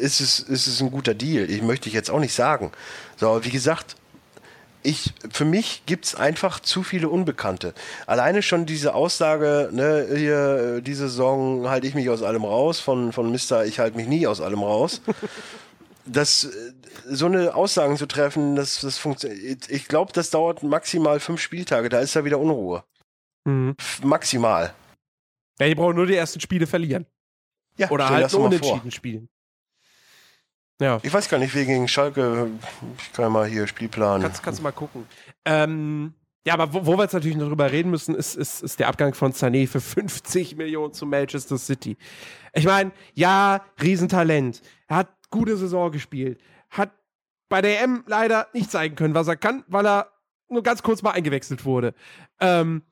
ist 0.00 0.20
es, 0.20 0.40
ist 0.40 0.66
es 0.66 0.80
ein 0.80 0.90
guter 0.90 1.12
Deal. 1.12 1.50
Ich 1.50 1.62
möchte 1.62 1.88
ich 1.88 1.94
jetzt 1.94 2.10
auch 2.10 2.20
nicht 2.20 2.34
sagen. 2.34 2.72
So, 3.16 3.28
aber 3.28 3.44
wie 3.44 3.50
gesagt, 3.50 3.96
ich, 4.82 5.12
für 5.30 5.44
mich 5.44 5.82
gibt 5.84 6.06
es 6.06 6.14
einfach 6.14 6.58
zu 6.58 6.82
viele 6.82 7.10
Unbekannte. 7.10 7.74
Alleine 8.06 8.40
schon 8.40 8.64
diese 8.64 8.94
Aussage, 8.94 9.68
ne, 9.72 10.06
hier, 10.16 10.76
äh, 10.78 10.80
diese 10.80 11.10
Saison 11.10 11.68
halte 11.68 11.86
ich 11.86 11.94
mich 11.94 12.08
aus 12.08 12.22
allem 12.22 12.44
raus, 12.44 12.80
von, 12.80 13.12
von 13.12 13.30
Mister, 13.30 13.66
ich 13.66 13.78
halte 13.78 13.98
mich 13.98 14.08
nie 14.08 14.26
aus 14.26 14.40
allem 14.40 14.62
raus. 14.62 15.02
Das, 16.12 16.44
äh, 16.44 16.72
so 17.06 17.26
eine 17.26 17.54
Aussagen 17.54 17.96
zu 17.96 18.06
treffen, 18.06 18.56
das, 18.56 18.80
das 18.80 18.98
funktioniert. 18.98 19.68
Ich 19.70 19.88
glaube, 19.88 20.12
das 20.12 20.30
dauert 20.30 20.62
maximal 20.62 21.20
fünf 21.20 21.40
Spieltage, 21.40 21.88
da 21.88 22.00
ist 22.00 22.16
da 22.16 22.24
wieder 22.24 22.38
Unruhe. 22.38 22.84
Mhm. 23.44 23.76
Maximal. 24.02 24.74
Ja, 25.58 25.66
die 25.66 25.74
brauchen 25.74 25.96
nur 25.96 26.06
die 26.06 26.16
ersten 26.16 26.40
Spiele 26.40 26.66
verlieren. 26.66 27.06
Ja, 27.76 27.90
Oder 27.90 28.08
halt 28.08 28.24
das 28.24 28.32
nur 28.32 28.48
mal 28.48 28.58
vor. 28.58 28.68
unentschieden 28.68 28.90
spielen. 28.90 29.28
Ja. 30.80 30.98
Ich 31.02 31.12
weiß 31.12 31.28
gar 31.28 31.38
nicht, 31.38 31.54
wer 31.54 31.66
gegen 31.66 31.88
Schalke, 31.88 32.50
ich 32.98 33.12
kann 33.12 33.24
ja 33.26 33.28
mal 33.28 33.46
hier 33.46 33.66
Spielplan. 33.66 34.22
Kannst, 34.22 34.42
kannst 34.42 34.60
du 34.60 34.62
mal 34.62 34.72
gucken. 34.72 35.06
Ähm, 35.44 36.14
ja, 36.46 36.54
aber 36.54 36.72
wo, 36.72 36.86
wo 36.86 36.96
wir 36.96 37.02
jetzt 37.02 37.12
natürlich 37.12 37.36
noch 37.36 37.48
drüber 37.48 37.70
reden 37.70 37.90
müssen, 37.90 38.14
ist, 38.14 38.34
ist, 38.34 38.62
ist 38.62 38.80
der 38.80 38.88
Abgang 38.88 39.12
von 39.12 39.32
Sané 39.32 39.68
für 39.68 39.80
50 39.80 40.56
Millionen 40.56 40.94
zu 40.94 41.04
Manchester 41.04 41.58
City. 41.58 41.98
Ich 42.54 42.64
meine, 42.64 42.92
ja, 43.14 43.62
Riesentalent. 43.80 44.62
Er 44.88 44.96
hat 44.96 45.08
gute 45.30 45.56
Saison 45.56 45.90
gespielt. 45.90 46.40
Hat 46.70 46.90
bei 47.48 47.62
der 47.62 47.82
EM 47.82 48.04
leider 48.06 48.48
nicht 48.52 48.70
zeigen 48.70 48.94
können, 48.94 49.14
was 49.14 49.28
er 49.28 49.36
kann, 49.36 49.64
weil 49.66 49.86
er 49.86 50.12
nur 50.48 50.62
ganz 50.62 50.82
kurz 50.82 51.02
mal 51.02 51.12
eingewechselt 51.12 51.64
wurde. 51.64 51.94
Ähm, 52.40 52.82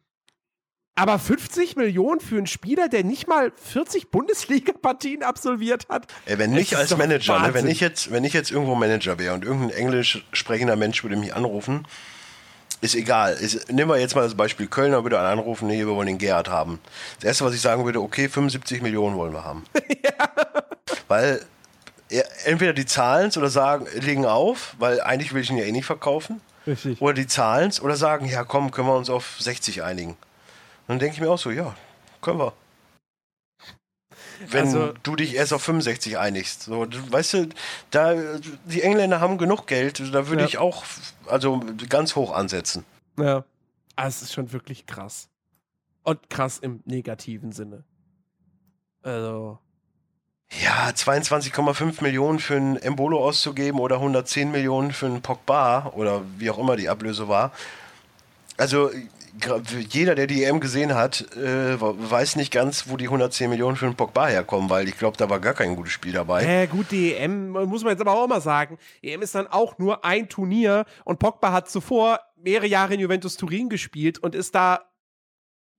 aber 0.99 1.20
50 1.20 1.76
Millionen 1.76 2.18
für 2.18 2.39
einen 2.39 2.49
Spieler, 2.49 2.89
der 2.89 3.05
nicht 3.05 3.28
mal 3.28 3.53
40 3.55 4.11
Bundesliga-Partien 4.11 5.22
absolviert 5.22 5.89
hat? 5.89 6.09
Ey, 6.26 6.39
wenn 6.39 6.51
nicht 6.51 6.74
als 6.74 6.97
Manager, 6.97 7.39
ne? 7.39 7.55
wenn, 7.55 7.68
ich 7.68 7.78
jetzt, 7.78 8.11
wenn 8.11 8.24
ich 8.24 8.32
jetzt 8.32 8.51
irgendwo 8.51 8.74
Manager 8.74 9.16
wäre 9.16 9.34
und 9.34 9.45
irgendein 9.45 9.78
englisch 9.78 10.26
sprechender 10.32 10.74
Mensch 10.74 11.05
würde 11.05 11.14
mich 11.14 11.34
anrufen, 11.36 11.86
ist 12.80 12.97
egal. 12.97 13.34
Ist, 13.34 13.70
nehmen 13.70 13.91
wir 13.91 13.99
jetzt 13.99 14.16
mal 14.16 14.22
das 14.22 14.34
Beispiel 14.34 14.66
Kölner 14.66 15.05
würde 15.05 15.20
einen 15.20 15.39
anrufen, 15.39 15.68
nee, 15.68 15.78
wir 15.78 15.95
wollen 15.95 16.09
den 16.09 16.18
Gerhard 16.18 16.49
haben. 16.49 16.80
Das 17.20 17.28
erste, 17.28 17.45
was 17.45 17.55
ich 17.55 17.61
sagen 17.61 17.84
würde, 17.84 18.01
okay, 18.01 18.28
75 18.28 18.82
Millionen 18.82 19.16
wollen 19.16 19.32
wir 19.32 19.45
haben. 19.45 19.64
Weil 21.09 21.34
ja, 21.34 21.39
entweder 22.44 22.72
die 22.72 22.86
zahlen 22.86 23.30
oder 23.36 23.50
sagen, 23.50 23.86
legen 24.00 24.24
auf, 24.26 24.74
weil 24.78 25.00
eigentlich 25.00 25.32
will 25.34 25.42
ich 25.42 25.50
ihn 25.50 25.59
ja 25.59 25.64
eh 25.64 25.72
nicht 25.72 25.86
verkaufen. 25.86 26.40
Richtig. 26.66 27.00
Oder 27.00 27.14
die 27.14 27.26
zahlen 27.26 27.72
oder 27.82 27.96
sagen, 27.96 28.26
ja 28.26 28.44
komm, 28.44 28.70
können 28.70 28.88
wir 28.88 28.96
uns 28.96 29.11
auf 29.11 29.36
60 29.40 29.82
einigen. 29.82 30.16
Dann 30.86 30.98
denke 30.98 31.14
ich 31.14 31.20
mir 31.20 31.30
auch 31.30 31.38
so, 31.38 31.50
ja, 31.50 31.74
können 32.20 32.38
wir. 32.38 32.52
Wenn 34.48 34.66
Also- 34.66 34.92
du 35.02 35.16
dich 35.16 35.34
erst 35.34 35.52
auf 35.52 35.62
65 35.62 36.16
einigst. 36.18 36.62
So, 36.62 36.86
weißt 36.88 37.34
du, 37.34 37.48
da, 37.90 38.14
die 38.66 38.82
Engländer 38.82 39.20
haben 39.20 39.36
genug 39.38 39.66
Geld, 39.66 39.98
da 40.14 40.28
würde 40.28 40.42
Ja. 40.42 40.48
ich 40.48 40.59
auch 40.59 40.84
also 41.26 41.61
ganz 41.88 42.14
hoch 42.14 42.32
ansetzen. 42.32 42.84
Ja. 43.18 43.44
Ah, 43.96 44.06
es 44.06 44.22
ist 44.22 44.32
schon 44.32 44.52
wirklich 44.52 44.86
krass. 44.86 45.28
Und 46.04 46.30
krass 46.30 46.59
im 46.59 46.82
negativen 46.84 47.50
Sinne. 47.52 47.84
Also. 49.02 49.59
Ja, 50.51 50.88
22,5 50.88 52.03
Millionen 52.03 52.38
für 52.38 52.57
einen 52.57 52.76
Embolo 52.76 53.22
auszugeben 53.22 53.80
oder 53.80 53.96
110 53.96 54.51
Millionen 54.51 54.92
für 54.92 55.07
einen 55.07 55.20
Pogba 55.20 55.92
oder 55.94 56.22
wie 56.38 56.51
auch 56.51 56.59
immer 56.59 56.76
die 56.76 56.88
Ablöse 56.88 57.28
war. 57.28 57.53
Also 58.57 58.90
jeder, 59.90 60.14
der 60.14 60.26
die 60.26 60.44
EM 60.44 60.59
gesehen 60.59 60.94
hat, 60.94 61.20
äh, 61.36 61.80
weiß 61.80 62.36
nicht 62.36 62.53
ganz, 62.53 62.88
wo 62.88 62.96
die 62.96 63.05
110 63.05 63.51
Millionen 63.51 63.76
für 63.76 63.86
einen 63.86 63.94
Pogba 63.94 64.26
herkommen, 64.26 64.70
weil 64.70 64.88
ich 64.88 64.99
glaube, 64.99 65.16
da 65.16 65.28
war 65.30 65.38
gar 65.38 65.55
kein 65.55 65.76
gutes 65.76 65.92
Spiel 65.92 66.12
dabei. 66.12 66.44
Äh, 66.44 66.66
gut, 66.66 66.90
die 66.90 67.14
EM, 67.14 67.51
muss 67.51 67.84
man 67.84 67.92
jetzt 67.92 68.01
aber 68.01 68.12
auch 68.12 68.26
mal 68.26 68.40
sagen. 68.40 68.78
EM 69.03 69.22
ist 69.22 69.34
dann 69.34 69.46
auch 69.46 69.78
nur 69.78 70.05
ein 70.05 70.28
Turnier 70.28 70.86
und 71.05 71.18
Pogba 71.18 71.53
hat 71.53 71.68
zuvor 71.70 72.20
mehrere 72.36 72.66
Jahre 72.66 72.94
in 72.94 73.01
Juventus 73.01 73.36
Turin 73.36 73.68
gespielt 73.68 74.18
und 74.18 74.34
ist 74.34 74.55
da 74.55 74.90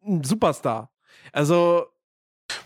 ein 0.05 0.23
Superstar. 0.23 0.91
Also, 1.33 1.87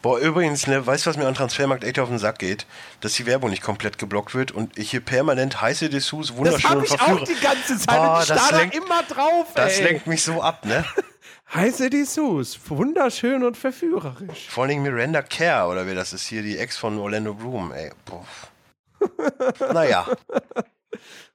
Boah, 0.01 0.19
übrigens, 0.19 0.67
ne, 0.67 0.85
weißt 0.85 1.05
du, 1.05 1.09
was 1.09 1.17
mir 1.17 1.27
an 1.27 1.33
Transfermarkt 1.35 1.83
echt 1.83 1.99
auf 1.99 2.09
den 2.09 2.17
Sack 2.19 2.39
geht? 2.39 2.65
Dass 3.01 3.13
die 3.13 3.25
Werbung 3.25 3.49
nicht 3.49 3.61
komplett 3.63 3.97
geblockt 3.97 4.33
wird 4.35 4.51
und 4.51 4.77
ich 4.77 4.91
hier 4.91 5.01
permanent 5.01 5.61
heiße 5.61 5.89
Dessous 5.89 6.27
das 6.29 6.37
wunderschön 6.37 6.69
habe 6.69 6.79
und 6.79 6.85
ich 6.85 6.91
auch 6.93 6.97
verführe. 7.05 7.25
die 7.25 7.39
ganze 7.41 7.77
Zeit 7.77 7.97
Boah, 7.97 8.15
und 8.15 8.21
ich 8.21 8.27
das 8.27 8.39
starr 8.39 8.51
da 8.51 8.57
lenkt- 8.59 8.75
immer 8.75 9.03
drauf, 9.03 9.47
Das 9.55 9.77
ey. 9.79 9.83
lenkt 9.85 10.07
mich 10.07 10.23
so 10.23 10.41
ab, 10.41 10.65
ne? 10.65 10.85
Heiße 11.53 11.89
Dessous, 11.89 12.59
wunderschön 12.67 13.43
und 13.43 13.55
verführerisch. 13.57 14.47
Vor 14.49 14.63
allem 14.63 14.81
Miranda 14.81 15.21
Kerr, 15.21 15.69
oder 15.69 15.85
wer 15.85 15.93
das 15.95 16.11
ist 16.13 16.25
hier, 16.25 16.41
die 16.41 16.57
Ex 16.57 16.77
von 16.77 16.97
Orlando 16.97 17.33
Bloom, 17.33 17.71
ey. 17.73 17.91
Boah. 18.05 18.25
naja, 19.73 20.07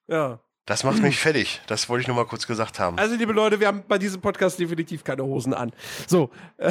Ja. 0.09 0.40
das 0.66 0.84
macht 0.84 0.99
mich 1.01 1.18
fertig. 1.20 1.61
Das 1.66 1.88
wollte 1.88 2.03
ich 2.03 2.07
nur 2.09 2.16
mal 2.16 2.24
kurz 2.26 2.46
gesagt 2.46 2.78
haben. 2.80 2.99
Also, 2.99 3.14
liebe 3.14 3.32
Leute, 3.32 3.61
wir 3.61 3.66
haben 3.68 3.84
bei 3.86 3.99
diesem 3.99 4.20
Podcast 4.20 4.59
definitiv 4.59 5.05
keine 5.05 5.22
Hosen 5.24 5.55
an. 5.55 5.72
So, 6.07 6.30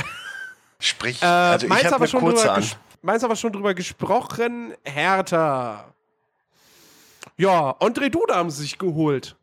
Sprich, 0.79 1.21
äh, 1.21 1.25
also 1.25 1.65
ich 1.65 1.69
meins 1.69 1.85
habe 1.85 1.95
aber 1.95 2.03
eine 2.05 2.19
kurze 2.19 2.43
drüber 2.47 2.53
an. 2.55 2.63
meins 3.01 3.23
aber 3.23 3.35
schon 3.35 3.51
drüber 3.53 3.73
gesprochen. 3.73 4.73
Hertha. 4.83 5.85
Ja, 7.37 7.71
André 7.79 8.09
Duda 8.09 8.35
haben 8.35 8.49
sie 8.49 8.61
sich 8.63 8.77
geholt. 8.77 9.35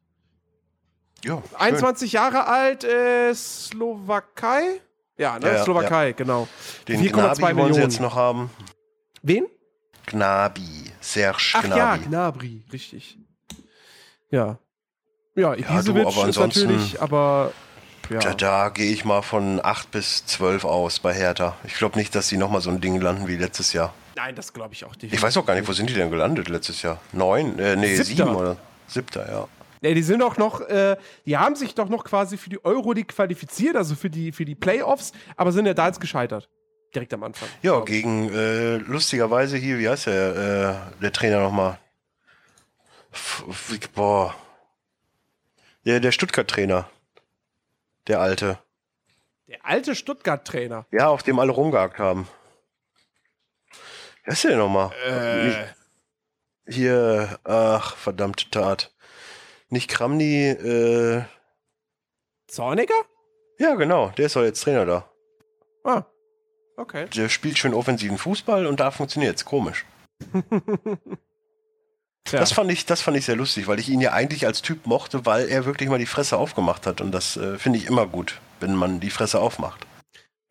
Ja, 1.25 1.43
schön. 1.49 1.59
21 1.59 2.13
Jahre 2.13 2.47
alt, 2.47 2.85
äh, 2.85 3.33
Slowakei? 3.35 4.81
Ja, 5.17 5.39
ne? 5.39 5.47
Ja, 5.47 5.53
ja, 5.55 5.65
Slowakei, 5.65 6.13
genau. 6.13 6.49
Den 6.89 7.01
4,2 7.01 7.11
Gnabi 7.37 7.57
wollen 7.57 7.75
sie 7.75 7.81
jetzt 7.81 8.01
noch 8.01 8.15
haben. 8.17 8.51
Wen? 9.23 9.47
Gnabi, 10.07 10.91
Serge 11.01 11.53
Ach 11.55 11.65
ja, 11.65 11.97
Gnabi. 11.97 12.05
Gnabry, 12.07 12.63
richtig. 12.73 13.17
Ja. 14.31 14.59
Ja, 15.37 15.55
du, 15.55 15.63
Ibisevic 15.63 16.07
aber 16.07 16.11
ist 16.11 16.19
ansonsten- 16.39 16.67
natürlich, 16.67 17.01
aber 17.01 17.53
ja. 18.11 18.19
Da, 18.19 18.35
da 18.35 18.69
gehe 18.69 18.93
ich 18.93 19.05
mal 19.05 19.23
von 19.23 19.61
8 19.63 19.91
bis 19.91 20.27
12 20.27 20.65
aus 20.65 21.01
bei 21.01 21.13
Hertha. 21.13 21.57
Ich 21.65 21.75
glaube 21.75 21.99
nicht, 21.99 22.15
dass 22.15 22.29
sie 22.29 22.37
nochmal 22.37 22.61
so 22.61 22.71
ein 22.71 22.81
Ding 22.81 23.01
landen 23.01 23.29
wie 23.29 23.37
letztes 23.37 23.73
Jahr. 23.73 23.95
Nein, 24.17 24.35
das 24.35 24.53
glaube 24.53 24.75
ich 24.75 24.85
auch 24.85 24.95
nicht. 25.01 25.13
Ich 25.13 25.23
weiß 25.23 25.37
auch 25.37 25.47
gar 25.47 25.55
nicht, 25.55 25.67
wo 25.69 25.73
sind 25.73 25.91
die 25.91 25.95
denn 25.95 26.11
gelandet 26.11 26.49
letztes 26.49 26.83
Jahr? 26.83 27.01
Neun? 27.13 27.59
Äh, 27.59 27.77
nee, 27.77 27.97
Siebter. 27.97 28.25
sieben 28.27 28.37
oder? 28.37 28.57
Siebter, 28.87 29.29
ja. 29.31 29.49
Ja, 29.83 29.93
die 29.93 30.03
sind 30.03 30.21
doch 30.21 30.39
noch, 30.39 30.61
äh, 30.63 30.97
die 31.27 31.37
haben 31.37 31.57
sich 31.57 31.75
doch 31.75 31.89
noch 31.89 32.05
quasi 32.05 32.39
für 32.39 32.49
die 32.49 32.65
Euroleague 32.65 33.15
qualifiziert, 33.15 33.77
also 33.77 33.95
für 33.95 34.09
die, 34.09 34.33
für 34.33 34.45
die 34.47 34.55
Playoffs, 34.55 35.13
aber 35.37 35.53
sind 35.53 35.67
ja 35.67 35.75
da 35.75 35.89
jetzt 35.89 36.01
gescheitert. 36.01 36.49
Direkt 36.95 37.13
am 37.13 37.23
Anfang. 37.25 37.49
Ja, 37.61 37.81
gegen, 37.81 38.33
äh, 38.33 38.77
lustigerweise 38.77 39.57
hier, 39.57 39.79
wie 39.79 39.89
heißt 39.89 40.07
der, 40.07 40.87
äh, 40.99 41.03
der 41.03 41.13
Trainer 41.13 41.41
nochmal? 41.41 41.79
Boah. 43.95 44.35
Der, 45.85 46.01
der 46.01 46.13
Stuttgart-Trainer. 46.13 46.89
Der 48.07 48.21
alte. 48.21 48.59
Der 49.47 49.65
alte 49.65 49.95
Stuttgart-Trainer. 49.95 50.87
Ja, 50.91 51.09
auf 51.09 51.23
dem 51.23 51.39
alle 51.39 51.53
rumgehakt 51.53 51.99
haben. 51.99 52.29
Wer 54.25 54.33
ist 54.33 54.45
der 54.45 54.53
denn 54.53 54.61
nochmal? 54.61 54.91
Äh, 55.07 55.67
Hier, 56.71 57.39
ach, 57.45 57.97
verdammte 57.97 58.49
Tat. 58.51 58.95
Nicht 59.69 59.91
Kramny, 59.91 60.49
äh, 60.49 61.25
Zorniger? 62.47 62.95
ja 63.59 63.75
genau, 63.75 64.09
der 64.11 64.27
ist 64.27 64.37
doch 64.37 64.43
jetzt 64.43 64.63
Trainer 64.63 64.87
da. 64.87 65.11
Ah. 65.85 66.05
Okay. 66.77 67.07
Der 67.11 67.29
spielt 67.29 67.59
schön 67.59 67.75
offensiven 67.75 68.19
Fußball 68.19 68.67
und 68.67 68.81
da 68.81 68.91
funktioniert's. 68.91 69.45
Komisch. 69.45 69.85
Tja. 72.35 72.41
Das 72.41 72.53
fand 72.53 72.71
ich, 72.71 72.87
das 72.87 73.01
fand 73.01 73.17
ich 73.17 73.25
sehr 73.25 73.37
lustig, 73.37 73.67
weil 73.67 73.79
ich 73.79 73.89
ihn 73.89 74.01
ja 74.01 74.13
eigentlich 74.13 74.47
als 74.47 74.63
Typ 74.63 74.87
mochte, 74.87 75.25
weil 75.27 75.49
er 75.49 75.65
wirklich 75.65 75.89
mal 75.89 75.99
die 75.99 76.07
Fresse 76.07 76.37
aufgemacht 76.37 76.87
hat. 76.87 77.01
Und 77.01 77.13
das 77.13 77.37
äh, 77.37 77.59
finde 77.59 77.79
ich 77.79 77.87
immer 77.87 78.07
gut, 78.07 78.41
wenn 78.61 78.75
man 78.75 79.01
die 79.01 79.11
Fresse 79.11 79.41
aufmacht. 79.41 79.87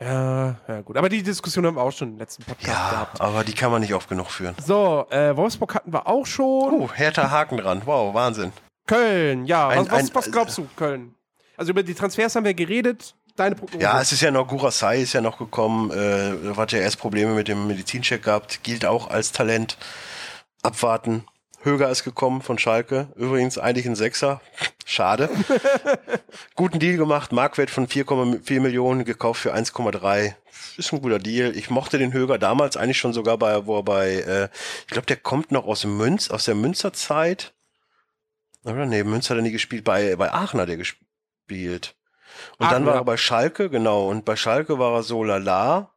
ja, 0.01 0.55
ja, 0.67 0.81
gut. 0.81 0.97
Aber 0.97 1.09
die 1.09 1.23
Diskussion 1.23 1.65
haben 1.65 1.75
wir 1.75 1.81
auch 1.84 1.91
schon 1.91 2.09
im 2.13 2.17
letzten 2.17 2.43
Podcast 2.43 2.67
Ja, 2.67 2.89
gehabt. 2.89 3.21
aber 3.21 3.43
die 3.43 3.53
kann 3.53 3.71
man 3.71 3.81
nicht 3.81 3.93
oft 3.93 4.09
genug 4.09 4.29
führen. 4.31 4.55
So, 4.65 5.05
äh, 5.09 5.36
Wolfsburg 5.38 5.75
hatten 5.75 5.93
wir 5.93 6.07
auch 6.07 6.25
schon. 6.25 6.73
Oh, 6.73 6.89
härter 6.93 7.31
Haken 7.31 7.57
dran. 7.57 7.81
Wow, 7.86 8.13
Wahnsinn. 8.13 8.51
Köln, 8.88 9.45
ja. 9.45 9.69
Ein- 9.69 9.79
was, 9.86 9.91
was, 9.91 9.99
ein- 9.99 10.09
was 10.15 10.31
glaubst 10.31 10.57
du, 10.57 10.67
Köln? 10.75 11.15
Also 11.55 11.71
über 11.71 11.84
die 11.84 11.93
Transfers 11.93 12.36
haben 12.36 12.45
wir 12.45 12.53
geredet. 12.53 13.15
Deine 13.36 13.55
Prognose? 13.55 13.81
Ja, 13.84 13.99
es 13.99 14.11
ist 14.11 14.21
ja 14.21 14.29
noch 14.29 14.47
Gurasai 14.47 15.01
ist 15.01 15.13
ja 15.13 15.21
noch 15.21 15.38
gekommen, 15.39 15.89
äh, 15.91 16.55
hat 16.55 16.71
ja 16.71 16.79
erst 16.79 16.99
Probleme 16.99 17.34
mit 17.34 17.47
dem 17.47 17.65
Medizincheck 17.67 18.21
gehabt, 18.23 18.61
gilt 18.63 18.86
auch 18.86 19.09
als 19.09 19.31
Talent. 19.31 19.77
Abwarten. 20.61 21.25
Höger 21.64 21.89
ist 21.89 22.03
gekommen 22.03 22.41
von 22.41 22.57
Schalke. 22.57 23.07
Übrigens 23.16 23.57
eigentlich 23.57 23.86
ein 23.86 23.95
Sechser. 23.95 24.41
Schade. 24.86 25.30
Guten 26.55 26.80
Deal 26.80 26.97
gemacht. 26.97 27.32
Marktwert 27.32 27.70
von 27.70 27.88
4,4 27.88 28.59
Millionen, 28.59 29.05
gekauft 29.05 29.41
für 29.41 29.55
1,3. 29.55 30.36
Ist 30.78 30.91
ein 30.91 31.01
guter 31.01 31.20
Deal. 31.20 31.55
Ich 31.55 31.70
mochte 31.70 31.97
den 31.97 32.11
Höger 32.11 32.38
damals 32.38 32.76
eigentlich 32.76 32.97
schon 32.97 33.14
sogar 33.14 33.38
bei, 33.38 33.66
wo 33.66 33.78
er 33.78 33.84
bei, 33.84 34.16
äh, 34.16 34.49
ich 34.82 34.88
glaube, 34.88 35.05
der 35.05 35.18
kommt 35.18 35.51
noch 35.51 35.66
aus 35.66 35.86
Münz, 35.86 36.30
aus 36.30 36.45
der 36.45 36.55
Münzerzeit. 36.55 37.53
Oder? 38.66 38.86
Nee, 38.86 39.03
Münz 39.03 39.30
hat 39.30 39.38
er 39.38 39.43
nie 39.43 39.51
gespielt. 39.51 39.84
Bei, 39.84 40.16
bei 40.16 40.34
Aachen 40.34 40.59
hat 40.59 40.70
er 40.70 40.78
gespielt. 40.78 41.95
Und 42.57 42.72
dann 42.72 42.84
Aachen, 42.84 42.86
war 42.88 42.93
ja. 42.95 43.01
er 43.01 43.05
bei 43.05 43.18
Schalke, 43.18 43.70
genau. 43.70 44.09
Und 44.09 44.26
bei 44.26 44.36
Schalke 44.36 44.80
war 44.80 44.93
er 44.95 45.03
so 45.03 45.24
lala. 45.24 45.93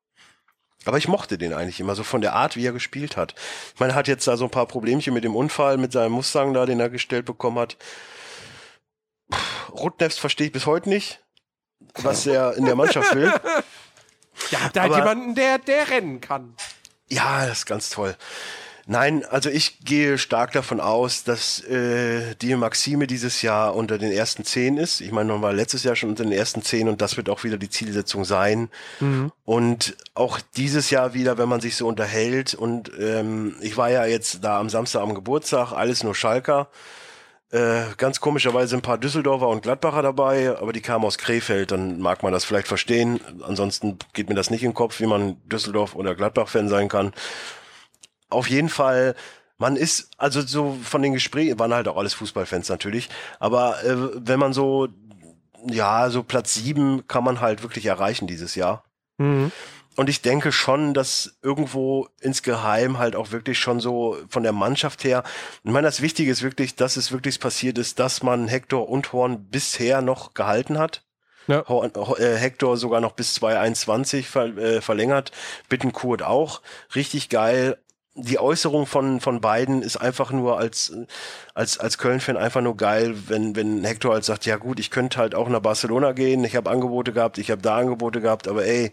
Aber 0.87 0.99
ich 0.99 1.09
mochte 1.09 1.37
den 1.39 1.53
eigentlich 1.53 1.80
immer, 1.80 1.95
so 1.95 2.05
von 2.05 2.20
der 2.20 2.34
Art, 2.34 2.57
wie 2.57 2.66
er 2.66 2.72
gespielt 2.72 3.16
hat. 3.16 3.34
Ich 3.74 3.80
meine, 3.80 3.93
er 3.93 3.97
hat 3.97 4.09
jetzt 4.09 4.26
da 4.26 4.37
so 4.37 4.45
ein 4.45 4.51
paar 4.51 4.66
Problemchen 4.66 5.12
mit 5.14 5.24
dem 5.24 5.34
Unfall, 5.34 5.76
mit 5.76 5.93
seinem 5.93 6.12
Mustang 6.12 6.55
da, 6.55 6.64
den 6.66 6.80
er 6.80 6.91
gestellt 6.91 7.26
bekommen 7.26 7.59
hat. 7.59 7.76
Rutnefs 9.70 10.18
verstehe 10.18 10.47
ich 10.47 10.53
bis 10.53 10.66
heute 10.66 10.89
nicht, 10.89 11.20
was 11.97 12.26
er 12.26 12.57
in 12.57 12.64
der 12.64 12.76
Mannschaft 12.76 13.14
will. 13.14 13.32
Ja, 14.51 14.68
da 14.74 14.82
hat 14.82 14.95
jemanden, 14.95 15.34
der, 15.34 15.59
der 15.59 15.89
rennen 15.89 16.20
kann. 16.20 16.55
Ja, 17.09 17.47
das 17.47 17.61
ist 17.61 17.66
ganz 17.66 17.89
toll. 17.89 18.14
Nein, 18.89 19.24
also 19.24 19.51
ich 19.51 19.80
gehe 19.80 20.16
stark 20.16 20.53
davon 20.53 20.78
aus, 20.80 21.24
dass 21.24 21.59
äh, 21.64 22.37
die 22.41 22.55
Maxime 22.55 23.09
dieses 23.09 23.43
Jahr 23.43 23.74
unter 23.74 23.99
den 23.99 24.12
ersten 24.12 24.45
zehn 24.45 24.76
ist. 24.76 25.01
Ich 25.01 25.11
meine, 25.11 25.32
man 25.32 25.43
war 25.43 25.53
letztes 25.53 25.82
Jahr 25.82 25.97
schon 25.97 26.11
unter 26.11 26.22
den 26.22 26.32
ersten 26.32 26.62
zehn 26.62 26.89
und 26.89 27.03
das 27.03 27.16
wird 27.16 27.28
auch 27.28 27.43
wieder 27.43 27.57
die 27.57 27.68
Zielsetzung 27.68 28.24
sein. 28.24 28.68
Und 29.45 29.97
auch 30.14 30.39
dieses 30.57 30.91
Jahr 30.91 31.14
wieder, 31.14 31.37
wenn 31.37 31.49
man 31.49 31.61
sich 31.61 31.74
so 31.74 31.89
unterhält. 31.89 32.55
Und 32.55 32.93
ähm, 33.01 33.57
ich 33.61 33.76
war 33.76 33.91
ja 33.91 34.07
jetzt 34.07 34.45
da 34.45 34.61
am 34.61 34.68
Samstag 34.68 35.03
am 35.03 35.16
Geburtstag, 35.16 35.72
alles 35.72 36.05
nur 36.05 36.14
Schalker. 36.14 36.68
Äh, 37.51 37.82
ganz 37.97 38.20
komischerweise 38.20 38.76
ein 38.76 38.82
paar 38.82 38.99
Düsseldorfer 38.99 39.49
und 39.49 39.62
Gladbacher 39.62 40.03
dabei, 40.03 40.57
aber 40.59 40.72
die 40.72 40.80
kamen 40.80 41.05
aus 41.05 41.18
Krefeld, 41.18 41.72
dann 41.72 41.99
mag 42.01 42.22
man 42.22 42.32
das 42.32 42.45
vielleicht 42.45 42.68
verstehen. 42.68 43.20
Ansonsten 43.43 43.99
geht 44.12 44.28
mir 44.28 44.34
das 44.37 44.51
nicht 44.51 44.62
in 44.62 44.70
den 44.70 44.74
Kopf, 44.74 45.01
wie 45.01 45.07
man 45.07 45.37
Düsseldorf- 45.49 45.97
oder 45.97 46.14
Gladbach-Fan 46.14 46.68
sein 46.68 46.89
kann. 46.89 47.12
Auf 48.29 48.49
jeden 48.49 48.68
Fall, 48.68 49.14
man 49.59 49.77
ist, 49.77 50.11
also 50.18 50.41
so 50.41 50.77
von 50.83 51.03
den 51.03 51.12
Gesprächen, 51.12 51.59
waren 51.59 51.74
halt 51.74 51.89
auch 51.89 51.97
alles 51.97 52.14
Fußballfans 52.14 52.68
natürlich, 52.68 53.09
aber 53.39 53.83
äh, 53.85 53.97
wenn 54.14 54.39
man 54.39 54.53
so, 54.53 54.89
ja, 55.68 56.11
so 56.11 56.22
Platz 56.22 56.55
sieben 56.55 57.07
kann 57.07 57.24
man 57.24 57.41
halt 57.41 57.62
wirklich 57.62 57.87
erreichen 57.87 58.27
dieses 58.27 58.55
Jahr. 58.55 58.85
Und 59.97 60.11
ich 60.11 60.20
denke 60.20 60.53
schon, 60.53 60.93
dass 60.93 61.39
irgendwo 61.43 62.09
insgeheim 62.20 62.99
halt 62.99 63.16
auch 63.16 63.33
wirklich 63.33 63.59
schon 63.59 63.81
so 63.81 64.18
von 64.29 64.43
der 64.43 64.53
Mannschaft 64.53 65.05
her, 65.05 65.24
ich 65.64 65.70
meine, 65.70 65.87
das 65.87 66.03
Wichtige 66.03 66.31
ist 66.31 66.43
wirklich, 66.43 66.77
dass 66.77 66.97
es 66.97 67.12
wirklich 67.12 67.41
passiert 67.41 67.79
ist, 67.79 67.99
dass 67.99 68.22
man 68.22 68.47
Hector 68.47 68.89
und 68.91 69.12
Horn 69.12 69.47
bisher 69.49 70.03
noch 70.03 70.35
gehalten 70.35 70.79
hat. 70.79 71.03
Ja. 71.47 71.64
Äh, 72.18 72.37
Hector 72.37 72.77
sogar 72.77 73.01
noch 73.01 73.12
bis 73.12 73.35
2021 73.35 74.29
ver, 74.29 74.57
äh, 74.59 74.81
verlängert. 74.81 75.33
Bittenkurt 75.68 76.22
auch. 76.22 76.61
Richtig 76.95 77.29
geil. 77.29 77.79
Die 78.17 78.39
Äußerung 78.39 78.87
von, 78.87 79.21
von 79.21 79.41
beiden 79.41 79.83
ist 79.83 79.99
einfach 79.99 80.33
nur 80.33 80.59
als, 80.59 80.93
als, 81.55 81.79
als 81.79 81.99
Köln-Fan 81.99 82.39
einfach 82.39 82.62
nur 82.62 82.77
geil, 82.77 83.14
wenn, 83.29 83.55
wenn 83.55 83.85
Hector 83.85 84.14
halt 84.14 84.25
sagt, 84.25 84.47
ja 84.47 84.57
gut, 84.57 84.81
ich 84.81 84.91
könnte 84.91 85.19
halt 85.19 85.35
auch 85.35 85.49
nach 85.49 85.61
Barcelona 85.61 86.12
gehen, 86.12 86.43
ich 86.45 86.57
habe 86.57 86.71
Angebote 86.71 87.12
gehabt, 87.12 87.37
ich 87.37 87.51
habe 87.51 87.61
da 87.61 87.77
Angebote 87.77 88.23
gehabt, 88.23 88.49
aber 88.49 88.64
ey, 88.64 88.93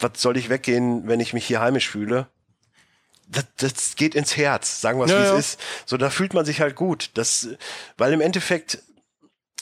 was 0.00 0.12
soll 0.16 0.36
ich 0.36 0.50
weggehen, 0.50 1.06
wenn 1.06 1.20
ich 1.20 1.32
mich 1.32 1.46
hier 1.46 1.60
heimisch 1.60 1.88
fühle? 1.88 2.26
Das, 3.28 3.44
das 3.58 3.94
geht 3.94 4.16
ins 4.16 4.36
Herz, 4.36 4.80
sagen 4.80 4.98
wir 4.98 5.04
es, 5.04 5.12
Ja, 5.12 5.18
wie 5.18 5.24
ja. 5.24 5.34
es 5.34 5.52
ist. 5.52 5.60
So, 5.86 5.96
da 5.96 6.10
fühlt 6.10 6.34
man 6.34 6.44
sich 6.44 6.60
halt 6.60 6.74
gut. 6.74 7.10
Das, 7.14 7.48
weil 7.96 8.12
im 8.12 8.20
Endeffekt, 8.20 8.82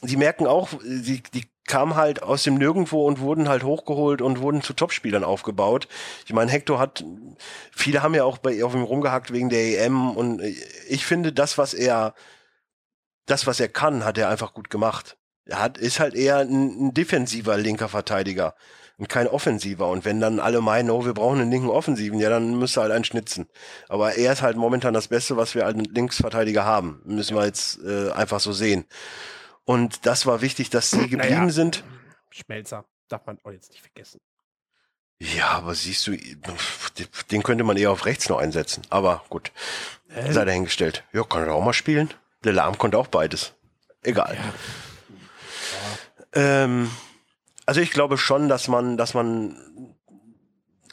die 0.03 0.17
merken 0.17 0.47
auch, 0.47 0.71
die, 0.83 1.23
die 1.35 1.45
kamen 1.69 1.95
halt 1.95 2.23
aus 2.23 2.43
dem 2.43 2.55
Nirgendwo 2.55 3.07
und 3.07 3.21
wurden 3.21 3.49
halt 3.49 3.63
hochgeholt 3.63 4.21
und 4.21 4.41
wurden 4.41 4.63
zu 4.63 4.73
Topspielern 4.73 5.23
aufgebaut. 5.23 5.87
Ich 6.27 6.33
meine, 6.33 6.51
Hector 6.51 6.79
hat, 6.81 7.05
viele 7.71 8.03
haben 8.03 8.15
ja 8.15 8.25
auch 8.25 8.39
bei 8.39 8.65
auf 8.65 8.75
ihm 8.75 8.83
rumgehackt 8.83 9.33
wegen 9.33 9.51
der 9.51 9.85
EM 9.85 10.11
und 10.11 10.43
ich 10.89 11.07
finde, 11.07 11.33
das, 11.33 11.59
was 11.59 11.75
er, 11.75 12.15
das, 13.27 13.47
was 13.47 13.61
er 13.61 13.69
kann, 13.69 14.05
hat 14.05 14.19
er 14.19 14.29
einfach 14.29 14.55
gut 14.55 14.71
gemacht. 14.71 15.17
Er 15.45 15.61
hat, 15.63 15.79
ist 15.79 16.01
halt 16.01 16.15
eher 16.15 16.39
ein, 16.39 16.89
ein 16.89 16.95
defensiver 16.95 17.57
linker 17.57 17.89
Verteidiger 17.89 18.55
und 18.99 19.09
kein 19.09 19.29
offensiver. 19.29 19.89
Und 19.89 20.05
wenn 20.05 20.21
dann 20.21 20.41
alle 20.41 20.61
meinen, 20.61 20.91
oh, 20.91 21.07
wir 21.07 21.15
brauchen 21.15 21.41
einen 21.41 21.51
linken 21.51 21.71
Offensiven, 21.71 22.19
ja, 22.19 22.29
dann 22.29 22.59
müsste 22.59 22.83
halt 22.83 22.93
einen 22.93 23.05
schnitzen. 23.05 23.47
Aber 23.89 24.17
er 24.17 24.33
ist 24.33 24.43
halt 24.43 24.57
momentan 24.57 24.93
das 24.93 25.09
Beste, 25.09 25.37
was 25.37 25.55
wir 25.55 25.65
als 25.65 25.79
Linksverteidiger 25.79 26.65
haben. 26.65 27.01
Müssen 27.05 27.37
wir 27.37 27.47
jetzt 27.47 27.79
äh, 27.85 28.11
einfach 28.11 28.41
so 28.41 28.53
sehen. 28.53 28.85
Und 29.69 30.07
das 30.07 30.25
war 30.25 30.41
wichtig, 30.41 30.71
dass 30.71 30.91
sie 30.91 31.09
geblieben 31.11 31.19
Naja. 31.45 31.51
sind. 31.51 31.85
Schmelzer 32.31 32.87
darf 33.09 33.27
man 33.27 33.39
auch 33.45 33.51
jetzt 33.51 33.71
nicht 33.71 33.83
vergessen. 33.83 34.19
Ja, 35.21 35.49
aber 35.51 35.75
siehst 35.75 36.07
du, 36.07 36.17
den 37.31 37.43
könnte 37.43 37.65
man 37.65 37.77
eher 37.77 37.91
auf 37.91 38.07
rechts 38.07 38.31
noch 38.31 38.39
einsetzen. 38.39 38.83
Aber 38.89 39.25
gut, 39.29 39.53
Äh, 40.09 40.33
sei 40.33 40.47
dahingestellt. 40.47 41.05
Ja, 41.13 41.23
kann 41.23 41.43
er 41.47 41.53
auch 41.53 41.63
mal 41.63 41.75
spielen. 41.75 42.15
Der 42.45 42.55
Lahm 42.55 42.79
konnte 42.79 42.97
auch 42.97 43.09
beides. 43.09 43.53
Egal. 44.03 44.39
Ähm, 46.33 46.91
also 47.67 47.83
ich 47.83 47.91
glaube 47.91 48.17
schon, 48.17 48.49
dass 48.49 48.69
man, 48.69 48.97
dass 48.97 49.13
man 49.13 49.95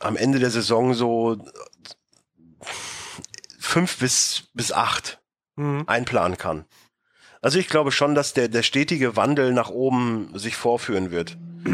am 0.02 0.18
Ende 0.18 0.40
der 0.40 0.52
Saison 0.52 0.94
so 0.94 1.38
fünf 3.58 4.00
bis, 4.00 4.44
bis 4.54 4.74
acht 4.74 5.22
Mhm. 5.58 5.86
einplanen 5.88 6.38
kann. 6.38 6.66
Also 7.46 7.60
ich 7.60 7.68
glaube 7.68 7.92
schon, 7.92 8.16
dass 8.16 8.34
der, 8.34 8.48
der 8.48 8.64
stetige 8.64 9.16
Wandel 9.16 9.54
nach 9.54 9.70
oben 9.70 10.32
sich 10.34 10.56
vorführen 10.56 11.12
wird. 11.12 11.38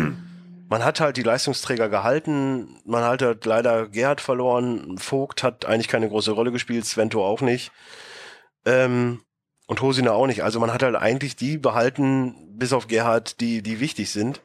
Man 0.69 0.83
hat 0.83 0.99
halt 0.99 1.15
die 1.15 1.23
Leistungsträger 1.23 1.87
gehalten, 1.87 2.77
man 2.85 3.03
hat 3.03 3.21
halt 3.21 3.45
leider 3.45 3.89
Gerhard 3.89 4.21
verloren, 4.21 4.97
Vogt 4.97 5.43
hat 5.43 5.65
eigentlich 5.65 5.89
keine 5.89 6.07
große 6.07 6.31
Rolle 6.31 6.53
gespielt, 6.53 6.85
Svento 6.85 7.25
auch 7.25 7.41
nicht. 7.41 7.73
Ähm, 8.65 9.21
und 9.67 9.81
Hosina 9.81 10.11
auch 10.11 10.27
nicht. 10.27 10.43
Also 10.43 10.61
man 10.61 10.71
hat 10.71 10.81
halt 10.81 10.95
eigentlich 10.95 11.35
die 11.35 11.57
behalten, 11.57 12.35
bis 12.57 12.71
auf 12.71 12.87
Gerhard, 12.87 13.41
die, 13.41 13.61
die 13.61 13.81
wichtig 13.81 14.11
sind. 14.11 14.41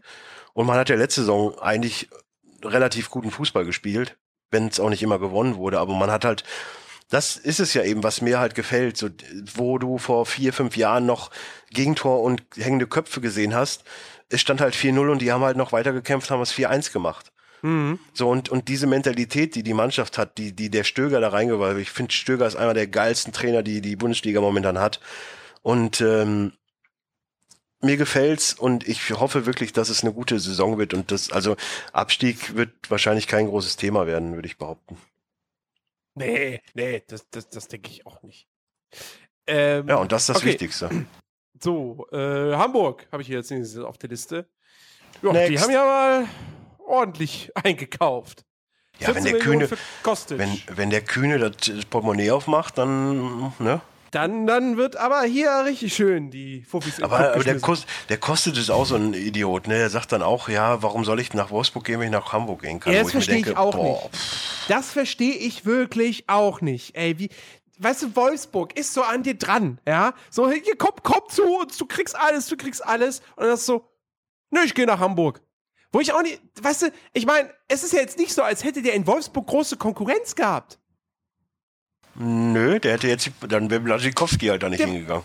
Und 0.53 0.67
man 0.67 0.79
hat 0.79 0.89
ja 0.89 0.97
letzte 0.97 1.21
Saison 1.21 1.57
eigentlich 1.61 2.09
relativ 2.65 3.09
guten 3.09 3.31
Fußball 3.31 3.65
gespielt, 3.65 4.17
wenn 4.51 4.67
es 4.67 4.81
auch 4.81 4.91
nicht 4.91 5.03
immer 5.05 5.21
gewonnen 5.21 5.55
wurde. 5.55 5.79
Aber 5.79 5.95
man 5.95 6.11
hat 6.11 6.25
halt, 6.25 6.43
das 7.09 7.37
ist 7.37 7.61
es 7.61 7.75
ja 7.75 7.83
eben, 7.85 8.03
was 8.03 8.21
mir 8.21 8.41
halt 8.41 8.55
gefällt, 8.55 8.97
so, 8.97 9.09
wo 9.55 9.79
du 9.79 9.99
vor 9.99 10.27
vier, 10.27 10.53
fünf 10.53 10.77
Jahren 10.77 11.07
noch 11.07 11.31
Gegentor 11.71 12.23
und 12.23 12.43
hängende 12.57 12.87
Köpfe 12.87 13.21
gesehen 13.21 13.55
hast. 13.55 13.85
Es 14.29 14.41
stand 14.41 14.61
halt 14.61 14.75
4-0 14.75 15.11
und 15.11 15.23
die 15.23 15.31
haben 15.31 15.45
halt 15.45 15.57
noch 15.57 15.73
weitergekämpft, 15.73 16.31
haben 16.31 16.43
es 16.43 16.53
4-1 16.53 16.93
gemacht. 16.93 17.33
Mhm. 17.63 18.01
So, 18.13 18.29
und, 18.29 18.49
und 18.49 18.69
diese 18.69 18.87
Mentalität, 18.87 19.55
die 19.55 19.63
die 19.63 19.75
Mannschaft 19.75 20.19
hat, 20.19 20.37
die, 20.39 20.53
die 20.53 20.69
der 20.69 20.85
Stöger 20.85 21.21
da 21.21 21.29
reingeworfen 21.29 21.81
ich 21.81 21.91
finde, 21.91 22.13
Stöger 22.13 22.47
ist 22.47 22.57
einer 22.57 22.75
der 22.75 22.89
geilsten 22.89 23.33
Trainer, 23.33 23.63
die 23.63 23.81
die 23.81 23.97
Bundesliga 23.97 24.41
momentan 24.41 24.79
hat. 24.79 25.01
Und 25.63 26.01
ähm, 26.01 26.53
mir 27.81 27.97
gefällt's 27.97 28.55
und 28.55 28.87
ich 28.89 29.11
hoffe 29.11 29.47
wirklich, 29.47 29.73
dass 29.73 29.91
es 29.91 30.03
eine 30.03 30.13
gute 30.13 30.39
Saison 30.41 30.79
wird 30.79 30.95
und 30.95 31.13
das, 31.13 31.31
also 31.31 31.57
Abstieg 31.93 32.57
wird 32.57 32.71
wahrscheinlich 32.89 33.27
kein 33.27 33.47
großes 33.47 33.77
Thema 33.77 34.07
werden, 34.07 34.35
würde 34.35 34.49
ich 34.49 34.59
behaupten. 34.59 34.97
Nee, 36.17 36.61
nee, 36.75 37.03
das, 37.07 37.29
das, 37.31 37.49
das 37.51 37.69
denke 37.69 37.91
ich 37.91 38.07
auch 38.07 38.23
nicht. 38.23 38.49
Ähm, 39.47 39.87
Ja, 39.89 39.97
und 39.97 40.11
das 40.11 40.23
ist 40.23 40.29
das 40.31 40.37
okay. 40.39 40.47
Wichtigste. 40.47 40.91
So, 41.59 42.07
äh, 42.13 42.55
Hamburg 42.55 43.09
habe 43.11 43.23
ich 43.23 43.29
hier 43.29 43.39
jetzt 43.39 43.79
auf 43.79 43.97
der 43.97 44.11
Liste. 44.11 44.47
Ja, 45.23 45.33
die 45.47 45.59
haben 45.59 45.71
ja 45.71 45.85
mal 45.87 46.29
ordentlich 46.87 47.51
eingekauft. 47.65 48.45
Ja, 48.99 49.15
wenn 49.15 49.23
14 49.23 49.33
der 49.33 49.41
Kühne, 49.41 49.71
wenn, 50.39 50.63
wenn 50.77 50.91
der 50.91 51.01
Kühne 51.01 51.39
das 51.39 51.87
Portemonnaie 51.87 52.31
aufmacht, 52.31 52.77
dann, 52.77 53.55
ne? 53.59 53.81
Dann, 54.17 54.47
dann 54.47 54.79
wird 54.79 54.97
aber 54.97 55.25
hier 55.25 55.65
richtig 55.67 55.95
schön 55.95 56.31
die 56.31 56.63
Fuffis 56.63 57.03
Aber, 57.03 57.35
aber 57.35 57.45
der. 57.45 57.61
Kost, 57.61 57.85
der 58.09 58.17
kostet 58.17 58.57
ist 58.57 58.71
auch 58.71 58.87
so 58.87 58.95
ein 58.95 59.13
Idiot, 59.13 59.69
ne? 59.69 59.75
Der 59.75 59.91
sagt 59.91 60.11
dann 60.11 60.23
auch, 60.23 60.49
ja, 60.49 60.83
warum 60.83 61.05
soll 61.05 61.21
ich 61.21 61.35
nach 61.35 61.51
Wolfsburg 61.51 61.85
gehen, 61.85 62.01
wenn 62.01 62.07
ich 62.07 62.13
nach 62.13 62.33
Hamburg 62.33 62.63
gehen 62.63 62.81
kann? 62.81 62.95
Ja, 62.95 63.03
das 63.03 63.11
verstehe 63.11 63.41
ich 63.41 63.55
auch 63.59 63.75
boah, 63.75 64.09
nicht. 64.11 64.19
Das 64.69 64.91
verstehe 64.91 65.35
ich 65.35 65.67
wirklich 65.67 66.31
auch 66.31 66.63
nicht. 66.63 66.97
Ey, 66.97 67.19
wie, 67.19 67.29
weißt 67.79 68.05
du, 68.05 68.17
Wolfsburg 68.17 68.75
ist 68.79 68.95
so 68.95 69.03
an 69.03 69.23
dir 69.23 69.35
dran, 69.35 69.83
ja? 69.87 70.15
So, 70.31 70.51
hier, 70.51 70.77
komm, 70.79 70.95
komm 71.03 71.21
zu 71.29 71.43
uns, 71.43 71.77
du 71.77 71.85
kriegst 71.85 72.17
alles, 72.17 72.47
du 72.47 72.57
kriegst 72.57 72.87
alles. 72.87 73.21
Und 73.37 73.45
dann 73.45 73.53
ist 73.53 73.67
so, 73.67 73.87
nö, 74.51 74.61
ich 74.65 74.73
gehe 74.73 74.87
nach 74.87 74.99
Hamburg. 74.99 75.43
Wo 75.93 76.01
ich 76.01 76.15
auch 76.15 76.23
nicht, 76.23 76.41
weißt 76.59 76.83
du, 76.83 76.87
ich 77.13 77.27
meine, 77.27 77.51
es 77.69 77.83
ist 77.83 77.93
ja 77.93 78.01
jetzt 78.01 78.19
nicht 78.19 78.33
so, 78.33 78.43
als 78.43 78.65
hätte 78.65 78.81
der 78.81 78.95
in 78.95 79.07
Wolfsburg 79.07 79.47
große 79.47 79.77
Konkurrenz 79.77 80.35
gehabt. 80.35 80.79
Nö, 82.19 82.79
der 82.81 82.95
hätte 82.95 83.09
jetzt, 83.09 83.31
dann 83.49 83.71
wäre 83.71 83.81
Blaschikowski 83.81 84.47
halt 84.47 84.63
da 84.63 84.69
nicht 84.69 84.81
Der- 84.81 84.87
hingegangen. 84.89 85.25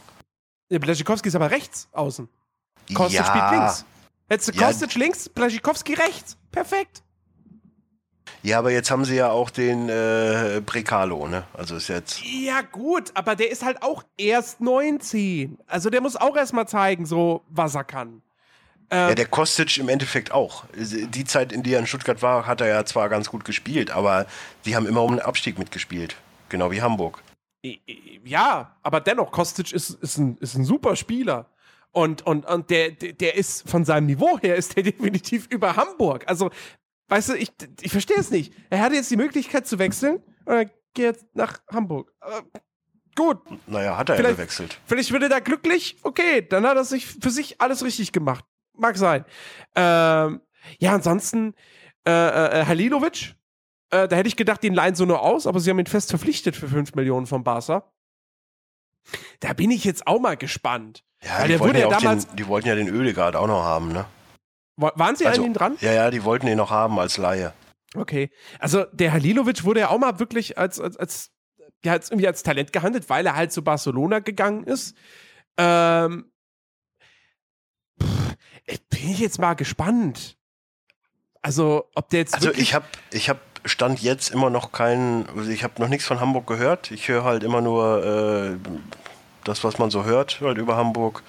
Der 0.70 0.80
Blaschikowski 0.80 1.28
ist 1.30 1.36
aber 1.36 1.52
rechts 1.52 1.88
außen. 1.92 2.30
Kostic 2.94 3.20
ja, 3.20 3.26
spielt 3.26 3.52
links. 3.52 3.86
Hättest 4.30 4.50
du 4.50 4.60
Ja. 4.60 4.68
Kostic 4.68 4.96
links, 4.96 5.30
Blaschikowski 5.30 5.94
rechts. 5.94 6.38
Perfekt. 6.52 7.04
Ja, 8.44 8.60
aber 8.60 8.72
jetzt 8.72 8.90
haben 8.90 9.06
sie 9.06 9.16
ja 9.16 9.30
auch 9.30 9.50
den 9.50 9.90
äh, 9.90 10.62
Brecalo, 10.66 11.28
ne? 11.28 11.44
Also 11.54 11.76
ist 11.76 11.90
jetzt. 11.90 12.22
Ja, 12.24 12.62
gut, 12.62 13.12
aber 13.14 13.36
der 13.36 13.52
ist 13.52 13.64
halt 13.64 13.84
auch 13.84 14.04
erst 14.18 14.62
19. 14.62 15.58
Also 15.68 15.90
der 15.90 16.02
muss 16.02 16.16
auch 16.16 16.36
erstmal 16.36 16.68
zeigen, 16.68 17.06
so 17.06 17.44
was 17.50 17.76
er 17.76 17.84
kann. 17.84 18.22
Ja, 18.92 19.14
der 19.16 19.26
Kostic 19.26 19.78
im 19.78 19.88
Endeffekt 19.88 20.32
auch. 20.34 20.66
Die 20.76 21.24
Zeit, 21.24 21.54
in 21.54 21.64
der 21.64 21.74
er 21.74 21.80
in 21.80 21.88
Stuttgart 21.88 22.22
war, 22.22 22.46
hat 22.46 22.60
er 22.60 22.68
ja 22.68 22.84
zwar 22.86 23.08
ganz 23.10 23.30
gut 23.30 23.46
gespielt, 23.46 23.90
aber 23.92 24.26
die 24.66 24.76
haben 24.76 24.86
immer 24.86 25.02
um 25.04 25.12
den 25.12 25.22
Abstieg 25.22 25.58
mitgespielt. 25.58 26.16
Genau 26.52 26.70
wie 26.70 26.82
Hamburg. 26.82 27.24
Ja, 28.26 28.76
aber 28.84 29.00
dennoch, 29.02 29.32
Kostic 29.32 29.72
ist, 29.72 29.92
ist, 29.92 30.18
ein, 30.18 30.38
ist 30.38 30.56
ein 30.56 30.66
super 30.66 30.96
Spieler. 30.96 31.50
Und, 31.92 32.26
und, 32.26 32.46
und 32.46 32.70
der, 32.70 32.92
der 32.92 33.36
ist 33.36 33.70
von 33.70 33.86
seinem 33.86 34.06
Niveau 34.08 34.38
her 34.40 34.56
ist 34.56 34.76
der 34.76 34.84
definitiv 34.92 35.48
über 35.50 35.76
Hamburg. 35.76 36.24
Also, 36.28 36.50
weißt 37.10 37.30
du, 37.30 37.34
ich, 37.36 37.52
ich 37.82 37.92
verstehe 37.92 38.18
es 38.18 38.32
nicht. 38.32 38.54
Er 38.70 38.82
hatte 38.82 38.96
jetzt 38.96 39.10
die 39.12 39.18
Möglichkeit 39.18 39.66
zu 39.68 39.80
wechseln 39.80 40.22
und 40.46 40.54
er 40.54 40.66
geht 40.66 40.76
jetzt 40.98 41.26
nach 41.34 41.60
Hamburg. 41.72 42.12
Aber 42.20 42.44
gut, 43.16 43.40
Naja, 43.68 43.98
hat 43.98 44.10
er 44.10 44.16
ja 44.16 44.22
Vielleicht- 44.22 44.38
gewechselt. 44.38 44.80
Vielleicht 44.86 45.12
wird 45.12 45.24
er 45.24 45.30
da 45.30 45.40
glücklich. 45.40 45.98
Okay, 46.04 46.42
dann 46.48 46.66
hat 46.66 46.76
er 46.78 46.84
sich 46.86 47.06
für 47.08 47.30
sich 47.30 47.62
alles 47.62 47.84
richtig 47.84 48.12
gemacht. 48.12 48.44
Mag 48.78 48.98
sein. 48.98 49.26
Ähm, 49.76 50.42
ja, 50.80 50.94
ansonsten, 50.94 51.54
äh, 52.08 52.12
äh, 52.62 52.66
Halilovic, 52.66 53.36
äh, 53.92 54.08
da 54.08 54.16
hätte 54.16 54.28
ich 54.28 54.36
gedacht, 54.36 54.64
den 54.64 54.74
leihen 54.74 54.96
so 54.96 55.06
nur 55.06 55.22
aus, 55.22 55.48
aber 55.48 55.60
sie 55.60 55.70
haben 55.70 55.80
ihn 55.80 55.86
fest 55.86 56.10
verpflichtet 56.10 56.56
für 56.56 56.68
5 56.68 56.96
Millionen 56.96 57.28
vom 57.28 57.44
Barca. 57.44 57.92
Da 59.40 59.54
bin 59.54 59.72
ich 59.72 59.84
jetzt 59.84 60.06
auch 60.08 60.20
mal 60.20 60.38
gespannt. 60.38 61.04
Ja, 61.24 61.46
die 61.48 61.60
wollten 61.60 61.78
ja, 61.78 61.90
damals- 61.90 62.28
den, 62.28 62.36
die 62.38 62.48
wollten 62.48 62.68
ja 62.68 62.76
den 62.76 62.88
Ödegaard 62.88 63.36
auch 63.36 63.48
noch 63.48 63.64
haben, 63.64 63.92
ne? 63.92 64.06
Wa- 64.78 64.94
Waren 64.96 65.16
sie 65.16 65.26
Also, 65.28 65.42
an 65.42 65.48
ihm 65.48 65.54
dran? 65.54 65.78
Ja, 65.82 65.92
ja, 65.92 66.12
die 66.12 66.24
wollten 66.24 66.48
ihn 66.48 66.58
noch 66.58 66.70
haben 66.72 66.98
als 67.00 67.18
Laie. 67.18 67.54
Okay. 67.96 68.32
Also 68.60 68.86
der 68.94 69.12
Halilovic 69.12 69.64
wurde 69.64 69.82
ja 69.82 69.90
auch 69.90 69.98
mal 70.00 70.20
wirklich 70.20 70.58
als, 70.58 70.80
als, 70.80 70.98
als, 70.98 71.32
ja, 71.84 71.92
als, 71.92 72.10
irgendwie 72.10 72.28
als 72.28 72.42
Talent 72.44 72.72
gehandelt, 72.74 73.10
weil 73.10 73.26
er 73.26 73.36
halt 73.36 73.52
zu 73.52 73.64
Barcelona 73.64 74.20
gegangen 74.20 74.64
ist. 74.64 74.96
Ähm, 75.58 76.32
pff, 78.02 78.36
ich 78.66 78.88
bin 78.88 79.16
jetzt 79.18 79.40
mal 79.40 79.56
gespannt. 79.56 80.38
Also, 81.42 81.90
ob 81.96 82.10
der 82.10 82.20
jetzt 82.22 82.36
Also 82.36 82.52
ich 82.54 82.74
habe 82.74 82.86
ich 83.12 83.30
hab 83.30 83.40
Stand 83.66 84.02
jetzt 84.02 84.30
immer 84.30 84.50
noch 84.50 84.72
keinen, 84.72 85.28
also 85.36 85.50
ich 85.52 85.64
habe 85.64 85.80
noch 85.80 85.88
nichts 85.88 86.06
von 86.06 86.20
Hamburg 86.20 86.48
gehört. 86.48 86.92
Ich 86.92 87.08
höre 87.08 87.24
halt 87.24 87.44
immer 87.44 87.62
nur 87.62 88.04
äh, 88.04 88.70
das, 89.44 89.64
was 89.64 89.78
man 89.78 89.92
so 89.92 90.04
hört, 90.04 90.42
halt 90.42 90.58
über 90.58 90.76
Hamburg. 90.76 91.24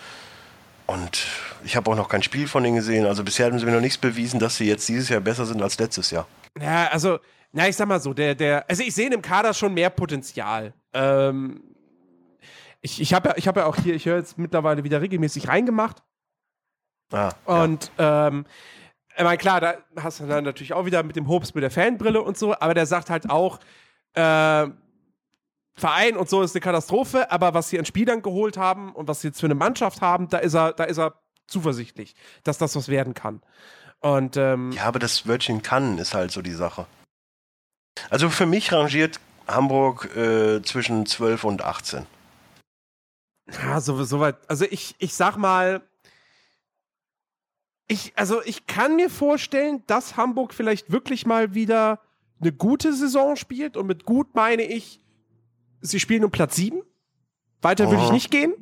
Und 0.86 1.26
ich 1.64 1.76
habe 1.76 1.90
auch 1.90 1.96
noch 1.96 2.08
kein 2.08 2.22
Spiel 2.22 2.48
von 2.48 2.62
denen 2.62 2.76
gesehen. 2.76 3.06
Also 3.06 3.22
bisher 3.24 3.46
haben 3.46 3.58
sie 3.58 3.66
mir 3.66 3.72
noch 3.72 3.80
nichts 3.80 3.98
bewiesen, 3.98 4.40
dass 4.40 4.56
sie 4.56 4.66
jetzt 4.66 4.88
dieses 4.88 5.08
Jahr 5.08 5.20
besser 5.20 5.46
sind 5.46 5.62
als 5.62 5.78
letztes 5.78 6.10
Jahr. 6.10 6.26
Ja, 6.60 6.88
also, 6.88 7.18
na, 7.52 7.68
ich 7.68 7.76
sag 7.76 7.88
mal 7.88 8.00
so, 8.00 8.12
der, 8.12 8.34
der, 8.34 8.68
also 8.68 8.82
ich 8.82 8.94
sehe 8.94 9.06
in 9.06 9.12
dem 9.12 9.22
Kader 9.22 9.54
schon 9.54 9.74
mehr 9.74 9.90
Potenzial. 9.90 10.72
Ähm, 10.92 11.62
ich 12.80 13.00
ich 13.00 13.14
habe 13.14 13.30
ja, 13.30 13.34
ich 13.36 13.46
hab 13.46 13.56
ja 13.56 13.66
auch 13.66 13.76
hier, 13.76 13.94
ich 13.94 14.06
höre 14.06 14.18
jetzt 14.18 14.38
mittlerweile 14.38 14.84
wieder 14.84 15.00
regelmäßig 15.00 15.48
reingemacht. 15.48 16.02
Ah, 17.12 17.30
ja. 17.46 17.62
Und 17.62 17.90
ähm, 17.98 18.44
ich 19.16 19.24
meine, 19.24 19.38
klar, 19.38 19.60
da 19.60 19.74
hast 20.00 20.20
du 20.20 20.26
dann 20.26 20.44
natürlich 20.44 20.72
auch 20.72 20.84
wieder 20.84 21.02
mit 21.02 21.16
dem 21.16 21.28
Hobbs 21.28 21.54
mit 21.54 21.62
der 21.62 21.70
Fanbrille 21.70 22.22
und 22.22 22.38
so, 22.38 22.54
aber 22.58 22.74
der 22.74 22.86
sagt 22.86 23.10
halt 23.10 23.28
auch, 23.30 23.58
äh, 24.14 24.66
Verein 25.74 26.16
und 26.16 26.28
so 26.28 26.42
ist 26.42 26.54
eine 26.54 26.60
Katastrophe, 26.60 27.30
aber 27.30 27.54
was 27.54 27.70
sie 27.70 27.78
an 27.78 27.84
Spielern 27.86 28.22
geholt 28.22 28.56
haben 28.56 28.92
und 28.92 29.08
was 29.08 29.22
sie 29.22 29.28
jetzt 29.28 29.40
für 29.40 29.46
eine 29.46 29.54
Mannschaft 29.54 30.00
haben, 30.02 30.28
da 30.28 30.38
ist 30.38 30.54
er, 30.54 30.72
da 30.72 30.84
ist 30.84 30.98
er 30.98 31.14
zuversichtlich, 31.46 32.14
dass 32.44 32.58
das 32.58 32.76
was 32.76 32.88
werden 32.88 33.14
kann. 33.14 33.42
Und 34.00 34.36
ähm, 34.36 34.72
Ja, 34.72 34.84
aber 34.84 34.98
das 34.98 35.26
Wörtchen 35.26 35.62
kann 35.62 35.98
ist 35.98 36.14
halt 36.14 36.30
so 36.30 36.42
die 36.42 36.52
Sache. 36.52 36.86
Also 38.10 38.30
für 38.30 38.46
mich 38.46 38.72
rangiert 38.72 39.20
Hamburg 39.46 40.14
äh, 40.16 40.62
zwischen 40.62 41.06
12 41.06 41.44
und 41.44 41.62
18. 41.62 42.06
Ja, 43.62 43.80
so, 43.80 44.02
so 44.04 44.20
weit. 44.20 44.36
Also 44.48 44.64
ich, 44.70 44.94
ich 44.98 45.14
sag 45.14 45.36
mal, 45.36 45.82
ich, 47.92 48.12
also 48.16 48.42
ich 48.44 48.66
kann 48.66 48.96
mir 48.96 49.10
vorstellen, 49.10 49.82
dass 49.86 50.16
Hamburg 50.16 50.54
vielleicht 50.54 50.90
wirklich 50.90 51.26
mal 51.26 51.54
wieder 51.54 52.00
eine 52.40 52.52
gute 52.52 52.92
Saison 52.92 53.36
spielt. 53.36 53.76
Und 53.76 53.86
mit 53.86 54.04
gut 54.04 54.34
meine 54.34 54.62
ich, 54.62 55.00
sie 55.80 56.00
spielen 56.00 56.24
um 56.24 56.30
Platz 56.30 56.56
7. 56.56 56.82
Weiter 57.60 57.88
würde 57.90 58.02
ich 58.02 58.08
Oh. 58.10 58.12
nicht 58.12 58.30
gehen. 58.30 58.54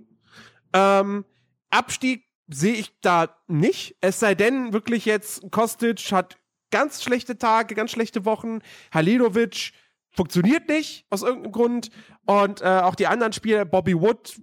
Ähm, 0.73 1.25
Abstieg 1.71 2.25
sehe 2.49 2.75
ich 2.75 2.93
da 3.01 3.37
nicht. 3.47 3.97
Es 4.01 4.21
sei 4.21 4.35
denn, 4.35 4.73
wirklich 4.73 5.05
jetzt, 5.05 5.51
Kostic 5.51 6.13
hat 6.13 6.37
ganz 6.71 7.03
schlechte 7.03 7.39
Tage, 7.39 7.75
ganz 7.75 7.91
schlechte 7.93 8.25
Wochen. 8.25 8.59
Halilovic 8.93 9.73
funktioniert 10.11 10.69
nicht 10.69 11.07
aus 11.11 11.23
irgendeinem 11.23 11.53
Grund. 11.53 11.91
Und 12.27 12.61
äh, 12.61 12.65
auch 12.65 12.95
die 12.95 13.07
anderen 13.07 13.33
Spieler, 13.33 13.65
Bobby 13.65 13.99
Wood, 13.99 14.41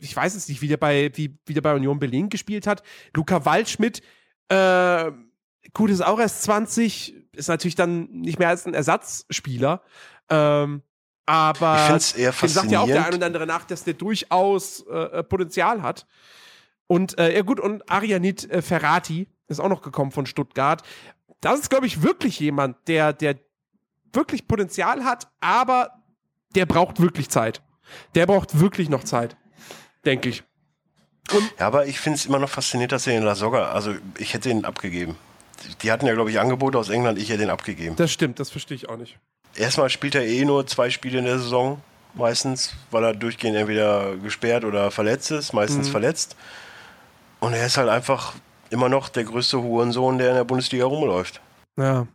ich 0.00 0.14
weiß 0.14 0.34
es 0.34 0.48
nicht, 0.48 0.62
wie 0.62 0.68
der 0.68 0.76
bei, 0.76 1.10
wie, 1.14 1.36
wie 1.44 1.54
der 1.54 1.60
bei 1.60 1.74
Union 1.74 1.98
Berlin 1.98 2.28
gespielt 2.28 2.66
hat. 2.66 2.82
Luca 3.14 3.44
Waldschmidt, 3.44 4.00
äh, 4.48 5.12
gut, 5.72 5.90
ist 5.90 6.04
auch 6.04 6.18
erst 6.18 6.42
20, 6.44 7.14
ist 7.32 7.48
natürlich 7.48 7.74
dann 7.74 8.08
nicht 8.10 8.38
mehr 8.38 8.48
als 8.48 8.66
ein 8.66 8.74
Ersatzspieler. 8.74 9.82
Ähm, 10.28 10.82
aber 11.26 11.74
Ich 11.74 11.80
finde 11.82 11.96
es 11.96 12.12
eher 12.12 12.32
dem 12.32 12.48
sagt 12.48 12.70
ja 12.70 12.80
auch 12.80 12.86
der 12.86 12.96
ein 12.96 13.02
faszinierend. 13.02 13.16
oder 13.16 13.26
andere 13.26 13.46
nach, 13.46 13.64
dass 13.64 13.84
der 13.84 13.94
durchaus 13.94 14.86
äh, 14.86 15.22
Potenzial 15.24 15.82
hat. 15.82 16.06
Und 16.86 17.18
äh, 17.18 17.34
ja 17.34 17.42
gut, 17.42 17.58
und 17.58 17.90
Arianit 17.90 18.48
äh, 18.50 18.62
Ferrati 18.62 19.28
ist 19.48 19.60
auch 19.60 19.68
noch 19.68 19.82
gekommen 19.82 20.12
von 20.12 20.26
Stuttgart. 20.26 20.82
Das 21.40 21.60
ist, 21.60 21.70
glaube 21.70 21.86
ich, 21.86 22.02
wirklich 22.02 22.38
jemand, 22.38 22.76
der, 22.88 23.12
der 23.12 23.36
wirklich 24.12 24.46
Potenzial 24.46 25.04
hat, 25.04 25.28
aber 25.40 26.02
der 26.54 26.66
braucht 26.66 27.00
wirklich 27.00 27.28
Zeit. 27.28 27.62
Der 28.14 28.26
braucht 28.26 28.58
wirklich 28.58 28.88
noch 28.88 29.04
Zeit, 29.04 29.36
denke 30.04 30.28
ich. 30.28 30.44
Ja, 31.58 31.66
aber 31.66 31.86
ich 31.86 31.98
finde 32.00 32.18
es 32.18 32.26
immer 32.26 32.38
noch 32.38 32.48
faszinierend, 32.50 32.92
dass 32.92 33.06
er 33.06 33.14
den 33.14 33.22
La 33.22 33.34
Soga, 33.34 33.70
also 33.70 33.94
ich 34.18 34.34
hätte 34.34 34.50
ihn 34.50 34.64
abgegeben. 34.64 35.16
Die 35.82 35.90
hatten 35.90 36.06
ja, 36.06 36.14
glaube 36.14 36.30
ich, 36.30 36.38
Angebote 36.38 36.78
aus 36.78 36.88
England, 36.88 37.18
ich 37.18 37.30
hätte 37.30 37.42
ihn 37.42 37.50
abgegeben. 37.50 37.96
Das 37.96 38.12
stimmt, 38.12 38.38
das 38.38 38.50
verstehe 38.50 38.76
ich 38.76 38.88
auch 38.88 38.96
nicht. 38.96 39.18
Erstmal 39.54 39.88
spielt 39.90 40.14
er 40.14 40.26
eh 40.26 40.44
nur 40.44 40.66
zwei 40.66 40.90
Spiele 40.90 41.18
in 41.18 41.24
der 41.24 41.38
Saison, 41.38 41.80
meistens, 42.14 42.74
weil 42.90 43.04
er 43.04 43.14
durchgehend 43.14 43.56
entweder 43.56 44.16
gesperrt 44.16 44.64
oder 44.64 44.90
verletzt 44.90 45.30
ist, 45.30 45.52
meistens 45.52 45.88
verletzt. 45.88 46.36
Und 47.40 47.54
er 47.54 47.66
ist 47.66 47.76
halt 47.76 47.88
einfach 47.88 48.34
immer 48.70 48.88
noch 48.88 49.08
der 49.08 49.24
größte 49.24 49.62
Hurensohn, 49.62 50.18
der 50.18 50.30
in 50.30 50.34
der 50.36 50.44
Bundesliga 50.44 50.84
rumläuft. 50.84 51.40
Ja, 51.78 52.06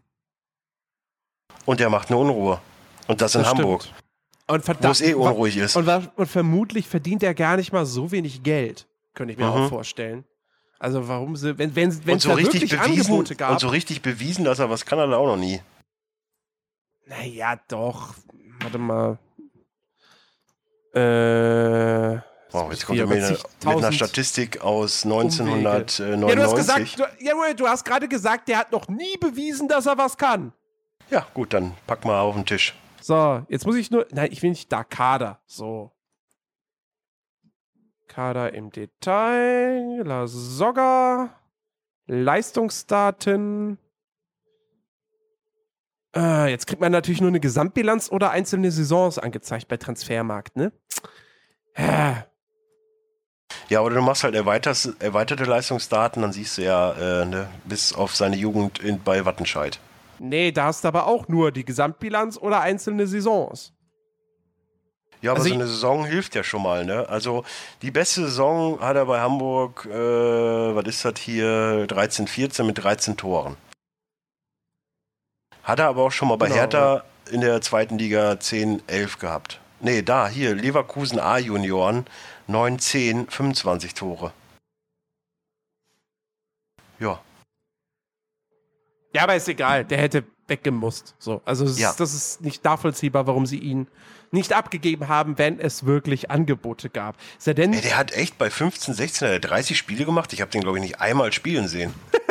Und 1.65 1.79
der 1.79 1.89
macht 1.89 2.09
eine 2.09 2.17
Unruhe. 2.17 2.59
Und 3.07 3.21
das 3.21 3.35
in 3.35 3.41
das 3.41 3.49
Hamburg, 3.51 3.83
stimmt. 3.83 3.97
Und 4.47 4.61
wo 4.61 4.65
verdammt, 4.65 4.95
es 4.95 5.01
eh 5.01 5.13
unruhig 5.13 5.57
ist. 5.57 5.75
Und, 5.75 5.87
und 5.87 6.25
vermutlich 6.27 6.87
verdient 6.87 7.23
er 7.23 7.33
gar 7.33 7.57
nicht 7.57 7.71
mal 7.71 7.85
so 7.85 8.11
wenig 8.11 8.43
Geld, 8.43 8.87
könnte 9.13 9.33
ich 9.33 9.37
mir 9.39 9.45
Mhm. 9.45 9.51
auch 9.51 9.69
vorstellen. 9.69 10.25
Also 10.79 11.07
warum 11.07 11.35
sie, 11.35 11.57
wenn 11.57 11.75
wenn 11.75 12.05
wenn 12.07 12.17
es 12.17 12.23
so 12.23 12.33
richtig 12.33 12.61
wirklich 12.63 12.79
bewiesen, 12.79 12.99
Angebote 13.11 13.35
gab. 13.35 13.51
und 13.51 13.59
so 13.59 13.67
richtig 13.69 14.01
bewiesen, 14.01 14.45
dass 14.45 14.59
er 14.59 14.69
was 14.69 14.85
kann, 14.85 14.99
hat 14.99 15.09
er 15.09 15.17
auch 15.17 15.27
noch 15.27 15.37
nie. 15.37 15.61
naja, 17.05 17.59
doch. 17.67 18.15
Warte 18.61 18.77
mal. 18.77 19.17
Äh, 20.93 22.19
Wow, 22.53 22.69
jetzt 22.71 22.85
kommt 22.85 22.99
er 22.99 23.07
mit, 23.07 23.19
einer- 23.19 23.29
mit 23.31 23.39
480.000 23.61 23.77
einer 23.85 23.91
Statistik 23.93 24.61
aus 24.61 25.03
Ja, 25.05 25.09
du 25.09 25.15
hast 25.21 25.39
1999. 25.39 26.55
gesagt, 26.57 26.99
du, 26.99 27.25
ja, 27.25 27.53
du 27.53 27.67
hast 27.67 27.85
gerade 27.85 28.07
gesagt, 28.09 28.49
der 28.49 28.57
hat 28.57 28.73
noch 28.73 28.89
nie 28.89 29.15
bewiesen, 29.17 29.69
dass 29.69 29.85
er 29.85 29.97
was 29.97 30.17
kann. 30.17 30.51
Ja, 31.09 31.25
gut, 31.33 31.53
dann 31.53 31.75
pack 31.87 32.03
mal 32.03 32.19
auf 32.19 32.35
den 32.35 32.45
Tisch. 32.45 32.73
So, 32.99 33.45
jetzt 33.47 33.65
muss 33.65 33.75
ich 33.77 33.89
nur. 33.89 34.05
Nein, 34.11 34.29
ich 34.33 34.41
will 34.43 34.49
nicht 34.49 34.69
da 34.71 34.83
Kader. 34.83 35.39
So. 35.45 35.91
Kader 38.11 38.53
im 38.53 38.71
Detail. 38.71 40.01
La 40.03 40.27
Soga. 40.27 41.29
Leistungsdaten. 42.07 43.77
Äh, 46.13 46.51
jetzt 46.51 46.67
kriegt 46.67 46.81
man 46.81 46.91
natürlich 46.91 47.21
nur 47.21 47.29
eine 47.29 47.39
Gesamtbilanz 47.39 48.11
oder 48.11 48.31
einzelne 48.31 48.69
Saisons 48.69 49.17
angezeigt 49.17 49.69
bei 49.69 49.77
Transfermarkt, 49.77 50.57
ne? 50.57 50.73
Äh, 51.75 52.15
Ja, 53.69 53.79
oder 53.79 53.95
du 53.95 54.01
machst 54.01 54.25
halt 54.25 54.35
erweiterte 54.35 55.45
Leistungsdaten, 55.45 56.21
dann 56.21 56.33
siehst 56.33 56.57
du 56.57 56.63
ja 56.63 57.21
äh, 57.21 57.25
ne, 57.25 57.47
bis 57.63 57.93
auf 57.93 58.13
seine 58.13 58.35
Jugend 58.35 58.79
in, 58.79 59.01
bei 59.01 59.23
Wattenscheid. 59.23 59.79
nee, 60.19 60.51
da 60.51 60.65
hast 60.65 60.83
du 60.83 60.89
aber 60.89 61.07
auch 61.07 61.29
nur 61.29 61.53
die 61.53 61.63
Gesamtbilanz 61.63 62.37
oder 62.37 62.59
einzelne 62.59 63.07
Saisons. 63.07 63.73
Ja, 65.21 65.31
aber 65.31 65.39
Also 65.41 65.49
so 65.49 65.55
eine 65.55 65.67
Saison 65.67 66.05
hilft 66.05 66.35
ja 66.35 66.43
schon 66.43 66.63
mal, 66.63 66.83
ne? 66.83 67.07
Also 67.07 67.43
die 67.81 67.91
beste 67.91 68.21
Saison 68.25 68.79
hat 68.79 68.95
er 68.95 69.05
bei 69.05 69.19
Hamburg, 69.19 69.85
äh, 69.85 69.91
was 70.75 70.85
ist 70.85 71.05
das 71.05 71.19
hier, 71.19 71.85
13, 71.87 72.27
14 72.27 72.65
mit 72.65 72.77
13 72.83 73.17
Toren. 73.17 73.55
Hat 75.63 75.79
er 75.79 75.87
aber 75.87 76.03
auch 76.03 76.11
schon 76.11 76.27
mal 76.27 76.37
bei 76.37 76.47
Genau, 76.47 76.57
Hertha 76.59 77.03
in 77.29 77.41
der 77.41 77.61
zweiten 77.61 77.99
Liga 77.99 78.39
10, 78.39 78.81
11 78.87 79.19
gehabt. 79.19 79.59
Nee, 79.79 80.01
da, 80.01 80.27
hier, 80.27 80.55
Leverkusen 80.55 81.19
A-Junioren, 81.19 82.05
9, 82.47 82.79
10, 82.79 83.27
25 83.29 83.93
Tore. 83.93 84.33
Ja, 86.99 87.19
Ja, 89.13 89.23
aber 89.23 89.35
ist 89.35 89.47
egal, 89.49 89.83
der 89.85 89.97
hätte 89.97 90.23
weggemusst. 90.47 91.15
So, 91.19 91.41
also 91.45 91.65
Ja. 91.65 91.89
ist, 91.89 91.99
das 91.99 92.13
ist 92.13 92.41
nicht 92.41 92.63
nachvollziehbar, 92.63 93.27
warum 93.27 93.45
sie 93.45 93.57
ihn 93.57 93.87
nicht 94.31 94.53
abgegeben 94.53 95.07
haben, 95.07 95.37
wenn 95.37 95.59
es 95.59 95.85
wirklich 95.85 96.31
Angebote 96.31 96.89
gab. 96.89 97.17
Ist 97.37 97.47
er 97.47 97.53
denn 97.53 97.73
Ey, 97.73 97.81
der 97.81 97.97
hat 97.97 98.13
echt 98.13 98.37
bei 98.37 98.49
15, 98.49 98.93
16 98.93 99.27
hat 99.27 99.33
er 99.33 99.39
30 99.39 99.77
Spiele 99.77 100.05
gemacht. 100.05 100.33
Ich 100.33 100.41
habe 100.41 100.51
den, 100.51 100.61
glaube 100.61 100.77
ich, 100.77 100.83
nicht 100.83 101.01
einmal 101.01 101.31
spielen 101.33 101.67
sehen. 101.67 101.93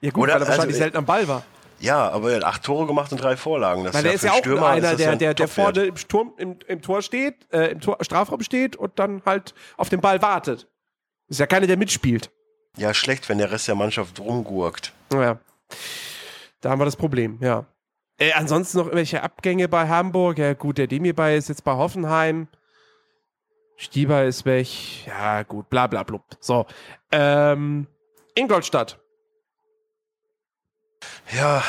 ja 0.00 0.10
gut, 0.10 0.24
oder- 0.24 0.34
weil 0.34 0.42
er 0.42 0.48
wahrscheinlich 0.48 0.74
also, 0.74 0.78
selten 0.78 0.96
am 0.96 1.06
Ball 1.06 1.28
war. 1.28 1.44
Ja, 1.80 2.10
aber 2.10 2.30
er 2.30 2.36
hat 2.36 2.44
acht 2.44 2.62
Tore 2.62 2.86
gemacht 2.86 3.10
und 3.10 3.22
drei 3.22 3.38
Vorlagen. 3.38 3.84
Das 3.84 3.94
Weil 3.94 4.04
er 4.04 4.12
ist 4.12 4.22
ja 4.22 4.32
auch 4.32 4.38
Stürmer, 4.38 4.68
einer, 4.68 4.96
der, 4.96 5.06
ja 5.06 5.12
ein 5.12 5.18
der, 5.18 5.32
der 5.32 5.48
vorne 5.48 5.84
im, 5.84 5.96
Sturm, 5.96 6.34
im, 6.36 6.56
im 6.66 6.82
Tor 6.82 7.00
steht, 7.00 7.50
äh, 7.52 7.72
im 7.72 7.80
Tor, 7.80 7.96
Strafraum 8.02 8.42
steht 8.42 8.76
und 8.76 8.98
dann 8.98 9.22
halt 9.24 9.54
auf 9.78 9.88
den 9.88 10.02
Ball 10.02 10.20
wartet. 10.20 10.68
Ist 11.28 11.40
ja 11.40 11.46
keiner, 11.46 11.66
der 11.66 11.78
mitspielt. 11.78 12.30
Ja, 12.76 12.92
schlecht, 12.92 13.30
wenn 13.30 13.38
der 13.38 13.50
Rest 13.50 13.66
der 13.66 13.76
Mannschaft 13.76 14.20
rumgurkt. 14.20 14.92
Naja, 15.10 15.38
da 16.60 16.70
haben 16.70 16.80
wir 16.80 16.84
das 16.84 16.96
Problem, 16.96 17.38
ja. 17.40 17.64
Äh, 18.20 18.32
ansonsten 18.32 18.78
noch 18.78 18.84
irgendwelche 18.84 19.22
Abgänge 19.22 19.66
bei 19.66 19.88
Hamburg. 19.88 20.38
Ja, 20.38 20.52
gut, 20.52 20.76
der 20.76 20.86
Demi-Bay 20.86 21.38
ist 21.38 21.48
jetzt 21.48 21.64
bei 21.64 21.72
Hoffenheim. 21.72 22.48
Stieber 23.76 24.24
ist 24.24 24.44
weg. 24.44 25.06
Ja, 25.06 25.42
gut, 25.42 25.70
bla 25.70 25.86
bla 25.86 26.02
blub. 26.02 26.22
So. 26.38 26.66
Ähm, 27.10 27.86
Ingolstadt. 28.34 29.00
Ja, 31.34 31.64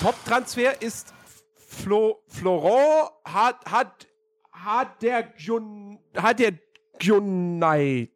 Top-Transfer 0.00 0.82
ist 0.82 1.14
Flo, 1.54 2.24
Florent 2.26 3.10
hat, 3.24 3.64
hat, 3.70 4.08
hat 4.50 5.00
der 5.02 5.22
Gyun, 5.22 6.00
hat 6.16 6.40
der 6.40 6.54
Gyunai. 6.98 8.10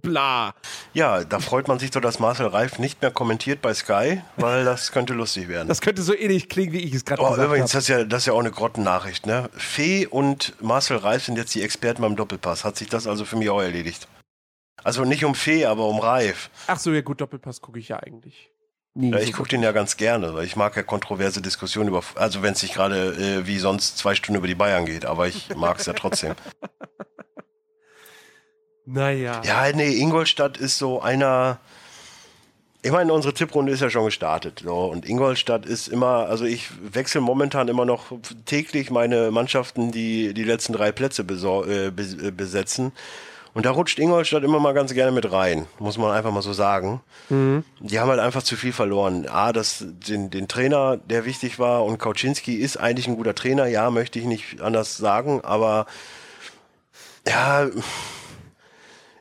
Bla. 0.00 0.54
Ja, 0.94 1.24
da 1.24 1.38
freut 1.40 1.68
man 1.68 1.78
sich 1.78 1.90
doch, 1.90 2.00
dass 2.00 2.18
Marcel 2.20 2.46
Reif 2.46 2.78
nicht 2.78 3.02
mehr 3.02 3.10
kommentiert 3.10 3.60
bei 3.60 3.74
Sky, 3.74 4.22
weil 4.36 4.64
das 4.64 4.92
könnte 4.92 5.12
lustig 5.12 5.48
werden. 5.48 5.68
Das 5.68 5.80
könnte 5.80 6.02
so 6.02 6.14
ähnlich 6.14 6.48
klingen, 6.48 6.72
wie 6.72 6.78
ich 6.80 6.94
es 6.94 7.04
gerade 7.04 7.20
Oh, 7.22 7.30
gesagt 7.30 7.46
übrigens, 7.46 7.70
habe. 7.74 7.78
das 7.78 7.84
ist, 7.84 7.88
ja, 7.88 8.04
das 8.04 8.22
ist 8.22 8.26
ja 8.26 8.32
auch 8.32 8.40
eine 8.40 8.50
Grottennachricht, 8.50 9.26
ne? 9.26 9.50
Fee 9.56 10.06
und 10.06 10.54
Marcel 10.62 10.96
Reif 10.96 11.24
sind 11.24 11.36
jetzt 11.36 11.54
die 11.54 11.62
Experten 11.62 12.00
beim 12.02 12.16
Doppelpass. 12.16 12.64
Hat 12.64 12.76
sich 12.76 12.88
das 12.88 13.06
also 13.06 13.24
für 13.24 13.36
mich 13.36 13.50
auch 13.50 13.60
erledigt? 13.60 14.08
Also 14.82 15.04
nicht 15.04 15.24
um 15.24 15.34
Fee, 15.34 15.66
aber 15.66 15.86
um 15.88 15.98
Reif. 15.98 16.50
Ach 16.66 16.78
so, 16.78 16.92
ja 16.92 17.00
gut, 17.00 17.20
Doppelpass 17.20 17.60
gucke 17.60 17.78
ich 17.78 17.88
ja 17.88 17.98
eigentlich. 17.98 18.50
Nie. 18.96 19.10
Ja, 19.10 19.18
so 19.18 19.24
ich 19.24 19.32
gucke 19.32 19.48
den 19.48 19.62
ja 19.62 19.72
ganz 19.72 19.96
gerne, 19.96 20.34
weil 20.34 20.44
ich 20.44 20.54
mag 20.54 20.76
ja 20.76 20.82
kontroverse 20.84 21.42
Diskussionen 21.42 21.88
über, 21.88 22.02
also 22.14 22.42
wenn 22.42 22.52
es 22.52 22.62
nicht 22.62 22.74
gerade 22.74 23.14
äh, 23.14 23.46
wie 23.46 23.58
sonst 23.58 23.98
zwei 23.98 24.14
Stunden 24.14 24.38
über 24.38 24.46
die 24.46 24.54
Bayern 24.54 24.86
geht, 24.86 25.04
aber 25.04 25.26
ich 25.26 25.54
mag 25.56 25.80
es 25.80 25.86
ja 25.86 25.94
trotzdem. 25.94 26.34
Naja. 28.86 29.42
Ja, 29.44 29.72
nee, 29.74 29.96
Ingolstadt 29.96 30.56
ist 30.56 30.78
so 30.78 31.00
einer. 31.00 31.58
Ich 32.82 32.92
meine, 32.92 33.14
unsere 33.14 33.32
Tipprunde 33.32 33.72
ist 33.72 33.80
ja 33.80 33.88
schon 33.88 34.04
gestartet. 34.04 34.62
So, 34.62 34.84
und 34.84 35.08
Ingolstadt 35.08 35.64
ist 35.64 35.88
immer, 35.88 36.26
also 36.28 36.44
ich 36.44 36.68
wechsle 36.82 37.22
momentan 37.22 37.68
immer 37.68 37.86
noch 37.86 38.12
täglich 38.44 38.90
meine 38.90 39.30
Mannschaften, 39.30 39.90
die 39.90 40.34
die 40.34 40.44
letzten 40.44 40.74
drei 40.74 40.92
Plätze 40.92 41.22
äh, 41.22 41.86
äh, 41.86 41.90
besetzen. 41.90 42.92
Und 43.54 43.64
da 43.64 43.70
rutscht 43.70 43.98
Ingolstadt 44.00 44.42
immer 44.42 44.58
mal 44.60 44.74
ganz 44.74 44.92
gerne 44.92 45.12
mit 45.12 45.30
rein, 45.32 45.66
muss 45.78 45.96
man 45.96 46.10
einfach 46.10 46.32
mal 46.32 46.42
so 46.42 46.52
sagen. 46.52 47.00
Die 47.78 48.00
haben 48.00 48.10
halt 48.10 48.20
einfach 48.20 48.42
zu 48.42 48.56
viel 48.56 48.72
verloren. 48.72 49.28
A, 49.28 49.52
das, 49.52 49.82
den, 49.86 50.28
den 50.28 50.48
Trainer, 50.48 50.96
der 50.98 51.24
wichtig 51.24 51.60
war, 51.60 51.84
und 51.84 51.98
Kauczynski 51.98 52.56
ist 52.56 52.76
eigentlich 52.76 53.06
ein 53.06 53.16
guter 53.16 53.34
Trainer, 53.34 53.66
ja, 53.66 53.90
möchte 53.90 54.18
ich 54.18 54.24
nicht 54.24 54.60
anders 54.60 54.96
sagen, 54.96 55.40
aber 55.42 55.86
ja, 57.26 57.68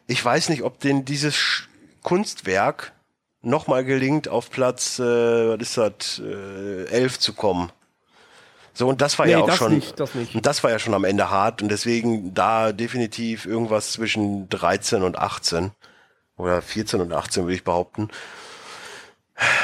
ich 0.08 0.24
weiß 0.24 0.50
nicht, 0.50 0.64
ob 0.64 0.80
denn 0.80 1.06
dieses 1.06 1.36
Sch- 1.36 1.64
Kunstwerk 2.02 2.92
nochmal 3.42 3.84
gelingt, 3.86 4.28
auf 4.28 4.50
Platz, 4.50 5.00
äh, 5.00 5.04
was 5.04 5.60
ist 5.62 5.78
das, 5.78 6.20
äh, 6.24 6.86
11 6.86 7.20
zu 7.20 7.34
kommen. 7.34 7.72
So, 8.74 8.88
und 8.88 9.02
das 9.02 9.20
war 9.20 9.28
ja 9.28 9.38
Nee, 9.38 9.44
auch 9.44 9.48
das 9.48 9.58
schon. 9.58 9.76
nicht, 9.76 10.00
das 10.00 10.16
nicht. 10.16 10.34
Und 10.34 10.46
das 10.46 10.64
war 10.64 10.72
ja 10.72 10.80
schon 10.80 10.94
am 10.96 11.04
Ende 11.04 11.30
hart 11.30 11.62
und 11.62 11.70
deswegen 11.70 12.34
da 12.34 12.72
definitiv 12.72 13.46
irgendwas 13.46 13.92
zwischen 13.92 14.50
13 14.50 15.04
und 15.04 15.18
18 15.18 15.72
oder 16.38 16.62
14 16.62 17.00
und 17.02 17.14
18 17.14 17.44
würde 17.44 17.54
ich 17.56 17.64
behaupten. 17.64 18.10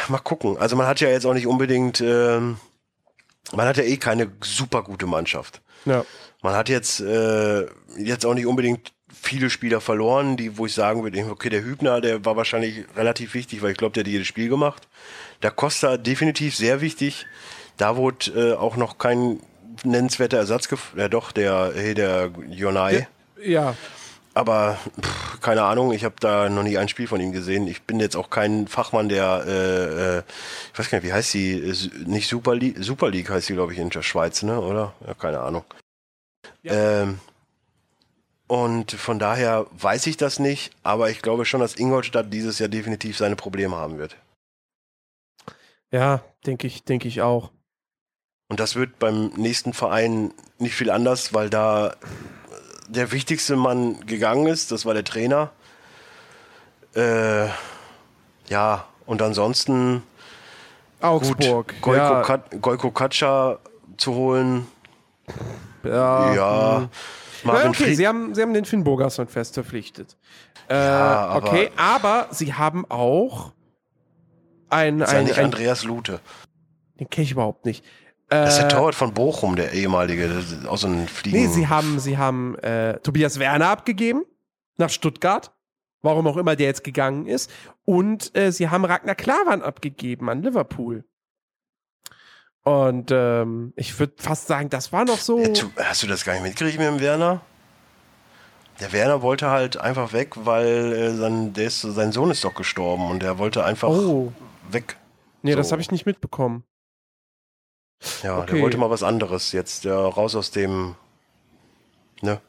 Mal 0.09 0.19
gucken. 0.19 0.57
Also 0.57 0.75
man 0.75 0.87
hat 0.87 0.99
ja 0.99 1.09
jetzt 1.09 1.25
auch 1.25 1.33
nicht 1.33 1.47
unbedingt, 1.47 2.01
ähm, 2.01 2.57
man 3.53 3.67
hat 3.67 3.77
ja 3.77 3.83
eh 3.83 3.97
keine 3.97 4.31
super 4.41 4.83
gute 4.83 5.05
Mannschaft. 5.07 5.61
Ja. 5.85 6.05
Man 6.41 6.53
hat 6.55 6.69
jetzt, 6.69 6.99
äh, 6.99 7.65
jetzt 7.97 8.25
auch 8.25 8.33
nicht 8.33 8.45
unbedingt 8.45 8.91
viele 9.21 9.49
Spieler 9.49 9.81
verloren, 9.81 10.37
die, 10.37 10.57
wo 10.57 10.65
ich 10.65 10.73
sagen 10.73 11.03
würde, 11.03 11.23
okay, 11.29 11.49
der 11.49 11.63
Hübner, 11.63 12.01
der 12.01 12.25
war 12.25 12.35
wahrscheinlich 12.35 12.85
relativ 12.95 13.33
wichtig, 13.33 13.61
weil 13.61 13.71
ich 13.71 13.77
glaube, 13.77 13.93
der 13.93 14.03
hat 14.03 14.07
jedes 14.07 14.27
Spiel 14.27 14.49
gemacht. 14.49 14.87
Der 15.41 15.51
Costa 15.51 15.97
definitiv 15.97 16.55
sehr 16.55 16.81
wichtig. 16.81 17.25
Da 17.77 17.95
wurde 17.95 18.31
äh, 18.51 18.53
auch 18.55 18.75
noch 18.75 18.97
kein 18.97 19.39
nennenswerter 19.83 20.37
Ersatz 20.37 20.67
gefunden. 20.67 20.99
Ja 20.99 21.07
doch, 21.07 21.31
der, 21.31 21.71
hey, 21.73 21.93
der 21.93 22.31
Jonai. 22.49 23.07
Ja. 23.41 23.75
Aber 24.33 24.77
pff, 25.01 25.41
keine 25.41 25.63
Ahnung, 25.63 25.91
ich 25.91 26.03
habe 26.03 26.15
da 26.19 26.49
noch 26.49 26.63
nie 26.63 26.77
ein 26.77 26.87
Spiel 26.87 27.07
von 27.07 27.19
ihm 27.19 27.31
gesehen. 27.31 27.67
Ich 27.67 27.81
bin 27.83 27.99
jetzt 27.99 28.15
auch 28.15 28.29
kein 28.29 28.67
Fachmann, 28.67 29.09
der, 29.09 29.43
äh, 29.47 30.17
äh, 30.17 30.23
ich 30.71 30.79
weiß 30.79 30.89
gar 30.89 30.99
nicht, 30.99 31.07
wie 31.07 31.13
heißt 31.13 31.33
die, 31.33 31.71
Su- 31.73 31.89
nicht 32.05 32.27
Super 32.29 32.55
League, 32.55 32.77
Super 32.79 33.09
League 33.09 33.29
heißt 33.29 33.49
die, 33.49 33.53
glaube 33.53 33.73
ich, 33.73 33.79
in 33.79 33.89
der 33.89 34.01
Schweiz, 34.03 34.43
ne? 34.43 34.59
Oder? 34.59 34.93
Ja, 35.05 35.13
keine 35.13 35.39
Ahnung. 35.39 35.63
Ähm, 36.63 37.19
und 38.49 38.93
von 38.93 39.19
daher 39.19 39.67
weiß 39.73 40.07
ich 40.07 40.17
das 40.17 40.39
nicht, 40.39 40.71
aber 40.81 41.11
ich 41.11 41.21
glaube 41.21 41.45
schon, 41.45 41.61
dass 41.61 41.75
Ingolstadt 41.75 42.33
dieses 42.33 42.57
Jahr 42.57 42.67
definitiv 42.67 43.15
seine 43.15 43.35
Probleme 43.35 43.75
haben 43.75 43.99
wird. 43.99 44.17
Ja, 45.91 46.23
denke 46.47 46.65
ich, 46.65 46.83
denke 46.83 47.07
ich 47.07 47.21
auch. 47.21 47.51
Und 48.49 48.59
das 48.59 48.75
wird 48.75 48.97
beim 48.97 49.27
nächsten 49.37 49.73
Verein 49.73 50.33
nicht 50.57 50.73
viel 50.73 50.89
anders, 50.89 51.31
weil 51.31 51.51
da 51.51 51.95
der 52.87 53.11
wichtigste 53.11 53.55
Mann 53.55 54.03
gegangen 54.07 54.47
ist, 54.47 54.71
das 54.71 54.83
war 54.83 54.95
der 54.95 55.03
Trainer. 55.03 55.51
Äh, 56.95 57.49
ja, 58.47 58.87
und 59.05 59.21
ansonsten 59.21 60.01
Augsburg. 61.01 61.67
gut, 61.67 61.81
Goiko, 61.81 61.95
ja, 61.95 62.21
Kat, 62.23 62.61
Goiko 62.61 62.89
Katscha 62.89 63.59
zu 63.97 64.15
holen. 64.15 64.67
ja, 65.83 66.33
Ja, 66.33 66.77
hm. 66.79 66.89
Marvin 67.43 67.63
Ja, 67.63 67.69
okay, 67.69 67.83
Fried- 67.85 67.95
sie 67.97 68.07
haben, 68.07 68.35
sie 68.35 68.41
haben 68.41 68.53
den 68.53 68.65
Finn 68.65 68.83
Burgerson 68.83 69.27
fest 69.27 69.53
verpflichtet. 69.53 70.17
Äh, 70.69 70.75
Ja, 70.75 71.27
aber- 71.27 71.47
okay, 71.47 71.71
aber 71.77 72.27
sie 72.31 72.53
haben 72.53 72.85
auch 72.89 73.53
ein, 74.69 75.01
ist 75.01 75.11
ja 75.11 75.17
ein, 75.19 75.23
nicht 75.25 75.37
ein 75.37 75.45
Andreas 75.45 75.83
Lute. 75.83 76.19
den 76.99 77.09
kenne 77.09 77.25
ich 77.25 77.31
überhaupt 77.31 77.65
nicht. 77.65 77.83
Das 78.27 78.53
ist 78.53 78.57
der 78.59 78.65
Äh, 78.67 78.69
Torwart 78.69 78.93
von 78.95 79.13
Bochum, 79.13 79.55
der 79.55 79.73
ehemalige, 79.73 80.43
auch 80.67 80.77
so 80.77 80.87
ein 80.87 81.07
Fliegen. 81.07 81.37
Nee, 81.37 81.47
sie 81.47 81.67
haben, 81.67 81.99
sie 81.99 82.17
haben 82.19 82.55
äh, 82.59 82.99
Tobias 82.99 83.39
Werner 83.39 83.69
abgegeben 83.69 84.23
nach 84.77 84.91
Stuttgart, 84.91 85.51
warum 86.03 86.27
auch 86.27 86.37
immer 86.37 86.55
der 86.55 86.67
jetzt 86.67 86.83
gegangen 86.83 87.25
ist. 87.25 87.49
Und 87.85 88.35
äh, 88.37 88.51
sie 88.51 88.69
haben 88.69 88.85
Ragnar 88.85 89.15
Klavan 89.15 89.63
abgegeben 89.63 90.29
an 90.29 90.43
Liverpool. 90.43 91.05
Und 92.63 93.09
ähm, 93.11 93.73
ich 93.75 93.97
würde 93.99 94.13
fast 94.17 94.47
sagen, 94.47 94.69
das 94.69 94.91
war 94.91 95.05
noch 95.05 95.17
so. 95.17 95.39
Ja, 95.39 95.47
du- 95.49 95.71
hast 95.77 96.03
du 96.03 96.07
das 96.07 96.23
gar 96.25 96.33
nicht 96.33 96.43
mitgekriegt 96.43 96.77
mit 96.77 96.87
dem 96.87 96.99
Werner? 96.99 97.41
Der 98.79 98.91
Werner 98.93 99.21
wollte 99.21 99.49
halt 99.49 99.77
einfach 99.77 100.13
weg, 100.13 100.33
weil 100.45 100.93
äh, 100.93 101.13
sein, 101.13 101.53
der 101.53 101.65
ist, 101.65 101.81
sein 101.81 102.11
Sohn 102.11 102.31
ist 102.31 102.43
doch 102.43 102.53
gestorben 102.53 103.09
und 103.09 103.21
der 103.23 103.37
wollte 103.37 103.65
einfach 103.65 103.89
Oh, 103.89 104.31
weg. 104.69 104.95
nee, 105.41 105.55
das 105.55 105.67
so. 105.69 105.71
habe 105.73 105.81
ich 105.81 105.91
nicht 105.91 106.05
mitbekommen. 106.05 106.63
Ja, 108.23 108.39
Okay. 108.39 108.53
der 108.53 108.61
wollte 108.61 108.77
mal 108.77 108.89
was 108.89 109.03
anderes 109.03 109.51
jetzt. 109.51 109.83
Der 109.83 109.95
raus 109.95 110.35
aus 110.35 110.51
dem. 110.51 110.95
Ne? 112.21 112.39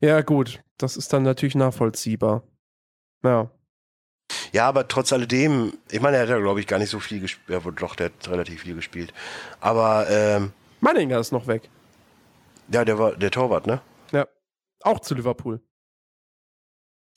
Ja, 0.00 0.20
gut, 0.20 0.62
das 0.78 0.96
ist 0.96 1.12
dann 1.12 1.22
natürlich 1.24 1.56
nachvollziehbar. 1.56 2.44
Ja. 3.24 3.50
Ja, 4.54 4.68
aber 4.68 4.86
trotz 4.86 5.12
alledem, 5.12 5.72
ich 5.90 6.00
meine, 6.00 6.16
er 6.16 6.22
hat 6.22 6.28
ja, 6.28 6.38
glaube 6.38 6.60
ich, 6.60 6.68
gar 6.68 6.78
nicht 6.78 6.88
so 6.90 7.00
viel 7.00 7.18
gespielt. 7.18 7.64
Ja, 7.64 7.70
doch, 7.72 7.96
der 7.96 8.06
hat 8.06 8.28
relativ 8.28 8.62
viel 8.62 8.76
gespielt. 8.76 9.12
Aber, 9.60 10.06
ähm, 10.08 10.52
Manninger 10.80 11.18
ist 11.18 11.32
noch 11.32 11.48
weg. 11.48 11.68
ja, 12.68 12.84
der 12.84 12.96
war 12.96 13.16
der 13.16 13.32
Torwart, 13.32 13.66
ne? 13.66 13.80
Ja. 14.12 14.28
Auch 14.82 15.00
zu 15.00 15.16
Liverpool. 15.16 15.60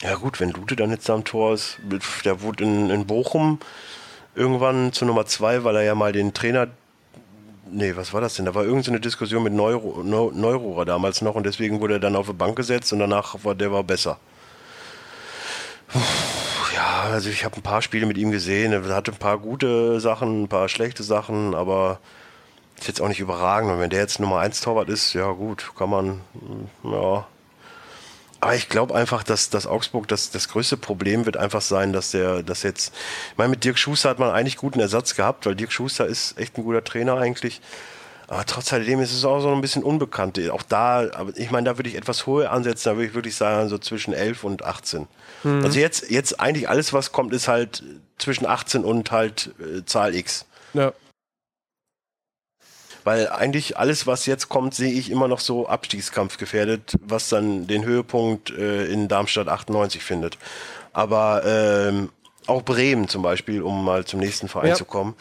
Ja, 0.02 0.16
gut, 0.16 0.40
wenn 0.40 0.50
Lute 0.50 0.74
dann 0.74 0.90
jetzt 0.90 1.08
am 1.10 1.22
Tor 1.24 1.54
ist, 1.54 1.78
der 2.24 2.40
wurde 2.42 2.64
in, 2.64 2.90
in 2.90 3.06
Bochum 3.06 3.60
irgendwann 4.34 4.92
zu 4.92 5.04
Nummer 5.04 5.24
zwei, 5.26 5.62
weil 5.62 5.76
er 5.76 5.82
ja 5.82 5.94
mal 5.94 6.10
den 6.12 6.34
Trainer. 6.34 6.66
Nee, 7.70 7.94
was 7.94 8.12
war 8.12 8.20
das 8.20 8.34
denn? 8.34 8.46
Da 8.46 8.54
war 8.56 8.64
irgendeine 8.64 8.96
so 8.96 9.02
Diskussion 9.02 9.44
mit 9.44 9.52
Neuro, 9.52 10.02
Neu- 10.02 10.32
Neurohrer 10.32 10.84
damals 10.84 11.22
noch 11.22 11.36
und 11.36 11.44
deswegen 11.46 11.80
wurde 11.80 11.94
er 11.94 12.00
dann 12.00 12.16
auf 12.16 12.26
die 12.26 12.32
Bank 12.32 12.56
gesetzt 12.56 12.92
und 12.92 12.98
danach 12.98 13.36
war 13.44 13.54
der 13.54 13.70
war 13.70 13.84
besser. 13.84 14.18
Ja, 16.78 17.10
also 17.10 17.28
ich 17.28 17.44
habe 17.44 17.56
ein 17.56 17.62
paar 17.62 17.82
Spiele 17.82 18.06
mit 18.06 18.16
ihm 18.18 18.30
gesehen. 18.30 18.72
Er 18.72 18.84
hatte 18.94 19.10
ein 19.10 19.18
paar 19.18 19.38
gute 19.38 19.98
Sachen, 19.98 20.44
ein 20.44 20.48
paar 20.48 20.68
schlechte 20.68 21.02
Sachen, 21.02 21.56
aber 21.56 21.98
ist 22.78 22.86
jetzt 22.86 23.00
auch 23.00 23.08
nicht 23.08 23.18
überragend. 23.18 23.72
Und 23.72 23.80
wenn 23.80 23.90
der 23.90 23.98
jetzt 23.98 24.20
Nummer 24.20 24.38
1 24.38 24.60
Torwart 24.60 24.88
ist, 24.88 25.12
ja 25.12 25.28
gut, 25.32 25.72
kann 25.76 25.90
man, 25.90 26.20
mm, 26.34 26.92
ja. 26.92 27.26
Aber 28.38 28.54
ich 28.54 28.68
glaube 28.68 28.94
einfach, 28.94 29.24
dass, 29.24 29.50
dass 29.50 29.66
Augsburg 29.66 30.06
das, 30.06 30.30
das 30.30 30.46
größte 30.46 30.76
Problem 30.76 31.26
wird 31.26 31.36
einfach 31.36 31.62
sein, 31.62 31.92
dass 31.92 32.12
der, 32.12 32.44
dass 32.44 32.62
jetzt, 32.62 32.94
ich 33.32 33.38
meine, 33.38 33.50
mit 33.50 33.64
Dirk 33.64 33.76
Schuster 33.76 34.10
hat 34.10 34.20
man 34.20 34.30
eigentlich 34.30 34.56
guten 34.56 34.78
Ersatz 34.78 35.16
gehabt, 35.16 35.46
weil 35.46 35.56
Dirk 35.56 35.72
Schuster 35.72 36.06
ist 36.06 36.38
echt 36.38 36.56
ein 36.56 36.62
guter 36.62 36.84
Trainer 36.84 37.16
eigentlich. 37.16 37.60
Aber 38.30 38.44
trotz 38.44 38.72
alledem 38.74 39.00
ist 39.00 39.12
es 39.14 39.24
auch 39.24 39.40
so 39.40 39.50
ein 39.50 39.60
bisschen 39.62 39.82
unbekannt. 39.82 40.38
Auch 40.50 40.62
da, 40.62 41.08
aber 41.14 41.32
ich 41.36 41.50
meine, 41.50 41.64
da 41.64 41.78
würde 41.78 41.88
ich 41.88 41.96
etwas 41.96 42.26
hohe 42.26 42.50
ansetzen, 42.50 42.90
da 42.90 42.96
würde 42.96 43.06
ich 43.08 43.14
wirklich 43.14 43.34
sagen, 43.36 43.68
so 43.70 43.78
zwischen 43.78 44.12
11 44.12 44.44
und 44.44 44.64
18. 44.64 45.06
Also 45.44 45.78
jetzt, 45.78 46.10
jetzt 46.10 46.38
eigentlich 46.38 46.68
alles, 46.68 46.92
was 46.92 47.12
kommt, 47.12 47.32
ist 47.32 47.48
halt 47.48 47.82
zwischen 48.18 48.44
18 48.44 48.84
und 48.84 49.10
halt 49.12 49.54
äh, 49.60 49.84
Zahl 49.86 50.14
X. 50.14 50.44
Ja. 50.74 50.92
Weil 53.04 53.28
eigentlich 53.30 53.78
alles, 53.78 54.06
was 54.06 54.26
jetzt 54.26 54.50
kommt, 54.50 54.74
sehe 54.74 54.92
ich 54.92 55.10
immer 55.10 55.28
noch 55.28 55.40
so 55.40 55.66
Abstiegskampf 55.66 56.36
gefährdet, 56.36 56.96
was 57.00 57.30
dann 57.30 57.66
den 57.66 57.84
Höhepunkt 57.84 58.50
äh, 58.50 58.84
in 58.86 59.08
Darmstadt 59.08 59.48
98 59.48 60.02
findet. 60.02 60.36
Aber 60.92 61.42
ähm, 61.46 62.10
auch 62.46 62.62
Bremen 62.62 63.08
zum 63.08 63.22
Beispiel, 63.22 63.62
um 63.62 63.84
mal 63.84 64.04
zum 64.04 64.20
nächsten 64.20 64.48
Verein 64.48 64.70
Ja. 64.70 64.74
zu 64.74 64.84
kommen, 64.84 65.14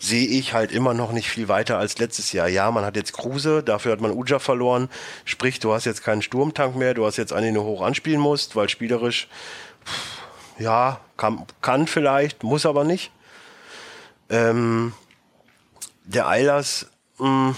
sehe 0.00 0.26
ich 0.26 0.54
halt 0.54 0.72
immer 0.72 0.94
noch 0.94 1.12
nicht 1.12 1.28
viel 1.28 1.48
weiter 1.48 1.78
als 1.78 1.98
letztes 1.98 2.32
Jahr. 2.32 2.48
Ja, 2.48 2.70
man 2.70 2.84
hat 2.84 2.96
jetzt 2.96 3.12
Kruse, 3.12 3.62
dafür 3.62 3.92
hat 3.92 4.00
man 4.00 4.12
Uja 4.12 4.38
verloren. 4.38 4.88
Sprich, 5.26 5.60
du 5.60 5.74
hast 5.74 5.84
jetzt 5.84 6.02
keinen 6.02 6.22
Sturmtank 6.22 6.74
mehr, 6.74 6.94
du 6.94 7.04
hast 7.04 7.18
jetzt 7.18 7.34
einen, 7.34 7.46
den 7.46 7.54
du 7.54 7.62
hoch 7.62 7.82
anspielen 7.82 8.20
musst, 8.20 8.56
weil 8.56 8.70
spielerisch, 8.70 9.28
ja, 10.58 11.00
kann, 11.18 11.44
kann 11.60 11.86
vielleicht, 11.86 12.42
muss 12.42 12.64
aber 12.64 12.84
nicht. 12.84 13.12
Ähm, 14.30 14.94
der 16.04 16.28
Eilers 16.28 16.86
mh, 17.18 17.54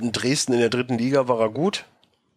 in 0.00 0.12
Dresden 0.12 0.52
in 0.52 0.60
der 0.60 0.70
dritten 0.70 0.98
Liga 0.98 1.26
war 1.26 1.40
er 1.40 1.50
gut. 1.50 1.84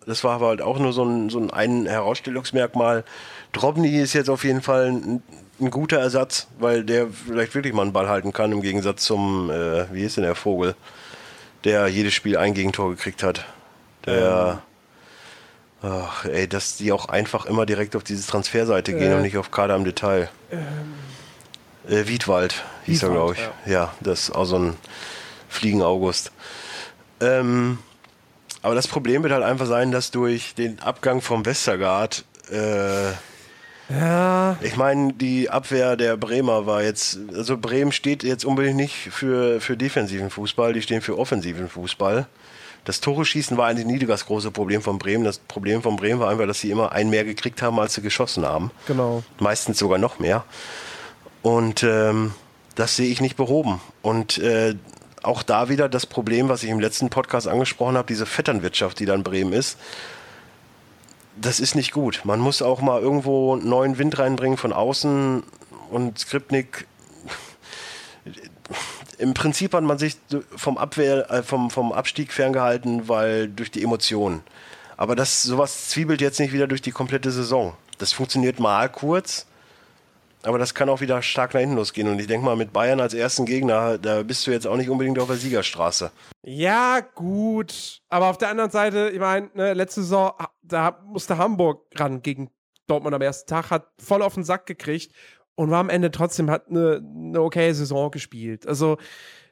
Das 0.06 0.23
war 0.23 0.36
aber 0.36 0.48
halt 0.49 0.61
auch 0.61 0.77
nur 0.80 0.94
so 0.94 1.03
ein, 1.03 1.30
so 1.30 1.40
ein, 1.40 1.49
ein 1.52 1.86
Herausstellungsmerkmal. 1.88 3.03
Drobny 3.53 3.98
ist 3.99 4.14
jetzt 4.14 4.30
auf 4.30 4.44
jeden 4.44 4.61
Fall 4.61 4.91
ein, 4.91 5.23
ein 5.60 5.72
guter 5.72 5.98
Ersatz, 5.98 6.48
weil 6.60 6.84
der 6.84 7.07
vielleicht 7.07 7.56
wirklich 7.56 7.73
mal 7.73 7.82
einen 7.84 7.94
Ball 7.94 8.07
halten 8.10 8.34
kann, 8.34 8.52
im 8.52 8.61
Gegensatz 8.61 9.03
zum, 9.03 9.49
äh, 9.49 9.91
wie 9.94 10.03
ist 10.03 10.18
denn 10.18 10.23
der 10.23 10.36
Vogel, 10.36 10.76
der 11.64 11.88
jedes 11.88 12.14
Spiel 12.14 12.38
ein 12.38 12.53
Gegentor 12.53 12.90
gekriegt 12.91 13.23
hat. 13.23 13.45
Der, 14.06 14.61
ach, 15.82 16.26
ey, 16.26 16.48
dass 16.48 16.77
die 16.77 16.91
auch 16.91 17.10
einfach 17.10 17.45
immer 17.48 17.65
direkt 17.65 17.95
auf 17.95 18.03
diese 18.03 18.27
Transferseite 18.30 18.94
gehen 18.94 19.11
Äh. 19.11 19.15
und 19.15 19.22
nicht 19.23 19.38
auf 19.38 19.49
Kader 19.49 19.76
im 19.76 19.86
Detail. 19.86 20.30
Äh, 21.90 22.07
Wiedwald 22.07 22.64
hieß 22.86 23.03
er, 23.03 23.10
Wiedwald, 23.10 23.36
glaube 23.38 23.52
ich. 23.65 23.72
Ja. 23.72 23.94
das 24.02 24.23
ist 24.30 24.36
auch 24.36 24.45
so 24.45 24.57
ein 24.60 24.76
Fliegen-August. 25.49 26.32
Ähm, 27.22 27.80
aber 28.66 28.76
das 28.76 28.88
Problem 28.88 29.24
wird 29.24 29.32
halt 29.34 29.44
einfach 29.44 29.68
sein, 29.68 29.92
dass 29.92 30.12
durch 30.12 30.56
den 30.56 30.80
Abgang 30.80 31.22
vom 31.22 31.46
Westergaard, 31.46 32.26
äh, 32.52 33.12
Ja. 33.94 34.58
ich 34.62 34.76
meine, 34.78 35.14
die 35.14 35.50
Abwehr 35.50 35.96
der 35.96 36.18
Bremer 36.18 36.66
war 36.66 36.82
jetzt, 36.82 37.20
also 37.36 37.58
Bremen 37.58 37.92
steht 37.92 38.24
jetzt 38.24 38.44
unbedingt 38.44 38.78
nicht 38.78 38.96
für, 39.12 39.62
für 39.62 39.78
defensiven 39.78 40.30
Fußball, 40.32 40.74
die 40.74 40.82
stehen 40.82 41.02
für 41.02 41.18
offensiven 41.18 41.70
Fußball. 41.70 42.26
Das 42.86 43.02
Tore 43.02 43.26
schießen 43.26 43.58
war 43.58 43.68
eigentlich 43.68 43.86
nie 43.86 44.00
das 44.00 44.26
große 44.26 44.52
Problem 44.52 44.82
von 44.82 44.98
Bremen. 45.00 45.24
Das 45.24 45.38
Problem 45.40 45.82
von 45.82 45.96
Bremen 45.96 46.20
war 46.20 46.30
einfach, 46.30 46.46
dass 46.48 46.60
sie 46.62 46.70
immer 46.72 46.92
einen 46.92 47.10
mehr 47.10 47.24
gekriegt 47.26 47.62
haben, 47.62 47.80
als 47.80 47.94
sie 47.96 48.02
geschossen 48.02 48.46
haben. 48.46 48.72
Genau. 48.88 49.24
Meistens 49.40 49.80
sogar 49.80 49.98
noch 50.00 50.20
mehr. 50.20 50.44
Und 51.42 51.84
ähm, 51.84 52.34
das 52.76 52.96
sehe 52.96 53.10
ich 53.12 53.22
nicht 53.22 53.38
behoben. 53.38 53.82
Und 54.04 54.38
äh, 54.38 54.76
auch 55.26 55.44
da 55.44 55.70
wieder 55.70 55.90
das 55.90 56.06
Problem, 56.06 56.50
was 56.50 56.64
ich 56.64 56.70
im 56.70 56.80
letzten 56.80 57.10
Podcast 57.10 57.48
angesprochen 57.48 57.98
habe, 57.98 58.08
diese 58.08 58.26
Vetternwirtschaft, 58.26 59.00
die 59.00 59.06
da 59.06 59.16
in 59.16 59.24
Bremen 59.24 59.54
ist. 59.54 59.78
Das 61.40 61.60
ist 61.60 61.76
nicht 61.76 61.92
gut. 61.92 62.22
Man 62.24 62.40
muss 62.40 62.62
auch 62.62 62.82
mal 62.82 63.02
irgendwo 63.02 63.56
neuen 63.56 63.98
Wind 63.98 64.18
reinbringen 64.20 64.58
von 64.58 64.72
außen 64.72 65.44
und 65.90 66.20
Skripnik 66.20 66.88
im 69.18 69.34
Prinzip 69.34 69.74
hat 69.74 69.84
man 69.84 69.98
sich 69.98 70.18
vom 70.56 70.78
Abwehr, 70.78 71.30
äh, 71.32 71.44
vom, 71.44 71.70
vom 71.70 71.92
Abstieg 71.92 72.34
ferngehalten, 72.34 73.08
weil 73.08 73.48
durch 73.48 73.72
die 73.72 73.84
Emotionen. 73.84 74.42
Aber 74.98 75.16
das, 75.16 75.44
sowas 75.44 75.90
zwiebelt 75.90 76.22
jetzt 76.22 76.40
nicht 76.40 76.54
wieder 76.54 76.68
durch 76.68 76.82
die 76.82 76.92
komplette 76.92 77.32
Saison. 77.32 77.76
Das 77.98 78.14
funktioniert 78.14 78.60
mal 78.60 78.90
kurz, 78.90 79.46
aber 80.46 80.58
das 80.58 80.74
kann 80.74 80.90
auch 80.90 81.02
wieder 81.02 81.22
stark 81.22 81.54
nach 81.54 81.62
hinten 81.62 81.76
losgehen. 81.76 82.08
Und 82.08 82.20
ich 82.20 82.28
denke 82.28 82.46
mal, 82.46 82.56
mit 82.56 82.74
Bayern 82.74 83.00
als 83.00 83.14
ersten 83.14 83.46
Gegner, 83.46 83.98
da 83.98 84.24
bist 84.24 84.46
du 84.46 84.52
jetzt 84.52 84.68
auch 84.68 84.78
nicht 84.78 84.90
unbedingt 84.90 85.20
auf 85.20 85.28
der 85.28 85.38
Siegerstraße. 85.38 86.12
Ja, 86.44 87.00
gut. 87.00 88.02
Aber 88.10 88.28
auf 88.28 88.38
der 88.38 88.50
anderen 88.50 88.72
Seite, 88.72 89.10
ich 89.10 89.20
meine, 89.20 89.50
ne, 89.54 89.74
letzte 89.74 90.02
Saison, 90.02 90.34
da 90.62 91.00
musste 91.06 91.38
Hamburg 91.38 91.86
ran 91.96 92.22
gegen 92.22 92.50
Dortmund 92.88 93.16
am 93.16 93.22
ersten 93.22 93.50
Tag, 93.50 93.72
hat 93.72 93.88
voll 94.00 94.22
auf 94.22 94.36
den 94.36 94.44
Sack 94.44 94.66
gekriegt 94.66 95.14
und 95.56 95.72
war 95.72 95.80
am 95.80 95.90
Ende 95.90 96.12
trotzdem, 96.12 96.52
hat 96.52 96.70
eine, 96.70 97.02
eine 97.04 97.42
okay 97.42 97.74
Saison 97.74 98.12
gespielt. 98.12 98.68
Also 98.68 98.98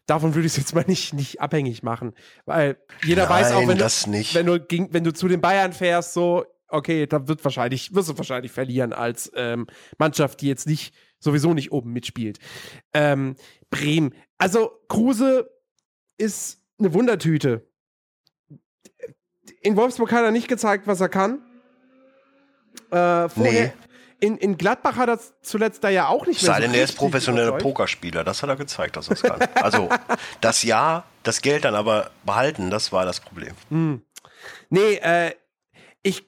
davon 0.05 0.35
würde 0.35 0.45
ich 0.45 0.53
es 0.53 0.57
jetzt 0.57 0.75
mal 0.75 0.85
nicht, 0.87 1.13
nicht 1.13 1.41
abhängig 1.41 1.83
machen. 1.83 2.13
Weil 2.45 2.77
jeder 3.03 3.23
Nein, 3.23 3.31
weiß 3.31 3.51
auch, 3.53 3.67
wenn 3.67 3.77
du, 3.77 3.85
wenn, 3.85 4.45
du, 4.45 4.93
wenn 4.93 5.03
du 5.03 5.13
zu 5.13 5.27
den 5.27 5.41
Bayern 5.41 5.73
fährst, 5.73 6.13
so, 6.13 6.45
okay, 6.73 7.07
da 7.07 7.27
wird 7.27 7.43
wahrscheinlich, 7.43 7.93
wirst 7.93 8.09
du 8.09 8.17
wahrscheinlich 8.17 8.51
verlieren 8.51 8.93
als 8.93 9.31
ähm, 9.35 9.67
Mannschaft, 9.97 10.41
die 10.41 10.47
jetzt 10.47 10.67
nicht, 10.67 10.93
sowieso 11.19 11.53
nicht 11.53 11.71
oben 11.71 11.93
mitspielt. 11.93 12.39
Ähm, 12.93 13.35
Bremen. 13.69 14.13
Also, 14.37 14.71
Kruse 14.89 15.49
ist 16.17 16.61
eine 16.79 16.93
Wundertüte. 16.93 17.67
In 19.61 19.75
Wolfsburg 19.75 20.11
hat 20.11 20.23
er 20.23 20.31
nicht 20.31 20.47
gezeigt, 20.47 20.87
was 20.87 21.01
er 21.01 21.09
kann. 21.09 21.41
Äh, 22.91 23.29
vorher, 23.29 23.67
nee 23.67 23.73
in, 24.23 24.37
in 24.37 24.57
Gladbach 24.57 24.95
hat 24.95 25.09
er 25.09 25.19
zuletzt 25.41 25.83
da 25.83 25.89
ja 25.89 26.07
auch 26.07 26.25
nicht 26.25 26.41
mehr. 26.41 26.53
Sei 26.53 26.61
so 26.61 26.67
denn, 26.67 26.73
er 26.73 26.85
ist 26.85 26.95
professioneller 26.95 27.57
Pokerspieler. 27.57 28.23
Das 28.23 28.41
hat 28.41 28.49
er 28.49 28.55
gezeigt, 28.55 28.95
dass 28.95 29.09
er 29.09 29.15
es 29.15 29.21
kann. 29.21 29.41
also, 29.55 29.89
das 30.41 30.63
Ja, 30.63 31.03
das 31.23 31.41
Geld 31.41 31.65
dann 31.65 31.75
aber 31.75 32.09
behalten, 32.25 32.69
das 32.69 32.93
war 32.93 33.03
das 33.03 33.19
Problem. 33.19 33.53
Hm. 33.67 34.01
Nee, 34.69 34.95
äh, 34.95 35.35
ich, 36.03 36.25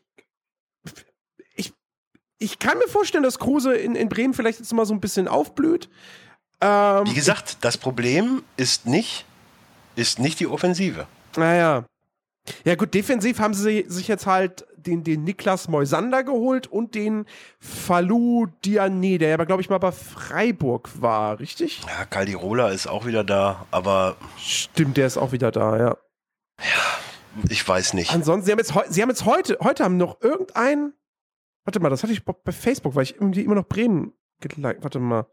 ich, 1.56 1.74
ich 2.38 2.60
kann 2.60 2.78
mir 2.78 2.88
vorstellen, 2.88 3.24
dass 3.24 3.40
Kruse 3.40 3.76
in, 3.76 3.96
in 3.96 4.10
Bremen 4.10 4.34
vielleicht 4.34 4.60
jetzt 4.60 4.74
mal 4.74 4.86
so 4.86 4.94
ein 4.94 5.02
bisschen 5.02 5.28
aufblüht. 5.28 5.90
Ähm, 6.62 7.06
Wie 7.06 7.14
gesagt, 7.14 7.58
das 7.62 7.78
Problem 7.78 8.44
ist 8.58 8.86
nicht, 8.86 9.26
ist 9.96 10.20
nicht 10.20 10.40
die 10.40 10.48
Offensive. 10.48 11.08
Naja. 11.36 11.86
Ja, 12.64 12.76
gut, 12.76 12.94
defensiv 12.94 13.40
haben 13.40 13.54
sie 13.54 13.86
sich 13.88 14.08
jetzt 14.08 14.28
halt 14.28 14.66
den, 14.76 15.04
den 15.04 15.24
Niklas 15.24 15.68
Moisander 15.68 16.24
geholt 16.24 16.68
und 16.68 16.94
den 16.94 17.26
Falou 17.60 18.48
Diané, 18.64 19.18
der 19.18 19.34
aber, 19.34 19.48
glaube 19.48 19.62
ich, 19.62 19.70
mal 19.70 19.80
bei 19.80 19.92
Freiburg 19.92 20.90
war, 21.02 21.40
richtig? 21.40 21.82
Ja, 21.88 22.06
Caldirola 22.06 22.70
ist 22.70 22.88
auch 22.88 23.06
wieder 23.06 23.24
da, 23.24 23.66
aber. 23.72 24.16
Stimmt, 24.38 24.98
der 24.98 25.08
ist 25.08 25.18
auch 25.18 25.32
wieder 25.32 25.52
da, 25.52 25.78
ja. 25.78 25.98
Ja, 26.60 27.44
ich 27.50 27.68
weiß 27.68 27.94
nicht. 27.94 28.14
Ansonsten, 28.14 28.46
sie 28.46 28.52
haben 28.52 28.60
jetzt, 28.60 28.74
sie 28.94 29.02
haben 29.02 29.10
jetzt 29.10 29.26
heute, 29.26 29.58
heute 29.62 29.84
haben 29.84 29.98
noch 29.98 30.22
irgendein. 30.22 30.94
Warte 31.66 31.80
mal, 31.80 31.90
das 31.90 32.04
hatte 32.04 32.14
ich 32.14 32.24
bei 32.24 32.52
Facebook, 32.52 32.96
weil 32.96 33.04
ich 33.04 33.16
irgendwie 33.16 33.42
immer 33.42 33.56
noch 33.56 33.68
Bremen 33.68 34.14
geliked. 34.40 34.84
Warte 34.84 35.00
mal. 35.00 35.28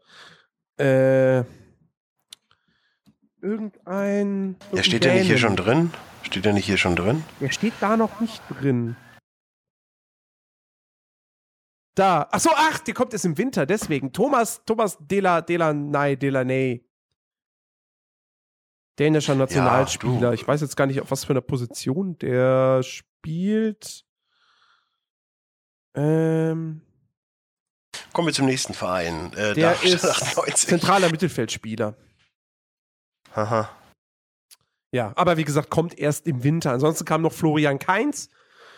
Äh. 0.77 1.43
Irgendein. 3.41 4.55
Ja, 4.71 4.83
steht 4.83 5.03
der 5.03 5.13
nicht 5.13 5.27
hier 5.27 5.37
schon 5.37 5.55
drin? 5.55 5.91
Steht 6.23 6.45
der 6.45 6.53
nicht 6.53 6.65
hier 6.65 6.77
schon 6.77 6.95
drin? 6.95 7.23
Der 7.39 7.51
steht 7.51 7.73
da 7.79 7.97
noch 7.97 8.19
nicht 8.19 8.41
drin. 8.49 8.95
Da. 11.93 12.27
Ach 12.31 12.39
so, 12.39 12.49
ach, 12.55 12.79
der 12.79 12.93
kommt 12.95 13.13
jetzt 13.13 13.25
im 13.25 13.37
Winter, 13.37 13.65
deswegen. 13.67 14.11
Thomas, 14.11 14.63
Thomas 14.65 14.97
Dela, 14.99 15.41
Delaney, 15.41 16.17
Delaney. 16.17 16.89
Dänischer 18.97 19.35
Nationalspieler. 19.35 20.19
Ja, 20.21 20.33
ich 20.33 20.47
weiß 20.47 20.61
jetzt 20.61 20.75
gar 20.75 20.87
nicht, 20.87 21.01
auf 21.01 21.11
was 21.11 21.25
für 21.25 21.33
eine 21.33 21.41
Position 21.41 22.17
der 22.17 22.81
spielt. 22.83 24.05
Ähm. 25.95 26.81
Kommen 28.11 28.27
wir 28.27 28.33
zum 28.33 28.45
nächsten 28.45 28.73
Verein. 28.73 29.33
Äh, 29.33 29.53
der 29.53 29.81
ist 29.83 30.05
zentraler 30.55 31.09
Mittelfeldspieler. 31.09 31.95
Haha. 33.35 33.69
Ja, 34.91 35.11
aber 35.15 35.37
wie 35.37 35.43
gesagt, 35.43 35.69
kommt 35.69 35.97
erst 35.97 36.27
im 36.27 36.43
Winter. 36.43 36.71
Ansonsten 36.71 37.05
kam 37.05 37.23
noch 37.23 37.33
Florian 37.33 37.79
Kainz 37.79 38.29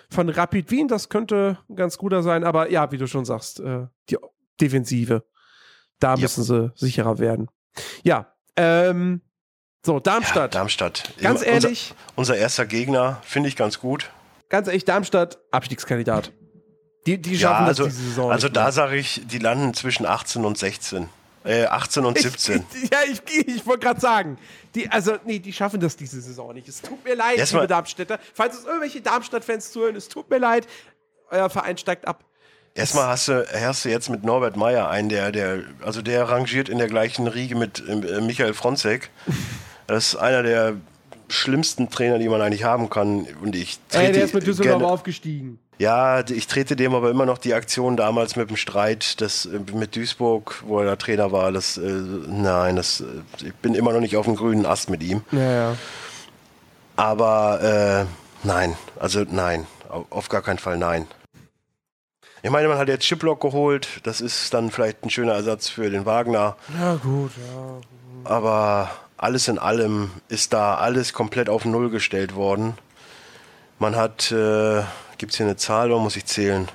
von 0.10 0.30
Rapid 0.30 0.72
Wien. 0.72 0.88
Das 0.88 1.10
könnte 1.10 1.60
ein 1.70 1.76
ganz 1.76 1.98
guter 1.98 2.24
sein, 2.24 2.44
aber 2.44 2.72
ja, 2.72 2.92
wie 2.92 2.98
du 2.98 3.08
schon 3.08 3.26
sagst, 3.26 3.60
äh, 3.60 3.88
die 4.10 4.18
Defensive. 4.62 5.26
Da 6.00 6.16
müssen 6.16 6.44
sie 6.44 6.72
sicherer 6.76 7.20
werden. 7.20 7.50
Ja, 8.04 8.34
ähm, 8.56 9.22
so, 9.86 10.00
Darmstadt. 10.00 10.54
Ja, 10.54 10.60
Darmstadt. 10.60 11.14
Ganz 11.20 11.46
ehrlich. 11.46 11.92
Unser, 12.16 12.34
unser 12.34 12.38
erster 12.38 12.66
Gegner 12.66 13.22
finde 13.24 13.50
ich 13.50 13.56
ganz 13.56 13.80
gut. 13.80 14.10
Ganz 14.50 14.68
ehrlich, 14.68 14.86
Darmstadt, 14.86 15.40
Abstiegskandidat. 15.52 16.32
Die, 17.06 17.22
die 17.22 17.38
schaffen 17.38 17.64
ja, 17.64 17.68
also, 17.68 17.86
das 17.86 17.96
diese 17.96 18.10
Saison. 18.10 18.32
Also 18.32 18.50
da 18.50 18.72
sage 18.72 18.96
ich, 18.98 19.22
die 19.26 19.38
landen 19.38 19.74
zwischen 19.74 20.06
18 20.06 20.44
und 20.44 20.58
16. 20.58 21.10
Äh, 21.44 21.66
18 21.66 22.06
und 22.06 22.18
17. 22.18 22.66
Ich, 22.74 22.90
ja, 22.92 22.98
ich, 23.08 23.48
ich 23.48 23.66
wollte 23.68 23.86
gerade 23.86 24.00
sagen, 24.00 24.38
die, 24.74 24.90
also, 24.90 25.18
nee, 25.26 25.38
die 25.38 25.54
schaffen 25.54 25.80
das 25.80 25.96
diese 25.96 26.20
Saison 26.20 26.54
nicht. 26.54 26.68
Es 26.68 26.82
tut 26.82 27.04
mir 27.06 27.16
leid, 27.16 27.38
Erstmal, 27.38 27.64
liebe 27.64 27.74
Darmstädter. 27.74 28.20
Falls 28.34 28.58
es 28.58 28.66
irgendwelche 28.66 29.02
Darmstadt-Fans 29.02 29.72
zuhören, 29.72 29.96
es 29.96 30.10
tut 30.10 30.30
mir 30.30 30.40
leid, 30.40 30.68
euer 31.30 31.50
Verein 31.50 31.78
steigt 31.78 32.08
ab. 32.08 32.24
Erstmal 32.74 33.08
hast 33.08 33.28
du, 33.28 33.46
hast 33.54 33.86
du 33.86 33.90
jetzt 33.90 34.10
mit 34.10 34.24
Norbert 34.24 34.58
Meyer 34.58 34.90
einen, 34.90 35.08
der, 35.08 35.32
der, 35.32 35.64
also 35.82 36.02
der 36.02 36.28
rangiert 36.28 36.68
in 36.68 36.78
der 36.80 36.88
gleichen 36.88 37.28
Riege 37.28 37.56
mit 37.56 37.82
äh, 37.88 38.22
Michael 38.22 38.54
Fronzek. 38.54 39.10
Das 39.88 40.08
ist 40.08 40.16
einer 40.16 40.42
der 40.42 40.78
schlimmsten 41.30 41.92
Trainer, 41.92 42.18
die 42.18 42.28
man 42.28 42.42
eigentlich 42.42 42.64
haben 42.64 42.90
kann. 42.90 43.28
Und 43.42 43.56
ich 43.56 43.78
trete 43.90 44.06
Ey, 44.06 44.12
der 44.14 44.24
ist 44.26 44.34
mit 44.34 44.48
Düsseldorf 44.48 44.80
gerne, 44.80 44.92
aufgestiegen. 44.92 45.60
Ja, 45.78 46.22
ich 46.30 46.48
trete 46.48 46.76
dem 46.76 46.96
aber 46.96 47.10
immer 47.10 47.26
noch 47.26 47.38
die 47.38 47.54
Aktion 47.54 47.98
damals 47.98 48.36
mit 48.36 48.50
dem 48.50 48.56
Streit 48.56 49.20
das, 49.20 49.46
äh, 49.46 49.60
mit 49.74 49.96
Duisburg, 49.96 50.64
wo 50.66 50.80
er 50.80 50.98
Trainer 50.98 51.32
war. 51.32 51.52
Das, 51.52 51.78
äh, 51.78 51.82
nein, 51.82 52.78
das, 52.78 53.02
äh, 53.02 53.48
ich 53.48 53.56
bin 53.56 53.76
immer 53.76 53.92
noch 53.92 54.00
nicht 54.00 54.16
auf 54.16 54.26
dem 54.26 54.36
grünen 54.36 54.66
Ast 54.66 54.90
mit 54.90 55.04
ihm. 55.04 55.22
Ja, 55.32 55.52
ja. 55.52 55.78
Aber 56.96 57.62
äh, 57.62 58.48
nein, 58.48 58.78
also 59.00 59.26
nein, 59.30 59.68
auf 60.10 60.30
gar 60.30 60.42
keinen 60.42 60.60
Fall 60.60 60.78
nein. 60.78 61.08
Ich 62.42 62.52
meine, 62.52 62.68
man 62.68 62.78
hat 62.78 62.88
jetzt 62.88 63.06
Chiplock 63.06 63.42
geholt, 63.42 63.88
das 64.04 64.22
ist 64.22 64.54
dann 64.54 64.70
vielleicht 64.72 65.04
ein 65.04 65.10
schöner 65.10 65.34
Ersatz 65.34 65.68
für 65.68 65.90
den 65.90 66.06
Wagner. 66.06 66.56
Ja, 66.80 66.96
gut, 66.96 67.32
ja. 67.38 67.82
Aber 68.24 68.92
alles 69.18 69.48
in 69.48 69.58
allem 69.58 70.12
ist 70.30 70.54
da 70.54 70.76
alles 70.76 71.14
komplett 71.14 71.50
auf 71.50 71.66
Null 71.66 71.90
gestellt 71.90 72.36
worden. 72.36 72.78
Man 73.80 73.96
hat, 73.96 74.32
äh, 74.32 74.84
gibt 75.18 75.32
es 75.32 75.38
hier 75.38 75.46
eine 75.46 75.58
Zahl 75.58 75.92
oder 75.92 76.02
muss 76.02 76.16
ich 76.16 76.26
zählen? 76.26 76.68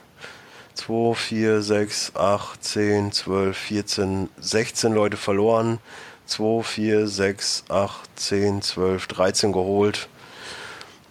2, 0.75 1.15
4, 1.15 1.63
6, 1.63 2.13
8, 2.17 2.65
10, 2.65 3.13
12, 3.13 3.57
14, 3.57 4.29
16 4.39 4.93
Leute 4.93 5.17
verloren. 5.17 5.79
2, 6.27 6.63
4, 6.63 7.09
6, 7.09 7.65
8, 7.69 8.01
10, 8.17 8.63
12, 8.63 9.07
13 9.07 9.53
geholt. 9.53 10.09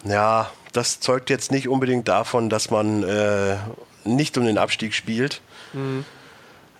Ja, 0.05 0.49
das 0.71 0.99
zeugt 0.99 1.29
jetzt 1.29 1.51
nicht 1.51 1.67
unbedingt 1.67 2.07
davon, 2.07 2.49
dass 2.49 2.71
man 2.71 3.03
äh, 3.03 3.57
nicht 4.05 4.37
um 4.37 4.45
den 4.45 4.57
Abstieg 4.57 4.93
spielt. 4.93 5.41
Mhm 5.73 6.05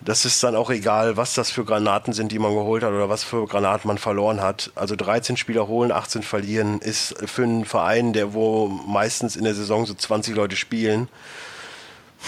das 0.02 0.24
ist 0.24 0.42
dann 0.42 0.56
auch 0.56 0.70
egal, 0.70 1.16
was 1.16 1.34
das 1.34 1.50
für 1.50 1.64
Granaten 1.64 2.12
sind, 2.12 2.32
die 2.32 2.38
man 2.38 2.54
geholt 2.54 2.82
hat 2.82 2.90
oder 2.90 3.08
was 3.08 3.22
für 3.22 3.46
Granaten 3.46 3.86
man 3.88 3.98
verloren 3.98 4.40
hat. 4.40 4.70
Also 4.74 4.96
13 4.96 5.36
Spieler 5.36 5.68
holen, 5.68 5.92
18 5.92 6.22
verlieren, 6.22 6.80
ist 6.80 7.14
für 7.26 7.42
einen 7.42 7.64
Verein, 7.64 8.12
der 8.12 8.32
wo 8.32 8.68
meistens 8.68 9.36
in 9.36 9.44
der 9.44 9.54
Saison 9.54 9.84
so 9.84 9.94
20 9.94 10.34
Leute 10.34 10.56
spielen, 10.56 11.08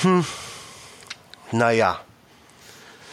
hm, 0.03 0.25
naja, 1.51 2.01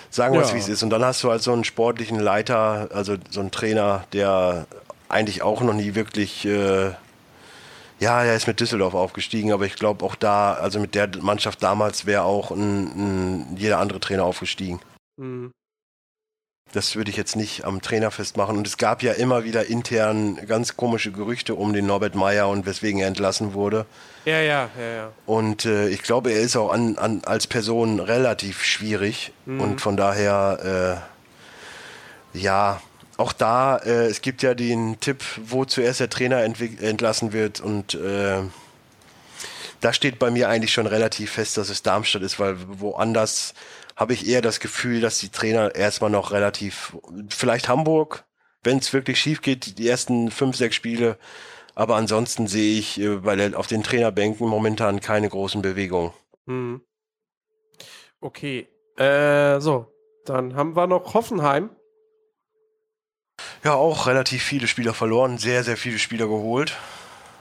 sagen 0.10 0.34
wir 0.34 0.42
es, 0.42 0.54
wie 0.54 0.60
es 0.60 0.68
ist. 0.68 0.84
Und 0.84 0.90
dann 0.90 1.06
hast 1.06 1.24
du 1.24 1.30
halt 1.30 1.42
so 1.42 1.54
einen 1.54 1.64
sportlichen 1.64 2.20
Leiter, 2.20 2.90
also 2.94 3.16
so 3.30 3.40
einen 3.40 3.52
Trainer, 3.52 4.06
der 4.14 4.66
eigentlich 5.08 5.42
auch 5.42 5.62
noch 5.62 5.74
nie 5.74 5.96
wirklich 5.96 6.46
äh, 6.46 6.92
ja, 8.00 8.24
er 8.24 8.36
ist 8.36 8.48
mit 8.48 8.60
Düsseldorf 8.60 8.94
aufgestiegen, 8.94 9.52
aber 9.52 9.66
ich 9.66 9.76
glaube 9.76 10.06
auch 10.06 10.16
da, 10.16 10.54
also 10.54 10.80
mit 10.80 10.96
der 10.96 11.10
Mannschaft 11.22 11.62
damals 11.62 12.06
wäre 12.06 12.24
auch 12.24 12.52
ein, 12.52 12.86
ein, 13.52 13.58
jeder 13.58 13.80
andere 13.80 14.00
Trainer 14.00 14.24
aufgestiegen. 14.24 14.80
Mhm. 15.18 15.52
Das 16.72 16.96
würde 16.96 17.10
ich 17.10 17.18
jetzt 17.18 17.36
nicht 17.36 17.66
am 17.66 17.82
Trainer 17.82 18.12
festmachen. 18.12 18.56
Und 18.56 18.68
es 18.68 18.78
gab 18.78 19.02
ja 19.02 19.14
immer 19.14 19.44
wieder 19.44 19.66
intern 19.66 20.40
ganz 20.46 20.78
komische 20.78 21.12
Gerüchte 21.12 21.56
um 21.56 21.74
den 21.74 21.88
Norbert 21.88 22.14
Meyer 22.14 22.48
und 22.48 22.66
weswegen 22.68 23.00
er 23.00 23.08
entlassen 23.08 23.54
wurde. 23.54 23.88
Ja, 24.26 24.40
ja, 24.40 24.70
ja, 24.80 24.94
ja. 24.94 25.12
Und 25.26 25.66
äh, 25.66 25.90
ich 25.90 26.04
glaube, 26.04 26.32
er 26.32 26.42
ist 26.42 26.56
auch 26.56 26.72
an, 26.72 26.98
an, 27.00 27.22
als 27.26 27.48
Person 27.48 28.00
relativ 28.00 28.64
schwierig. 28.64 29.32
Mhm. 29.46 29.62
Und 29.62 29.82
von 29.82 29.98
daher, 29.98 31.02
äh, 32.36 32.38
ja, 32.38 32.82
auch 33.20 33.34
da, 33.34 33.78
äh, 33.78 34.06
es 34.06 34.22
gibt 34.22 34.42
ja 34.44 34.54
den 34.54 35.00
Tipp, 35.02 35.24
wo 35.44 35.66
zuerst 35.66 36.00
der 36.00 36.10
Trainer 36.10 36.42
entlassen 36.42 37.34
wird. 37.34 37.60
Und 37.60 37.94
äh, 37.96 38.42
da 39.82 39.94
steht 39.94 40.20
bei 40.20 40.32
mir 40.32 40.48
eigentlich 40.48 40.72
schon 40.72 40.88
relativ 40.88 41.32
fest, 41.32 41.58
dass 41.58 41.70
es 41.70 41.84
Darmstadt 41.84 42.22
ist, 42.22 42.40
weil 42.40 42.56
woanders 42.80 43.54
habe 43.98 44.14
ich 44.14 44.26
eher 44.26 44.42
das 44.42 44.62
Gefühl, 44.62 45.02
dass 45.02 45.20
die 45.20 45.30
Trainer 45.30 45.76
erstmal 45.76 46.10
noch 46.10 46.32
relativ, 46.32 46.96
vielleicht 47.28 47.68
Hamburg, 47.68 48.24
wenn 48.64 48.78
es 48.78 48.94
wirklich 48.94 49.20
schief 49.20 49.42
geht, 49.42 49.78
die 49.78 49.90
ersten 49.90 50.32
fünf, 50.32 50.56
sechs 50.56 50.76
Spiele. 50.76 51.18
Aber 51.76 51.98
ansonsten 51.98 52.48
sehe 52.48 52.80
ich 52.80 53.02
äh, 53.02 53.18
bei 53.18 53.36
der, 53.36 53.60
auf 53.60 53.68
den 53.68 53.84
Trainerbänken 53.84 54.48
momentan 54.48 55.02
keine 55.02 55.28
großen 55.28 55.62
Bewegungen. 55.62 56.14
Hm. 56.48 56.82
Okay. 58.22 58.70
Äh, 58.96 59.60
so. 59.60 59.88
Dann 60.26 60.56
haben 60.56 60.76
wir 60.76 60.88
noch 60.88 61.14
Hoffenheim. 61.14 61.72
Ja, 63.64 63.74
auch 63.74 64.08
relativ 64.08 64.44
viele 64.44 64.68
Spieler 64.68 64.94
verloren, 64.94 65.38
sehr, 65.38 65.64
sehr 65.64 65.78
viele 65.78 66.00
Spieler 66.00 66.28
geholt. 66.28 66.76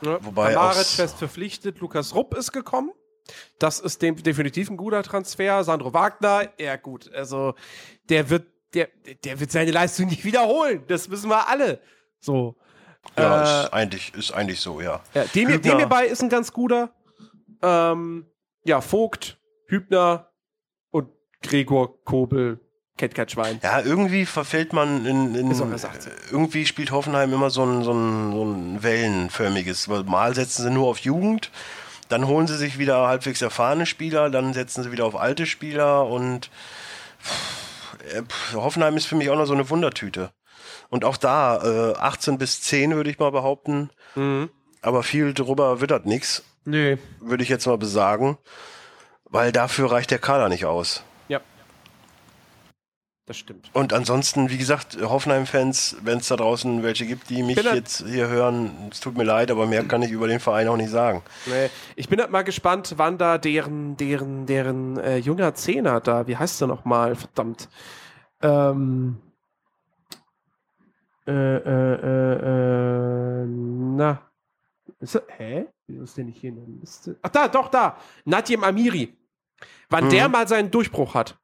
Ne? 0.00 0.18
Wobei 0.22 0.52
Kramaric 0.52 0.78
aus- 0.80 0.94
fest 0.94 1.18
verpflichtet, 1.18 1.80
Lukas 1.80 2.14
Rupp 2.14 2.34
ist 2.34 2.52
gekommen. 2.52 2.92
Das 3.58 3.78
ist 3.80 4.00
dem, 4.00 4.16
definitiv 4.22 4.70
ein 4.70 4.76
guter 4.76 5.02
Transfer. 5.02 5.62
Sandro 5.64 5.92
Wagner, 5.92 6.48
ja 6.58 6.76
gut, 6.76 7.12
also 7.12 7.54
der 8.08 8.30
wird, 8.30 8.46
der, 8.74 8.88
der 9.24 9.38
wird 9.40 9.50
seine 9.50 9.70
Leistung 9.70 10.06
nicht 10.06 10.24
wiederholen. 10.24 10.84
Das 10.88 11.10
wissen 11.10 11.28
wir 11.28 11.48
alle. 11.48 11.80
So. 12.20 12.56
Ja, 13.16 13.40
Äh, 13.42 13.64
ist, 13.64 13.72
eigentlich, 13.72 14.14
ist 14.14 14.32
eigentlich 14.32 14.60
so, 14.60 14.80
ja. 14.80 15.02
Ja, 15.14 15.24
dem, 15.24 15.48
Hübner. 15.48 15.58
dem 15.72 15.78
hierbei 15.78 16.06
ist 16.06 16.22
ein 16.22 16.28
ganz 16.28 16.52
guter. 16.52 16.90
Ähm, 17.62 18.26
ja, 18.64 18.80
Vogt, 18.80 19.38
Hübner 19.66 20.30
und 20.90 21.10
Gregor 21.42 22.02
Kobel, 22.04 22.60
Kettkettschwein. 22.98 23.60
Ja, 23.62 23.80
irgendwie 23.80 24.26
verfällt 24.26 24.72
man 24.74 25.06
in. 25.06 25.34
in 25.34 25.50
Ist 25.50 25.62
auch 25.62 25.70
erst 25.70 25.86
18. 25.86 26.12
irgendwie 26.30 26.66
spielt 26.66 26.90
Hoffenheim 26.90 27.32
immer 27.32 27.48
so 27.48 27.64
ein, 27.64 27.82
so, 27.84 27.92
ein, 27.92 28.32
so 28.32 28.44
ein 28.44 28.82
wellenförmiges. 28.82 29.88
Mal 29.88 30.34
setzen 30.34 30.62
sie 30.64 30.70
nur 30.70 30.88
auf 30.88 30.98
Jugend, 30.98 31.50
dann 32.10 32.26
holen 32.26 32.46
sie 32.46 32.56
sich 32.58 32.78
wieder 32.78 33.06
halbwegs 33.08 33.40
erfahrene 33.40 33.86
Spieler, 33.86 34.28
dann 34.28 34.52
setzen 34.52 34.82
sie 34.82 34.92
wieder 34.92 35.06
auf 35.06 35.16
alte 35.16 35.46
Spieler 35.46 36.06
und 36.06 36.50
äh, 38.14 38.22
pff, 38.22 38.54
Hoffenheim 38.54 38.96
ist 38.96 39.06
für 39.06 39.16
mich 39.16 39.30
auch 39.30 39.36
noch 39.36 39.46
so 39.46 39.54
eine 39.54 39.68
Wundertüte. 39.70 40.30
Und 40.90 41.04
auch 41.04 41.16
da, 41.16 41.92
äh, 41.92 41.96
18 41.98 42.38
bis 42.38 42.60
10 42.62 42.94
würde 42.94 43.10
ich 43.10 43.18
mal 43.18 43.30
behaupten, 43.32 43.90
Mhm. 44.14 44.48
aber 44.82 45.02
viel 45.02 45.34
drüber 45.34 45.80
wird 45.80 45.90
das 45.90 46.04
nichts, 46.04 46.42
Nö. 46.64 46.96
würde 47.20 47.42
ich 47.42 47.48
jetzt 47.50 47.66
mal 47.66 47.76
besagen, 47.78 48.38
weil 49.24 49.52
dafür 49.52 49.92
reicht 49.92 50.10
der 50.10 50.18
Kader 50.18 50.48
nicht 50.48 50.64
aus. 50.64 51.02
Das 53.28 53.36
stimmt. 53.36 53.68
Und 53.74 53.92
ansonsten, 53.92 54.48
wie 54.48 54.56
gesagt, 54.56 54.96
Hoffenheim-Fans, 55.02 55.98
wenn 56.02 56.16
es 56.16 56.28
da 56.28 56.36
draußen 56.36 56.82
welche 56.82 57.05
gibt, 57.05 57.28
die 57.28 57.42
mich 57.42 57.56
Bin 57.56 57.66
jetzt 57.74 58.02
hier 58.06 58.26
hören, 58.28 58.70
es 58.90 59.00
tut 59.00 59.18
mir 59.18 59.24
leid, 59.24 59.50
aber 59.50 59.66
mehr 59.66 59.84
kann 59.84 60.00
ich 60.00 60.10
über 60.10 60.26
den 60.28 60.40
Verein 60.40 60.66
auch 60.66 60.78
nicht 60.78 60.88
sagen. 60.88 61.22
Nee. 61.44 61.68
Ich 61.94 62.09
bin 62.09 62.18
halt 62.20 62.30
mal 62.30 62.40
gespannt, 62.42 62.94
wann 62.96 63.18
da 63.18 63.36
deren, 63.36 63.98
deren, 63.98 64.46
deren 64.46 64.96
äh, 64.98 65.18
junger 65.18 65.55
Zehner 65.55 66.00
da, 66.00 66.26
wie 66.26 66.38
heißt 66.38 66.59
der 66.62 66.68
nochmal, 66.68 67.16
verdammt. 67.16 67.68
Ähm, 68.40 69.18
äh, 71.26 71.32
äh, 71.32 71.94
äh, 71.94 73.42
äh, 73.42 73.46
na. 73.46 74.22
Ist 75.00 75.16
er, 75.16 75.22
hä? 75.36 75.66
Wieso 75.86 76.05
ist 76.05 76.16
der 76.16 76.24
nicht 76.24 76.40
hier 76.40 76.48
in 76.48 76.56
der 76.56 76.80
Liste? 76.80 77.18
Ach 77.20 77.28
da, 77.28 77.46
doch, 77.48 77.68
da. 77.68 77.98
Nadjem 78.24 78.64
Amiri. 78.64 79.14
Wann 79.90 80.06
Mhm. 80.06 80.10
der 80.10 80.28
mal 80.30 80.48
seinen 80.48 80.70
Durchbruch 80.70 81.14
hat. 81.14 81.38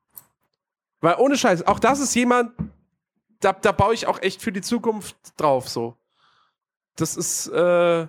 Weil 1.01 1.17
ohne 1.19 1.37
Scheiß, 1.37 1.67
auch 1.67 1.79
das 1.79 2.01
ist 2.01 2.15
jemand, 2.15 2.53
da, 3.41 3.53
da 3.53 3.73
baue 3.73 3.95
ich 3.95 4.07
auch 4.07 4.21
echt 4.23 4.41
für 4.43 4.53
die 4.53 4.63
Zukunft 4.63 5.17
drauf, 5.37 5.69
so. 5.69 5.97
Das 6.97 7.17
ist, 7.17 7.49
äh, 7.49 8.07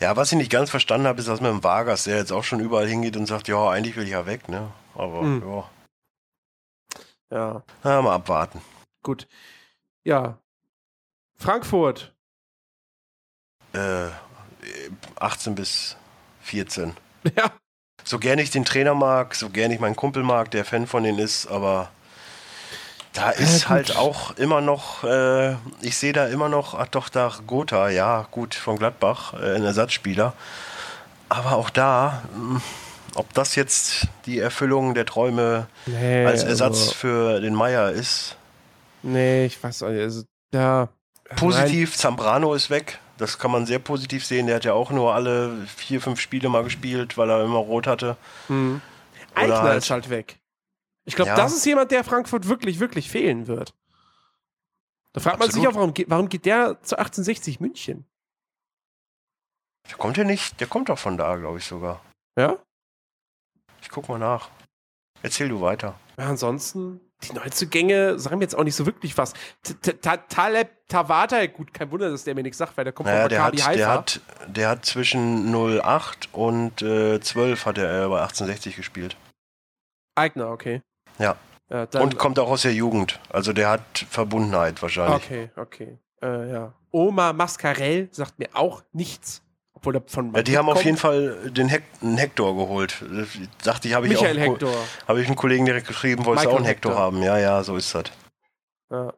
Ja, 0.00 0.16
was 0.16 0.32
ich 0.32 0.38
nicht 0.38 0.50
ganz 0.50 0.70
verstanden 0.70 1.06
habe, 1.06 1.18
ist 1.20 1.28
das 1.28 1.40
mit 1.40 1.50
dem 1.50 1.62
Vargas, 1.64 2.04
der 2.04 2.16
jetzt 2.16 2.32
auch 2.32 2.44
schon 2.44 2.60
überall 2.60 2.86
hingeht 2.86 3.16
und 3.16 3.26
sagt, 3.26 3.48
ja, 3.48 3.68
eigentlich 3.70 3.96
will 3.96 4.04
ich 4.04 4.10
ja 4.10 4.26
weg, 4.26 4.48
ne? 4.48 4.72
Aber 4.94 5.20
Hm. 5.20 5.42
ja, 5.48 5.70
ja. 7.30 7.62
na, 7.82 8.02
mal 8.02 8.14
abwarten. 8.14 8.60
Gut. 9.02 9.28
Ja. 10.04 10.38
Frankfurt. 11.36 12.14
Äh, 13.72 14.08
18 15.16 15.54
bis 15.54 15.96
14. 16.40 16.96
Ja. 17.36 17.50
So 18.08 18.18
gern 18.18 18.38
ich 18.38 18.48
den 18.48 18.64
Trainer 18.64 18.94
mag, 18.94 19.34
so 19.34 19.50
gern 19.50 19.70
ich 19.70 19.80
meinen 19.80 19.94
Kumpel 19.94 20.22
mag, 20.22 20.50
der 20.50 20.64
Fan 20.64 20.86
von 20.86 21.02
denen 21.02 21.18
ist, 21.18 21.46
aber 21.46 21.90
da 23.12 23.28
ist 23.28 23.64
gut. 23.64 23.68
halt 23.68 23.96
auch 23.96 24.34
immer 24.38 24.62
noch, 24.62 25.04
äh, 25.04 25.56
ich 25.82 25.98
sehe 25.98 26.14
da 26.14 26.26
immer 26.26 26.48
noch, 26.48 26.72
ach 26.72 26.86
doch, 26.88 27.10
da 27.10 27.30
Gotha, 27.46 27.90
ja, 27.90 28.26
gut, 28.30 28.54
von 28.54 28.78
Gladbach, 28.78 29.34
äh, 29.34 29.56
ein 29.56 29.62
Ersatzspieler. 29.62 30.32
Aber 31.28 31.52
auch 31.56 31.68
da, 31.68 32.22
mh, 32.34 32.62
ob 33.14 33.34
das 33.34 33.56
jetzt 33.56 34.06
die 34.24 34.38
Erfüllung 34.38 34.94
der 34.94 35.04
Träume 35.04 35.66
Nee, 35.84 36.24
als 36.24 36.44
Ersatz 36.44 36.78
Also, 36.80 36.92
für 36.92 37.40
den 37.42 37.54
Meier 37.54 37.90
ist. 37.90 38.36
nee, 39.02 39.44
ich 39.44 39.62
weiß 39.62 39.82
auch 39.82 39.90
nicht. 39.90 40.00
Also, 40.00 40.22
ja. 40.54 40.88
Positiv, 41.36 41.94
Zambrano 41.94 42.54
ist 42.54 42.70
weg. 42.70 43.00
Das 43.18 43.38
kann 43.38 43.50
man 43.50 43.66
sehr 43.66 43.78
positiv 43.80 44.24
sehen. 44.24 44.46
Der 44.46 44.56
hat 44.56 44.64
ja 44.64 44.72
auch 44.72 44.90
nur 44.90 45.12
alle 45.14 45.66
vier, 45.66 46.00
fünf 46.00 46.20
Spiele 46.20 46.48
mal 46.48 46.64
gespielt, 46.64 47.18
weil 47.18 47.28
er 47.30 47.44
immer 47.44 47.58
rot 47.58 47.86
hatte. 47.86 48.16
Hm. 48.46 48.80
Oder 49.32 49.40
Eigner 49.42 49.62
halt- 49.62 49.78
ist 49.78 49.90
halt 49.90 50.08
weg. 50.08 50.38
Ich 51.04 51.14
glaube, 51.16 51.30
Ja. 51.30 51.36
das 51.36 51.52
ist 51.52 51.64
jemand, 51.66 51.90
der 51.90 52.04
Frankfurt 52.04 52.48
wirklich, 52.48 52.80
wirklich 52.80 53.10
fehlen 53.10 53.46
wird. 53.46 53.74
Da 55.14 55.20
fragt 55.20 55.38
man 55.38 55.48
sich 55.50 55.56
Absolut. 55.58 55.74
auch, 55.74 55.78
warum, 55.80 55.94
geht- 55.94 56.10
warum 56.10 56.28
geht 56.28 56.44
der 56.46 56.80
zu 56.82 56.96
1860 56.98 57.60
München? 57.60 58.04
Der 59.88 59.96
kommt 59.96 60.16
ja 60.16 60.24
nicht, 60.24 60.60
der 60.60 60.66
kommt 60.66 60.88
doch 60.90 60.98
von 60.98 61.16
da, 61.16 61.36
glaube 61.36 61.58
ich 61.58 61.64
sogar. 61.64 62.00
Ja? 62.36 62.56
Ich 63.82 63.88
guck 63.88 64.08
mal 64.08 64.18
nach. 64.18 64.50
Erzähl 65.22 65.48
du 65.48 65.60
weiter. 65.60 65.98
Ja, 66.18 66.26
ansonsten, 66.28 67.00
die 67.22 67.32
Neuzugänge 67.32 68.18
sagen 68.18 68.38
mir 68.38 68.44
jetzt 68.44 68.54
auch 68.54 68.64
nicht 68.64 68.76
so 68.76 68.86
wirklich 68.86 69.16
was. 69.18 69.34
Taleb 70.28 70.70
Tawata, 70.88 71.46
gut, 71.46 71.74
kein 71.74 71.90
Wunder, 71.90 72.10
dass 72.10 72.24
der 72.24 72.34
mir 72.34 72.42
nichts 72.42 72.58
sagt, 72.58 72.76
weil 72.76 72.84
der 72.84 72.92
kommt 72.92 73.08
Naja, 73.08 73.22
von 73.22 73.28
der 73.30 73.44
hat, 73.44 73.74
der, 73.76 73.88
hat, 73.88 74.20
der 74.46 74.68
hat 74.68 74.84
zwischen 74.84 75.52
08 75.52 76.28
und 76.32 76.80
äh, 76.82 77.20
12 77.20 77.66
hat 77.66 77.78
er 77.78 78.04
äh, 78.04 78.08
bei 78.08 78.20
1860 78.20 78.76
gespielt. 78.76 79.16
Eigner, 80.14 80.50
okay. 80.50 80.82
Ja. 81.18 81.36
Ja, 81.70 81.84
dann, 81.84 82.02
und 82.02 82.16
kommt 82.16 82.38
auch 82.38 82.48
aus 82.48 82.62
der 82.62 82.72
Jugend. 82.72 83.20
Also 83.28 83.52
der 83.52 83.68
hat 83.68 84.06
Verbundenheit 84.08 84.80
wahrscheinlich. 84.80 85.22
Okay, 85.22 85.50
okay. 85.56 85.98
Äh, 86.22 86.50
ja. 86.50 86.72
Oma 86.90 87.34
Mascarell 87.34 88.08
sagt 88.10 88.38
mir 88.38 88.48
auch 88.54 88.82
nichts. 88.92 89.42
Obwohl 89.78 89.94
er 89.96 90.02
von 90.06 90.34
Ja, 90.34 90.42
die 90.42 90.58
haben 90.58 90.68
auf 90.68 90.84
jeden 90.84 90.96
Fall 90.96 91.50
den 91.52 91.68
Hek 91.68 91.84
einen 92.02 92.18
Hector 92.18 92.56
geholt. 92.56 93.04
Dachte 93.62 93.86
ich, 93.88 93.94
habe 93.94 94.06
ich 94.06 94.12
Michael 94.12 94.36
auch 94.36 94.52
Hector. 94.52 94.74
habe 95.06 95.20
ich 95.20 95.26
einen 95.28 95.36
Kollegen 95.36 95.64
direkt 95.66 95.86
geschrieben, 95.86 96.24
wolltest 96.24 96.46
du 96.46 96.50
auch 96.50 96.56
einen 96.56 96.64
Hector 96.64 96.92
Hector. 96.92 97.02
haben. 97.04 97.22
Ja, 97.22 97.38
ja, 97.38 97.62
so 97.62 97.76
ist 97.76 97.94
das. 97.94 98.04
Ja. 98.90 99.14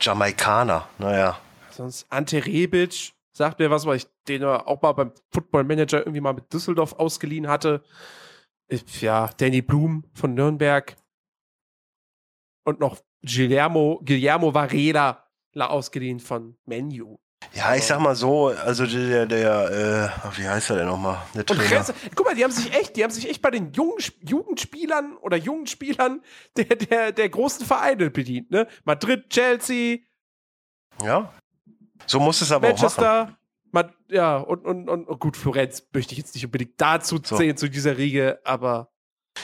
Jamaikaner, 0.00 0.88
naja. 0.98 1.38
Sonst 1.70 2.06
Ante 2.10 2.44
Rebic 2.44 3.12
sagt 3.36 3.60
mir 3.60 3.70
was, 3.70 3.86
weil 3.86 3.96
ich 3.98 4.06
den 4.26 4.42
auch 4.44 4.82
mal 4.82 4.92
beim 4.92 5.12
Football 5.32 5.62
Manager 5.64 5.98
irgendwie 6.00 6.20
mal 6.20 6.34
mit 6.34 6.52
Düsseldorf 6.52 6.94
ausgeliehen 6.94 7.46
hatte. 7.48 7.84
Ich, 8.66 9.00
ja, 9.02 9.30
Danny 9.36 9.62
Blum 9.62 10.04
von 10.14 10.34
Nürnberg. 10.34 10.96
Und 12.66 12.80
noch 12.80 12.98
Guillermo, 13.24 14.00
Guillermo 14.04 14.52
Varela 14.54 15.24
la- 15.52 15.68
ausgeliehen 15.68 16.18
von 16.18 16.56
Menu. 16.64 17.16
Ja, 17.52 17.74
ich 17.74 17.84
sag 17.84 18.00
mal 18.00 18.14
so, 18.14 18.48
also 18.48 18.86
der, 18.86 19.26
der, 19.26 20.10
äh, 20.32 20.38
wie 20.38 20.48
heißt 20.48 20.70
er 20.70 20.76
denn 20.76 20.86
nochmal? 20.86 21.18
Der 21.34 21.44
Trainer. 21.46 21.70
Rest, 21.70 21.94
guck 22.14 22.26
mal, 22.26 22.34
die 22.34 22.42
haben 22.44 22.50
sich 22.50 22.72
echt, 22.74 22.96
die 22.96 23.02
haben 23.04 23.10
sich 23.10 23.28
echt 23.28 23.42
bei 23.42 23.50
den 23.50 23.72
jungen 23.72 23.98
Sp- 24.02 24.18
Jugendspielern 24.28 25.16
oder 25.18 25.36
jungen 25.36 25.66
Spielern 25.66 26.20
der, 26.56 26.64
der, 26.64 27.12
der 27.12 27.28
großen 27.28 27.64
Vereine 27.66 28.10
bedient, 28.10 28.50
ne? 28.50 28.66
Madrid, 28.84 29.28
Chelsea, 29.30 29.98
Ja. 31.02 31.32
So 32.06 32.20
muss 32.20 32.40
es 32.40 32.50
aber 32.52 32.68
auch 32.68 32.72
machen. 32.72 32.80
Manchester, 32.82 33.38
Mad 33.72 33.92
ja, 34.08 34.36
und, 34.36 34.64
und, 34.64 34.88
und, 34.88 35.08
und 35.08 35.20
gut, 35.20 35.36
Florenz 35.36 35.82
möchte 35.92 36.12
ich 36.12 36.18
jetzt 36.18 36.34
nicht 36.34 36.44
unbedingt 36.44 36.80
dazu 36.80 37.16
So. 37.22 37.36
zählen, 37.36 37.56
zu 37.56 37.68
dieser 37.68 37.96
Riege, 37.98 38.40
aber 38.44 38.90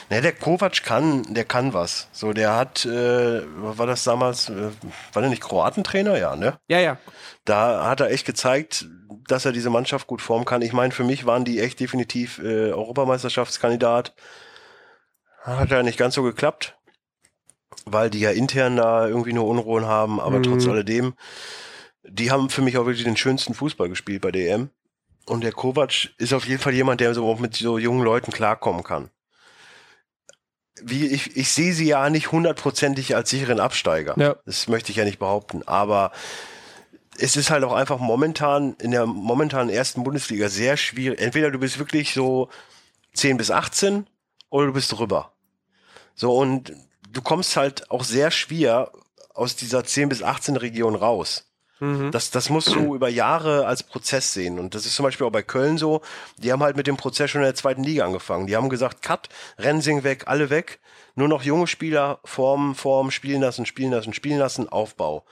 Ne, 0.09 0.21
der 0.21 0.31
Kovac 0.33 0.83
kann, 0.83 1.23
der 1.33 1.43
kann 1.45 1.73
was. 1.73 2.07
So, 2.11 2.31
der 2.33 2.55
hat, 2.55 2.85
äh, 2.85 3.41
war 3.77 3.87
das 3.87 4.03
damals, 4.03 4.49
äh, 4.49 4.69
war 5.13 5.21
der 5.21 5.29
nicht 5.29 5.41
Kroatentrainer? 5.41 6.17
Ja, 6.17 6.35
ne? 6.35 6.59
ja, 6.67 6.79
ja. 6.79 6.97
Da 7.45 7.85
hat 7.87 7.99
er 7.99 8.09
echt 8.11 8.25
gezeigt, 8.25 8.87
dass 9.27 9.45
er 9.45 9.51
diese 9.51 9.69
Mannschaft 9.69 10.07
gut 10.07 10.21
formen 10.21 10.45
kann. 10.45 10.61
Ich 10.61 10.73
meine, 10.73 10.91
für 10.93 11.03
mich 11.03 11.25
waren 11.25 11.43
die 11.45 11.59
echt 11.59 11.79
definitiv 11.79 12.39
äh, 12.39 12.71
Europameisterschaftskandidat. 12.71 14.13
Hat 15.43 15.69
ja 15.71 15.83
nicht 15.83 15.97
ganz 15.97 16.15
so 16.15 16.23
geklappt. 16.23 16.77
weil 17.85 18.09
die 18.11 18.19
ja 18.19 18.29
intern 18.31 18.75
da 18.75 19.07
irgendwie 19.07 19.33
nur 19.33 19.47
Unruhen 19.47 19.85
haben, 19.85 20.19
aber 20.19 20.37
Mhm. 20.37 20.43
trotz 20.43 20.67
alledem, 20.67 21.15
die 22.03 22.29
haben 22.29 22.49
für 22.49 22.61
mich 22.61 22.77
auch 22.77 22.85
wirklich 22.85 23.05
den 23.05 23.17
schönsten 23.17 23.53
Fußball 23.55 23.89
gespielt 23.89 24.21
bei 24.21 24.31
DM. 24.31 24.69
Und 25.25 25.43
der 25.43 25.51
Kovac 25.51 26.09
ist 26.17 26.33
auf 26.33 26.45
jeden 26.45 26.61
Fall 26.61 26.73
jemand, 26.73 27.01
der 27.01 27.13
so 27.15 27.27
auch 27.27 27.39
mit 27.39 27.55
so 27.55 27.77
jungen 27.79 28.03
Leuten 28.03 28.31
klarkommen 28.31 28.83
kann. 28.83 29.09
Wie 30.81 31.07
ich, 31.07 31.35
ich 31.35 31.51
sehe 31.51 31.73
sie 31.73 31.87
ja 31.87 32.09
nicht 32.09 32.31
hundertprozentig 32.31 33.15
als 33.15 33.29
sicheren 33.29 33.59
Absteiger. 33.59 34.15
Ja. 34.17 34.35
Das 34.45 34.67
möchte 34.67 34.91
ich 34.91 34.97
ja 34.97 35.03
nicht 35.03 35.19
behaupten. 35.19 35.63
Aber 35.67 36.11
es 37.17 37.35
ist 37.35 37.51
halt 37.51 37.63
auch 37.63 37.73
einfach 37.73 37.99
momentan 37.99 38.75
in 38.79 38.91
der 38.91 39.05
momentanen 39.05 39.69
ersten 39.69 40.03
Bundesliga 40.03 40.49
sehr 40.49 40.77
schwierig. 40.77 41.19
Entweder 41.19 41.51
du 41.51 41.59
bist 41.59 41.77
wirklich 41.77 42.13
so 42.13 42.49
10 43.13 43.37
bis 43.37 43.51
18 43.51 44.07
oder 44.49 44.67
du 44.67 44.73
bist 44.73 44.91
drüber. 44.91 45.33
So, 46.15 46.35
und 46.35 46.73
du 47.09 47.21
kommst 47.21 47.55
halt 47.57 47.89
auch 47.91 48.03
sehr 48.03 48.31
schwer 48.31 48.91
aus 49.33 49.55
dieser 49.55 49.83
10 49.83 50.09
bis 50.09 50.23
18 50.23 50.57
Region 50.57 50.95
raus. 50.95 51.50
Mhm. 51.81 52.11
Das, 52.11 52.29
das 52.29 52.49
musst 52.49 52.67
du 52.75 52.95
über 52.95 53.09
Jahre 53.09 53.65
als 53.65 53.81
Prozess 53.81 54.33
sehen. 54.33 54.59
Und 54.59 54.75
das 54.75 54.85
ist 54.85 54.95
zum 54.95 55.03
Beispiel 55.03 55.25
auch 55.25 55.31
bei 55.31 55.41
Köln 55.41 55.79
so. 55.79 56.01
Die 56.37 56.51
haben 56.51 56.61
halt 56.61 56.77
mit 56.77 56.85
dem 56.85 56.95
Prozess 56.95 57.31
schon 57.31 57.41
in 57.41 57.45
der 57.45 57.55
zweiten 57.55 57.83
Liga 57.83 58.05
angefangen. 58.05 58.45
Die 58.45 58.55
haben 58.55 58.69
gesagt, 58.69 59.01
Cut, 59.01 59.29
Rensing 59.57 60.03
weg, 60.03 60.25
alle 60.27 60.51
weg. 60.51 60.79
Nur 61.15 61.27
noch 61.27 61.41
junge 61.41 61.65
Spieler 61.65 62.19
formen, 62.23 62.75
formen, 62.75 63.09
spielen 63.09 63.41
lassen, 63.41 63.65
spielen 63.65 63.91
lassen, 63.91 64.13
spielen 64.13 64.37
lassen, 64.37 64.69
Aufbau. 64.69 65.25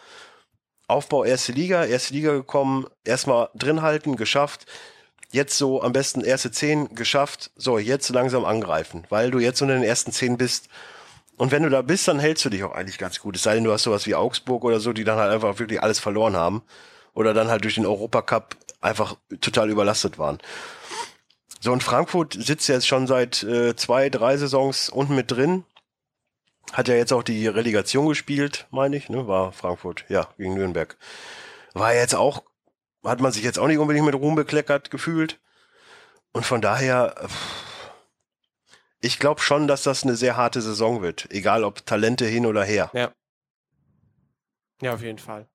Aufbau 0.88 1.24
erste 1.24 1.52
Liga, 1.52 1.86
erste 1.86 2.16
Liga 2.16 2.32
gekommen, 2.32 2.88
erstmal 3.06 3.50
drin 3.54 3.84
halten, 3.84 4.16
geschafft. 4.16 4.66
Jetzt 5.32 5.56
so 5.56 5.84
am 5.84 5.94
besten 5.94 6.22
erste 6.22 6.50
zehn 6.52 6.96
geschafft. 6.96 7.52
So, 7.56 7.78
jetzt 7.78 8.10
langsam 8.10 8.44
angreifen, 8.44 9.06
weil 9.10 9.30
du 9.30 9.38
jetzt 9.38 9.62
unter 9.62 9.76
den 9.76 9.84
ersten 9.84 10.12
zehn 10.12 10.38
bist. 10.38 10.68
Und 11.40 11.52
wenn 11.52 11.64
du 11.64 11.70
da 11.70 11.82
bist, 11.82 12.06
dann 12.06 12.20
hältst 12.20 12.44
du 12.44 12.50
dich 12.50 12.66
auch 12.66 12.74
eigentlich 12.74 12.98
ganz 12.98 13.22
gut. 13.22 13.38
Es 13.38 13.44
sei 13.44 13.56
denn, 13.56 13.64
du 13.64 13.72
hast 13.72 13.84
sowas 13.84 14.06
wie 14.06 14.14
Augsburg 14.14 14.66
oder 14.66 14.82
so, 14.82 14.92
die 14.92 15.06
dann 15.06 15.18
halt 15.18 15.32
einfach 15.32 15.58
wirklich 15.58 15.82
alles 15.82 15.98
verloren 15.98 16.36
haben. 16.36 16.64
Oder 17.14 17.34
dann 17.34 17.48
halt 17.48 17.64
durch 17.64 17.76
den 17.76 17.86
Europacup 17.86 18.58
einfach 18.82 19.16
total 19.40 19.70
überlastet 19.70 20.20
waren. 20.20 20.40
So, 21.62 21.72
und 21.72 21.82
Frankfurt 21.82 22.34
sitzt 22.34 22.68
jetzt 22.68 22.88
schon 22.88 23.08
seit 23.08 23.42
äh, 23.44 23.74
zwei, 23.78 24.10
drei 24.10 24.36
Saisons 24.36 24.90
unten 24.90 25.16
mit 25.16 25.32
drin. 25.32 25.64
Hat 26.74 26.90
ja 26.90 26.96
jetzt 26.96 27.14
auch 27.14 27.24
die 27.24 27.48
Relegation 27.48 28.10
gespielt, 28.10 28.68
meine 28.70 28.98
ich, 28.98 29.08
ne? 29.08 29.26
War 29.30 29.54
Frankfurt, 29.54 30.04
ja, 30.10 30.28
gegen 30.38 30.56
Nürnberg. 30.56 30.98
War 31.74 31.94
jetzt 31.94 32.16
auch, 32.16 32.44
hat 33.02 33.22
man 33.22 33.32
sich 33.32 33.44
jetzt 33.44 33.60
auch 33.60 33.68
nicht 33.68 33.80
unbedingt 33.80 34.06
mit 34.06 34.16
Ruhm 34.16 34.36
bekleckert 34.36 34.92
gefühlt. 34.92 35.40
Und 36.34 36.46
von 36.46 36.60
daher, 36.60 37.16
pff, 37.18 37.69
ich 39.02 39.20
glaube 39.20 39.42
schon, 39.42 39.68
dass 39.68 39.84
das 39.84 40.04
eine 40.04 40.16
sehr 40.16 40.38
harte 40.38 40.62
Saison 40.62 41.02
wird. 41.02 41.32
Egal 41.32 41.64
ob 41.64 41.86
Talente 41.86 42.26
hin 42.26 42.46
oder 42.46 42.64
her. 42.64 42.90
Ja, 44.82 44.94
auf 44.94 45.02
jeden 45.02 45.20
Fall. 45.20 45.48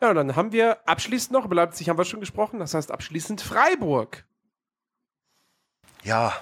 Ja, 0.00 0.10
und 0.10 0.16
dann 0.16 0.36
haben 0.36 0.52
wir 0.52 0.86
abschließend 0.86 1.32
noch, 1.32 1.44
über 1.44 1.54
Leipzig 1.54 1.88
haben 1.88 1.98
wir 1.98 2.04
schon 2.04 2.20
gesprochen, 2.20 2.58
das 2.58 2.74
heißt 2.74 2.90
abschließend 2.90 3.40
Freiburg. 3.40 4.24
Ja, 6.02 6.34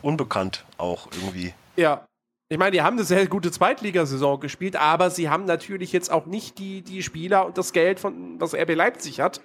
unbekannt 0.00 0.64
auch 0.78 1.08
irgendwie. 1.12 1.52
Ja. 1.76 2.06
Ich 2.48 2.58
meine, 2.58 2.70
die 2.70 2.80
haben 2.80 2.96
eine 2.96 3.04
sehr 3.04 3.26
gute 3.26 3.50
Zweitligasaison 3.50 4.38
gespielt, 4.38 4.76
aber 4.76 5.10
sie 5.10 5.28
haben 5.28 5.46
natürlich 5.46 5.92
jetzt 5.92 6.12
auch 6.12 6.26
nicht 6.26 6.58
die, 6.58 6.80
die 6.82 7.02
Spieler 7.02 7.44
und 7.44 7.58
das 7.58 7.72
Geld, 7.72 7.98
von, 7.98 8.40
was 8.40 8.54
RB 8.54 8.74
Leipzig 8.76 9.20
hat. 9.20 9.40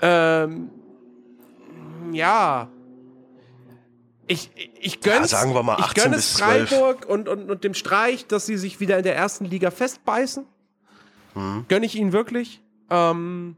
Ähm, 0.00 0.70
ja. 2.12 2.68
Ich, 4.28 4.50
ich 4.80 5.00
gönn's, 5.00 5.30
Ja, 5.30 5.38
sagen 5.38 5.54
wir 5.54 5.62
mal 5.62 5.76
ich 5.78 5.84
18 5.84 6.02
gönn 6.02 6.12
bis 6.12 6.20
es 6.20 6.34
12. 6.34 6.68
Freiburg 6.68 7.06
und, 7.06 7.28
und, 7.28 7.50
und 7.50 7.64
dem 7.64 7.74
Streich, 7.74 8.26
dass 8.26 8.46
sie 8.46 8.56
sich 8.56 8.80
wieder 8.80 8.96
in 8.98 9.04
der 9.04 9.14
ersten 9.14 9.44
Liga 9.44 9.70
festbeißen. 9.70 10.46
Hm. 11.34 11.64
Gönne 11.68 11.86
ich 11.86 11.94
ihnen 11.94 12.12
wirklich. 12.12 12.62
Ähm, 12.90 13.56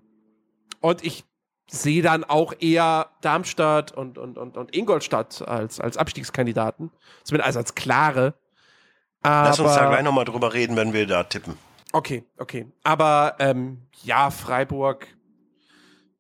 und 0.81 1.05
ich 1.05 1.25
sehe 1.71 2.03
dann 2.03 2.25
auch 2.25 2.55
eher 2.59 3.11
Darmstadt 3.21 3.93
und, 3.93 4.19
und, 4.19 4.39
und, 4.39 4.57
und 4.57 4.75
Ingolstadt 4.75 5.47
als, 5.47 5.81
als 5.81 5.97
Abstiegskandidaten. 5.97 6.91
Zumindest 7.25 7.47
also 7.47 7.59
als 7.61 7.75
klare. 7.75 8.35
Aber, 9.23 9.49
Lass 9.49 9.61
uns 9.61 9.75
da 9.75 9.89
gleich 9.89 10.03
nochmal 10.03 10.25
drüber 10.25 10.53
reden, 10.53 10.77
wenn 10.77 10.93
wir 10.93 11.07
da 11.07 11.25
tippen. 11.25 11.57
Okay, 11.93 12.25
okay. 12.37 12.67
Aber 12.85 13.37
ähm, 13.39 13.87
ja, 14.03 14.31
Freiburg, 14.31 15.07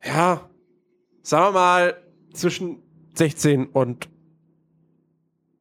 ja, 0.02 0.48
sagen 1.22 1.46
wir 1.46 1.52
mal 1.52 2.02
zwischen 2.32 2.82
16 3.14 3.66
und 3.66 4.08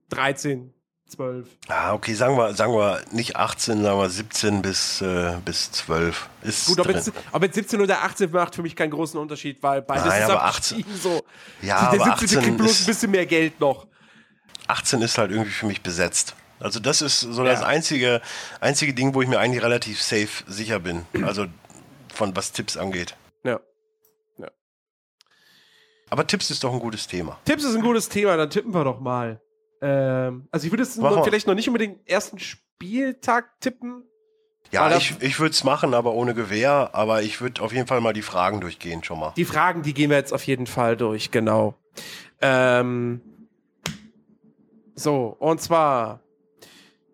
13, 0.09 0.73
12. 1.09 1.47
Ah, 1.67 1.93
okay, 1.93 2.13
sagen 2.13 2.35
wir, 2.37 2.53
sagen 2.53 2.73
wir 2.73 3.01
nicht 3.11 3.35
18, 3.35 3.81
sagen 3.81 3.99
wir 3.99 4.09
17 4.09 4.61
bis, 4.61 5.01
äh, 5.01 5.37
bis 5.45 5.71
12. 5.71 6.29
Ist 6.43 6.67
Gut, 6.67 6.79
ob 6.79 6.89
jetzt, 6.89 7.11
ob 7.31 7.43
jetzt 7.43 7.55
17 7.55 7.81
oder 7.81 8.03
18 8.03 8.31
macht 8.31 8.55
für 8.55 8.61
mich 8.61 8.75
keinen 8.75 8.91
großen 8.91 9.19
Unterschied, 9.19 9.61
weil 9.63 9.81
beides 9.81 10.05
Nein, 10.05 10.23
ist 10.23 10.29
aber 10.29 10.43
abgestiegen 10.43 10.95
so. 10.97 11.23
Ja, 11.61 11.91
Der 11.91 12.01
aber 12.01 12.17
17. 12.17 12.39
18 12.39 12.41
kriegt 12.41 12.57
bloß 12.57 12.81
ein 12.81 12.85
bisschen 12.87 13.11
mehr 13.11 13.25
Geld 13.25 13.59
noch. 13.59 13.87
18 14.67 15.01
ist 15.01 15.17
halt 15.17 15.31
irgendwie 15.31 15.51
für 15.51 15.65
mich 15.65 15.81
besetzt. 15.81 16.35
Also 16.59 16.79
das 16.79 17.01
ist 17.01 17.21
so 17.21 17.43
das 17.43 17.61
Ja. 17.61 17.67
einzige, 17.67 18.21
einzige 18.59 18.93
Ding, 18.93 19.13
wo 19.13 19.21
ich 19.21 19.27
mir 19.29 19.39
eigentlich 19.39 19.63
relativ 19.63 20.01
safe 20.01 20.43
sicher 20.47 20.79
bin. 20.79 21.05
Also 21.23 21.45
von 22.13 22.35
was 22.35 22.51
Tipps 22.51 22.75
angeht. 22.75 23.15
Ja. 23.43 23.59
Aber 26.09 26.25
Tipps 26.25 26.49
ist 26.49 26.63
doch 26.63 26.73
ein 26.73 26.79
gutes 26.79 27.05
Thema. 27.07 27.37
Tipps 27.45 27.63
ist 27.63 27.75
ein 27.75 27.81
gutes 27.81 28.07
Thema, 28.09 28.37
dann 28.37 28.49
tippen 28.49 28.73
wir 28.73 28.83
doch 28.83 28.99
mal. 28.99 29.41
Ähm, 29.81 30.47
also 30.51 30.65
ich 30.65 30.71
würde 30.71 30.83
mal. 31.01 31.23
vielleicht 31.23 31.47
noch 31.47 31.55
nicht 31.55 31.67
unbedingt 31.67 32.07
ersten 32.09 32.39
Spieltag 32.39 33.59
tippen. 33.61 34.03
Ja, 34.71 34.95
ich, 34.97 35.15
ich 35.21 35.39
würde 35.39 35.51
es 35.51 35.63
machen, 35.63 35.93
aber 35.93 36.13
ohne 36.13 36.33
Gewehr. 36.33 36.89
Aber 36.93 37.21
ich 37.21 37.39
würde 37.39 37.61
auf 37.61 37.71
jeden 37.73 37.87
Fall 37.87 38.01
mal 38.01 38.13
die 38.13 38.21
Fragen 38.21 38.59
durchgehen 38.59 39.03
schon 39.03 39.19
mal. 39.19 39.33
Die 39.37 39.45
Fragen, 39.45 39.81
die 39.83 39.93
gehen 39.93 40.09
wir 40.09 40.17
jetzt 40.17 40.33
auf 40.33 40.43
jeden 40.45 40.67
Fall 40.67 40.97
durch, 40.97 41.31
genau. 41.31 41.75
Ähm, 42.41 43.21
so, 44.95 45.35
und 45.39 45.61
zwar, 45.61 46.21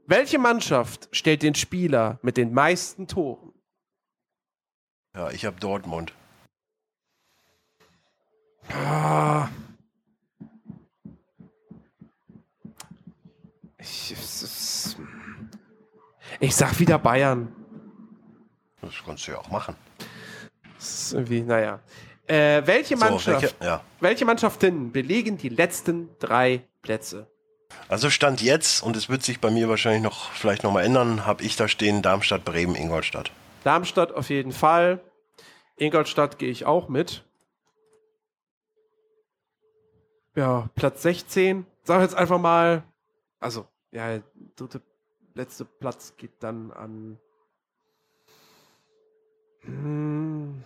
welche 0.07 0.39
Mannschaft 0.39 1.09
stellt 1.11 1.43
den 1.43 1.55
Spieler 1.55 2.19
mit 2.21 2.37
den 2.37 2.53
meisten 2.53 3.07
Toren? 3.07 3.53
Ja, 5.15 5.29
ich 5.29 5.45
habe 5.45 5.59
Dortmund. 5.59 6.13
Ah. 8.69 9.49
Ich, 13.83 14.15
ich 16.39 16.55
sag 16.55 16.79
wieder 16.79 16.97
Bayern. 16.97 17.53
Das 18.81 18.93
kannst 19.05 19.27
du 19.27 19.31
ja 19.31 19.39
auch 19.39 19.49
machen. 19.49 19.75
Das 20.77 21.03
ist 21.03 21.13
irgendwie, 21.13 21.41
naja. 21.41 21.81
Äh, 22.27 22.61
welche 22.65 22.95
So, 22.95 23.05
Mannschaft, 23.05 23.41
welche, 23.41 23.55
ja. 23.65 23.83
welche 23.99 24.25
Mannschaften 24.25 24.93
belegen 24.93 25.37
die 25.37 25.49
letzten 25.49 26.09
drei 26.19 26.63
Plätze? 26.81 27.27
Also 27.89 28.09
Stand 28.09 28.41
jetzt, 28.41 28.81
und 28.83 28.95
es 28.95 29.09
wird 29.09 29.23
sich 29.23 29.41
bei 29.41 29.51
mir 29.51 29.67
wahrscheinlich 29.67 30.03
noch 30.03 30.31
vielleicht 30.31 30.63
nochmal 30.63 30.85
ändern, 30.85 31.25
habe 31.25 31.43
ich 31.43 31.57
da 31.57 31.67
stehen 31.67 32.01
Darmstadt, 32.01 32.45
Bremen, 32.45 32.75
Ingolstadt. 32.75 33.31
Darmstadt 33.65 34.13
auf 34.13 34.29
jeden 34.29 34.53
Fall. 34.53 35.01
Ingolstadt 35.75 36.39
gehe 36.39 36.49
ich 36.51 36.65
auch 36.65 36.87
mit. 36.87 37.25
Ja, 40.35 40.69
Platz 40.75 41.01
16. 41.01 41.65
Sag 41.83 42.01
jetzt 42.01 42.15
einfach 42.15 42.39
mal. 42.39 42.83
Also, 43.39 43.67
ja, 43.93 44.07
der 44.17 44.23
dritte, 44.55 44.81
letzte 45.35 45.65
Platz 45.65 46.13
geht 46.17 46.31
dann 46.39 46.71
an. 46.71 47.17
Hm. 49.61 50.63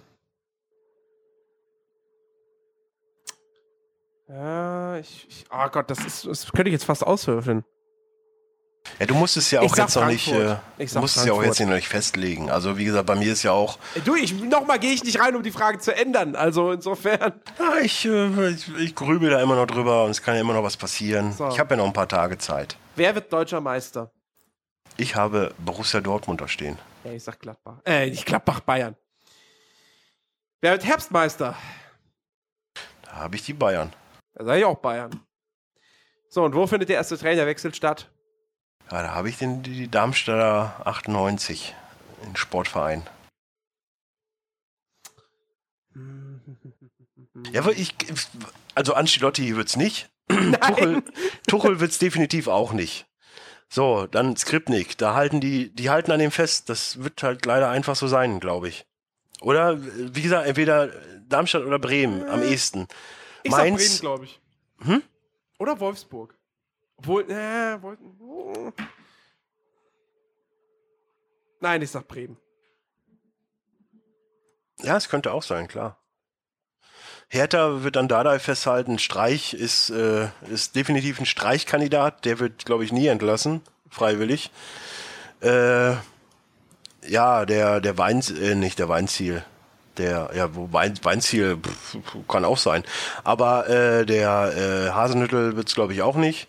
Ja, 4.29 4.97
ich, 4.97 5.27
ich. 5.29 5.45
Oh 5.51 5.69
Gott, 5.71 5.89
das 5.89 5.99
ist. 6.03 6.25
Das 6.25 6.51
könnte 6.51 6.69
ich 6.69 6.73
jetzt 6.73 6.85
fast 6.85 7.05
auswürfeln. 7.05 7.63
Ja, 8.99 9.05
du 9.05 9.15
musst 9.15 9.35
es 9.35 9.51
ja 9.51 9.59
auch 9.59 9.75
jetzt 9.75 9.95
noch 9.95 10.07
nicht, 10.07 10.29
Frankfurt. 10.29 10.59
äh, 10.77 10.85
du 10.85 10.99
musst 10.99 11.17
es 11.17 11.25
ja 11.25 11.33
auch 11.33 11.37
Frankfurt. 11.37 11.59
jetzt 11.59 11.67
noch 11.67 11.75
nicht 11.75 11.89
festlegen. 11.89 12.49
Also 12.49 12.77
wie 12.77 12.85
gesagt, 12.85 13.05
bei 13.05 13.15
mir 13.15 13.33
ist 13.33 13.43
ja 13.43 13.51
auch, 13.51 13.77
Du, 14.05 14.15
ich 14.15 14.33
nochmal 14.33 14.79
gehe 14.79 14.93
ich 14.93 15.03
nicht 15.03 15.19
rein, 15.19 15.35
um 15.35 15.43
die 15.43 15.51
Frage 15.51 15.79
zu 15.79 15.93
ändern. 15.93 16.35
Also 16.37 16.71
insofern. 16.71 17.33
ja, 17.59 17.77
ich, 17.81 18.05
äh, 18.05 18.49
ich, 18.49 18.75
ich 18.77 18.95
grübel 18.95 19.29
da 19.29 19.41
immer 19.41 19.57
noch 19.57 19.67
drüber 19.67 20.05
und 20.05 20.11
es 20.11 20.21
kann 20.21 20.35
ja 20.35 20.41
immer 20.41 20.53
noch 20.53 20.63
was 20.63 20.77
passieren. 20.77 21.33
So. 21.33 21.49
Ich 21.49 21.59
habe 21.59 21.71
ja 21.71 21.77
noch 21.77 21.85
ein 21.85 21.93
paar 21.93 22.07
Tage 22.07 22.37
Zeit. 22.37 22.77
Wer 22.97 23.13
wird 23.13 23.31
deutscher 23.31 23.61
Meister? 23.61 24.11
Ich 24.97 25.15
habe 25.15 25.53
Borussia 25.59 26.01
Dortmund 26.01 26.41
da 26.41 26.47
stehen. 26.47 26.79
Ja, 27.03 27.11
ich 27.11 27.23
sag 27.23 27.39
Gladbach. 27.39 27.77
Äh, 27.85 28.09
nicht 28.09 28.25
Gladbach, 28.25 28.59
Bayern. 28.61 28.95
Wer 30.61 30.71
wird 30.71 30.83
Herbstmeister? 30.83 31.55
Da 33.03 33.11
habe 33.11 33.35
ich 33.35 33.43
die 33.43 33.53
Bayern. 33.53 33.93
Da 34.33 34.45
sage 34.45 34.59
ich 34.59 34.65
auch 34.65 34.79
Bayern. 34.79 35.23
So, 36.27 36.43
und 36.43 36.55
wo 36.55 36.65
findet 36.65 36.89
der 36.89 36.95
erste 36.95 37.19
Trainerwechsel 37.19 37.71
statt? 37.75 38.09
Ja, 38.89 39.03
da 39.03 39.13
habe 39.13 39.29
ich 39.29 39.37
den, 39.37 39.61
die, 39.61 39.87
Darmstädter 39.91 40.81
98 40.85 41.75
in 42.23 42.35
Sportverein. 42.35 43.07
Ja, 47.51 47.61
aber 47.61 47.71
ich, 47.71 47.95
also 48.73 48.93
Ancelotti 48.95 49.55
wird's 49.55 49.75
nicht. 49.75 50.09
Tuchel, 50.61 51.03
Tuchel 51.47 51.79
wird's 51.79 51.99
definitiv 51.99 52.47
auch 52.47 52.73
nicht. 52.73 53.05
So, 53.69 54.07
dann 54.07 54.35
Skripnik. 54.37 54.97
Da 54.97 55.13
halten 55.13 55.41
die, 55.41 55.73
die 55.73 55.89
halten 55.89 56.11
an 56.11 56.19
dem 56.19 56.31
fest. 56.31 56.69
Das 56.69 57.03
wird 57.03 57.21
halt 57.23 57.45
leider 57.45 57.69
einfach 57.69 57.95
so 57.95 58.07
sein, 58.07 58.39
glaube 58.39 58.69
ich. 58.69 58.85
Oder, 59.41 59.77
wie 59.81 60.21
gesagt, 60.21 60.47
entweder 60.47 60.89
Darmstadt 61.27 61.63
oder 61.63 61.79
Bremen 61.79 62.27
am 62.27 62.41
ehesten. 62.41 62.87
Ich 63.43 63.51
sag 63.51 63.59
Mainz- 63.59 63.87
Bremen, 63.87 63.99
glaube 63.99 64.25
ich. 64.25 64.41
Hm? 64.83 65.03
Oder 65.59 65.79
Wolfsburg. 65.79 66.35
Obwohl, 66.97 67.29
äh, 67.29 67.81
Wolf 67.81 67.99
oh. 68.19 68.71
Nein, 71.59 71.81
ich 71.81 71.91
sag 71.91 72.07
Bremen. 72.07 72.37
Ja, 74.81 74.97
es 74.97 75.09
könnte 75.09 75.33
auch 75.33 75.43
sein, 75.43 75.67
klar. 75.67 75.99
Hertha 77.29 77.83
wird 77.83 77.97
an 77.97 78.07
Dardai 78.07 78.39
festhalten. 78.39 78.99
Streich 78.99 79.53
ist, 79.53 79.89
äh, 79.89 80.29
ist 80.49 80.75
definitiv 80.75 81.19
ein 81.19 81.25
Streichkandidat. 81.25 82.23
Der 82.25 82.39
wird, 82.39 82.65
glaube 82.65 82.85
ich, 82.85 82.93
nie 82.93 83.07
entlassen. 83.07 83.61
Freiwillig. 83.89 84.51
Äh, 85.41 85.93
ja, 87.07 87.45
der, 87.45 87.81
der 87.81 87.97
Wein, 87.97 88.23
äh, 88.41 88.55
nicht 88.55 88.79
der 88.79 88.89
Weinziel. 88.89 89.43
Der, 89.97 90.29
ja, 90.35 90.55
wo 90.55 90.71
Wein, 90.71 90.93
Weinziel 91.03 91.57
pff, 91.57 91.97
kann 92.27 92.45
auch 92.45 92.57
sein. 92.57 92.83
Aber 93.23 93.67
äh, 93.67 94.05
der 94.05 94.53
äh, 94.55 94.91
Hasenhüttel 94.91 95.55
wird 95.55 95.67
es, 95.67 95.75
glaube 95.75 95.93
ich, 95.93 96.01
auch 96.01 96.15
nicht. 96.15 96.47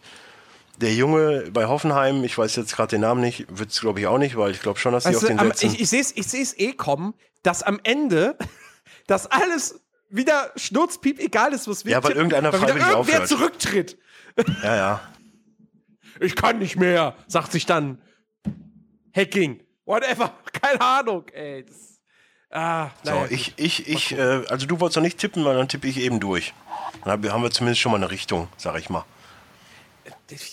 Der 0.76 0.94
Junge 0.94 1.50
bei 1.50 1.66
Hoffenheim, 1.66 2.22
ich 2.22 2.38
weiß 2.38 2.54
jetzt 2.54 2.76
gerade 2.76 2.90
den 2.90 3.00
Namen 3.00 3.20
nicht, 3.20 3.46
wird 3.48 3.70
es, 3.70 3.80
glaube 3.80 3.98
ich, 3.98 4.06
auch 4.06 4.18
nicht, 4.18 4.36
weil 4.36 4.52
ich 4.52 4.60
glaube 4.60 4.78
schon, 4.78 4.92
dass 4.92 5.04
die 5.04 5.10
Weißt 5.10 5.24
auf 5.24 5.28
den 5.28 5.40
am, 5.40 5.48
setzen. 5.48 5.74
ich 5.74 5.80
ich 5.80 5.88
sehe 5.88 6.00
es 6.00 6.16
ich 6.16 6.28
seh's 6.28 6.56
eh 6.56 6.72
kommen, 6.72 7.14
dass 7.42 7.64
am 7.64 7.80
Ende 7.82 8.36
das 9.08 9.26
alles 9.26 9.80
wieder 10.10 10.52
schnurzpiep 10.56 11.18
egal 11.20 11.52
ist, 11.52 11.68
was 11.68 11.84
wir 11.84 11.92
Ja, 11.92 11.98
weil 12.02 12.12
tippen, 12.12 12.30
irgendeiner 12.30 12.52
weil 12.52 12.60
freiwillig 12.60 12.82
irgendwer 12.88 12.98
aufhört. 12.98 13.28
zurücktritt. 13.28 13.98
ja, 14.62 14.76
ja. 14.76 15.00
Ich 16.20 16.34
kann 16.34 16.58
nicht 16.58 16.74
mehr, 16.76 17.14
sagt 17.28 17.52
sich 17.52 17.64
dann 17.64 18.02
Hacking. 19.14 19.60
Whatever. 19.84 20.32
Keine 20.52 20.80
Ahnung, 20.80 21.24
ey. 21.32 21.64
Das, 21.64 22.00
ah, 22.50 22.90
So, 23.04 23.12
naja, 23.12 23.26
ich, 23.30 23.54
ich, 23.56 23.88
ich, 23.88 24.12
äh, 24.18 24.44
also 24.48 24.66
du 24.66 24.80
wolltest 24.80 24.96
noch 24.96 25.02
nicht 25.04 25.18
tippen, 25.18 25.44
weil 25.44 25.56
dann 25.56 25.68
tippe 25.68 25.86
ich 25.86 25.98
eben 25.98 26.18
durch. 26.20 26.54
Dann 27.04 27.12
hab- 27.12 27.32
haben 27.32 27.42
wir 27.42 27.50
zumindest 27.50 27.80
schon 27.80 27.92
mal 27.92 27.96
eine 27.98 28.10
Richtung, 28.10 28.48
sag 28.56 28.76
ich 28.78 28.90
mal. 28.90 29.04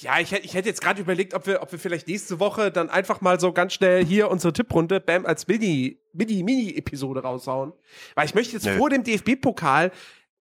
Ja, 0.02 0.20
ich, 0.20 0.32
ich 0.32 0.54
hätte 0.54 0.70
jetzt 0.70 0.82
gerade 0.82 1.02
überlegt, 1.02 1.34
ob 1.34 1.48
wir, 1.48 1.62
ob 1.62 1.72
wir 1.72 1.80
vielleicht 1.80 2.08
nächste 2.08 2.40
Woche 2.40 2.72
dann 2.72 2.90
einfach 2.90 3.20
mal 3.22 3.40
so 3.40 3.52
ganz 3.52 3.74
schnell 3.74 4.06
hier 4.06 4.32
unsere 4.32 4.54
Tipprunde 4.54 5.02
Bam 5.02 5.26
als 5.26 5.48
Mini, 5.48 6.00
Mini, 6.14 6.44
Mini-Episode 6.44 7.22
raushauen. 7.24 7.74
Weil 8.16 8.26
ich 8.26 8.36
möchte 8.36 8.54
jetzt 8.54 8.66
Nö. 8.66 8.78
vor 8.78 8.90
dem 8.90 9.04
DFB-Pokal 9.04 9.92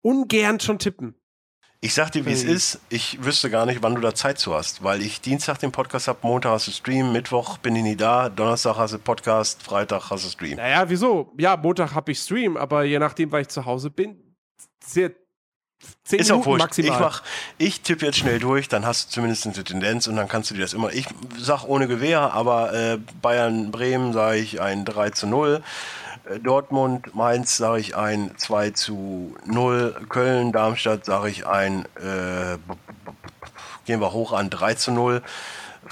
ungern 0.02 0.61
schon 0.61 0.78
tippen. 0.78 1.15
Ich 1.81 1.93
sag 1.93 2.11
dir, 2.12 2.24
wie 2.24 2.32
es 2.32 2.44
Hm. 2.44 2.51
ist. 2.55 2.81
Ich 2.89 3.23
wüsste 3.24 3.51
gar 3.51 3.66
nicht, 3.66 3.82
wann 3.82 3.94
du 3.94 4.01
da 4.01 4.15
Zeit 4.15 4.39
zu 4.39 4.55
hast, 4.55 4.82
weil 4.85 5.02
ich 5.02 5.20
Dienstag 5.20 5.59
den 5.59 5.70
Podcast 5.73 6.09
hab, 6.09 6.23
Montag 6.24 6.52
hast 6.52 6.66
du 6.69 6.70
Stream, 6.70 7.12
Mittwoch 7.12 7.59
bin 7.59 7.77
ich 7.77 7.82
nie 7.82 7.97
da, 7.97 8.28
Donnerstag 8.31 8.77
hast 8.77 8.94
du 8.94 8.98
Podcast, 8.98 9.62
Freitag 9.62 10.09
hast 10.11 10.24
du 10.24 10.31
Stream. 10.31 10.56
Naja, 10.56 10.89
wieso? 10.89 11.32
Ja, 11.36 11.56
Montag 11.59 11.93
habe 11.94 12.12
ich 12.12 12.20
Stream, 12.20 12.56
aber 12.56 12.85
je 12.85 12.98
nachdem, 12.98 13.31
weil 13.32 13.43
ich 13.43 13.48
zu 13.48 13.65
Hause 13.66 13.90
bin, 13.90 14.35
sehr 14.82 15.11
zehn 16.05 16.19
Ist 16.20 16.31
auch 16.31 16.35
Minuten 16.36 16.51
wurscht. 16.51 16.65
maximal. 16.65 16.93
Ich 16.93 16.98
mach, 17.01 17.23
ich 17.59 17.81
tippe 17.81 18.06
jetzt 18.06 18.19
schnell 18.19 18.39
durch, 18.39 18.69
dann 18.69 18.85
hast 18.86 19.09
du 19.09 19.15
zumindest 19.15 19.47
eine 19.47 19.65
Tendenz 19.65 20.06
und 20.06 20.16
dann 20.16 20.28
kannst 20.28 20.51
du 20.51 20.55
dir 20.55 20.61
das 20.62 20.73
immer. 20.73 20.93
Ich 20.93 21.06
sag 21.39 21.65
ohne 21.65 21.89
Gewehr, 21.89 22.32
aber 22.32 22.73
äh, 22.73 22.98
Bayern 23.23 23.70
Bremen 23.70 24.12
sage 24.12 24.39
ich 24.39 24.61
ein 24.61 24.85
3 24.85 25.11
zu 25.11 25.27
0. 25.27 25.62
Äh, 26.28 26.40
Dortmund, 26.40 27.15
Mainz 27.15 27.56
sage 27.56 27.81
ich 27.81 27.97
ein 27.97 28.32
2 28.36 28.70
zu 28.70 29.36
0. 29.47 30.06
Köln, 30.09 30.52
Darmstadt 30.52 31.05
sage 31.05 31.31
ich 31.31 31.47
ein, 31.47 31.85
äh, 31.97 32.59
gehen 33.85 34.01
wir 34.01 34.12
hoch 34.12 34.32
an 34.32 34.51
3 34.51 34.74
zu 34.74 34.93
0. 34.93 35.23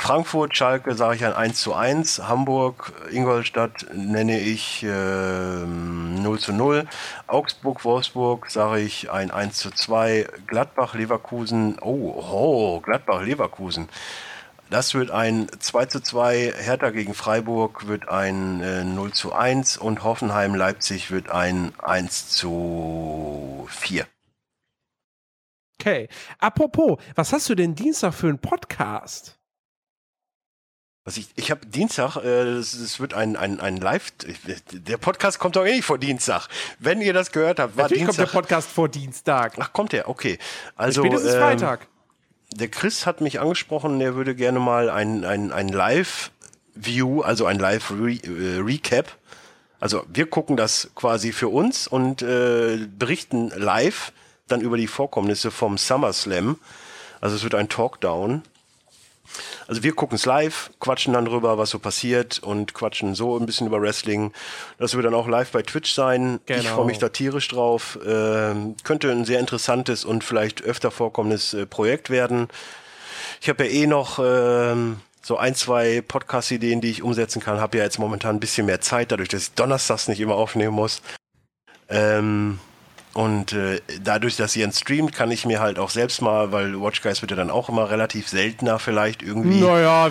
Frankfurt, 0.02 0.56
Schalke 0.56 0.96
sage 0.96 1.14
ich 1.14 1.24
ein 1.24 1.32
1 1.32 1.60
zu 1.60 1.74
1. 1.74 2.26
Hamburg, 2.26 2.92
Ingolstadt 3.12 3.86
nenne 3.94 4.40
ich 4.40 4.82
äh, 4.82 5.64
0 5.64 6.40
zu 6.40 6.52
0. 6.52 6.88
Augsburg, 7.28 7.84
Wolfsburg 7.84 8.50
sage 8.50 8.80
ich 8.80 9.12
ein 9.12 9.30
1 9.30 9.56
zu 9.56 9.70
2. 9.70 10.26
Gladbach, 10.48 10.94
Leverkusen, 10.94 11.78
oh, 11.80 12.20
oh 12.20 12.80
Gladbach, 12.80 13.22
Leverkusen. 13.22 13.88
Das 14.70 14.92
wird 14.94 15.12
ein 15.12 15.46
2 15.56 15.86
zu 15.86 16.00
2. 16.00 16.52
Hertha 16.56 16.90
gegen 16.90 17.14
Freiburg 17.14 17.86
wird 17.86 18.08
ein 18.08 18.60
äh, 18.60 18.82
0 18.82 19.12
zu 19.12 19.32
1. 19.32 19.76
Und 19.76 20.02
Hoffenheim, 20.02 20.56
Leipzig 20.56 21.12
wird 21.12 21.30
ein 21.30 21.74
1 21.78 22.28
zu 22.28 23.68
4. 23.70 24.04
Okay. 25.78 26.08
Apropos, 26.40 26.98
was 27.14 27.32
hast 27.32 27.48
du 27.48 27.54
denn 27.54 27.76
Dienstag 27.76 28.14
für 28.14 28.26
einen 28.26 28.40
Podcast? 28.40 29.38
Was 31.04 31.16
ich, 31.16 31.28
ich 31.34 31.50
habe 31.50 31.66
Dienstag, 31.66 32.16
äh, 32.16 32.42
es, 32.42 32.74
es 32.74 33.00
wird 33.00 33.12
ein, 33.12 33.36
ein, 33.36 33.58
ein 33.58 33.76
Live, 33.76 34.12
der 34.72 34.96
Podcast 34.98 35.40
kommt 35.40 35.56
doch 35.56 35.66
eh 35.66 35.72
nicht 35.72 35.84
vor 35.84 35.98
Dienstag. 35.98 36.46
Wenn 36.78 37.00
ihr 37.00 37.12
das 37.12 37.32
gehört 37.32 37.58
habt, 37.58 37.76
war 37.76 37.84
Natürlich 37.84 38.04
kommt 38.04 38.18
der 38.18 38.26
Dienstag. 38.26 38.40
Podcast 38.40 38.70
vor 38.70 38.88
Dienstag. 38.88 39.54
Ach, 39.58 39.72
kommt 39.72 39.92
der, 39.92 40.08
okay. 40.08 40.38
Also, 40.76 41.02
Spätestens 41.02 41.34
ähm, 41.34 41.40
Freitag. 41.40 41.88
der 42.54 42.68
Chris 42.68 43.04
hat 43.04 43.20
mich 43.20 43.40
angesprochen, 43.40 43.98
der 43.98 44.14
würde 44.14 44.36
gerne 44.36 44.60
mal 44.60 44.90
ein, 44.90 45.24
ein, 45.24 45.50
ein 45.50 45.68
Live-View, 45.68 47.22
also 47.22 47.46
ein 47.46 47.58
Live-Recap. 47.58 49.06
Also 49.80 50.04
wir 50.06 50.26
gucken 50.30 50.56
das 50.56 50.90
quasi 50.94 51.32
für 51.32 51.48
uns 51.48 51.88
und 51.88 52.22
äh, 52.22 52.86
berichten 52.96 53.50
live 53.56 54.12
dann 54.46 54.60
über 54.60 54.76
die 54.76 54.86
Vorkommnisse 54.86 55.50
vom 55.50 55.76
SummerSlam. 55.78 56.60
Also 57.20 57.34
es 57.34 57.42
wird 57.42 57.56
ein 57.56 57.68
Talkdown. 57.68 58.42
Also 59.66 59.82
wir 59.82 59.92
gucken 59.94 60.16
es 60.16 60.26
live, 60.26 60.70
quatschen 60.80 61.14
dann 61.14 61.24
drüber, 61.24 61.58
was 61.58 61.70
so 61.70 61.78
passiert 61.78 62.38
und 62.40 62.74
quatschen 62.74 63.14
so 63.14 63.38
ein 63.38 63.46
bisschen 63.46 63.66
über 63.66 63.80
Wrestling. 63.80 64.32
Das 64.78 64.94
wird 64.94 65.06
dann 65.06 65.14
auch 65.14 65.28
live 65.28 65.50
bei 65.52 65.62
Twitch 65.62 65.92
sein. 65.94 66.40
Ich 66.46 66.56
Genau. 66.56 66.74
freue 66.74 66.86
mich 66.86 66.98
da 66.98 67.08
tierisch 67.08 67.48
drauf. 67.48 67.98
Ähm, 68.06 68.76
könnte 68.84 69.10
ein 69.10 69.24
sehr 69.24 69.40
interessantes 69.40 70.04
und 70.04 70.24
vielleicht 70.24 70.62
öfter 70.62 70.90
vorkommendes 70.90 71.54
äh, 71.54 71.66
Projekt 71.66 72.10
werden. 72.10 72.48
Ich 73.40 73.48
habe 73.48 73.64
ja 73.64 73.70
eh 73.70 73.86
noch 73.86 74.18
ähm, 74.22 75.00
so 75.22 75.36
ein, 75.36 75.54
zwei 75.54 76.02
Podcast-Ideen, 76.06 76.80
die 76.80 76.90
ich 76.90 77.02
umsetzen 77.02 77.40
kann. 77.40 77.60
Habe 77.60 77.78
ja 77.78 77.84
jetzt 77.84 77.98
momentan 77.98 78.36
ein 78.36 78.40
bisschen 78.40 78.66
mehr 78.66 78.80
Zeit, 78.80 79.12
dadurch, 79.12 79.28
dass 79.28 79.42
ich 79.44 79.52
donnerstags 79.54 80.08
nicht 80.08 80.20
immer 80.20 80.34
aufnehmen 80.34 80.74
muss. 80.74 81.00
Ähm, 81.88 82.58
und 83.14 83.52
äh, 83.52 83.80
dadurch, 84.02 84.36
dass 84.36 84.54
Jens 84.54 84.80
streamt, 84.80 85.12
kann 85.12 85.30
ich 85.30 85.44
mir 85.46 85.60
halt 85.60 85.78
auch 85.78 85.90
selbst 85.90 86.22
mal, 86.22 86.50
weil 86.52 86.80
Watch 86.80 87.02
Guys 87.02 87.20
wird 87.22 87.30
ja 87.30 87.36
dann 87.36 87.50
auch 87.50 87.68
immer 87.68 87.90
relativ 87.90 88.28
seltener 88.28 88.78
vielleicht 88.78 89.22
irgendwie. 89.22 89.60
Naja, 89.60 90.10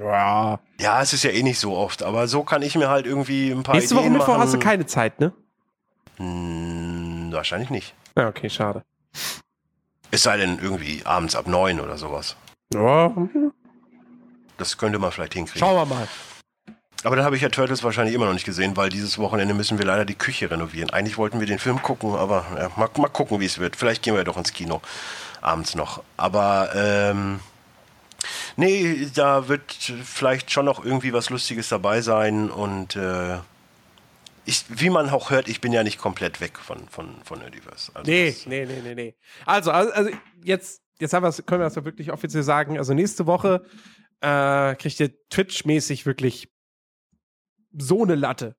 ja. 0.00 0.58
Ja, 0.80 1.02
es 1.02 1.12
ist 1.12 1.24
ja 1.24 1.30
eh 1.30 1.42
nicht 1.42 1.58
so 1.58 1.76
oft, 1.76 2.02
aber 2.02 2.28
so 2.28 2.44
kann 2.44 2.62
ich 2.62 2.76
mir 2.76 2.88
halt 2.88 3.06
irgendwie 3.06 3.50
ein 3.50 3.62
paar 3.64 3.74
Nächste 3.74 3.94
Woche 3.96 4.02
Ideen 4.04 4.12
Mittwoch 4.14 4.28
machen. 4.28 4.40
hast 4.42 4.54
du 4.54 4.58
keine 4.58 4.86
Zeit, 4.86 5.18
ne? 5.20 5.32
Hm, 6.18 7.28
wahrscheinlich 7.32 7.70
nicht. 7.70 7.94
Ja, 8.16 8.28
okay, 8.28 8.48
schade. 8.50 8.82
Es 10.10 10.22
sei 10.22 10.36
denn 10.36 10.58
irgendwie 10.62 11.02
abends 11.04 11.34
ab 11.36 11.46
neun 11.46 11.80
oder 11.80 11.98
sowas. 11.98 12.36
Ja, 12.72 13.12
Das 14.56 14.76
könnte 14.78 14.98
man 14.98 15.12
vielleicht 15.12 15.34
hinkriegen. 15.34 15.60
schauen 15.60 15.76
wir 15.88 15.94
mal. 15.94 16.08
Aber 17.04 17.14
dann 17.16 17.24
habe 17.24 17.36
ich 17.36 17.42
ja 17.42 17.48
Turtles 17.48 17.84
wahrscheinlich 17.84 18.14
immer 18.14 18.26
noch 18.26 18.32
nicht 18.32 18.44
gesehen, 18.46 18.76
weil 18.76 18.88
dieses 18.88 19.18
Wochenende 19.18 19.54
müssen 19.54 19.78
wir 19.78 19.84
leider 19.86 20.04
die 20.04 20.16
Küche 20.16 20.50
renovieren. 20.50 20.90
Eigentlich 20.90 21.16
wollten 21.16 21.38
wir 21.38 21.46
den 21.46 21.58
Film 21.60 21.80
gucken, 21.80 22.14
aber 22.16 22.44
ja, 22.58 22.70
mal, 22.76 22.88
mal 22.96 23.08
gucken, 23.08 23.38
wie 23.40 23.46
es 23.46 23.58
wird. 23.58 23.76
Vielleicht 23.76 24.02
gehen 24.02 24.14
wir 24.14 24.18
ja 24.18 24.24
doch 24.24 24.36
ins 24.36 24.52
Kino 24.52 24.80
abends 25.40 25.76
noch. 25.76 26.02
Aber 26.16 26.70
ähm, 26.74 27.38
nee, 28.56 29.08
da 29.14 29.48
wird 29.48 29.72
vielleicht 30.04 30.50
schon 30.50 30.64
noch 30.64 30.84
irgendwie 30.84 31.12
was 31.12 31.30
Lustiges 31.30 31.68
dabei 31.68 32.00
sein 32.00 32.50
und 32.50 32.96
äh, 32.96 33.36
ich, 34.44 34.64
wie 34.68 34.90
man 34.90 35.08
auch 35.10 35.30
hört, 35.30 35.46
ich 35.48 35.60
bin 35.60 35.72
ja 35.72 35.84
nicht 35.84 35.98
komplett 35.98 36.40
weg 36.40 36.58
von, 36.58 36.88
von, 36.88 37.14
von 37.22 37.38
Nerdiverse. 37.38 37.92
Also 37.94 38.10
Nee, 38.10 38.30
das- 38.32 38.46
nee, 38.46 38.64
nee, 38.66 38.80
nee, 38.82 38.94
nee. 38.94 39.14
Also, 39.46 39.70
also, 39.70 39.92
also 39.92 40.10
jetzt, 40.42 40.80
jetzt 40.98 41.12
haben 41.12 41.22
wir's, 41.22 41.44
können 41.46 41.60
wir 41.60 41.66
das 41.66 41.74
ja 41.76 41.84
wirklich 41.84 42.10
offiziell 42.10 42.42
sagen. 42.42 42.78
Also 42.78 42.94
nächste 42.94 43.26
Woche 43.26 43.62
äh, 44.20 44.74
kriegt 44.76 44.98
ihr 45.00 45.10
Twitch-mäßig 45.28 46.06
wirklich 46.06 46.48
so 47.80 48.02
eine 48.02 48.14
Latte. 48.14 48.56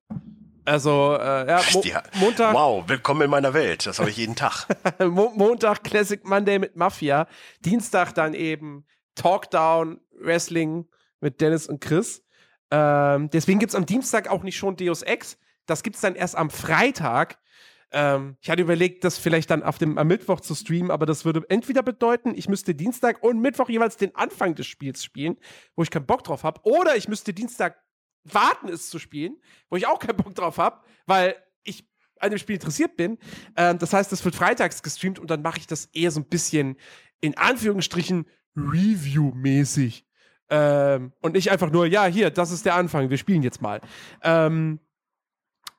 Also, 0.64 1.16
äh, 1.18 1.48
ja, 1.48 1.60
Mo 1.72 1.82
Ja. 1.84 2.02
Montag, 2.14 2.54
Wow, 2.54 2.88
willkommen 2.88 3.22
in 3.22 3.30
meiner 3.30 3.54
Welt. 3.54 3.86
Das 3.86 3.98
habe 3.98 4.10
ich 4.10 4.16
jeden 4.16 4.36
Tag. 4.36 4.66
Mo 5.00 5.32
Montag 5.34 5.82
Classic 5.84 6.24
Monday 6.24 6.58
mit 6.58 6.76
Mafia. 6.76 7.26
Dienstag 7.64 8.12
dann 8.14 8.34
eben 8.34 8.84
Talkdown 9.14 10.00
Wrestling 10.20 10.86
mit 11.20 11.40
Dennis 11.40 11.66
und 11.66 11.80
Chris. 11.80 12.22
Ähm, 12.70 13.30
deswegen 13.30 13.58
gibt 13.58 13.70
es 13.70 13.76
am 13.76 13.86
Dienstag 13.86 14.28
auch 14.28 14.42
nicht 14.42 14.56
schon 14.56 14.76
Deus 14.76 15.02
Ex. 15.02 15.38
Das 15.66 15.82
gibt 15.82 15.96
es 15.96 16.02
dann 16.02 16.14
erst 16.14 16.36
am 16.36 16.50
Freitag. 16.50 17.38
Ähm, 17.90 18.36
ich 18.40 18.50
hatte 18.50 18.62
überlegt, 18.62 19.02
das 19.02 19.18
vielleicht 19.18 19.50
dann 19.50 19.62
auf 19.62 19.78
dem, 19.78 19.98
am 19.98 20.06
Mittwoch 20.06 20.40
zu 20.40 20.54
streamen, 20.54 20.90
aber 20.92 21.06
das 21.06 21.24
würde 21.24 21.42
entweder 21.48 21.82
bedeuten, 21.82 22.34
ich 22.36 22.48
müsste 22.48 22.74
Dienstag 22.74 23.24
und 23.24 23.40
Mittwoch 23.40 23.68
jeweils 23.68 23.96
den 23.96 24.14
Anfang 24.14 24.54
des 24.54 24.66
Spiels 24.66 25.02
spielen, 25.02 25.36
wo 25.74 25.82
ich 25.82 25.90
keinen 25.90 26.06
Bock 26.06 26.22
drauf 26.22 26.44
habe, 26.44 26.60
oder 26.62 26.96
ich 26.96 27.08
müsste 27.08 27.34
Dienstag 27.34 27.76
warten, 28.24 28.68
es 28.68 28.90
zu 28.90 28.98
spielen, 28.98 29.36
wo 29.68 29.76
ich 29.76 29.86
auch 29.86 29.98
keinen 29.98 30.16
Bock 30.16 30.34
drauf 30.34 30.58
habe, 30.58 30.80
weil 31.06 31.36
ich 31.62 31.88
an 32.18 32.30
dem 32.30 32.38
Spiel 32.38 32.56
interessiert 32.56 32.96
bin. 32.96 33.18
Ähm, 33.56 33.78
das 33.78 33.92
heißt, 33.92 34.12
das 34.12 34.24
wird 34.24 34.34
freitags 34.34 34.82
gestreamt 34.82 35.18
und 35.18 35.30
dann 35.30 35.42
mache 35.42 35.58
ich 35.58 35.66
das 35.66 35.86
eher 35.86 36.10
so 36.10 36.20
ein 36.20 36.28
bisschen 36.28 36.76
in 37.20 37.36
Anführungsstrichen 37.36 38.26
Review-mäßig. 38.56 40.06
Ähm, 40.50 41.12
und 41.20 41.34
nicht 41.34 41.50
einfach 41.50 41.70
nur, 41.70 41.86
ja, 41.86 42.06
hier, 42.06 42.30
das 42.30 42.50
ist 42.50 42.66
der 42.66 42.74
Anfang, 42.74 43.08
wir 43.08 43.18
spielen 43.18 43.42
jetzt 43.42 43.62
mal. 43.62 43.80
Ähm, 44.22 44.80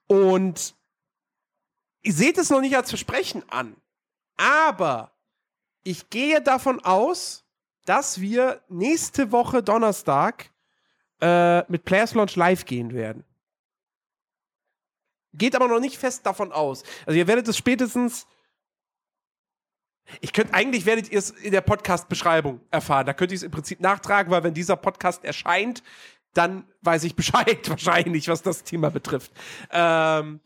und 0.08 0.76
ihr 2.04 2.14
seht 2.14 2.38
es 2.38 2.50
noch 2.50 2.62
nicht 2.62 2.76
als 2.76 2.90
Versprechen 2.90 3.44
an. 3.50 3.76
Aber 4.38 5.12
ich 5.84 6.10
gehe 6.10 6.42
davon 6.42 6.80
aus, 6.80 7.46
dass 7.86 8.22
wir 8.22 8.62
nächste 8.70 9.32
Woche 9.32 9.62
Donnerstag 9.62 10.52
äh, 11.22 11.64
mit 11.72 11.86
Players 11.86 12.14
Launch 12.14 12.36
live 12.36 12.66
gehen 12.66 12.94
werden. 12.94 13.24
Geht 15.34 15.56
aber 15.56 15.68
noch 15.68 15.80
nicht 15.80 15.98
fest 15.98 16.26
davon 16.26 16.52
aus. 16.52 16.84
Also 17.06 17.18
ihr 17.18 17.28
werdet 17.28 17.48
es 17.48 17.58
spätestens. 17.58 18.28
Ich 20.20 20.34
könnte, 20.34 20.54
eigentlich 20.54 20.86
werdet 20.86 21.10
ihr 21.10 21.20
es 21.20 21.30
in 21.30 21.52
der 21.52 21.62
Podcast-Beschreibung 21.62 22.60
erfahren. 22.70 23.06
Da 23.06 23.14
könnt 23.14 23.32
ihr 23.32 23.38
es 23.38 23.44
im 23.44 23.52
Prinzip 23.52 23.80
nachtragen, 23.80 24.32
weil 24.32 24.44
wenn 24.44 24.54
dieser 24.54 24.76
Podcast 24.76 25.24
erscheint, 25.24 25.84
dann 26.34 26.66
weiß 26.82 27.04
ich 27.06 27.16
Bescheid 27.16 27.70
wahrscheinlich, 27.70 28.28
was 28.28 28.42
das 28.42 28.64
Thema 28.64 28.90
betrifft. 28.90 29.32
Ähm, 29.72 30.42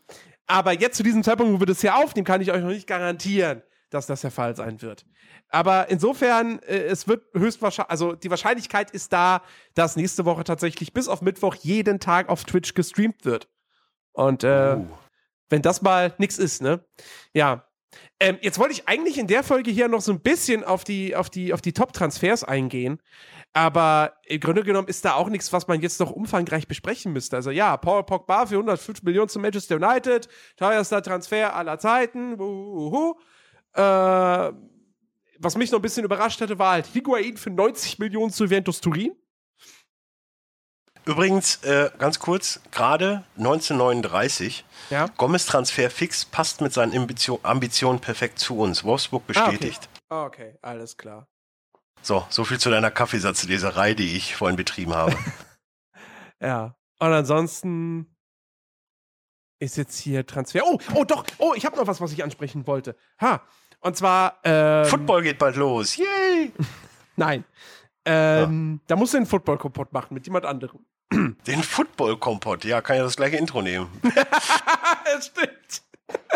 aber 0.46 0.72
jetzt 0.72 0.96
zu 0.96 1.02
diesem 1.02 1.24
Zeitpunkt, 1.24 1.52
wo 1.54 1.60
wir 1.60 1.66
das 1.66 1.80
hier 1.80 1.96
aufnehmen, 1.96 2.24
kann 2.24 2.40
ich 2.40 2.52
euch 2.52 2.62
noch 2.62 2.68
nicht 2.68 2.86
garantieren, 2.86 3.62
dass 3.90 4.06
das 4.06 4.20
der 4.22 4.30
Fall 4.30 4.56
sein 4.56 4.82
wird. 4.82 5.06
Aber 5.48 5.88
insofern, 5.90 6.58
äh, 6.60 6.84
es 6.84 7.06
wird 7.08 7.24
höchstwahrscheinlich, 7.34 7.90
also 7.90 8.14
die 8.14 8.30
Wahrscheinlichkeit 8.30 8.90
ist 8.90 9.12
da, 9.12 9.42
dass 9.74 9.96
nächste 9.96 10.24
Woche 10.24 10.44
tatsächlich 10.44 10.92
bis 10.92 11.08
auf 11.08 11.22
Mittwoch 11.22 11.54
jeden 11.54 12.00
Tag 12.00 12.28
auf 12.28 12.44
Twitch 12.44 12.74
gestreamt 12.74 13.24
wird. 13.24 13.48
Und 14.12 14.44
äh, 14.44 14.76
Uh. 14.76 14.86
wenn 15.50 15.62
das 15.62 15.82
mal 15.82 16.14
nix 16.18 16.38
ist, 16.38 16.62
ne? 16.62 16.84
Ja. 17.32 17.64
Ähm, 18.20 18.38
jetzt 18.42 18.58
wollte 18.58 18.72
ich 18.72 18.88
eigentlich 18.88 19.16
in 19.18 19.26
der 19.26 19.42
Folge 19.42 19.70
hier 19.70 19.88
noch 19.88 20.00
so 20.00 20.12
ein 20.12 20.20
bisschen 20.20 20.64
auf 20.64 20.84
die, 20.84 21.14
auf 21.16 21.30
die, 21.30 21.52
auf 21.54 21.62
die 21.62 21.72
Top-Transfers 21.72 22.44
eingehen. 22.44 23.00
Aber 23.52 24.14
im 24.26 24.40
Grunde 24.40 24.64
genommen 24.64 24.88
ist 24.88 25.04
da 25.04 25.14
auch 25.14 25.30
nichts, 25.30 25.50
was 25.52 25.66
man 25.66 25.80
jetzt 25.80 25.98
noch 26.00 26.10
umfangreich 26.10 26.68
besprechen 26.68 27.12
müsste. 27.12 27.36
Also 27.36 27.50
ja, 27.50 27.76
Paul 27.78 28.04
Pogba 28.04 28.46
für 28.46 28.56
105 28.56 29.02
Millionen 29.02 29.30
zu 29.30 29.38
Manchester 29.38 29.76
United, 29.76 30.28
teuerster 30.56 31.02
Transfer 31.02 31.54
aller 31.54 31.78
Zeiten. 31.78 32.38
Wuhu. 32.38 33.14
Äh, 33.76 34.52
was 35.38 35.56
mich 35.56 35.70
noch 35.70 35.78
ein 35.78 35.82
bisschen 35.82 36.04
überrascht 36.04 36.40
hatte, 36.40 36.58
war 36.58 36.72
halt 36.72 36.86
Higuain 36.86 37.36
für 37.36 37.50
90 37.50 37.98
Millionen 37.98 38.30
zu 38.32 38.44
Juventus 38.44 38.80
Turin. 38.80 39.14
Übrigens, 41.04 41.62
äh, 41.62 41.90
ganz 41.98 42.18
kurz, 42.18 42.60
gerade 42.72 43.24
1939, 43.36 44.64
Ja. 44.90 45.06
Gomez-Transfer 45.16 45.88
fix, 45.90 46.24
passt 46.24 46.60
mit 46.60 46.72
seinen 46.72 46.96
Ambition, 46.96 47.38
Ambitionen 47.44 48.00
perfekt 48.00 48.40
zu 48.40 48.58
uns. 48.58 48.82
Wolfsburg 48.82 49.22
Ah, 49.36 49.42
okay. 49.42 49.50
bestätigt. 49.52 49.88
Okay, 50.08 50.56
alles 50.62 50.96
klar. 50.96 51.28
So, 52.02 52.26
so 52.28 52.44
viel 52.44 52.58
zu 52.58 52.70
deiner 52.70 52.90
Kaffeesatzleserei, 52.90 53.94
die 53.94 54.16
ich 54.16 54.34
vorhin 54.34 54.56
betrieben 54.56 54.94
habe. 54.94 55.16
Ja. 56.38 56.76
Und 56.98 57.12
ansonsten 57.12 58.14
ist 59.58 59.78
jetzt 59.78 59.96
hier 59.98 60.26
Transfer. 60.26 60.60
Oh, 60.66 60.78
oh 60.94 61.04
doch, 61.04 61.24
oh, 61.38 61.54
ich 61.56 61.64
habe 61.64 61.76
noch 61.76 61.86
was, 61.86 61.98
was 62.02 62.12
ich 62.12 62.22
ansprechen 62.22 62.66
wollte. 62.66 62.94
Ha. 63.22 63.42
Und 63.80 63.96
zwar. 63.96 64.38
Ähm, 64.44 64.84
Football 64.86 65.22
geht 65.22 65.38
bald 65.38 65.56
los. 65.56 65.96
Yay! 65.96 66.52
Nein. 67.16 67.44
Ähm, 68.04 68.80
Da 68.86 68.94
musst 68.96 69.14
du 69.14 69.18
den 69.18 69.26
Football 69.26 69.58
kaputt 69.58 69.92
machen 69.92 70.14
mit 70.14 70.26
jemand 70.26 70.44
anderem. 70.46 70.80
Den 71.46 71.62
Football-Kompott. 71.62 72.64
Ja, 72.64 72.80
kann 72.80 72.96
ja 72.96 73.02
das 73.04 73.16
gleiche 73.16 73.36
Intro 73.36 73.62
nehmen. 73.62 73.88
Es 75.18 75.26
stimmt. 75.26 75.82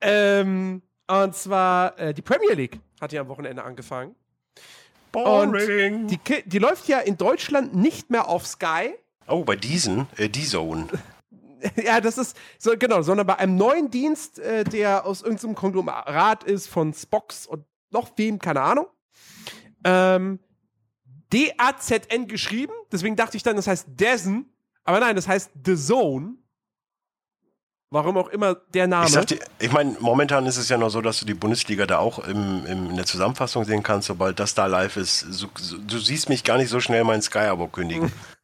ähm, 0.00 0.82
und 1.08 1.34
zwar 1.34 1.98
äh, 1.98 2.14
die 2.14 2.22
Premier 2.22 2.54
League 2.54 2.78
hat 3.00 3.12
ja 3.12 3.20
am 3.20 3.28
Wochenende 3.28 3.62
angefangen. 3.64 4.14
Boring. 5.12 6.06
Die, 6.06 6.18
die 6.46 6.58
läuft 6.58 6.86
ja 6.88 7.00
in 7.00 7.16
Deutschland 7.16 7.74
nicht 7.74 8.10
mehr 8.10 8.28
auf 8.28 8.46
Sky. 8.46 8.94
oh, 9.26 9.42
bei 9.44 9.56
diesen, 9.56 10.06
äh, 10.16 10.28
die 10.28 10.44
Zone. 10.44 10.86
ja, 11.82 12.00
das 12.00 12.18
ist 12.18 12.36
so 12.58 12.72
genau, 12.78 13.02
sondern 13.02 13.26
bei 13.26 13.36
einem 13.36 13.56
neuen 13.56 13.90
Dienst, 13.90 14.38
äh, 14.38 14.64
der 14.64 15.06
aus 15.06 15.22
irgendeinem 15.22 15.54
Konglomerat 15.54 16.44
ist 16.44 16.68
von 16.68 16.92
Spox 16.92 17.46
und 17.46 17.64
noch 17.90 18.10
wem, 18.16 18.38
keine 18.38 18.62
Ahnung. 18.62 18.86
Ähm, 19.84 20.38
D-A-Z-N 21.32 22.26
geschrieben, 22.26 22.72
deswegen 22.90 23.16
dachte 23.16 23.36
ich 23.36 23.42
dann, 23.42 23.56
das 23.56 23.66
heißt 23.66 23.86
Dezen, 23.88 24.52
aber 24.84 25.00
nein, 25.00 25.16
das 25.16 25.28
heißt 25.28 25.50
The 25.64 25.76
Zone. 25.76 26.34
Warum 27.92 28.16
auch 28.18 28.28
immer 28.28 28.54
der 28.54 28.86
Name. 28.86 29.08
Ich, 29.08 29.26
dir, 29.26 29.40
ich 29.58 29.72
meine, 29.72 29.96
momentan 29.98 30.46
ist 30.46 30.56
es 30.56 30.68
ja 30.68 30.78
noch 30.78 30.90
so, 30.90 31.00
dass 31.00 31.18
du 31.18 31.26
die 31.26 31.34
Bundesliga 31.34 31.86
da 31.86 31.98
auch 31.98 32.20
im, 32.20 32.64
im, 32.66 32.90
in 32.90 32.96
der 32.96 33.04
Zusammenfassung 33.04 33.64
sehen 33.64 33.82
kannst, 33.82 34.06
sobald 34.06 34.38
das 34.38 34.54
da 34.54 34.66
live 34.66 34.96
ist. 34.96 35.20
So, 35.20 35.48
so, 35.58 35.76
du 35.76 35.98
siehst 35.98 36.28
mich 36.28 36.44
gar 36.44 36.56
nicht 36.56 36.68
so 36.68 36.78
schnell 36.78 37.02
mein 37.02 37.20
Sky-Abo 37.20 37.66
kündigen. 37.66 38.12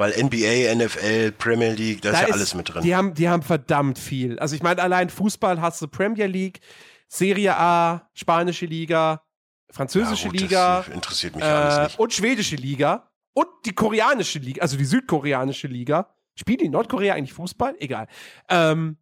Weil 0.00 0.12
NBA, 0.12 0.74
NFL, 0.76 1.32
Premier 1.32 1.72
League, 1.72 2.00
da 2.00 2.12
ist 2.12 2.22
Da 2.22 2.28
ja 2.28 2.32
alles 2.32 2.54
mit 2.54 2.72
drin. 2.72 2.82
Die 2.82 2.96
haben, 2.96 3.12
die 3.12 3.28
haben 3.28 3.42
verdammt 3.42 3.98
viel. 3.98 4.38
Also 4.38 4.56
ich 4.56 4.62
meine, 4.62 4.80
allein 4.80 5.10
Fußball 5.10 5.60
hast 5.60 5.82
du 5.82 5.88
Premier 5.88 6.24
League, 6.24 6.60
Serie 7.06 7.54
A, 7.54 8.08
spanische 8.14 8.64
Liga, 8.64 9.22
französische 9.70 10.28
Ja, 10.28 10.30
gut, 10.30 10.40
Liga. 10.40 10.78
Das 10.86 10.94
interessiert 10.94 11.36
mich 11.36 11.44
alles 11.44 11.76
äh, 11.76 11.82
nicht. 11.84 11.98
und 11.98 12.14
schwedische 12.14 12.56
Liga 12.56 13.10
und 13.34 13.46
die 13.66 13.74
koreanische 13.74 14.38
Liga, 14.38 14.62
also 14.62 14.78
die 14.78 14.86
südkoreanische 14.86 15.68
Liga. 15.68 16.14
Spielt 16.34 16.62
die 16.62 16.64
in 16.64 16.72
Nordkorea 16.72 17.12
eigentlich 17.12 17.34
Fußball? 17.34 17.74
Egal. 17.78 18.06
Ähm, 18.48 18.96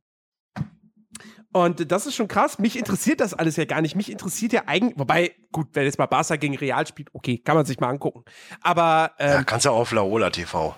und 1.53 1.93
das 1.93 2.07
ist 2.07 2.17
schon 2.17 2.27
krass. 2.27 2.59
Mich 2.59 2.77
interessiert 2.77 3.21
das 3.21 3.35
alles 3.35 3.55
ja 3.55 3.67
gar 3.67 3.81
nicht. 3.83 3.95
Mich 3.95 4.11
interessiert 4.11 4.53
ja 4.53 4.63
eigentlich, 4.67 4.99
wobei, 4.99 5.37
gut, 5.53 5.69
wenn 5.75 5.85
jetzt 5.85 5.99
mal 5.99 6.07
Barca 6.07 6.35
gegen 6.35 6.57
Real 6.57 6.85
spielt, 6.89 7.09
okay, 7.13 7.39
kann 7.39 7.55
man 7.55 7.67
sich 7.67 7.79
mal 7.79 7.89
angucken. 7.89 8.25
Aber 8.63 9.13
ähm, 9.21 9.31
Ja, 9.31 9.43
kannst 9.45 9.65
du 9.65 9.71
auch 9.71 9.79
auf 9.79 9.93
Laola 9.93 10.31
TV. 10.31 10.75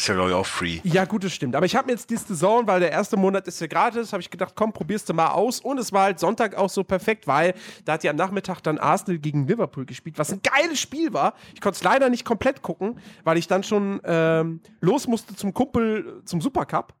Ist 0.00 0.08
ja, 0.08 0.14
glaube 0.14 0.30
ich, 0.30 0.34
auch 0.34 0.46
free. 0.46 0.80
ja, 0.82 1.04
gut, 1.04 1.24
das 1.24 1.34
stimmt. 1.34 1.54
Aber 1.54 1.66
ich 1.66 1.76
habe 1.76 1.88
mir 1.88 1.92
jetzt 1.92 2.08
die 2.08 2.16
Saison, 2.16 2.66
weil 2.66 2.80
der 2.80 2.90
erste 2.90 3.18
Monat 3.18 3.46
ist 3.46 3.60
ja 3.60 3.66
gratis, 3.66 4.14
habe 4.14 4.22
ich 4.22 4.30
gedacht, 4.30 4.54
komm, 4.56 4.72
probierst 4.72 5.06
du 5.10 5.12
mal 5.12 5.32
aus. 5.32 5.60
Und 5.60 5.76
es 5.76 5.92
war 5.92 6.04
halt 6.04 6.18
Sonntag 6.18 6.54
auch 6.54 6.70
so 6.70 6.82
perfekt, 6.82 7.26
weil 7.26 7.52
da 7.84 7.92
hat 7.92 8.02
ja 8.02 8.10
am 8.10 8.16
Nachmittag 8.16 8.62
dann 8.62 8.78
Arsenal 8.78 9.18
gegen 9.18 9.46
Liverpool 9.46 9.84
gespielt, 9.84 10.18
was 10.18 10.32
ein 10.32 10.40
geiles 10.40 10.80
Spiel 10.80 11.12
war. 11.12 11.34
Ich 11.52 11.60
konnte 11.60 11.76
es 11.76 11.82
leider 11.82 12.08
nicht 12.08 12.24
komplett 12.24 12.62
gucken, 12.62 12.98
weil 13.24 13.36
ich 13.36 13.46
dann 13.46 13.62
schon 13.62 14.00
ähm, 14.04 14.60
los 14.80 15.06
musste 15.06 15.36
zum 15.36 15.52
Kumpel 15.52 16.22
zum 16.24 16.40
Supercup. 16.40 16.94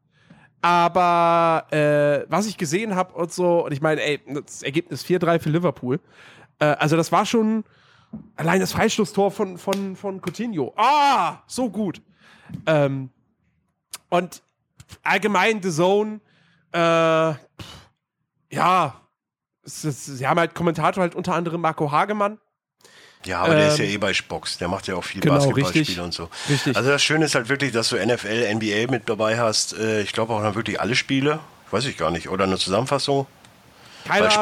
Aber 0.60 1.68
äh, 1.70 2.30
was 2.30 2.46
ich 2.46 2.58
gesehen 2.58 2.96
habe 2.96 3.14
und 3.14 3.32
so, 3.32 3.64
und 3.64 3.72
ich 3.72 3.80
meine, 3.80 4.02
ey, 4.02 4.20
das 4.44 4.62
Ergebnis 4.62 5.06
4-3 5.06 5.38
für 5.38 5.48
Liverpool. 5.48 6.00
Äh, 6.58 6.66
also 6.66 6.98
das 6.98 7.10
war 7.10 7.24
schon 7.24 7.64
allein 8.36 8.60
das 8.60 8.72
Freistoßtor 8.72 9.30
von, 9.30 9.56
von, 9.56 9.96
von 9.96 10.20
Coutinho. 10.20 10.74
Ah, 10.76 11.38
so 11.46 11.70
gut. 11.70 12.02
Ähm, 12.66 13.10
und 14.08 14.42
allgemein 15.02 15.62
The 15.62 15.70
Zone, 15.70 16.20
äh, 16.72 17.34
ja, 18.52 19.00
es 19.64 19.84
ist, 19.84 20.06
sie 20.06 20.26
haben 20.26 20.38
halt 20.40 20.54
Kommentator 20.54 21.02
halt 21.02 21.14
unter 21.14 21.34
anderem 21.34 21.60
Marco 21.60 21.90
Hagemann. 21.90 22.38
Ja, 23.26 23.42
aber 23.42 23.54
der 23.54 23.68
ist 23.68 23.78
ja 23.78 23.84
Ähm, 23.84 23.90
eh 23.90 23.98
bei 23.98 24.14
Spox. 24.14 24.58
Der 24.58 24.68
macht 24.68 24.86
ja 24.86 24.94
auch 24.94 25.04
viel 25.04 25.20
genau, 25.20 25.34
Basketballspiele 25.34 26.02
und 26.02 26.14
so. 26.14 26.30
Richtig. 26.48 26.74
Also 26.74 26.88
das 26.88 27.02
Schöne 27.02 27.26
ist 27.26 27.34
halt 27.34 27.48
wirklich, 27.50 27.70
dass 27.72 27.90
du 27.90 27.96
NFL, 27.96 28.54
NBA 28.54 28.90
mit 28.90 29.08
dabei 29.08 29.38
hast. 29.38 29.74
Äh, 29.74 30.00
ich 30.00 30.12
glaube 30.12 30.32
auch 30.32 30.42
dann 30.42 30.54
wirklich 30.54 30.80
alle 30.80 30.96
Spiele. 30.96 31.38
Weiß 31.70 31.84
ich 31.84 31.98
gar 31.98 32.10
nicht. 32.10 32.30
Oder 32.30 32.44
eine 32.44 32.56
Zusammenfassung. 32.56 33.26
Keine 34.04 34.22
Weil 34.26 34.28
Ich 34.28 34.36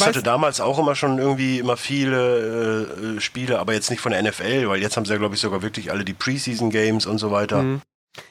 weiß- 0.00 0.04
hatte 0.06 0.22
damals 0.22 0.60
auch 0.60 0.78
immer 0.78 0.94
schon 0.94 1.18
irgendwie 1.18 1.58
immer 1.58 1.76
viele 1.76 2.86
äh, 3.02 3.16
äh, 3.16 3.20
Spiele, 3.20 3.58
aber 3.58 3.72
jetzt 3.74 3.90
nicht 3.90 4.00
von 4.00 4.12
der 4.12 4.22
NFL, 4.22 4.68
weil 4.68 4.80
jetzt 4.80 4.96
haben 4.96 5.04
sie 5.04 5.12
ja, 5.12 5.18
glaube 5.18 5.34
ich, 5.34 5.40
sogar 5.40 5.62
wirklich 5.62 5.90
alle 5.90 6.04
die 6.04 6.12
Preseason 6.14 6.70
Games 6.70 7.06
und 7.06 7.18
so 7.18 7.30
weiter. 7.30 7.62
Mhm. 7.62 7.80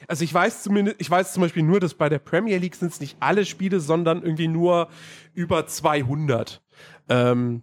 Also 0.06 0.22
ich 0.24 0.32
weiß 0.32 0.62
zumindest, 0.62 0.96
ich 1.00 1.10
weiß 1.10 1.32
zum 1.32 1.42
Beispiel 1.42 1.62
nur, 1.64 1.80
dass 1.80 1.94
bei 1.94 2.08
der 2.08 2.18
Premier 2.20 2.58
League 2.58 2.76
sind 2.76 2.92
es 2.92 3.00
nicht 3.00 3.16
alle 3.20 3.44
Spiele, 3.44 3.80
sondern 3.80 4.22
irgendwie 4.22 4.46
nur 4.48 4.88
über 5.34 5.66
200. 5.66 6.60
Ähm, 7.08 7.62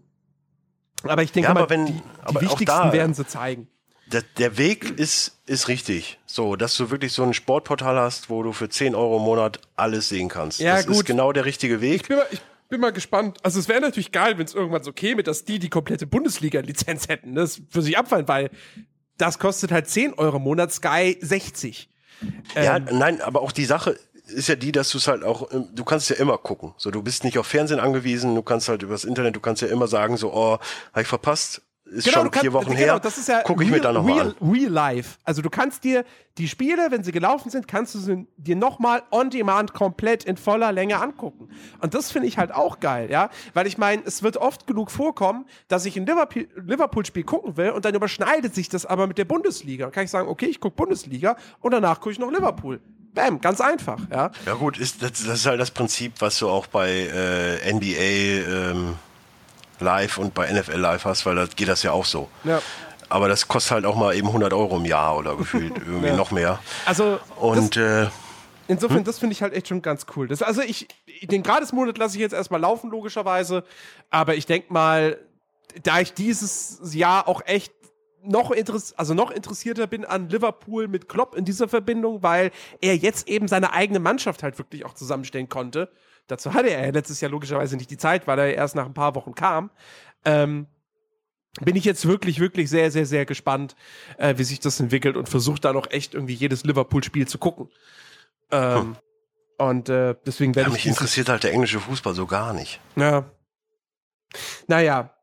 aber 1.04 1.24
ich 1.24 1.32
denke 1.32 1.46
Ja, 1.46 1.52
aber 1.52 1.62
mal, 1.62 1.70
wenn- 1.70 1.86
die, 1.86 1.94
die 2.30 2.36
wichtigsten 2.42 2.66
da- 2.66 2.92
werden 2.94 3.14
sie 3.14 3.26
zeigen. 3.26 3.68
Der, 4.08 4.24
der 4.40 4.58
Weg 4.58 4.98
ist, 4.98 5.40
ist 5.46 5.68
richtig. 5.68 6.18
So, 6.26 6.56
dass 6.56 6.76
du 6.76 6.90
wirklich 6.90 7.14
so 7.14 7.22
ein 7.22 7.36
Sportportal 7.36 7.96
hast, 8.00 8.30
wo 8.32 8.42
du 8.42 8.54
für 8.54 8.68
10 8.68 8.96
Euro 8.96 9.18
im 9.18 9.24
Monat 9.24 9.60
alles 9.76 10.10
sehen 10.10 10.30
kannst. 10.30 10.60
Ja, 10.60 10.78
das 10.78 10.88
ist 10.88 10.92
gut. 10.92 11.06
genau 11.06 11.32
der 11.32 11.46
richtige 11.46 11.80
Weg. 11.80 12.02
Ich 12.02 12.08
bin 12.08 12.18
mal, 12.18 12.26
ich 12.32 12.42
bin 12.70 12.80
mal 12.82 12.92
gespannt. 12.92 13.38
Also 13.44 13.60
es 13.60 13.68
wäre 13.68 13.82
natürlich 13.82 14.12
geil, 14.12 14.38
wenn 14.38 14.46
es 14.46 14.54
irgendwann 14.54 14.84
so 14.84 14.94
käme, 14.94 15.24
dass 15.24 15.44
die 15.44 15.60
die 15.60 15.70
komplette 15.70 16.08
Bundesliga-Lizenz 16.08 17.08
hätten. 17.08 17.36
Das 17.36 17.60
würde 17.60 17.82
sich 17.82 17.98
abfallen, 17.98 18.28
weil 18.28 18.50
das 19.18 19.40
kostet 19.40 19.72
halt 19.72 19.90
10 19.90 20.14
Euro 20.14 20.38
im 20.38 20.44
Monat, 20.44 20.72
Sky 20.72 21.18
60. 21.20 21.90
Ja, 22.56 22.78
Ähm, 22.78 22.86
nein, 22.92 23.22
aber 23.22 23.42
auch 23.42 23.52
die 23.52 23.66
Sache 23.66 23.98
ist 24.28 24.48
ja 24.48 24.56
die, 24.56 24.72
dass 24.72 24.90
du 24.92 25.00
es 25.00 25.08
halt 25.08 25.24
auch, 25.24 25.52
ähm, 25.52 25.70
du 25.74 25.84
kannst 25.84 26.10
ja 26.10 26.16
immer 26.18 26.38
gucken. 26.38 26.74
So, 26.78 26.92
du 26.92 27.02
bist 27.02 27.24
nicht 27.24 27.38
auf 27.38 27.48
Fernsehen 27.48 27.80
angewiesen, 27.80 28.36
du 28.36 28.44
kannst 28.44 28.70
halt 28.70 28.84
übers 28.84 29.04
Internet, 29.04 29.36
du 29.36 29.40
kannst 29.40 29.62
ja 29.62 29.68
immer 29.68 29.88
sagen, 29.88 30.18
so, 30.18 30.34
oh, 30.34 30.60
habe 30.92 31.02
ich 31.02 31.08
verpasst, 31.08 31.62
ist 31.92 32.06
Genau, 32.06 32.18
du 32.18 32.22
schon 32.24 32.32
kannst, 32.32 32.42
vier 32.42 32.54
Wochen 32.54 32.66
genau, 32.68 32.78
her. 32.80 33.00
das 33.00 33.18
ist 33.18 33.28
ja 33.28 33.42
Gucke 33.42 33.64
ich 33.64 33.70
mir 33.70 33.80
dann 33.82 33.96
nochmal 33.96 34.14
real, 34.14 34.36
an. 34.40 34.52
real 34.52 34.72
life. 34.72 35.18
Also 35.24 35.42
du 35.42 35.50
kannst 35.50 35.84
dir 35.84 36.06
die 36.38 36.48
Spiele, 36.48 36.88
wenn 36.92 37.04
sie 37.04 37.12
gelaufen 37.12 37.50
sind, 37.50 37.68
kannst 37.68 37.96
du 37.96 38.00
sie 38.00 38.28
dir 38.38 38.56
nochmal 38.56 39.04
on 39.12 39.30
demand 39.30 39.74
komplett 39.74 40.24
in 40.24 40.38
voller 40.38 40.72
Länge 40.72 41.02
angucken. 41.02 41.50
Und 41.82 41.94
das 41.94 42.12
finde 42.12 42.28
ich 42.28 42.38
halt 42.38 42.54
auch 42.54 42.80
geil, 42.80 43.10
ja. 43.12 43.30
Weil 43.54 43.68
ich 43.68 43.78
meine, 43.78 44.02
es 44.06 44.24
wird 44.24 44.38
oft 44.38 44.68
genug 44.68 44.92
vorkommen, 44.92 45.46
dass 45.68 45.86
ich 45.86 45.98
ein 45.98 46.06
Liverpool- 46.06 46.48
Liverpool-Spiel 46.56 47.24
gucken 47.24 47.58
will 47.58 47.72
und 47.72 47.84
dann 47.86 47.94
überschneidet 47.96 48.56
sich 48.56 48.70
das 48.70 48.86
aber 48.86 49.08
mit 49.08 49.18
der 49.18 49.26
Bundesliga. 49.26 49.86
Dann 49.86 49.92
kann 49.94 50.06
ich 50.06 50.12
sagen, 50.12 50.28
okay, 50.30 50.46
ich 50.46 50.60
gucke 50.60 50.76
Bundesliga 50.76 51.36
und 51.60 51.72
danach 51.72 52.00
gucke 52.00 52.12
ich 52.12 52.20
noch 52.20 52.32
Liverpool. 52.32 52.80
Bam, 53.14 53.42
ganz 53.42 53.60
einfach, 53.60 54.00
ja. 54.12 54.30
Ja 54.46 54.54
gut, 54.54 54.78
ist, 54.78 55.02
das, 55.02 55.12
das 55.14 55.40
ist 55.40 55.46
halt 55.48 55.60
das 55.60 55.72
Prinzip, 55.72 56.14
was 56.20 56.38
du 56.38 56.48
auch 56.48 56.68
bei 56.68 56.90
äh, 57.12 57.74
NBA 57.74 58.72
ähm, 58.72 58.96
Live 59.82 60.18
und 60.18 60.34
bei 60.34 60.52
NFL 60.52 60.78
Live 60.78 61.06
hast, 61.06 61.26
weil 61.26 61.36
da 61.36 61.46
geht 61.46 61.68
das 61.68 61.84
ja 61.84 61.92
auch 61.92 62.06
so. 62.06 62.30
ja. 62.44 62.62
Aber 63.12 63.28
das 63.28 63.48
kostet 63.48 63.72
halt 63.72 63.86
auch 63.86 63.96
mal 63.96 64.14
eben 64.16 64.28
100 64.28 64.54
Euro 64.54 64.78
im 64.78 64.86
Jahr 64.86 65.18
oder 65.18 65.36
gefühlt 65.36 65.76
irgendwie 65.80 66.10
Ja. 66.10 66.16
noch 66.16 66.30
mehr. 66.30 66.60
Also, 66.86 67.18
das, 67.18 67.38
Und 67.38 67.76
äh, 67.78 68.08
Insofern, 68.68 69.04
das 69.04 69.18
finde 69.18 69.34
ich 69.34 69.42
halt 69.42 69.54
echt 69.56 69.68
schon 69.68 69.82
ganz 69.82 70.06
cool. 70.16 70.28
Das, 70.28 70.44
also 70.44 70.62
ich, 70.62 70.88
den 71.24 71.42
Gratismonat 71.42 71.98
lasse 71.98 72.18
ich 72.18 72.22
jetzt 72.22 72.34
erstmal 72.34 72.62
laufen, 72.62 72.92
logischerweise. 72.92 73.64
Aber 74.12 74.36
ich 74.36 74.46
denke 74.46 74.72
mal, 74.72 75.18
da 75.82 76.00
ich 76.02 76.14
dieses 76.14 76.80
Jahr 76.94 77.28
auch 77.28 77.42
echt 77.48 77.74
noch, 78.24 78.52
interess 78.52 78.94
also 78.94 79.16
noch 79.16 79.32
interessierter 79.32 79.88
bin 79.88 80.06
an 80.06 80.30
Liverpool 80.30 80.88
mit 80.88 81.10
Klopp 81.10 81.34
in 81.36 81.46
dieser 81.46 81.68
Verbindung, 81.68 82.22
weil 82.22 82.52
er 82.80 82.96
jetzt 82.96 83.28
eben 83.28 83.48
seine 83.48 83.74
eigene 83.74 83.98
Mannschaft 84.00 84.44
halt 84.44 84.60
wirklich 84.60 84.86
auch 84.86 84.94
zusammenstellen 84.94 85.50
konnte. 85.50 85.90
Dazu 86.30 86.54
hatte 86.54 86.70
er 86.70 86.86
ja 86.86 86.92
letztes 86.92 87.20
Jahr 87.22 87.32
logischerweise 87.32 87.76
nicht 87.76 87.92
die 87.92 87.98
Zeit, 87.98 88.26
weil 88.28 88.40
er 88.40 88.54
erst 88.54 88.76
nach 88.76 88.86
ein 88.86 88.94
paar 88.94 89.16
Wochen 89.16 89.36
kam. 89.36 89.70
Ähm, 90.24 90.68
bin 91.62 91.76
ich 91.76 91.84
jetzt 91.84 92.06
wirklich, 92.08 92.40
wirklich 92.40 92.70
sehr, 92.70 92.92
sehr, 92.92 93.06
sehr 93.06 93.26
gespannt, 93.26 93.76
äh, 94.18 94.38
wie 94.38 94.44
sich 94.44 94.60
das 94.60 94.80
entwickelt 94.80 95.18
und 95.18 95.28
versuche 95.28 95.60
da 95.60 95.74
noch 95.74 95.90
echt 95.92 96.14
irgendwie 96.14 96.36
jedes 96.36 96.64
Liverpool-Spiel 96.64 97.28
zu 97.28 97.38
gucken. 97.40 97.70
Ähm, 98.52 98.96
Und 99.58 99.90
äh, 99.90 100.16
deswegen 100.26 100.54
ja, 100.54 100.58
werde 100.58 100.70
mich 100.70 100.78
ich. 100.78 100.84
dieses- 100.84 101.00
interessiert 101.00 101.28
halt 101.30 101.44
der 101.44 101.52
englische 101.52 101.80
Fußball 101.80 102.14
so 102.14 102.26
gar 102.28 102.54
nicht. 102.54 102.80
Ja. 102.96 103.26
Naja, 104.68 105.14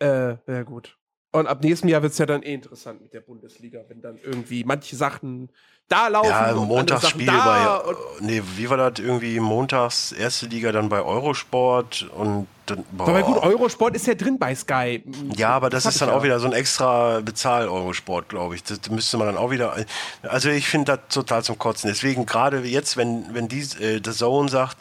äh, 0.00 0.36
ja 0.46 0.62
gut. 0.64 0.96
Und 1.32 1.46
ab 1.46 1.62
nächstem 1.62 1.88
Jahr 1.88 2.02
wird 2.02 2.12
es 2.12 2.18
ja 2.18 2.26
dann 2.26 2.42
eh 2.42 2.54
interessant 2.54 3.02
mit 3.02 3.14
der 3.14 3.20
Bundesliga, 3.20 3.84
wenn 3.88 4.00
dann 4.00 4.18
irgendwie 4.22 4.64
manche 4.64 4.96
Sachen 4.96 5.48
da 5.90 6.08
laufen. 6.08 6.28
Ja, 6.28 6.54
Montagsspiel 6.54 7.26
bei, 7.26 7.80
nee, 8.20 8.42
wie 8.56 8.70
war 8.70 8.76
das 8.76 9.04
irgendwie 9.04 9.38
montags 9.40 10.12
erste 10.12 10.46
Liga 10.46 10.72
dann 10.72 10.88
bei 10.88 11.02
Eurosport 11.02 12.08
und 12.16 12.46
dann, 12.66 12.84
boah. 12.92 13.08
Aber 13.08 13.22
gut, 13.22 13.38
Eurosport 13.38 13.96
ist 13.96 14.06
ja 14.06 14.14
drin 14.14 14.38
bei 14.38 14.54
Sky. 14.54 15.02
Ja, 15.36 15.50
aber 15.50 15.68
das, 15.68 15.84
hab 15.84 15.92
ist 15.92 16.00
dann 16.00 16.08
ja. 16.08 16.16
auch 16.16 16.22
wieder 16.22 16.38
so 16.38 16.46
ein 16.46 16.52
extra 16.52 17.20
Bezahl-Eurosport, 17.20 18.28
glaube 18.28 18.54
ich. 18.54 18.62
Das 18.62 18.78
müsste 18.90 19.16
man 19.16 19.26
dann 19.26 19.36
auch 19.36 19.50
wieder. 19.50 19.74
Also 20.22 20.48
ich 20.48 20.68
finde 20.68 20.96
das 20.96 21.14
total 21.14 21.42
zum 21.42 21.58
Kotzen. 21.58 21.90
Deswegen 21.90 22.24
gerade 22.24 22.60
jetzt, 22.60 22.96
wenn, 22.96 23.34
wenn 23.34 23.48
die 23.48 23.60
äh, 23.60 24.00
The 24.04 24.12
Zone 24.12 24.48
sagt, 24.48 24.78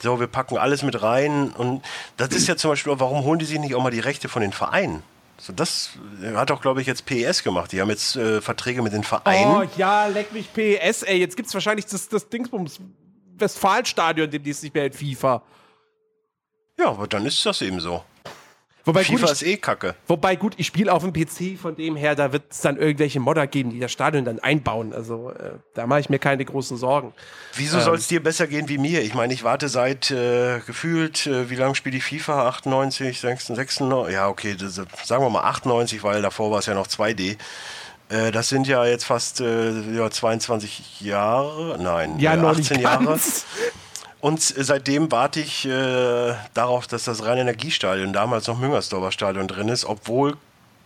so, 0.00 0.20
wir 0.20 0.26
packen 0.26 0.58
alles 0.58 0.82
mit 0.82 1.02
rein 1.02 1.50
und 1.50 1.82
das 2.16 2.28
ist 2.30 2.46
ja 2.46 2.56
zum 2.56 2.70
Beispiel, 2.70 2.92
auch, 2.92 3.00
warum 3.00 3.24
holen 3.24 3.38
die 3.38 3.44
sich 3.44 3.58
nicht 3.58 3.74
auch 3.74 3.82
mal 3.82 3.90
die 3.90 4.00
Rechte 4.00 4.28
von 4.28 4.42
den 4.42 4.52
Vereinen? 4.52 5.02
So, 5.38 5.52
das 5.52 5.90
äh, 6.22 6.34
hat 6.34 6.50
auch, 6.50 6.60
glaube 6.60 6.80
ich, 6.80 6.86
jetzt 6.86 7.06
PES 7.06 7.42
gemacht. 7.42 7.72
Die 7.72 7.80
haben 7.80 7.90
jetzt 7.90 8.16
äh, 8.16 8.40
Verträge 8.40 8.82
mit 8.82 8.92
den 8.92 9.04
Vereinen. 9.04 9.62
Oh 9.62 9.68
ja, 9.76 10.06
leck 10.06 10.32
mich 10.32 10.52
PS, 10.52 11.02
ey. 11.02 11.18
Jetzt 11.18 11.36
gibt's 11.36 11.52
wahrscheinlich 11.54 11.86
das, 11.86 12.08
das 12.08 12.28
Dingsbums 12.28 12.80
Westfalenstadion 13.36 14.30
demnächst 14.30 14.62
nicht 14.62 14.74
mehr 14.74 14.86
in 14.86 14.92
FIFA. 14.92 15.42
Ja, 16.78 16.90
aber 16.90 17.06
dann 17.06 17.26
ist 17.26 17.44
das 17.44 17.62
eben 17.62 17.80
so. 17.80 18.04
Wobei 18.84 19.02
FIFA 19.02 19.20
gut, 19.20 19.30
ist 19.30 19.42
eh 19.42 19.56
kacke. 19.56 19.94
Wobei, 20.06 20.36
gut, 20.36 20.54
ich 20.58 20.66
spiele 20.66 20.92
auf 20.92 21.02
dem 21.02 21.12
PC, 21.12 21.58
von 21.58 21.74
dem 21.74 21.96
her, 21.96 22.14
da 22.14 22.32
wird 22.32 22.44
es 22.50 22.60
dann 22.60 22.76
irgendwelche 22.76 23.18
Modder 23.18 23.46
geben, 23.46 23.70
die 23.70 23.80
das 23.80 23.92
Stadion 23.92 24.24
dann 24.24 24.40
einbauen. 24.40 24.92
Also 24.92 25.30
äh, 25.30 25.52
da 25.72 25.86
mache 25.86 26.00
ich 26.00 26.10
mir 26.10 26.18
keine 26.18 26.44
großen 26.44 26.76
Sorgen. 26.76 27.14
Wieso 27.54 27.80
soll 27.80 27.96
es 27.96 28.08
dir 28.08 28.22
besser 28.22 28.46
gehen 28.46 28.68
wie 28.68 28.78
mir? 28.78 29.00
Ich 29.02 29.14
meine, 29.14 29.32
ich 29.32 29.42
warte 29.42 29.68
seit 29.68 30.10
äh, 30.10 30.60
gefühlt, 30.66 31.26
äh, 31.26 31.48
wie 31.48 31.56
lange 31.56 31.74
spiele 31.74 31.96
ich 31.96 32.04
FIFA? 32.04 32.48
98, 32.48 33.20
96, 33.20 33.56
96? 33.56 34.14
Ja, 34.14 34.28
okay, 34.28 34.54
das, 34.58 34.74
sagen 34.74 35.24
wir 35.24 35.30
mal 35.30 35.44
98, 35.44 36.02
weil 36.02 36.20
davor 36.20 36.50
war 36.50 36.58
es 36.58 36.66
ja 36.66 36.74
noch 36.74 36.86
2D. 36.86 37.38
Äh, 38.10 38.32
das 38.32 38.50
sind 38.50 38.66
ja 38.66 38.84
jetzt 38.84 39.04
fast 39.04 39.40
äh, 39.40 39.96
ja, 39.96 40.10
22 40.10 41.00
Jahre, 41.00 41.78
nein, 41.80 42.18
Ja, 42.18 42.34
äh, 42.34 42.36
noch 42.36 42.50
18 42.50 42.76
nicht 42.76 42.84
Jahre. 42.84 43.18
Und 44.24 44.40
seitdem 44.40 45.12
warte 45.12 45.40
ich 45.40 45.66
äh, 45.66 46.34
darauf, 46.54 46.86
dass 46.86 47.04
das 47.04 47.26
Rhein-Energiestadion, 47.26 48.14
damals 48.14 48.46
noch 48.46 48.58
Müngersdorfer 48.58 49.12
Stadion 49.12 49.48
drin 49.48 49.68
ist, 49.68 49.84
obwohl 49.84 50.38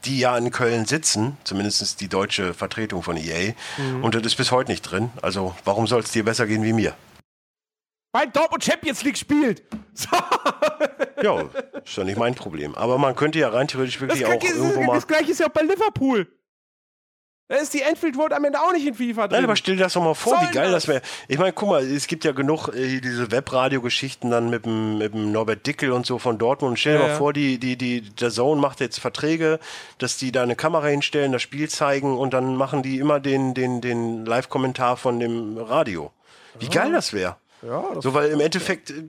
die 0.04 0.18
ja 0.18 0.36
in 0.36 0.50
Köln 0.50 0.86
sitzen, 0.86 1.36
zumindest 1.44 2.00
die 2.00 2.08
deutsche 2.08 2.52
Vertretung 2.52 3.04
von 3.04 3.16
EA, 3.16 3.52
Mhm. 3.78 4.02
und 4.02 4.16
das 4.16 4.24
ist 4.24 4.34
bis 4.34 4.50
heute 4.50 4.72
nicht 4.72 4.82
drin. 4.82 5.10
Also 5.22 5.54
warum 5.64 5.86
soll 5.86 6.00
es 6.00 6.10
dir 6.10 6.24
besser 6.24 6.48
gehen 6.48 6.64
wie 6.64 6.72
mir? 6.72 6.94
Weil 8.12 8.28
Dortmund 8.30 8.64
Champions 8.64 9.04
League 9.04 9.16
spielt. 9.18 9.62
So. 9.94 10.08
Ja, 11.22 11.42
ist 11.84 11.96
ja 11.96 12.04
nicht 12.04 12.18
mein 12.18 12.34
Problem. 12.36 12.74
Aber 12.76 12.98
man 12.98 13.16
könnte 13.16 13.38
ja 13.40 13.48
rein 13.48 13.66
theoretisch 13.66 13.98
Das, 13.98 14.00
wirklich 14.02 14.22
kann- 14.22 14.38
auch 14.38 14.42
irgendwo 14.44 14.76
das, 14.78 14.86
mal. 14.86 14.94
das 14.94 15.06
gleiche 15.08 15.30
ist 15.32 15.40
ja 15.40 15.46
auch 15.46 15.50
bei 15.52 15.62
Liverpool. 15.62 16.26
Da 17.48 17.56
ist 17.56 17.72
die 17.72 17.80
Enfield 17.80 18.16
Road 18.18 18.34
am 18.34 18.44
Ende 18.44 18.60
auch 18.60 18.72
nicht 18.72 18.86
in 18.86 18.92
FIFA 18.94 19.28
drin. 19.28 19.36
Nein, 19.36 19.44
aber 19.44 19.56
stell 19.56 19.76
dir 19.76 19.84
das 19.84 19.94
doch 19.94 20.02
mal 20.02 20.12
vor, 20.14 20.36
Soll 20.38 20.48
wie 20.48 20.52
geil 20.52 20.70
das? 20.70 20.82
das 20.84 20.88
wäre. 20.88 21.02
Ich 21.28 21.38
meine, 21.38 21.54
guck 21.54 21.70
mal, 21.70 21.82
es 21.82 22.06
gibt 22.06 22.24
ja 22.24 22.32
genug 22.32 22.68
äh, 22.68 23.00
diese 23.00 23.30
Webradio-Geschichten 23.30 24.30
dann 24.30 24.50
mit 24.50 24.66
dem, 24.66 24.98
mit 24.98 25.14
dem 25.14 25.32
Norbert 25.32 25.66
Dickel 25.66 25.92
und 25.92 26.04
so 26.04 26.18
von 26.18 26.36
Dortmund. 26.36 26.72
Und 26.72 26.76
stell 26.78 26.94
dir 26.94 26.98
Ja, 27.00 27.04
mal 27.06 27.12
ja. 27.12 27.16
vor, 27.16 27.32
die, 27.32 27.58
die, 27.58 27.76
die, 27.76 28.02
der 28.02 28.30
Zone 28.30 28.60
macht 28.60 28.80
jetzt 28.80 29.00
Verträge, 29.00 29.58
dass 29.96 30.18
die 30.18 30.30
da 30.30 30.42
eine 30.42 30.56
Kamera 30.56 30.88
hinstellen, 30.88 31.32
das 31.32 31.40
Spiel 31.40 31.70
zeigen 31.70 32.18
und 32.18 32.34
dann 32.34 32.54
machen 32.54 32.82
die 32.82 32.98
immer 32.98 33.18
den, 33.18 33.54
den, 33.54 33.80
den 33.80 34.26
Live-Kommentar 34.26 34.98
von 34.98 35.18
dem 35.18 35.56
Radio. 35.56 36.12
Wie 36.58 36.68
geil 36.68 36.92
das 36.92 37.14
wäre. 37.14 37.36
ja, 37.62 37.82
das 37.94 38.04
So, 38.04 38.12
weil 38.12 38.28
im 38.30 38.40
Endeffekt, 38.40 38.90
äh, 38.90 39.04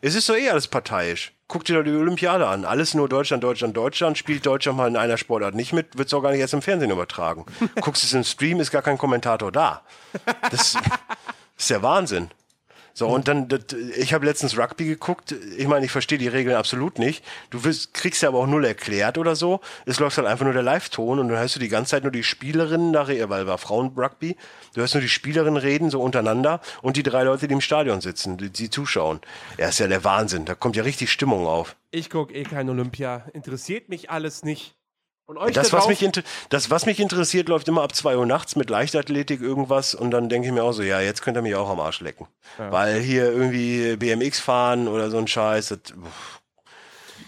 es 0.00 0.14
ist 0.14 0.28
doch 0.30 0.36
eh 0.36 0.48
alles 0.48 0.66
parteiisch. 0.66 1.32
Guck 1.52 1.66
dir 1.66 1.76
doch 1.76 1.84
die 1.84 1.90
Olympiade 1.90 2.46
an. 2.46 2.64
Alles 2.64 2.94
nur 2.94 3.10
Deutschland, 3.10 3.44
Deutschland, 3.44 3.76
Deutschland. 3.76 4.16
Spielt 4.16 4.46
Deutschland 4.46 4.78
mal 4.78 4.88
in 4.88 4.96
einer 4.96 5.18
Sportart 5.18 5.54
nicht 5.54 5.74
mit, 5.74 5.98
wird 5.98 6.08
es 6.08 6.14
auch 6.14 6.22
gar 6.22 6.30
nicht 6.30 6.40
erst 6.40 6.54
im 6.54 6.62
Fernsehen 6.62 6.90
übertragen. 6.90 7.44
Guckst 7.82 8.04
es 8.04 8.14
im 8.14 8.24
Stream, 8.24 8.58
ist 8.58 8.70
gar 8.70 8.80
kein 8.80 8.96
Kommentator 8.96 9.52
da. 9.52 9.82
Das 10.50 10.78
ist 11.58 11.68
der 11.68 11.82
Wahnsinn. 11.82 12.30
So, 12.94 13.08
und 13.08 13.28
dann, 13.28 13.48
das, 13.48 13.60
ich 13.96 14.12
habe 14.12 14.26
letztens 14.26 14.58
Rugby 14.58 14.84
geguckt. 14.84 15.34
Ich 15.56 15.66
meine, 15.66 15.84
ich 15.84 15.90
verstehe 15.90 16.18
die 16.18 16.28
Regeln 16.28 16.56
absolut 16.56 16.98
nicht. 16.98 17.24
Du 17.50 17.64
wirst, 17.64 17.94
kriegst 17.94 18.22
ja 18.22 18.28
aber 18.28 18.38
auch 18.38 18.46
null 18.46 18.64
erklärt 18.64 19.18
oder 19.18 19.34
so. 19.34 19.60
Es 19.86 19.98
läuft 19.98 20.18
halt 20.18 20.26
einfach 20.26 20.44
nur 20.44 20.52
der 20.54 20.62
Live-Ton 20.62 21.18
und 21.18 21.28
dann 21.28 21.38
hörst 21.38 21.56
du 21.56 21.60
die 21.60 21.68
ganze 21.68 21.92
Zeit 21.92 22.02
nur 22.02 22.12
die 22.12 22.22
Spielerinnen 22.22 22.90
nachher, 22.90 23.30
weil 23.30 23.46
war 23.46 23.58
Frauen-Rugby. 23.58 24.36
Du 24.74 24.80
hörst 24.80 24.94
nur 24.94 25.00
die 25.02 25.08
Spielerinnen 25.08 25.56
reden, 25.56 25.90
so 25.90 26.00
untereinander 26.02 26.60
und 26.82 26.96
die 26.96 27.02
drei 27.02 27.22
Leute, 27.22 27.48
die 27.48 27.54
im 27.54 27.60
Stadion 27.60 28.00
sitzen, 28.00 28.36
die, 28.36 28.50
die 28.50 28.70
zuschauen. 28.70 29.20
Ja, 29.58 29.68
ist 29.68 29.78
ja 29.78 29.88
der 29.88 30.04
Wahnsinn. 30.04 30.44
Da 30.44 30.54
kommt 30.54 30.76
ja 30.76 30.82
richtig 30.82 31.10
Stimmung 31.10 31.46
auf. 31.46 31.76
ich 31.90 32.10
gucke 32.10 32.34
eh 32.34 32.42
kein 32.42 32.68
Olympia. 32.68 33.26
Interessiert 33.32 33.88
mich 33.88 34.10
alles 34.10 34.42
nicht. 34.42 34.74
Das 35.52 35.70
da 35.70 35.78
was, 35.78 35.88
mich 35.88 36.08
das, 36.48 36.70
was 36.70 36.86
mich 36.86 37.00
interessiert, 37.00 37.48
läuft 37.48 37.68
immer 37.68 37.82
ab 37.82 37.94
2 37.94 38.16
Uhr 38.16 38.26
nachts 38.26 38.56
mit 38.56 38.70
Leichtathletik 38.70 39.40
irgendwas 39.40 39.94
und 39.94 40.10
dann 40.10 40.28
denke 40.28 40.48
ich 40.48 40.54
mir 40.54 40.64
auch 40.64 40.72
so, 40.72 40.82
ja, 40.82 41.00
jetzt 41.00 41.22
könnt 41.22 41.36
ihr 41.36 41.42
mich 41.42 41.54
auch 41.54 41.70
am 41.70 41.80
Arsch 41.80 42.00
lecken. 42.00 42.26
Weil 42.58 43.00
hier 43.00 43.30
irgendwie 43.32 43.96
BMX 43.96 44.40
fahren 44.40 44.88
oder 44.88 45.10
so 45.10 45.18
ein 45.18 45.26
Scheiß, 45.26 45.68
das, 45.68 45.78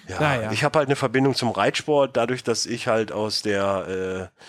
ja, 0.08 0.20
Naja. 0.20 0.52
ich 0.52 0.64
habe 0.64 0.78
halt 0.78 0.88
eine 0.88 0.96
Verbindung 0.96 1.34
zum 1.34 1.50
Reitsport, 1.50 2.16
dadurch, 2.16 2.42
dass 2.42 2.66
ich 2.66 2.88
halt 2.88 3.10
aus 3.12 3.42
der 3.42 4.30
äh, 4.32 4.40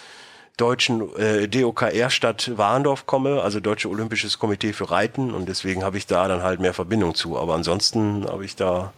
deutschen 0.57 1.15
äh, 1.17 1.47
DOKR-Stadt 1.47 2.57
Warndorf 2.57 3.05
komme, 3.05 3.41
also 3.41 3.59
Deutsche 3.59 3.89
Olympisches 3.89 4.39
Komitee 4.39 4.73
für 4.73 4.89
Reiten 4.91 5.33
und 5.33 5.47
deswegen 5.47 5.83
habe 5.83 5.97
ich 5.97 6.07
da 6.07 6.27
dann 6.27 6.43
halt 6.43 6.59
mehr 6.59 6.73
Verbindung 6.73 7.15
zu. 7.15 7.37
Aber 7.37 7.55
ansonsten 7.55 8.25
habe 8.27 8.45
ich 8.45 8.55
da 8.55 8.93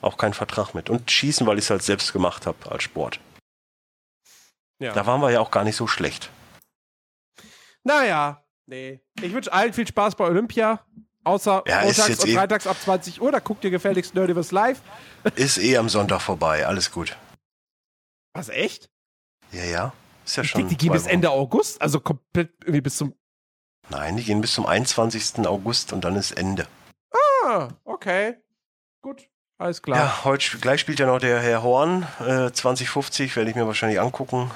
auch 0.00 0.16
keinen 0.16 0.34
Vertrag 0.34 0.74
mit. 0.74 0.90
Und 0.90 1.10
Schießen, 1.10 1.46
weil 1.46 1.58
ich 1.58 1.64
es 1.64 1.70
halt 1.70 1.82
selbst 1.82 2.12
gemacht 2.12 2.46
habe 2.46 2.58
als 2.70 2.84
Sport. 2.84 3.18
Ja. 4.80 4.92
Da 4.92 5.06
waren 5.06 5.20
wir 5.20 5.30
ja 5.30 5.40
auch 5.40 5.50
gar 5.50 5.64
nicht 5.64 5.76
so 5.76 5.86
schlecht. 5.86 6.30
Naja, 7.84 8.44
nee. 8.66 9.00
Ich 9.20 9.32
wünsche 9.32 9.52
allen 9.52 9.72
viel 9.72 9.86
Spaß 9.86 10.14
bei 10.16 10.24
Olympia. 10.24 10.84
Außer 11.24 11.64
Ja, 11.66 11.82
montags 11.82 12.20
und 12.20 12.28
eh- 12.28 12.34
freitags 12.34 12.66
ab 12.66 12.76
20 12.80 13.20
Uhr. 13.20 13.32
Da 13.32 13.40
guckt 13.40 13.64
ihr 13.64 13.70
gefälligst 13.70 14.14
Nerdiverse 14.14 14.54
live. 14.54 14.80
Ist 15.36 15.58
eh 15.58 15.76
am 15.76 15.88
Sonntag 15.88 16.20
vorbei, 16.22 16.66
alles 16.66 16.90
gut. 16.90 17.16
Was, 18.34 18.48
echt? 18.48 18.88
Ja, 19.52 19.64
ja. 19.64 19.92
Ist 20.24 20.36
ja 20.36 20.42
Ich 20.44 20.50
schon. 20.50 20.60
denke, 20.60 20.76
die 20.76 20.78
gehen 20.78 20.92
bis. 20.92 21.06
Ende 21.06 21.30
August. 21.30 21.82
Also 21.82 22.00
komplett 22.00 22.52
irgendwie 22.60 22.80
bis 22.82 22.96
zum. 22.96 23.14
Nein, 23.90 24.16
die 24.16 24.24
gehen 24.24 24.40
bis 24.40 24.52
zum 24.54 24.64
21. 24.66 25.46
August 25.46 25.92
und 25.92 26.02
dann 26.04 26.14
ist 26.16 26.32
Ende. 26.32 26.66
Ah, 27.44 27.68
okay. 27.84 28.36
Gut. 29.02 29.28
Alles 29.58 29.82
klar. 29.82 29.98
Ja, 29.98 30.24
heute 30.24 30.58
gleich 30.58 30.80
spielt 30.80 31.00
ja 31.00 31.06
noch 31.06 31.18
der 31.18 31.40
Herr 31.40 31.62
Horn. 31.64 32.06
Äh, 32.20 32.52
2050 32.52 33.34
werde 33.34 33.50
ich 33.50 33.56
mir 33.56 33.66
wahrscheinlich 33.66 34.00
angucken. 34.00 34.50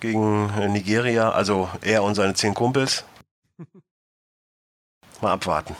Gegen 0.00 0.50
äh, 0.50 0.68
Nigeria. 0.68 1.30
Also 1.30 1.68
er 1.80 2.02
und 2.02 2.16
seine 2.16 2.34
zehn 2.34 2.54
Kumpels. 2.54 3.04
Mal 5.20 5.32
abwarten. 5.32 5.76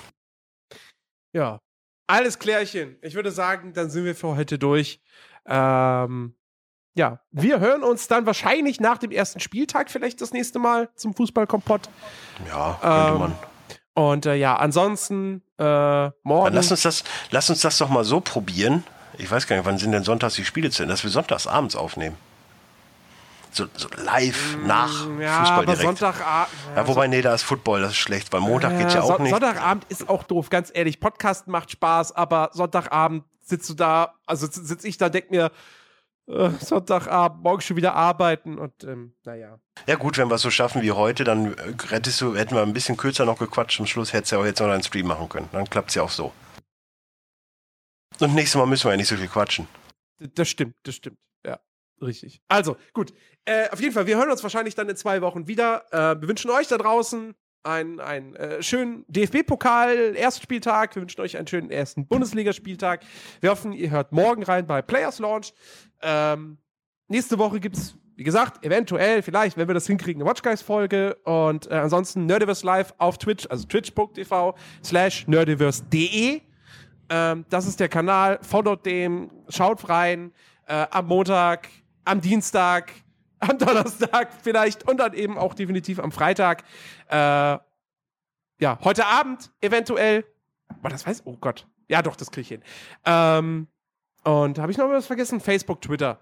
Ja. 1.32 1.58
Alles 2.06 2.38
klärchen. 2.38 2.96
Ich 3.02 3.14
würde 3.14 3.30
sagen, 3.32 3.72
dann 3.74 3.90
sind 3.90 4.04
wir 4.04 4.14
für 4.14 4.36
heute 4.36 4.58
durch. 4.58 5.00
Ähm, 5.44 6.34
ja, 6.94 7.20
wir 7.30 7.60
hören 7.60 7.82
uns 7.82 8.08
dann 8.08 8.26
wahrscheinlich 8.26 8.80
nach 8.80 8.98
dem 8.98 9.10
ersten 9.10 9.40
Spieltag 9.40 9.90
vielleicht 9.90 10.20
das 10.20 10.32
nächste 10.32 10.58
Mal 10.58 10.88
zum 10.94 11.14
Fußballkompott. 11.14 11.88
Ja, 12.46 12.78
könnte 12.80 13.12
Ähm, 13.12 13.18
man. 13.18 13.38
Und 13.98 14.26
äh, 14.26 14.36
ja, 14.36 14.54
ansonsten 14.56 15.42
äh, 15.58 16.10
morgen. 16.22 16.54
Lass 16.54 16.70
uns, 16.70 16.82
das, 16.82 17.02
lass 17.32 17.50
uns 17.50 17.62
das 17.62 17.78
doch 17.78 17.88
mal 17.88 18.04
so 18.04 18.20
probieren. 18.20 18.84
Ich 19.18 19.28
weiß 19.28 19.48
gar 19.48 19.56
nicht, 19.56 19.64
wann 19.66 19.76
sind 19.78 19.90
denn 19.90 20.04
sonntags 20.04 20.34
die 20.36 20.44
Spiele 20.44 20.70
zu 20.70 20.82
Ende, 20.84 20.92
dass 20.94 21.02
wir 21.02 21.10
sonntags 21.10 21.48
abends 21.48 21.74
aufnehmen. 21.74 22.16
So, 23.50 23.66
so 23.76 23.88
live 23.96 24.56
nach 24.64 25.06
Mm, 25.06 25.20
ja, 25.20 25.38
Fußball 25.40 25.56
aber 25.56 25.66
direkt. 25.66 25.82
Sonntagabend. 25.82 26.52
ja, 26.76 26.86
wobei, 26.86 27.08
nee, 27.08 27.22
da 27.22 27.34
ist 27.34 27.42
Football, 27.42 27.80
das 27.80 27.90
ist 27.92 27.96
schlecht, 27.96 28.32
weil 28.32 28.40
Montag 28.40 28.78
geht's 28.78 28.94
ja 28.94 29.02
auch 29.02 29.08
Son- 29.08 29.22
nicht. 29.22 29.32
Sonntagabend 29.32 29.84
ist 29.88 30.08
auch 30.08 30.22
doof, 30.22 30.48
ganz 30.48 30.70
ehrlich. 30.72 31.00
Podcast 31.00 31.48
macht 31.48 31.72
Spaß, 31.72 32.12
aber 32.14 32.50
Sonntagabend 32.52 33.24
sitzt 33.42 33.68
du 33.68 33.74
da, 33.74 34.14
also 34.26 34.46
sitze 34.48 34.86
ich 34.86 34.96
da, 34.98 35.08
denk 35.08 35.32
mir, 35.32 35.50
Sonntagabend, 36.60 37.42
morgen 37.42 37.62
schon 37.62 37.76
wieder 37.76 37.94
arbeiten 37.94 38.58
und 38.58 38.84
ähm, 38.84 39.14
naja. 39.24 39.58
Ja 39.86 39.94
gut, 39.94 40.18
wenn 40.18 40.28
wir 40.28 40.34
es 40.34 40.42
so 40.42 40.50
schaffen 40.50 40.82
wie 40.82 40.92
heute, 40.92 41.24
dann 41.24 41.54
äh, 41.54 41.74
rettest 41.88 42.20
du, 42.20 42.36
hätten 42.36 42.54
wir 42.54 42.62
ein 42.62 42.74
bisschen 42.74 42.98
kürzer 42.98 43.24
noch 43.24 43.38
gequatscht. 43.38 43.78
Zum 43.78 43.86
Schluss 43.86 44.12
hättest 44.12 44.32
du 44.32 44.36
ja 44.36 44.42
auch 44.42 44.46
jetzt 44.46 44.60
noch 44.60 44.68
einen 44.68 44.82
Stream 44.82 45.06
machen 45.06 45.28
können. 45.30 45.48
Dann 45.52 45.68
klappt 45.70 45.88
es 45.88 45.94
ja 45.94 46.02
auch 46.02 46.10
so. 46.10 46.32
Und 48.20 48.34
nächstes 48.34 48.58
Mal 48.58 48.66
müssen 48.66 48.84
wir 48.84 48.90
ja 48.90 48.96
nicht 48.98 49.08
so 49.08 49.16
viel 49.16 49.28
quatschen. 49.28 49.68
Das 50.18 50.48
stimmt, 50.48 50.74
das 50.82 50.96
stimmt. 50.96 51.16
Ja, 51.46 51.60
richtig. 52.02 52.42
Also, 52.48 52.76
gut. 52.92 53.14
Äh, 53.46 53.70
auf 53.70 53.80
jeden 53.80 53.94
Fall, 53.94 54.06
wir 54.06 54.18
hören 54.18 54.30
uns 54.30 54.42
wahrscheinlich 54.42 54.74
dann 54.74 54.88
in 54.88 54.96
zwei 54.96 55.22
Wochen 55.22 55.46
wieder. 55.46 55.86
Äh, 55.92 56.20
wir 56.20 56.28
wünschen 56.28 56.50
euch 56.50 56.68
da 56.68 56.76
draußen 56.76 57.34
einen, 57.62 58.00
einen 58.00 58.34
äh, 58.36 58.62
schönen 58.62 59.04
DFB-Pokal, 59.08 60.16
ersten 60.16 60.42
Spieltag. 60.42 60.94
Wir 60.94 61.02
wünschen 61.02 61.20
euch 61.20 61.36
einen 61.36 61.46
schönen 61.46 61.70
ersten 61.70 62.06
Bundesligaspieltag. 62.06 63.04
Wir 63.40 63.50
hoffen, 63.50 63.72
ihr 63.72 63.90
hört 63.90 64.12
morgen 64.12 64.42
rein 64.42 64.66
bei 64.66 64.82
Players 64.82 65.18
Launch. 65.18 65.52
Ähm, 66.02 66.58
nächste 67.08 67.38
Woche 67.38 67.60
gibt 67.60 67.76
es, 67.76 67.96
wie 68.16 68.24
gesagt, 68.24 68.64
eventuell, 68.64 69.22
vielleicht, 69.22 69.56
wenn 69.56 69.68
wir 69.68 69.74
das 69.74 69.86
hinkriegen, 69.86 70.22
eine 70.22 70.30
Watch 70.30 70.42
Guys-Folge. 70.42 71.16
Und 71.24 71.70
äh, 71.70 71.74
ansonsten 71.74 72.26
Nerdiverse 72.26 72.64
Live 72.64 72.94
auf 72.98 73.18
Twitch, 73.18 73.46
also 73.48 73.66
twitch.tv 73.66 74.54
slash 74.84 75.26
nerdiverse.de. 75.26 76.42
Ähm, 77.10 77.44
das 77.48 77.66
ist 77.66 77.80
der 77.80 77.88
Kanal. 77.88 78.38
Followt 78.42 78.84
dem, 78.86 79.30
schaut 79.48 79.88
rein. 79.88 80.32
Äh, 80.66 80.86
am 80.90 81.06
Montag, 81.06 81.68
am 82.04 82.20
Dienstag, 82.20 82.92
am 83.38 83.58
Donnerstag 83.58 84.30
vielleicht 84.42 84.88
und 84.88 84.98
dann 84.98 85.14
eben 85.14 85.38
auch 85.38 85.54
definitiv 85.54 85.98
am 85.98 86.12
Freitag. 86.12 86.64
Äh, 87.08 87.58
ja, 88.60 88.78
heute 88.82 89.06
Abend 89.06 89.50
eventuell. 89.60 90.24
Aber 90.68 90.90
das 90.90 91.06
weiß, 91.06 91.22
oh 91.24 91.36
Gott. 91.40 91.66
Ja, 91.88 92.02
doch, 92.02 92.16
das 92.16 92.30
kriege 92.30 92.42
ich 92.42 92.48
hin. 92.48 92.62
Ähm, 93.06 93.68
und 94.24 94.58
habe 94.58 94.72
ich 94.72 94.78
noch 94.78 94.88
was 94.88 95.06
vergessen? 95.06 95.40
Facebook, 95.40 95.80
Twitter. 95.80 96.18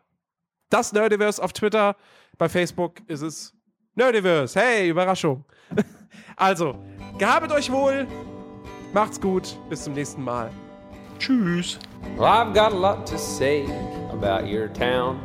Das 0.71 0.93
Nerdiverse 0.93 1.43
auf 1.43 1.53
Twitter. 1.53 1.97
Bei 2.39 2.49
Facebook 2.49 3.01
ist 3.07 3.23
es 3.23 3.55
Nerdiverse. 3.95 4.59
Hey, 4.61 4.89
Überraschung. 4.89 5.45
also, 6.37 6.77
gehabet 7.19 7.53
euch 7.53 7.71
wohl. 7.71 8.07
Macht's 8.93 9.21
gut. 9.21 9.57
Bis 9.69 9.85
zum 9.85 9.95
nächsten 9.95 10.23
Mal. 10.23 10.51
Tschüss. 11.19 11.79
Well, 12.17 12.27
I've 12.27 12.53
got 12.55 12.73
a 12.73 12.77
lot 12.77 13.07
to 13.07 13.19
say 13.19 13.65
about 14.13 14.47
your 14.47 14.69
town. 14.73 15.21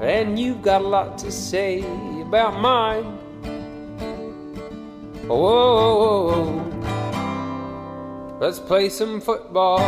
And 0.00 0.38
you've 0.38 0.62
got 0.62 0.80
a 0.80 0.88
lot 0.88 1.18
to 1.18 1.30
say 1.30 1.84
about 2.22 2.60
mine. 2.60 3.04
Whoa, 5.26 5.36
whoa, 5.36 6.32
whoa. 6.32 6.70
let's 8.40 8.58
play 8.58 8.88
some 8.88 9.20
football. 9.20 9.78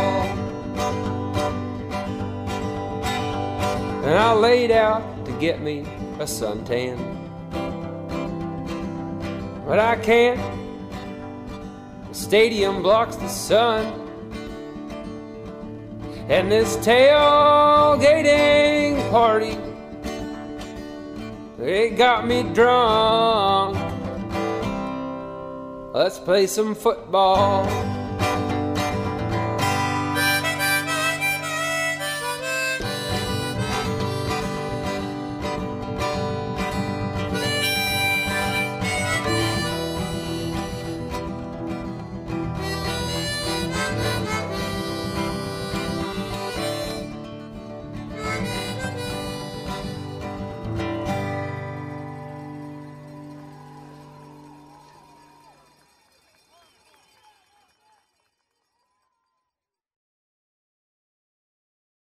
And 4.03 4.17
I 4.17 4.33
laid 4.33 4.71
out 4.71 5.25
to 5.25 5.31
get 5.39 5.61
me 5.61 5.79
a 6.19 6.25
suntan. 6.25 6.97
But 9.65 9.79
I 9.79 9.95
can't. 9.95 10.39
The 12.09 12.13
stadium 12.13 12.81
blocks 12.83 13.15
the 13.15 13.29
sun. 13.29 14.01
And 16.29 16.51
this 16.51 16.77
tailgating 16.77 18.13
party, 19.09 19.57
it 21.61 21.97
got 21.97 22.25
me 22.27 22.43
drunk. 22.53 23.77
Let's 25.93 26.19
play 26.19 26.47
some 26.47 26.75
football. 26.75 27.92